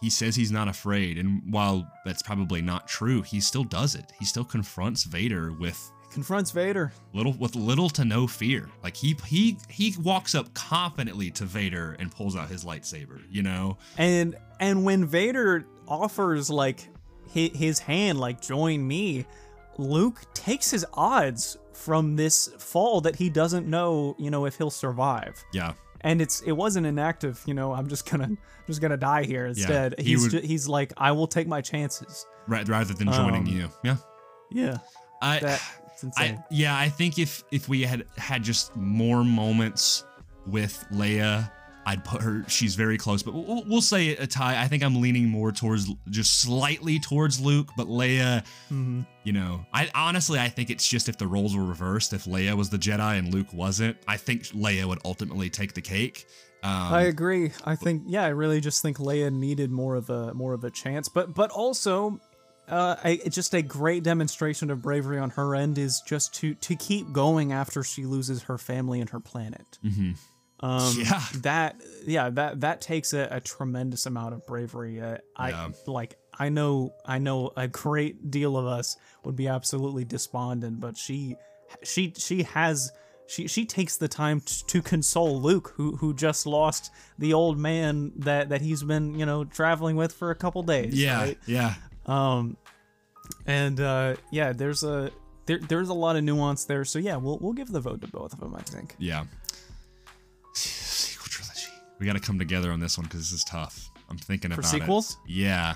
he 0.00 0.10
says 0.10 0.36
he's 0.36 0.52
not 0.52 0.68
afraid, 0.68 1.18
and 1.18 1.42
while 1.52 1.90
that's 2.04 2.22
probably 2.22 2.62
not 2.62 2.86
true, 2.88 3.22
he 3.22 3.40
still 3.40 3.64
does 3.64 3.94
it. 3.94 4.12
He 4.18 4.24
still 4.24 4.44
confronts 4.44 5.04
Vader 5.04 5.52
with 5.52 5.90
confronts 6.10 6.50
Vader. 6.52 6.92
little 7.12 7.32
with 7.34 7.54
little 7.54 7.90
to 7.90 8.04
no 8.04 8.26
fear. 8.26 8.68
Like 8.82 8.96
he 8.96 9.16
he 9.26 9.58
he 9.68 9.94
walks 10.02 10.34
up 10.34 10.52
confidently 10.54 11.30
to 11.32 11.44
Vader 11.44 11.96
and 11.98 12.10
pulls 12.10 12.36
out 12.36 12.48
his 12.48 12.64
lightsaber. 12.64 13.20
You 13.30 13.42
know, 13.42 13.76
And 13.96 14.36
and 14.60 14.84
when 14.84 15.04
Vader 15.04 15.66
offers 15.86 16.48
like 16.50 16.88
his, 17.30 17.50
his 17.56 17.78
hand, 17.78 18.18
like 18.20 18.40
join 18.40 18.86
me, 18.86 19.26
Luke 19.78 20.22
takes 20.34 20.70
his 20.70 20.86
odds 20.94 21.56
from 21.72 22.16
this 22.16 22.48
fall 22.58 23.00
that 23.02 23.14
he 23.16 23.30
doesn't 23.30 23.66
know, 23.66 24.16
you 24.18 24.30
know, 24.30 24.46
if 24.46 24.56
he'll 24.56 24.70
survive. 24.70 25.44
yeah, 25.52 25.74
And 26.02 26.20
it's 26.22 26.40
it 26.42 26.52
wasn't 26.52 26.86
an 26.86 26.98
act 26.98 27.24
of, 27.24 27.40
you 27.46 27.54
know, 27.54 27.72
I'm 27.72 27.88
just 27.88 28.08
gonna 28.10 28.30
just 28.66 28.80
gonna 28.80 28.96
die 28.96 29.24
here. 29.24 29.46
Instead, 29.46 29.94
he 29.98 30.10
he's 30.10 30.22
would- 30.22 30.30
ju- 30.30 30.40
he's 30.46 30.68
like, 30.68 30.92
I 30.96 31.12
will 31.12 31.26
take 31.26 31.46
my 31.48 31.60
chances. 31.60 32.26
ra- 32.46 32.62
rather 32.66 32.94
than 32.94 33.12
joining 33.12 33.42
Um, 33.42 33.46
you. 33.46 33.68
Yeah, 33.82 33.96
Yeah, 34.50 34.78
I. 35.22 35.38
that. 35.40 35.62
I 36.16 36.38
yeah, 36.48 36.78
I 36.78 36.88
think 36.88 37.18
if 37.18 37.42
if 37.50 37.68
we 37.68 37.82
had 37.82 38.04
had 38.16 38.44
just 38.44 38.76
more 38.76 39.24
moments 39.24 40.04
with 40.46 40.84
Leia, 40.92 41.50
I'd 41.88 42.04
put 42.04 42.20
her. 42.20 42.44
She's 42.48 42.74
very 42.74 42.98
close, 42.98 43.22
but 43.22 43.32
we'll, 43.32 43.64
we'll 43.66 43.80
say 43.80 44.10
a 44.10 44.26
tie. 44.26 44.60
I 44.62 44.68
think 44.68 44.82
I'm 44.82 45.00
leaning 45.00 45.26
more 45.26 45.50
towards 45.52 45.88
just 46.10 46.42
slightly 46.42 46.98
towards 46.98 47.40
Luke, 47.40 47.70
but 47.78 47.86
Leia. 47.86 48.44
Mhm. 48.70 49.06
You 49.24 49.32
know, 49.32 49.64
I 49.72 49.88
honestly 49.94 50.38
I 50.38 50.48
think 50.50 50.68
it's 50.68 50.86
just 50.86 51.08
if 51.08 51.16
the 51.16 51.26
roles 51.26 51.56
were 51.56 51.64
reversed, 51.64 52.12
if 52.12 52.24
Leia 52.26 52.54
was 52.54 52.68
the 52.68 52.76
Jedi 52.78 53.18
and 53.18 53.32
Luke 53.32 53.52
wasn't, 53.54 53.96
I 54.06 54.18
think 54.18 54.42
Leia 54.48 54.84
would 54.84 54.98
ultimately 55.04 55.48
take 55.48 55.72
the 55.72 55.80
cake. 55.80 56.26
Um, 56.62 56.70
I 56.92 57.02
agree. 57.02 57.52
I 57.64 57.74
think 57.76 58.02
yeah, 58.06 58.24
I 58.24 58.28
really 58.28 58.60
just 58.60 58.82
think 58.82 58.98
Leia 58.98 59.32
needed 59.32 59.70
more 59.70 59.94
of 59.96 60.10
a 60.10 60.34
more 60.34 60.52
of 60.52 60.64
a 60.64 60.70
chance, 60.70 61.08
but 61.08 61.32
but 61.34 61.50
also 61.50 62.20
uh, 62.68 62.96
I, 63.02 63.20
just 63.30 63.54
a 63.54 63.62
great 63.62 64.02
demonstration 64.02 64.70
of 64.70 64.82
bravery 64.82 65.18
on 65.18 65.30
her 65.30 65.54
end 65.54 65.78
is 65.78 66.02
just 66.06 66.34
to 66.40 66.54
to 66.54 66.76
keep 66.76 67.12
going 67.12 67.52
after 67.52 67.82
she 67.82 68.04
loses 68.04 68.42
her 68.42 68.58
family 68.58 69.00
and 69.00 69.08
her 69.08 69.20
planet. 69.20 69.78
mhm. 69.82 70.18
Um, 70.60 70.94
Yeah. 70.98 71.22
that 71.42 71.76
yeah 72.06 72.30
that 72.30 72.60
that 72.60 72.80
takes 72.80 73.12
a, 73.12 73.28
a 73.30 73.40
tremendous 73.40 74.06
amount 74.06 74.34
of 74.34 74.46
bravery. 74.46 75.00
Uh, 75.00 75.18
I 75.36 75.50
Yeah. 75.50 75.68
like 75.86 76.18
I 76.38 76.48
know 76.48 76.94
I 77.06 77.18
know 77.18 77.52
a 77.56 77.68
great 77.68 78.30
deal 78.30 78.56
of 78.56 78.66
us 78.66 78.96
would 79.24 79.36
be 79.36 79.48
absolutely 79.48 80.04
despondent, 80.04 80.80
but 80.80 80.96
she 80.96 81.36
she 81.82 82.12
she 82.16 82.42
has 82.44 82.90
she 83.28 83.46
she 83.46 83.66
takes 83.66 83.96
the 83.98 84.08
time 84.08 84.40
t- 84.40 84.64
to 84.68 84.80
console 84.82 85.40
Luke, 85.40 85.74
who 85.76 85.96
who 85.96 86.14
just 86.14 86.46
lost 86.46 86.90
the 87.18 87.34
old 87.34 87.58
man 87.58 88.12
that 88.16 88.48
that 88.48 88.60
he's 88.62 88.82
been 88.82 89.18
you 89.18 89.26
know 89.26 89.44
traveling 89.44 89.96
with 89.96 90.12
for 90.12 90.30
a 90.30 90.34
couple 90.34 90.62
days. 90.62 90.94
Yeah, 90.94 91.18
right? 91.20 91.38
yeah, 91.46 91.74
Um, 92.06 92.56
and 93.46 93.80
uh, 93.80 94.16
yeah, 94.30 94.52
there's 94.52 94.82
a 94.82 95.10
there, 95.46 95.58
there's 95.58 95.88
a 95.88 95.94
lot 95.94 96.16
of 96.16 96.24
nuance 96.24 96.64
there. 96.64 96.84
So 96.84 96.98
yeah, 96.98 97.16
we'll 97.16 97.38
we'll 97.40 97.52
give 97.52 97.68
the 97.68 97.80
vote 97.80 98.00
to 98.02 98.08
both 98.08 98.32
of 98.32 98.40
them. 98.40 98.54
I 98.54 98.62
think. 98.62 98.94
yeah. 98.98 99.24
We 101.98 102.06
got 102.06 102.14
to 102.14 102.20
come 102.20 102.38
together 102.38 102.70
on 102.72 102.80
this 102.80 102.96
one 102.96 103.04
because 103.04 103.20
this 103.20 103.32
is 103.32 103.44
tough. 103.44 103.90
I'm 104.08 104.18
thinking 104.18 104.50
For 104.52 104.60
about 104.60 104.70
sequels? 104.70 105.18
It. 105.26 105.32
Yeah. 105.32 105.74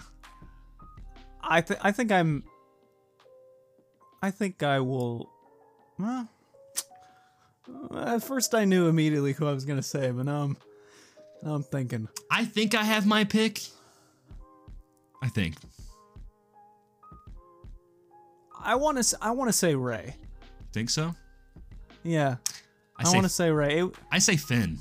I 1.43 1.61
think 1.61 1.81
I 1.83 1.93
think 1.93 2.13
I'm. 2.13 2.45
I 4.23 4.31
think 4.31 4.63
I 4.63 4.81
will. 4.81 5.29
Well, 5.99 6.29
at 7.95 8.23
first 8.23 8.55
I 8.55 8.65
knew 8.65 8.89
immediately 8.89 9.33
who 9.33 9.47
I 9.47 9.53
was 9.53 9.65
gonna 9.65 9.83
say, 9.83 10.11
but 10.11 10.27
now 10.27 10.43
I'm 10.43 10.57
now 11.43 11.55
I'm 11.55 11.63
thinking. 11.63 12.09
I 12.31 12.45
think 12.45 12.75
I 12.75 12.85
have 12.85 13.07
my 13.07 13.25
pick. 13.25 13.61
I 15.23 15.29
think. 15.29 15.57
I 18.65 18.77
want 18.77 19.03
to 19.03 19.19
I 19.21 19.33
want 19.33 19.49
to 19.49 19.53
say 19.53 19.75
Rey. 19.75 20.15
Think 20.73 20.91
so? 20.91 21.15
Yeah, 22.05 22.37
I 22.97 23.09
I, 23.09 23.13
want 23.13 23.25
to 23.25 23.29
say 23.29 23.51
Rey. 23.51 23.81
It, 23.81 23.95
I 24.11 24.19
say 24.19 24.37
Finn. 24.37 24.79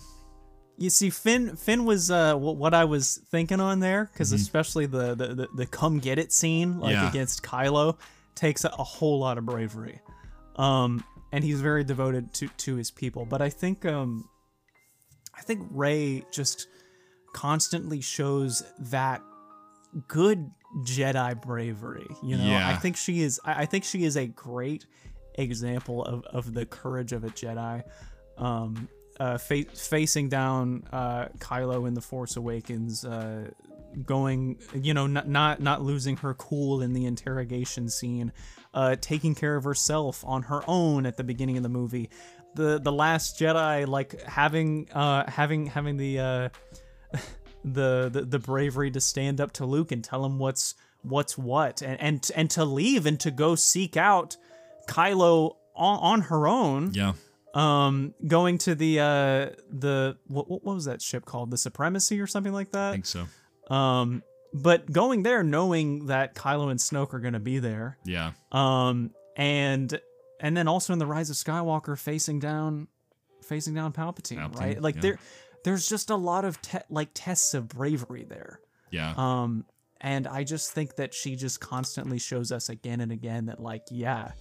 You 0.82 0.90
see, 0.90 1.10
Finn 1.10 1.56
Finn 1.56 1.86
was 1.86 2.10
uh 2.12 2.34
wh- 2.36 2.58
what 2.58 2.74
I 2.74 2.86
was 2.86 3.18
thinking 3.30 3.60
on 3.60 3.80
there 3.80 4.10
because 4.12 4.30
Mm-hmm. 4.30 4.36
especially 4.42 4.86
the, 4.88 5.16
the 5.16 5.28
the 5.36 5.48
the 5.56 5.66
come 5.66 6.00
get 6.00 6.18
it 6.20 6.32
scene 6.34 6.80
like 6.80 6.94
Yeah. 6.94 7.10
against 7.10 7.44
Kylo 7.44 7.98
takes 8.36 8.64
a, 8.66 8.70
a 8.70 8.84
whole 8.84 9.20
lot 9.20 9.38
of 9.38 9.46
bravery. 9.46 10.00
Um, 10.56 11.04
and 11.32 11.44
he's 11.44 11.62
very 11.62 11.84
devoted 11.84 12.34
to 12.36 12.48
to 12.66 12.76
his 12.76 12.90
people. 12.92 13.26
But 13.26 13.42
I 13.42 13.50
think 13.50 13.86
um, 13.86 14.28
I 15.38 15.42
think 15.44 15.68
Rey 15.72 16.24
just 16.32 16.68
constantly 17.34 18.02
shows 18.02 18.64
that 18.80 19.22
good 20.08 20.50
Jedi 20.84 21.40
bravery. 21.42 22.08
You 22.24 22.38
know, 22.38 22.46
Yeah. 22.46 22.68
I 22.68 22.76
think 22.76 22.98
she 22.98 23.22
is. 23.22 23.40
I 23.46 23.64
I 23.64 23.66
think 23.66 23.84
she 23.84 24.04
is 24.04 24.18
a 24.18 24.28
great 24.28 24.86
example 25.36 26.04
of 26.04 26.24
of 26.26 26.54
the 26.54 26.66
courage 26.66 27.12
of 27.14 27.24
a 27.24 27.30
Jedi. 27.30 27.84
Um, 28.38 28.90
uh, 29.22 29.38
fa- 29.38 29.66
facing 29.76 30.30
down 30.30 30.84
uh, 30.92 31.26
Kylo 31.38 31.88
in 31.88 31.94
the 31.94 32.02
Force 32.02 32.38
Awakens, 32.38 33.06
uh, 33.06 33.52
going, 34.04 34.58
you 34.74 34.96
know, 34.96 35.06
not 35.06 35.28
not 35.30 35.62
not 35.62 35.84
losing 35.84 36.18
her 36.18 36.34
cool 36.34 36.82
in 36.82 36.94
the 36.94 37.06
interrogation 37.06 37.88
scene, 37.88 38.32
uh, 38.74 38.96
taking 39.00 39.36
care 39.36 39.56
of 39.56 39.64
herself 39.64 40.24
on 40.26 40.42
her 40.44 40.64
own 40.66 41.06
at 41.06 41.18
the 41.18 41.24
beginning 41.24 41.56
of 41.58 41.62
the 41.62 41.70
movie. 41.70 42.10
The 42.56 42.80
the 42.80 42.92
Last 42.92 43.40
Jedi, 43.40 43.88
like 43.88 44.20
having 44.24 44.90
uh, 44.92 45.30
having 45.30 45.68
having 45.68 45.98
the 45.98 46.20
uh, 46.20 46.50
the, 47.64 48.10
the 48.12 48.26
the 48.28 48.40
bravery 48.40 48.90
to 48.90 49.00
stand 49.00 49.40
up 49.40 49.52
to 49.54 49.68
Luke 49.68 49.92
and 49.92 50.04
tell 50.04 50.26
him 50.26 50.40
what's 50.40 50.74
what's 51.04 51.38
what, 51.38 51.84
and 51.84 52.02
and 52.02 52.32
and 52.36 52.50
to 52.52 52.66
leave 52.66 53.06
and 53.06 53.20
to 53.20 53.30
go 53.30 53.54
seek 53.54 53.98
out 53.98 54.36
Kylo 54.88 55.58
on, 55.76 56.00
on 56.00 56.22
her 56.22 56.48
own 56.48 56.92
Yeah. 56.96 57.14
Um 57.54 58.14
going 58.28 58.58
to 58.60 58.76
the 58.76 59.00
uh 59.00 59.50
the 59.70 60.18
what, 60.28 60.50
what 60.50 60.64
was 60.64 60.86
that 60.86 61.02
ship 61.02 61.26
called 61.26 61.52
the 61.52 61.58
supremacy 61.58 62.20
or 62.22 62.28
something 62.28 62.54
like 62.54 62.68
I 62.74 62.78
that 62.78 62.92
think 62.94 63.06
so. 63.06 63.28
um 63.74 64.24
but 64.54 64.92
going 64.92 65.24
there 65.24 65.44
knowing 65.44 66.08
that 66.08 66.36
kylo 66.36 66.72
and 66.72 66.80
snoke 66.80 67.14
are 67.14 67.20
going 67.20 67.34
to 67.34 67.40
be 67.40 67.60
there 67.60 67.98
Yeah. 68.06 68.32
um 68.52 69.12
and 69.36 70.00
and 70.40 70.56
then 70.58 70.68
also 70.68 70.94
in 70.94 71.00
the 71.00 71.06
rise 71.06 71.30
of 71.30 71.36
skywalker 71.36 71.98
facing 72.00 72.40
down 72.40 72.88
facing 73.44 73.74
down 73.74 73.92
palpatine, 73.92 74.38
Palpatine, 74.38 74.60
right 74.60 74.82
like 74.82 74.96
yeah. 74.96 75.02
there 75.02 75.20
there's 75.64 75.88
just 75.90 76.10
a 76.10 76.16
lot 76.16 76.46
of 76.46 76.62
te- 76.62 76.78
like 76.90 77.10
tests 77.14 77.54
of 77.54 77.68
bravery 77.68 78.24
there 78.24 78.60
Yeah. 78.92 79.14
um 79.18 79.66
and 80.00 80.26
i 80.28 80.44
just 80.44 80.72
think 80.72 80.96
that 80.96 81.14
she 81.14 81.36
just 81.36 81.60
constantly 81.60 82.18
shows 82.18 82.52
us 82.52 82.70
again 82.70 83.02
and 83.02 83.12
again 83.12 83.46
that 83.48 83.60
like 83.60 83.84
yeah 83.92 84.32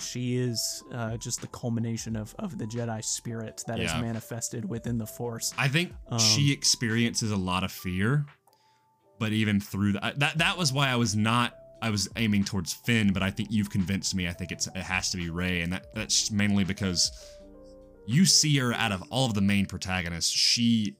she 0.00 0.36
is 0.36 0.82
uh, 0.92 1.16
just 1.16 1.40
the 1.40 1.46
culmination 1.48 2.16
of, 2.16 2.34
of 2.38 2.58
the 2.58 2.64
Jedi 2.64 3.04
spirit 3.04 3.62
that 3.66 3.78
is 3.80 3.90
Yeah. 3.92 4.00
manifested 4.00 4.68
within 4.68 4.98
the 4.98 5.06
Force. 5.06 5.52
I 5.58 5.68
think 5.68 5.92
Um, 6.08 6.18
she 6.18 6.52
experiences 6.52 7.30
a 7.30 7.36
lot 7.36 7.64
of 7.64 7.72
fear, 7.72 8.26
but 9.18 9.32
even 9.32 9.60
through 9.60 9.92
that, 9.94 10.18
that 10.20 10.38
that 10.38 10.56
was 10.58 10.72
why 10.72 10.88
I 10.88 10.96
was 10.96 11.14
not. 11.16 11.54
I 11.80 11.90
was 11.90 12.08
aiming 12.16 12.42
towards 12.44 12.72
Finn, 12.72 13.12
but 13.12 13.22
I 13.22 13.30
think 13.30 13.50
you've 13.52 13.70
convinced 13.70 14.12
me. 14.14 14.26
I 14.26 14.32
think 14.32 14.50
it's 14.50 14.66
it 14.66 14.76
has 14.76 15.10
to 15.12 15.16
be 15.16 15.30
Rey, 15.30 15.60
and 15.60 15.72
that 15.72 15.94
that's 15.94 16.30
mainly 16.32 16.64
because 16.64 17.10
you 18.06 18.24
see 18.24 18.56
her 18.58 18.72
out 18.72 18.90
of 18.90 19.02
all 19.10 19.26
of 19.26 19.34
the 19.34 19.40
main 19.40 19.66
protagonists. 19.66 20.30
She, 20.32 20.96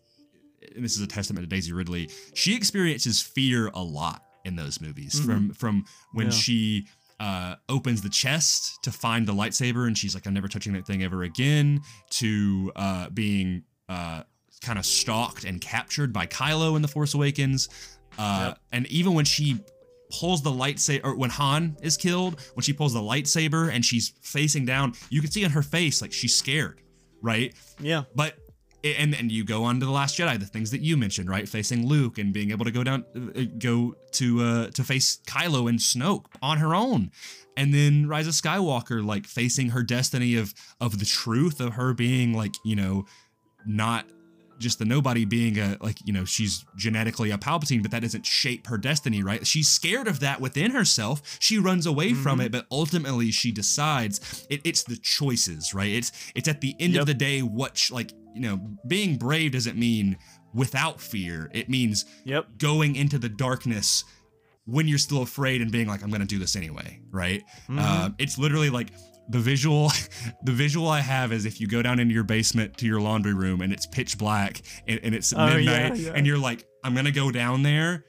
and 0.77 0.85
this 0.85 0.95
is 0.97 1.03
a 1.03 1.07
testament 1.07 1.43
to 1.43 1.49
Daisy 1.49 1.73
Ridley. 1.73 2.11
She 2.35 2.55
experiences 2.55 3.21
fear 3.21 3.69
a 3.75 3.83
lot 3.83 4.23
in 4.45 4.55
those 4.57 4.81
movies. 4.81 5.19
From 5.19 5.51
from 5.53 5.85
when 6.13 6.27
Yeah. 6.27 6.33
she 6.33 6.87
uh, 7.21 7.57
opens 7.69 8.03
the 8.03 8.09
chest 8.09 8.83
to 8.83 8.93
find 8.93 9.27
the 9.27 9.33
lightsaber, 9.33 9.87
and 9.87 9.97
she's 9.97 10.15
like, 10.15 10.27
"I'm 10.27 10.35
never 10.35 10.49
touching 10.49 10.73
that 10.75 10.87
thing 10.87 11.03
ever 11.03 11.23
again." 11.25 11.81
To 12.11 12.73
uh, 12.77 13.11
being 13.11 13.65
uh, 13.89 14.23
kind 14.63 14.79
of 14.79 14.87
stalked 14.87 15.45
and 15.45 15.61
captured 15.61 16.13
by 16.13 16.27
Kylo 16.27 16.77
in 16.77 16.83
The 16.83 16.89
Force 16.89 17.15
Awakens. 17.15 17.69
Uh, 18.19 18.49
Yep. 18.49 18.59
And 18.73 18.87
even 18.89 19.15
when 19.15 19.25
she 19.25 19.61
pulls 20.11 20.43
the 20.43 20.51
lightsaber, 20.51 21.05
or 21.05 21.15
when 21.17 21.31
Han 21.31 21.77
is 21.83 21.97
killed, 21.97 22.41
when 22.55 22.63
she 22.63 22.73
pulls 22.73 22.95
the 22.95 23.01
lightsaber 23.01 23.73
and 23.73 23.85
she's 23.85 24.13
facing 24.23 24.65
down, 24.65 24.95
you 25.11 25.21
can 25.21 25.31
see 25.31 25.45
on 25.45 25.51
her 25.53 25.63
face 25.63 26.03
like 26.03 26.13
she's 26.13 26.35
scared, 26.35 26.81
right? 27.23 27.55
Yeah. 27.81 28.05
But 28.15 28.35
and 28.85 29.15
and 29.15 29.31
you 29.33 29.45
go 29.45 29.65
on 29.65 29.81
to 29.81 29.87
the 29.87 29.93
Last 29.93 30.19
Jedi, 30.19 30.39
the 30.39 30.47
things 30.47 30.71
that 30.71 30.81
you 30.81 30.97
mentioned, 30.97 31.29
right? 31.29 31.49
Facing 31.49 31.87
Luke 31.87 32.19
and 32.19 32.33
being 32.33 32.51
able 32.51 32.65
to 32.65 32.71
go 32.71 32.85
down, 32.85 33.05
uh, 33.17 33.43
go 33.59 33.95
to 34.13 34.43
uh, 34.43 34.67
to 34.71 34.85
face 34.85 35.19
Kylo 35.27 35.69
and 35.69 35.79
Snoke 35.79 36.27
on 36.43 36.59
her 36.59 36.75
own, 36.75 37.11
and 37.57 37.75
then 37.75 38.07
Rise 38.09 38.27
of 38.27 38.35
Skywalker, 38.35 39.05
like 39.05 39.27
facing 39.27 39.71
her 39.71 39.83
destiny 39.83 40.37
of 40.37 40.55
of 40.81 40.99
the 40.99 41.05
truth 41.07 41.61
of 41.61 41.75
her 41.75 41.93
being 41.93 42.33
like 42.35 42.55
you 42.65 42.77
know, 42.77 43.05
not 43.67 44.07
just 44.61 44.81
the 44.81 44.85
nobody 44.85 45.25
being 45.25 45.57
a 45.57 45.77
like 45.81 45.99
you 46.05 46.13
know 46.13 46.25
she's 46.25 46.65
genetically 46.77 47.31
a 47.31 47.39
Palpatine, 47.39 47.81
but 47.81 47.93
that 47.93 48.03
doesn't 48.03 48.27
shape 48.27 48.67
her 48.67 48.77
destiny, 48.77 49.23
right? 49.23 49.47
She's 49.47 49.69
scared 49.69 50.09
of 50.09 50.19
that 50.21 50.41
within 50.41 50.73
herself. 50.73 51.23
She 51.39 51.59
runs 51.59 51.87
away 51.87 52.13
from 52.13 52.41
it, 52.41 52.51
but 52.51 52.67
ultimately 52.71 53.31
she 53.31 53.53
decides 53.53 54.47
it, 54.51 54.61
it's 54.65 54.83
the 54.83 54.97
choices, 54.97 55.75
right? 55.75 55.91
It's 55.93 56.11
it's 56.35 56.49
at 56.49 56.61
the 56.61 56.75
end 56.81 56.95
Yep. 56.95 57.01
of 57.03 57.07
the 57.07 57.15
day 57.15 57.41
what 57.41 57.77
sh- 57.77 57.93
like 57.93 58.13
you 58.35 58.41
know 58.41 58.61
being 58.87 59.17
brave 59.17 59.53
doesn't 59.53 59.77
mean 59.79 60.17
without 60.55 61.01
fear. 61.01 61.51
It 61.53 61.69
means 61.69 62.05
Yep. 62.25 62.59
going 62.59 62.97
into 62.97 63.19
the 63.19 63.29
darkness 63.29 64.05
when 64.65 64.87
you're 64.89 64.99
still 64.99 65.23
afraid 65.23 65.63
and 65.63 65.71
being 65.73 65.87
like, 65.89 66.03
I'm 66.03 66.11
going 66.11 66.21
to 66.21 66.27
do 66.27 66.39
this 66.39 66.55
anyway, 66.57 67.01
right? 67.11 67.43
Mm-hmm. 67.69 67.79
Uh, 67.79 68.11
it's 68.19 68.37
literally 68.39 68.69
like 68.71 68.89
the 69.31 69.39
visual 69.39 69.91
the 70.45 70.53
visual 70.53 70.89
I 70.89 71.01
have 71.01 71.33
is 71.33 71.45
if 71.47 71.61
you 71.61 71.67
go 71.67 71.81
down 71.83 72.01
into 72.01 72.15
your 72.15 72.25
basement 72.25 72.77
to 72.79 72.87
your 72.87 73.01
laundry 73.01 73.35
room 73.35 73.61
and 73.61 73.73
it's 73.73 73.87
pitch 73.87 74.17
black 74.19 74.61
and, 74.87 75.01
and 75.03 75.15
it's 75.15 75.33
Oh, 75.37 75.57
yeah, 75.57 75.89
midnight 75.89 75.99
yeah. 75.99 76.13
and 76.15 76.27
you're 76.27 76.39
like, 76.39 76.67
I'm 76.85 76.95
gonna 76.95 77.11
go 77.13 77.31
down 77.31 77.63
there 77.63 78.05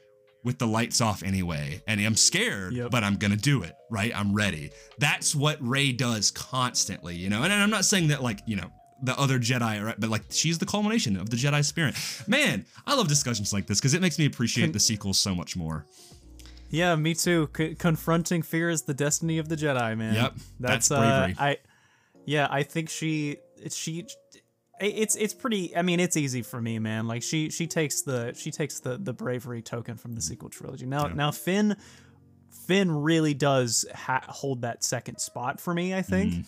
with 0.46 0.58
the 0.58 0.68
lights 0.68 1.02
off 1.02 1.22
anyway. 1.24 1.82
And 1.88 2.00
I'm 2.00 2.16
scared, 2.16 2.74
Yep. 2.74 2.92
but 2.92 3.04
I'm 3.04 3.16
gonna 3.18 3.36
do 3.36 3.64
it, 3.64 3.74
right? 3.92 4.12
I'm 4.16 4.34
ready. 4.34 4.72
That's 4.98 5.36
what 5.36 5.58
Rey 5.62 5.92
does 5.92 6.32
constantly, 6.32 7.16
you 7.16 7.30
know. 7.30 7.44
And 7.44 7.52
I'm 7.52 7.70
not 7.70 7.84
saying 7.86 8.08
that 8.10 8.24
like, 8.24 8.40
you 8.48 8.56
know, 8.56 8.70
the 9.02 9.18
other 9.20 9.40
Jedi, 9.40 9.84
right? 9.84 9.96
But 10.00 10.10
like 10.10 10.24
she's 10.30 10.58
the 10.58 10.66
culmination 10.66 11.16
of 11.18 11.30
the 11.30 11.36
Jedi 11.38 11.64
spirit. 11.64 11.96
Man, 12.28 12.66
I 12.86 12.96
love 12.96 13.08
discussions 13.08 13.54
like 13.54 13.68
this 13.68 13.80
because 13.80 13.94
it 13.94 14.02
makes 14.02 14.20
me 14.20 14.26
appreciate 14.26 14.66
Con- 14.66 14.72
the 14.74 14.80
sequels 14.80 15.18
so 15.18 15.34
much 15.36 15.56
more. 15.56 15.86
Yeah, 16.70 16.96
me 16.96 17.16
too. 17.16 17.50
C- 17.56 17.76
confronting 17.76 18.42
fear 18.44 18.70
is 18.70 18.84
the 18.84 18.94
destiny 18.94 19.38
of 19.40 19.50
the 19.50 19.56
Jedi, 19.56 19.98
man. 19.98 20.14
Yep, 20.14 20.34
that's, 20.60 20.88
that's 20.88 20.90
bravery. 20.90 21.36
Uh, 21.40 21.44
I, 21.44 21.58
yeah, 22.26 22.48
I 22.52 22.64
think 22.64 22.90
she 22.90 23.38
she 23.72 24.06
it's 24.80 25.16
it's 25.16 25.34
pretty. 25.34 25.76
I 25.76 25.82
mean, 25.82 26.00
it's 26.00 26.16
easy 26.16 26.42
for 26.42 26.62
me, 26.62 26.78
man. 26.80 27.08
Like 27.08 27.24
she 27.24 27.50
she 27.50 27.66
takes 27.68 28.02
the 28.04 28.34
she 28.38 28.52
takes 28.52 28.80
the 28.80 28.98
the 28.98 29.14
bravery 29.14 29.62
token 29.62 29.96
from 29.98 30.14
the 30.14 30.22
sequel 30.22 30.50
trilogy. 30.50 30.86
Now 30.86 31.08
Yeah. 31.08 31.14
now 31.14 31.32
Finn 31.32 31.76
Finn 32.68 32.92
really 32.92 33.34
does 33.34 33.86
ha- 33.94 34.24
hold 34.28 34.62
that 34.62 34.84
second 34.84 35.20
spot 35.20 35.60
for 35.60 35.74
me. 35.74 35.94
I 35.96 36.02
think. 36.02 36.34
Mm-hmm. 36.34 36.42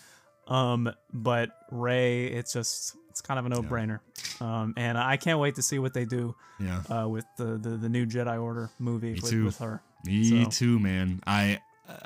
Um, 0.48 0.92
but 1.14 1.50
Rey, 1.72 2.26
it's 2.28 2.54
just 2.54 2.96
it's 3.10 3.22
kind 3.22 3.40
of 3.40 3.46
a 3.46 3.50
no 3.50 3.62
brainer. 3.62 4.00
Um, 4.40 4.74
and 4.78 4.98
I 4.98 5.18
can't 5.18 5.40
wait 5.40 5.56
to 5.56 5.62
see 5.62 5.80
what 5.80 5.94
they 5.94 6.06
do 6.06 6.36
Yeah. 6.60 6.82
uh, 6.90 7.08
with 7.08 7.26
the, 7.38 7.58
the 7.58 7.70
the 7.78 7.90
new 7.90 8.06
Jedi 8.06 8.42
Order 8.42 8.70
movie 8.80 9.14
with, 9.22 9.34
with 9.34 9.58
her. 9.60 9.82
Me 10.06 10.44
So- 10.44 10.50
too, 10.50 10.80
man. 10.80 11.22
I 11.28 11.60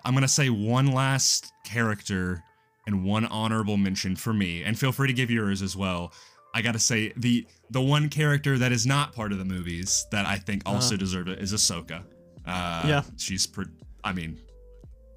I'm 0.03 0.14
gonna 0.14 0.28
say 0.28 0.49
one 0.49 0.88
last 0.88 1.53
character 1.64 2.44
and 2.88 3.03
one 3.03 3.26
honorable 3.26 3.78
mention 3.78 4.16
for 4.16 4.34
me, 4.34 4.64
and 4.64 4.78
feel 4.78 4.91
free 4.91 5.07
to 5.07 5.14
give 5.14 5.30
yours 5.32 5.62
as 5.62 5.76
well. 5.76 6.12
I 6.53 6.62
gotta 6.62 6.80
say 6.80 7.14
the 7.18 7.45
the 7.70 7.82
one 7.82 8.10
character 8.10 8.57
that 8.57 8.72
is 8.72 8.86
not 8.86 9.14
part 9.14 9.32
of 9.32 9.38
the 9.38 9.45
movies 9.45 10.06
that 10.12 10.26
I 10.26 10.38
think 10.38 10.64
also 10.66 10.95
deserved 10.98 11.30
it 11.30 11.40
is 11.40 11.53
Ahsoka. 11.53 12.03
Uh, 12.45 12.84
Yeah. 12.86 13.03
she's. 13.18 13.45
Pre- 13.48 13.66
I 14.03 14.14
mean, 14.14 14.40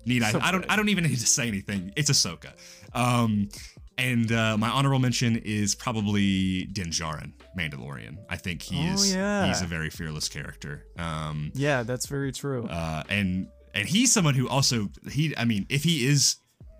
need 0.07 0.23
I? 0.23 0.32
I 0.40 0.51
don't. 0.51 0.65
I 0.69 0.77
don't 0.77 0.89
even 0.89 1.05
need 1.05 1.19
to 1.19 1.27
say 1.27 1.47
anything. 1.49 1.93
It's 1.97 2.11
Ahsoka. 2.11 2.53
Um, 2.94 3.48
and 3.97 4.31
uh, 4.31 4.56
my 4.56 4.69
honorable 4.69 5.01
mention 5.01 5.36
is 5.44 5.74
probably 5.74 6.65
Din 6.66 6.89
Djarin, 6.89 7.32
Mandalorian. 7.59 8.19
I 8.31 8.36
think 8.36 8.62
he 8.62 8.89
Oh, 8.89 8.94
is. 8.94 9.15
yeah. 9.15 9.47
He's 9.48 9.60
a 9.62 9.66
very 9.66 9.90
fearless 9.90 10.28
character. 10.28 10.85
Um, 10.98 11.51
Yeah, 11.55 11.82
that's 11.82 12.06
very 12.06 12.31
true. 12.32 12.66
uh, 12.66 13.02
and 13.09 13.48
and 13.74 13.89
he's 13.89 14.12
someone 14.12 14.35
who 14.35 14.48
also 14.48 14.89
he 15.10 15.36
I 15.36 15.44
mean 15.44 15.66
if 15.69 15.82
he 15.85 16.06
is 16.06 16.36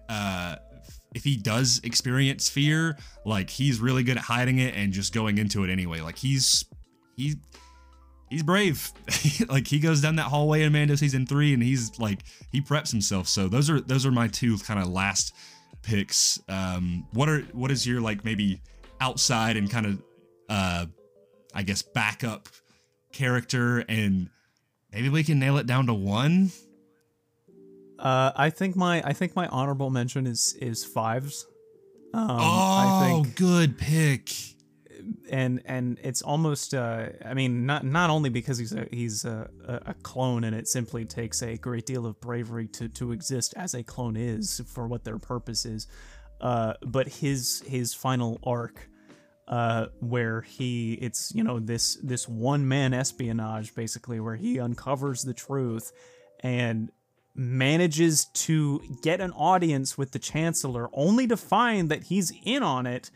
uh 0.09 0.57
if 1.15 1.23
he 1.25 1.37
does 1.37 1.81
experience 1.85 2.49
fear 2.49 2.97
like 3.27 3.51
he's 3.51 3.79
really 3.79 4.03
good 4.03 4.17
at 4.17 4.23
hiding 4.25 4.59
it 4.59 4.75
and 4.75 4.93
just 4.93 5.13
going 5.13 5.37
into 5.39 5.65
it 5.65 5.71
anyway 5.71 6.01
like 6.01 6.17
he's 6.17 6.65
he 7.17 7.37
he's 8.31 8.43
brave 8.43 8.91
like 9.49 9.67
he 9.69 9.79
goes 9.79 10.01
down 10.01 10.17
that 10.17 10.25
hallway 10.25 10.63
in 10.63 10.73
Mando 10.73 10.95
season 10.95 11.27
3 11.27 11.55
and 11.55 11.63
he's 11.63 11.99
like 12.01 12.21
he 12.53 12.61
preps 12.63 12.91
himself 12.91 13.29
so 13.29 13.49
those 13.49 13.69
are 13.69 13.81
those 13.83 14.07
are 14.07 14.11
my 14.11 14.29
two 14.29 14.57
kind 14.59 14.81
of 14.81 14.89
last 14.89 15.35
picks 15.83 16.41
um 16.49 17.07
what 17.13 17.29
are 17.29 17.41
what 17.53 17.71
is 17.71 17.87
your 17.87 18.01
like 18.01 18.25
maybe 18.25 18.61
outside 19.01 19.57
and 19.57 19.71
kind 19.71 19.87
of 19.87 20.03
uh 20.49 20.87
I 21.55 21.63
guess 21.63 21.83
backup 21.83 22.49
character 23.13 23.79
and 23.89 24.29
maybe 24.93 25.09
we 25.09 25.25
can 25.25 25.39
nail 25.39 25.57
it 25.59 25.67
down 25.67 25.87
to 25.87 25.95
one 25.95 26.51
Uh, 27.99 28.31
I 28.37 28.51
think 28.51 28.77
my 28.77 29.03
I 29.05 29.13
think 29.13 29.35
my 29.35 29.49
honorable 29.49 29.91
mention 29.91 30.27
is 30.27 30.55
is 30.61 30.85
fives. 30.85 31.47
Um, 32.15 32.31
oh, 32.31 32.39
I 32.41 33.11
think 33.23 33.35
good 33.37 33.77
pick. 33.77 34.31
And 35.31 35.63
and 35.65 35.99
it's 36.03 36.23
almost 36.23 36.75
uh, 36.75 37.09
I 37.25 37.35
mean 37.35 37.67
not 37.67 37.85
not 37.85 38.11
only 38.11 38.31
because 38.31 38.59
he's 38.59 38.73
a 38.73 38.87
he's 38.91 39.25
a, 39.25 39.49
a 39.87 39.95
clone 40.03 40.45
and 40.45 40.55
it 40.55 40.69
simply 40.69 41.05
takes 41.05 41.43
a 41.43 41.57
great 41.57 41.87
deal 41.87 42.07
of 42.07 42.21
bravery 42.21 42.67
to 42.69 42.89
to 42.89 43.13
exist 43.13 43.55
as 43.57 43.75
a 43.75 43.83
clone 43.83 44.17
is 44.17 44.61
for 44.67 44.87
what 44.87 45.05
their 45.05 45.19
purpose 45.19 45.65
is, 45.65 45.87
uh, 46.41 46.75
but 46.83 47.09
his 47.09 47.63
his 47.67 47.95
final 47.95 48.39
arc. 48.43 48.89
Uh, 49.47 49.87
where 50.01 50.43
he 50.43 50.93
it's 51.01 51.35
you 51.35 51.43
know 51.43 51.59
this 51.59 51.97
this 52.03 52.29
one 52.29 52.69
man 52.69 52.93
espionage 52.93 53.75
basically 53.75 54.21
where 54.21 54.37
he 54.37 54.61
uncovers 54.61 55.23
the 55.23 55.33
truth 55.33 55.91
and 56.41 56.93
manages 57.35 58.27
to 58.35 58.83
get 59.03 59.23
an 59.23 59.31
audience 59.33 59.97
with 59.97 60.11
the 60.11 60.19
chancellor 60.19 60.91
only 60.93 61.27
to 61.27 61.35
find 61.35 61.89
that 61.89 62.03
he's 62.03 62.31
in 62.45 62.63
on 62.63 62.87
it 62.87 63.11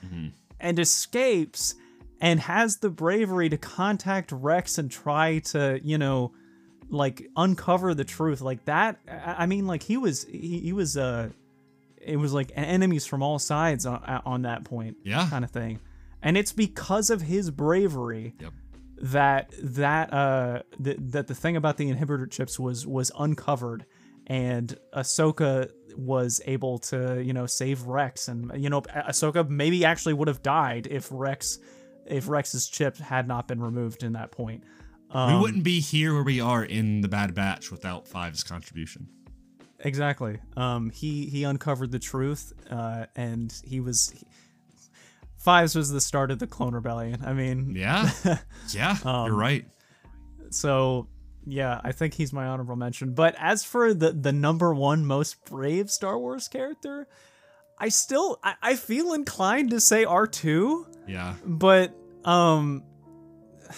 and 0.61 0.79
escapes 0.79 1.75
and 2.23 2.41
has 2.41 2.77
the 2.79 2.89
bravery 2.89 3.49
to 3.51 3.59
contact 3.59 4.33
Rex 4.33 4.79
and 4.79 4.91
try 4.91 5.41
to, 5.41 5.81
you 5.83 5.99
know, 5.99 6.33
like 6.89 7.29
uncover 7.37 7.95
the 7.95 8.05
truth. 8.05 8.41
Like 8.41 8.65
that 8.67 8.99
I 9.09 9.47
mean 9.47 9.67
like 9.67 9.83
he 9.83 9.97
was 9.97 10.25
he, 10.25 10.61
he 10.61 10.73
was 10.73 10.97
uh 10.97 11.31
it 12.01 12.17
was 12.17 12.33
like 12.33 12.51
enemies 12.55 13.07
from 13.07 13.23
all 13.23 13.39
sides 13.39 13.87
on, 13.87 14.03
on 14.25 14.43
that 14.43 14.65
point 14.65 14.97
Yeah. 15.05 15.27
kind 15.29 15.45
of 15.45 15.51
thing. 15.51 15.81
And 16.23 16.37
it's 16.37 16.53
because 16.53 17.11
of 17.11 17.23
his 17.23 17.51
bravery 17.51 18.35
Yep. 18.41 18.53
that 19.03 19.55
that 19.63 20.13
uh 20.13 20.63
th- 20.83 20.99
that 21.01 21.27
the 21.27 21.35
thing 21.35 21.57
about 21.57 21.77
the 21.77 21.93
inhibitor 21.93 22.31
chips 22.31 22.59
was 22.59 22.87
was 22.87 23.11
uncovered 23.19 23.85
and 24.29 24.79
Ahsoka 24.95 25.71
was 25.97 26.41
able 26.47 26.79
to 26.79 27.21
you 27.25 27.33
know 27.33 27.47
save 27.47 27.83
Rex 27.87 28.29
and 28.29 28.53
you 28.63 28.69
know 28.71 28.83
Ahsoka 28.83 29.49
maybe 29.49 29.85
actually 29.85 30.15
would 30.15 30.29
have 30.29 30.43
died 30.43 30.87
if 30.91 31.09
Rex 31.11 31.59
if 32.07 32.29
Rex's 32.29 32.69
chip 32.69 32.97
had 32.99 33.29
not 33.29 33.49
been 33.49 33.61
removed 33.61 34.03
in 34.03 34.13
that 34.13 34.31
point. 34.33 34.65
Um, 35.11 35.35
we 35.35 35.41
wouldn't 35.41 35.65
be 35.65 35.81
here 35.81 36.15
where 36.15 36.23
we 36.23 36.41
are 36.41 36.65
in 36.65 37.03
the 37.03 37.09
Bad 37.09 37.35
Batch 37.35 37.71
without 37.71 38.09
Five's 38.09 38.43
contribution. 38.43 39.09
Exactly. 39.81 40.39
Um, 40.57 40.91
he 40.91 41.27
he 41.27 41.45
uncovered 41.45 41.91
the 41.91 41.99
truth, 41.99 42.53
uh, 42.71 43.07
and 43.17 43.53
he 43.65 43.81
was. 43.81 44.11
He, 44.17 44.27
Fives 45.37 45.75
was 45.75 45.91
the 45.91 46.01
start 46.01 46.31
of 46.31 46.39
the 46.39 46.47
Clone 46.47 46.73
Rebellion. 46.73 47.21
I 47.27 47.33
mean, 47.33 47.75
Yeah. 47.75 48.09
yeah. 48.71 48.97
Um, 49.05 49.27
you're 49.27 49.35
right. 49.35 49.67
so 50.51 51.09
yeah, 51.45 51.81
I 51.83 51.91
think 51.91 52.15
he's 52.15 52.33
my 52.33 52.47
honorable 52.47 52.77
mention. 52.77 53.13
But 53.15 53.35
as 53.39 53.65
for 53.65 53.93
the 53.93 54.13
the 54.13 54.33
number 54.33 54.73
one 54.73 55.05
most 55.05 55.45
brave 55.45 55.91
Star 55.91 56.17
Wars 56.17 56.47
character, 56.47 57.09
I 57.83 57.89
still 57.89 58.39
I, 58.45 58.55
I 58.63 58.77
feel 58.77 59.13
inclined 59.13 59.71
to 59.71 59.81
say 59.81 60.05
R 60.05 60.27
two, 60.29 60.87
Yeah. 61.09 61.35
but 61.45 61.93
um, 62.25 62.85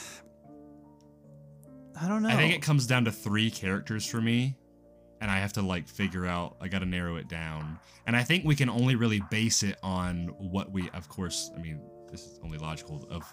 I 2.00 2.08
don't 2.08 2.22
know. 2.22 2.28
I 2.28 2.36
think 2.36 2.54
it 2.54 2.62
comes 2.62 2.86
down 2.86 3.04
to 3.06 3.12
three 3.12 3.50
characters 3.50 4.04
for 4.06 4.20
me, 4.20 4.56
and 5.20 5.30
I 5.30 5.36
have 5.38 5.52
to 5.54 5.62
like 5.62 5.88
figure 5.88 6.26
out. 6.26 6.56
I 6.60 6.68
got 6.68 6.80
to 6.80 6.86
narrow 6.86 7.16
it 7.16 7.28
down, 7.28 7.78
and 8.06 8.16
I 8.16 8.22
think 8.24 8.44
we 8.44 8.54
can 8.56 8.68
only 8.68 8.96
really 8.96 9.22
base 9.30 9.62
it 9.62 9.78
on 9.82 10.26
what 10.38 10.70
we, 10.72 10.90
of 10.90 11.08
course. 11.08 11.50
I 11.56 11.60
mean, 11.60 11.80
this 12.10 12.22
is 12.26 12.38
only 12.44 12.58
logical 12.58 13.06
of 13.10 13.24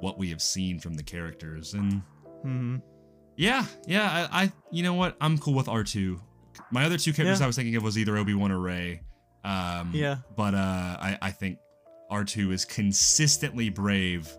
what 0.00 0.18
we 0.18 0.28
have 0.30 0.42
seen 0.42 0.78
from 0.78 0.94
the 0.94 1.02
characters, 1.02 1.74
and 1.74 2.02
Mhm. 2.44 2.82
yeah, 3.36 3.64
yeah. 3.86 4.28
I, 4.30 4.42
I 4.44 4.52
you 4.70 4.82
know 4.82 4.94
what? 4.94 5.16
I'm 5.20 5.38
cool 5.38 5.54
with 5.54 5.68
R 5.68 5.82
two. 5.84 6.20
My 6.70 6.84
other 6.84 6.98
two 6.98 7.12
characters 7.12 7.40
Yeah. 7.40 7.44
I 7.44 7.46
was 7.48 7.56
thinking 7.56 7.76
of 7.76 7.82
was 7.82 7.96
either 7.96 8.16
Obi 8.18 8.34
Wan 8.34 8.52
or 8.52 8.58
Rey. 8.60 9.00
Um, 9.44 9.90
Yeah. 9.94 10.16
but 10.36 10.54
uh, 10.54 10.58
I, 11.00 11.18
I 11.22 11.30
think 11.30 11.58
R 12.10 12.24
two 12.24 12.52
is 12.52 12.64
consistently 12.64 13.68
brave 13.70 14.30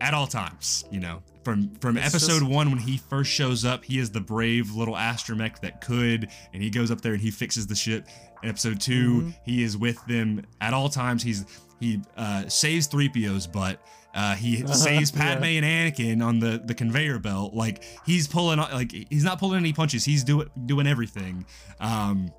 at 0.00 0.14
all 0.14 0.26
times. 0.26 0.84
You 0.90 1.00
know, 1.00 1.22
from 1.44 1.74
from 1.76 1.96
It's 1.96 2.06
episode 2.14 2.40
just- 2.40 2.50
one 2.50 2.70
when 2.70 2.78
he 2.78 2.96
first 2.96 3.30
shows 3.30 3.64
up, 3.64 3.84
he 3.84 3.98
is 3.98 4.10
the 4.10 4.20
brave 4.20 4.70
little 4.72 4.94
astromech 4.94 5.60
that 5.60 5.80
could, 5.80 6.28
and 6.52 6.62
he 6.62 6.70
goes 6.70 6.90
up 6.90 7.00
there 7.00 7.12
and 7.12 7.20
he 7.22 7.30
fixes 7.30 7.66
the 7.66 7.74
ship. 7.74 8.06
In 8.42 8.48
episode 8.48 8.80
2 8.80 8.92
Mm-hmm. 8.92 9.30
he 9.44 9.62
is 9.62 9.76
with 9.76 10.02
them 10.06 10.42
at 10.62 10.72
all 10.72 10.88
times. 10.88 11.22
He's 11.22 11.44
he 11.78 12.00
uh, 12.16 12.48
saves 12.48 12.88
3PO's 12.88 13.46
butt. 13.46 13.80
Uh, 14.14 14.34
he 14.34 14.66
saves 14.66 15.12
yeah. 15.14 15.34
Padme 15.34 15.44
and 15.44 15.64
Anakin 15.64 16.24
on 16.24 16.38
the, 16.40 16.60
the 16.64 16.74
conveyor 16.74 17.18
belt. 17.20 17.54
Like 17.54 17.84
he's 18.06 18.26
pulling 18.26 18.58
like 18.58 18.90
he's 19.10 19.24
not 19.24 19.38
pulling 19.38 19.58
any 19.58 19.72
punches. 19.74 20.04
He's 20.04 20.24
doing 20.24 20.48
doing 20.66 20.86
everything. 20.86 21.44
Um, 21.80 22.30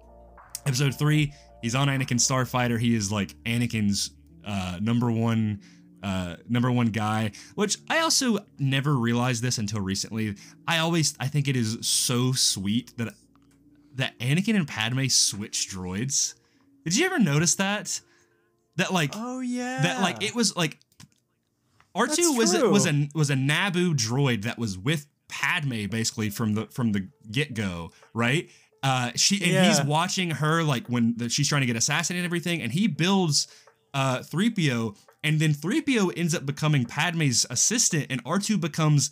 episode 0.65 0.95
three, 0.95 1.33
he's 1.61 1.75
on 1.75 1.87
Anakin's 1.87 2.27
starfighter. 2.27 2.79
He 2.79 2.95
is 2.95 3.11
like 3.11 3.33
Anakin's 3.43 4.11
uh, 4.45 4.79
number 4.81 5.11
one 5.11 5.61
uh, 6.03 6.37
number 6.49 6.71
one 6.71 6.87
guy. 6.87 7.31
Which 7.55 7.77
I 7.89 7.99
also 7.99 8.39
never 8.57 8.95
realized 8.95 9.43
this 9.43 9.57
until 9.57 9.81
recently. 9.81 10.35
I 10.67 10.79
always 10.79 11.15
I 11.19 11.27
think 11.27 11.47
it 11.47 11.55
is 11.55 11.77
so 11.81 12.31
sweet 12.33 12.95
that 12.97 13.13
that 13.95 14.17
Anakin 14.19 14.55
and 14.55 14.67
Padme 14.67 15.07
switch 15.07 15.69
droids. 15.69 16.35
Did 16.85 16.97
you 16.97 17.05
ever 17.05 17.19
notice 17.19 17.55
that? 17.55 18.01
That 18.77 18.91
like 18.91 19.11
Oh 19.15 19.41
yeah. 19.41 19.81
that 19.83 20.01
like 20.01 20.23
it 20.23 20.33
was 20.33 20.55
like 20.55 20.79
R2 21.95 22.07
That's 22.07 22.37
was 22.37 22.53
a, 22.53 22.69
was 22.69 22.87
a 22.87 23.09
was 23.13 23.29
a 23.29 23.35
Naboo 23.35 23.93
droid 23.93 24.43
that 24.43 24.57
was 24.57 24.77
with 24.77 25.07
Padme 25.27 25.85
basically 25.87 26.29
from 26.29 26.53
the 26.53 26.65
from 26.67 26.93
the 26.93 27.07
get 27.29 27.53
go, 27.53 27.91
right? 28.13 28.49
Uh, 28.83 29.11
she 29.15 29.35
and 29.43 29.67
he's 29.67 29.81
watching 29.83 30.31
her 30.31 30.63
like 30.63 30.87
when 30.87 31.13
the, 31.17 31.29
she's 31.29 31.47
trying 31.47 31.61
to 31.61 31.67
get 31.67 31.75
assassinated 31.75 32.23
and 32.23 32.29
everything, 32.29 32.61
and 32.61 32.71
he 32.71 32.87
builds 32.87 33.47
uh 33.93 34.19
3PO, 34.19 34.97
and 35.23 35.39
then 35.39 35.53
3PO 35.53 36.17
ends 36.17 36.33
up 36.33 36.45
becoming 36.45 36.85
Padme's 36.85 37.45
assistant, 37.49 38.07
and 38.09 38.23
R2 38.23 38.59
becomes 38.59 39.11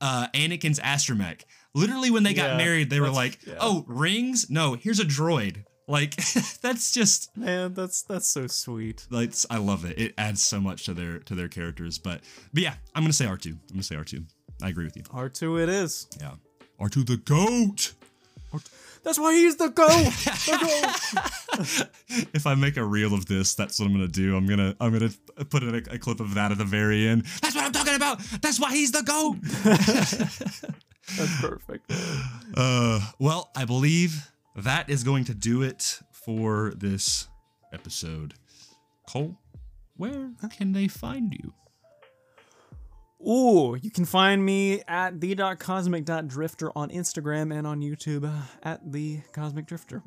uh 0.00 0.28
Anakin's 0.34 0.78
astromech. 0.80 1.42
Literally, 1.74 2.10
when 2.10 2.22
they 2.22 2.34
got 2.34 2.56
married, 2.56 2.90
they 2.90 3.00
were 3.00 3.10
like, 3.10 3.38
yeah. 3.46 3.54
"Oh, 3.60 3.84
rings? 3.86 4.50
No, 4.50 4.74
here's 4.74 5.00
a 5.00 5.04
droid." 5.04 5.64
Like 5.88 6.16
that's 6.62 6.90
just 6.90 7.36
Man, 7.36 7.74
that's 7.74 8.02
that's 8.02 8.26
so 8.26 8.46
sweet. 8.48 9.06
like 9.10 9.32
I 9.50 9.58
love 9.58 9.84
it. 9.84 9.98
It 9.98 10.14
adds 10.18 10.42
so 10.42 10.60
much 10.60 10.84
to 10.86 10.94
their 10.94 11.20
to 11.20 11.34
their 11.34 11.48
characters. 11.48 11.98
But 11.98 12.22
but 12.52 12.62
yeah, 12.62 12.74
I'm 12.94 13.02
gonna 13.02 13.12
say 13.12 13.26
R2. 13.26 13.46
I'm 13.52 13.60
gonna 13.70 13.82
say 13.82 13.94
R2. 13.94 14.24
I 14.62 14.68
agree 14.68 14.84
with 14.84 14.96
you. 14.96 15.04
R2 15.04 15.62
it 15.62 15.68
is. 15.68 16.08
Yeah. 16.20 16.32
R2 16.80 17.06
the 17.06 17.16
goat. 17.18 17.92
That's 19.06 19.20
why 19.20 19.34
he's 19.34 19.54
the 19.54 19.68
goat. 19.68 19.86
the 19.88 20.58
goat. 21.54 22.26
if 22.34 22.44
I 22.44 22.56
make 22.56 22.76
a 22.76 22.82
reel 22.82 23.14
of 23.14 23.26
this, 23.26 23.54
that's 23.54 23.78
what 23.78 23.86
I'm 23.86 23.92
gonna 23.92 24.08
do. 24.08 24.36
I'm 24.36 24.46
gonna 24.48 24.74
I'm 24.80 24.92
gonna 24.92 25.12
put 25.48 25.62
in 25.62 25.76
a, 25.76 25.94
a 25.94 25.98
clip 25.98 26.18
of 26.18 26.34
that 26.34 26.50
at 26.50 26.58
the 26.58 26.64
very 26.64 27.06
end. 27.06 27.24
That's 27.40 27.54
what 27.54 27.64
I'm 27.64 27.70
talking 27.70 27.94
about. 27.94 28.18
That's 28.42 28.58
why 28.58 28.72
he's 28.72 28.90
the 28.90 29.02
goat. 29.02 29.36
That's 31.16 31.40
perfect. 31.40 31.92
Uh, 32.56 33.00
well, 33.20 33.52
I 33.54 33.64
believe 33.64 34.28
that 34.56 34.90
is 34.90 35.04
going 35.04 35.24
to 35.26 35.34
do 35.34 35.62
it 35.62 36.00
for 36.10 36.72
this 36.76 37.28
episode. 37.72 38.34
Cole, 39.08 39.38
where 39.96 40.32
can 40.50 40.72
they 40.72 40.88
find 40.88 41.32
you? 41.32 41.54
Ooh, 43.26 43.76
you 43.80 43.90
can 43.90 44.04
find 44.04 44.44
me 44.44 44.82
at 44.86 45.20
the.cosmic.drifter 45.20 46.70
on 46.76 46.90
Instagram 46.90 47.56
and 47.56 47.66
on 47.66 47.80
YouTube 47.80 48.24
uh, 48.24 48.42
at 48.62 48.92
the 48.92 49.20
Cosmic 49.32 49.66
Drifter. 49.66 50.02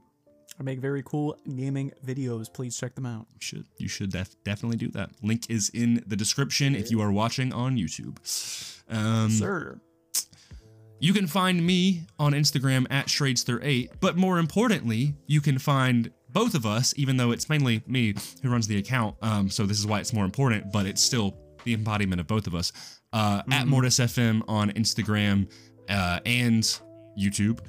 I 0.59 0.63
make 0.63 0.79
very 0.79 1.03
cool 1.03 1.37
gaming 1.55 1.91
videos. 2.05 2.51
Please 2.51 2.77
check 2.77 2.95
them 2.95 3.05
out. 3.05 3.27
You 3.33 3.39
should 3.41 3.65
you 3.77 3.87
should 3.87 4.11
def- 4.11 4.35
definitely 4.43 4.77
do 4.77 4.89
that. 4.89 5.09
Link 5.21 5.49
is 5.49 5.69
in 5.69 6.03
the 6.07 6.15
description 6.15 6.75
if 6.75 6.91
you 6.91 7.01
are 7.01 7.11
watching 7.11 7.53
on 7.53 7.77
YouTube. 7.77 8.17
Um, 8.89 9.29
Sir. 9.29 9.79
You 11.01 11.13
can 11.13 11.27
find 11.27 11.65
me 11.65 12.03
on 12.17 12.33
Instagram 12.33 12.85
at 12.89 13.07
Schradester8, 13.07 13.91
but 14.01 14.17
more 14.17 14.37
importantly, 14.37 15.15
you 15.27 15.39
can 15.39 15.57
find 15.57 16.11
both 16.29 16.55
of 16.55 16.65
us, 16.65 16.93
even 16.97 17.15
though 17.15 17.31
it's 17.31 17.47
mainly 17.47 17.81
me 17.87 18.15
who 18.43 18.49
runs 18.49 18.67
the 18.67 18.77
account. 18.77 19.15
Um, 19.21 19.49
so 19.49 19.65
this 19.65 19.79
is 19.79 19.87
why 19.87 20.01
it's 20.01 20.11
more 20.11 20.25
important, 20.25 20.73
but 20.73 20.85
it's 20.85 21.01
still 21.01 21.37
the 21.63 21.73
embodiment 21.73 22.19
of 22.19 22.27
both 22.27 22.47
of 22.47 22.55
us. 22.55 22.73
Uh, 23.11 23.41
At 23.51 23.67
Mortis 23.67 23.99
FM 23.99 24.43
on 24.47 24.71
Instagram 24.71 25.49
uh, 25.89 26.19
and 26.25 26.63
YouTube. 27.17 27.59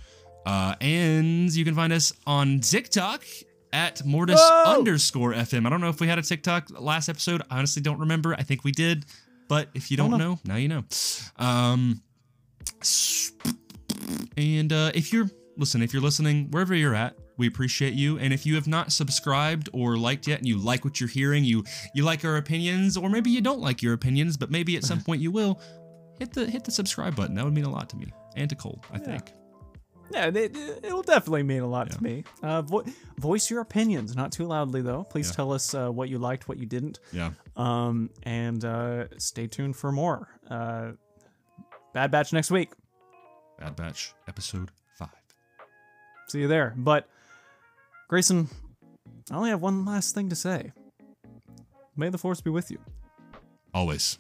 Uh, 0.47 0.75
and 0.81 1.55
you 1.55 1.65
can 1.65 1.75
find 1.75 1.93
us 1.93 2.12
on 2.27 2.61
TikTok 2.61 3.25
at 3.73 4.05
Mortis 4.05 4.41
Whoa! 4.41 4.79
underscore 4.79 5.33
FM. 5.33 5.67
I 5.67 5.71
don't 5.71 5.81
know 5.81 5.89
if 5.89 6.01
we 6.01 6.07
had 6.09 6.19
a 6.19 6.23
TikTok 6.23 6.69
last 6.79 7.09
episode. 7.09 7.43
I 7.51 7.59
honestly 7.59 7.83
don't 7.83 7.99
remember. 8.01 8.35
I 8.35 8.43
think 8.43 8.65
we 8.65 8.73
did. 8.73 9.05
But 9.49 9.69
if 9.75 9.91
you 9.91 9.97
don't 9.97 10.11
Don't 10.11 10.21
know, 10.21 10.39
now 10.45 10.57
you 10.57 10.69
know. 10.69 10.85
Um, 11.37 12.03
and 14.37 14.73
uh, 14.73 14.93
if 14.95 15.12
you're 15.12 15.29
listen, 15.57 15.83
if 15.83 15.93
you're 15.93 16.03
listening 16.03 16.51
wherever 16.51 16.75
you're 16.75 16.95
at, 16.95 17.17
we 17.41 17.49
appreciate 17.49 17.95
you. 17.95 18.19
And 18.19 18.33
if 18.33 18.47
you 18.47 18.55
have 18.55 18.69
not 18.69 18.93
subscribed 18.93 19.69
or 19.73 19.97
liked 19.97 20.29
yet, 20.29 20.39
and 20.39 20.47
you 20.47 20.57
like 20.59 20.85
what 20.85 21.01
you're 21.01 21.09
hearing, 21.09 21.43
you 21.45 21.65
you 21.95 22.05
like 22.05 22.25
our 22.25 22.37
opinions, 22.37 22.97
or 22.97 23.11
maybe 23.11 23.31
you 23.31 23.41
don't 23.41 23.61
like 23.61 23.83
your 23.83 23.95
opinions, 23.95 24.37
but 24.37 24.51
maybe 24.53 24.77
at 24.77 24.85
some 24.85 25.01
point 25.07 25.21
you 25.21 25.33
will, 25.33 25.61
hit 26.21 26.33
the 26.33 26.47
hit 26.49 26.62
the 26.65 26.71
subscribe 26.71 27.17
button. 27.17 27.35
That 27.35 27.45
would 27.45 27.55
mean 27.55 27.65
a 27.65 27.71
lot 27.71 27.89
to 27.91 27.97
me 27.97 28.07
and 28.37 28.49
to 28.51 28.55
Cole, 28.55 28.81
I 28.93 28.99
think. 28.99 29.33
Yeah, 30.12 30.27
it, 30.27 30.57
it'll 30.83 31.03
definitely 31.03 31.45
mean 31.45 31.62
a 31.62 31.69
lot 31.69 31.87
Yeah. 31.89 31.97
to 31.97 32.03
me. 32.03 32.25
Uh, 32.43 32.62
vo- 32.62 32.85
voice 33.19 33.49
your 33.49 33.61
opinions, 33.61 34.17
not 34.17 34.33
too 34.33 34.45
loudly 34.45 34.83
though. 34.83 35.05
Please 35.05 35.29
Yeah. 35.31 35.37
tell 35.37 35.53
us 35.53 35.73
uh, 35.75 35.89
what 35.89 36.09
you 36.09 36.19
liked, 36.19 36.49
what 36.49 36.59
you 36.59 36.67
didn't. 36.67 36.99
Yeah. 37.12 37.31
Um, 37.57 38.11
and 38.25 38.65
uh, 38.65 39.05
stay 39.19 39.47
tuned 39.47 39.77
for 39.77 39.93
more. 39.93 40.29
Uh, 40.49 40.93
Bad 41.95 42.11
Batch 42.11 42.33
next 42.33 42.51
week. 42.51 42.73
Bad 43.61 43.77
Batch 43.77 44.12
episode 44.29 44.71
five. 44.97 45.09
See 46.29 46.41
you 46.41 46.49
there. 46.49 46.75
But 46.77 47.09
Grayson, 48.11 48.49
I 49.31 49.37
only 49.37 49.51
have 49.51 49.62
one 49.62 49.85
last 49.85 50.16
thing 50.16 50.31
to 50.31 50.35
say. 50.35 50.73
May 51.97 52.09
the 52.09 52.19
force 52.19 52.41
be 52.41 52.51
with 52.51 52.69
you. 52.69 52.81
Always. 53.73 54.19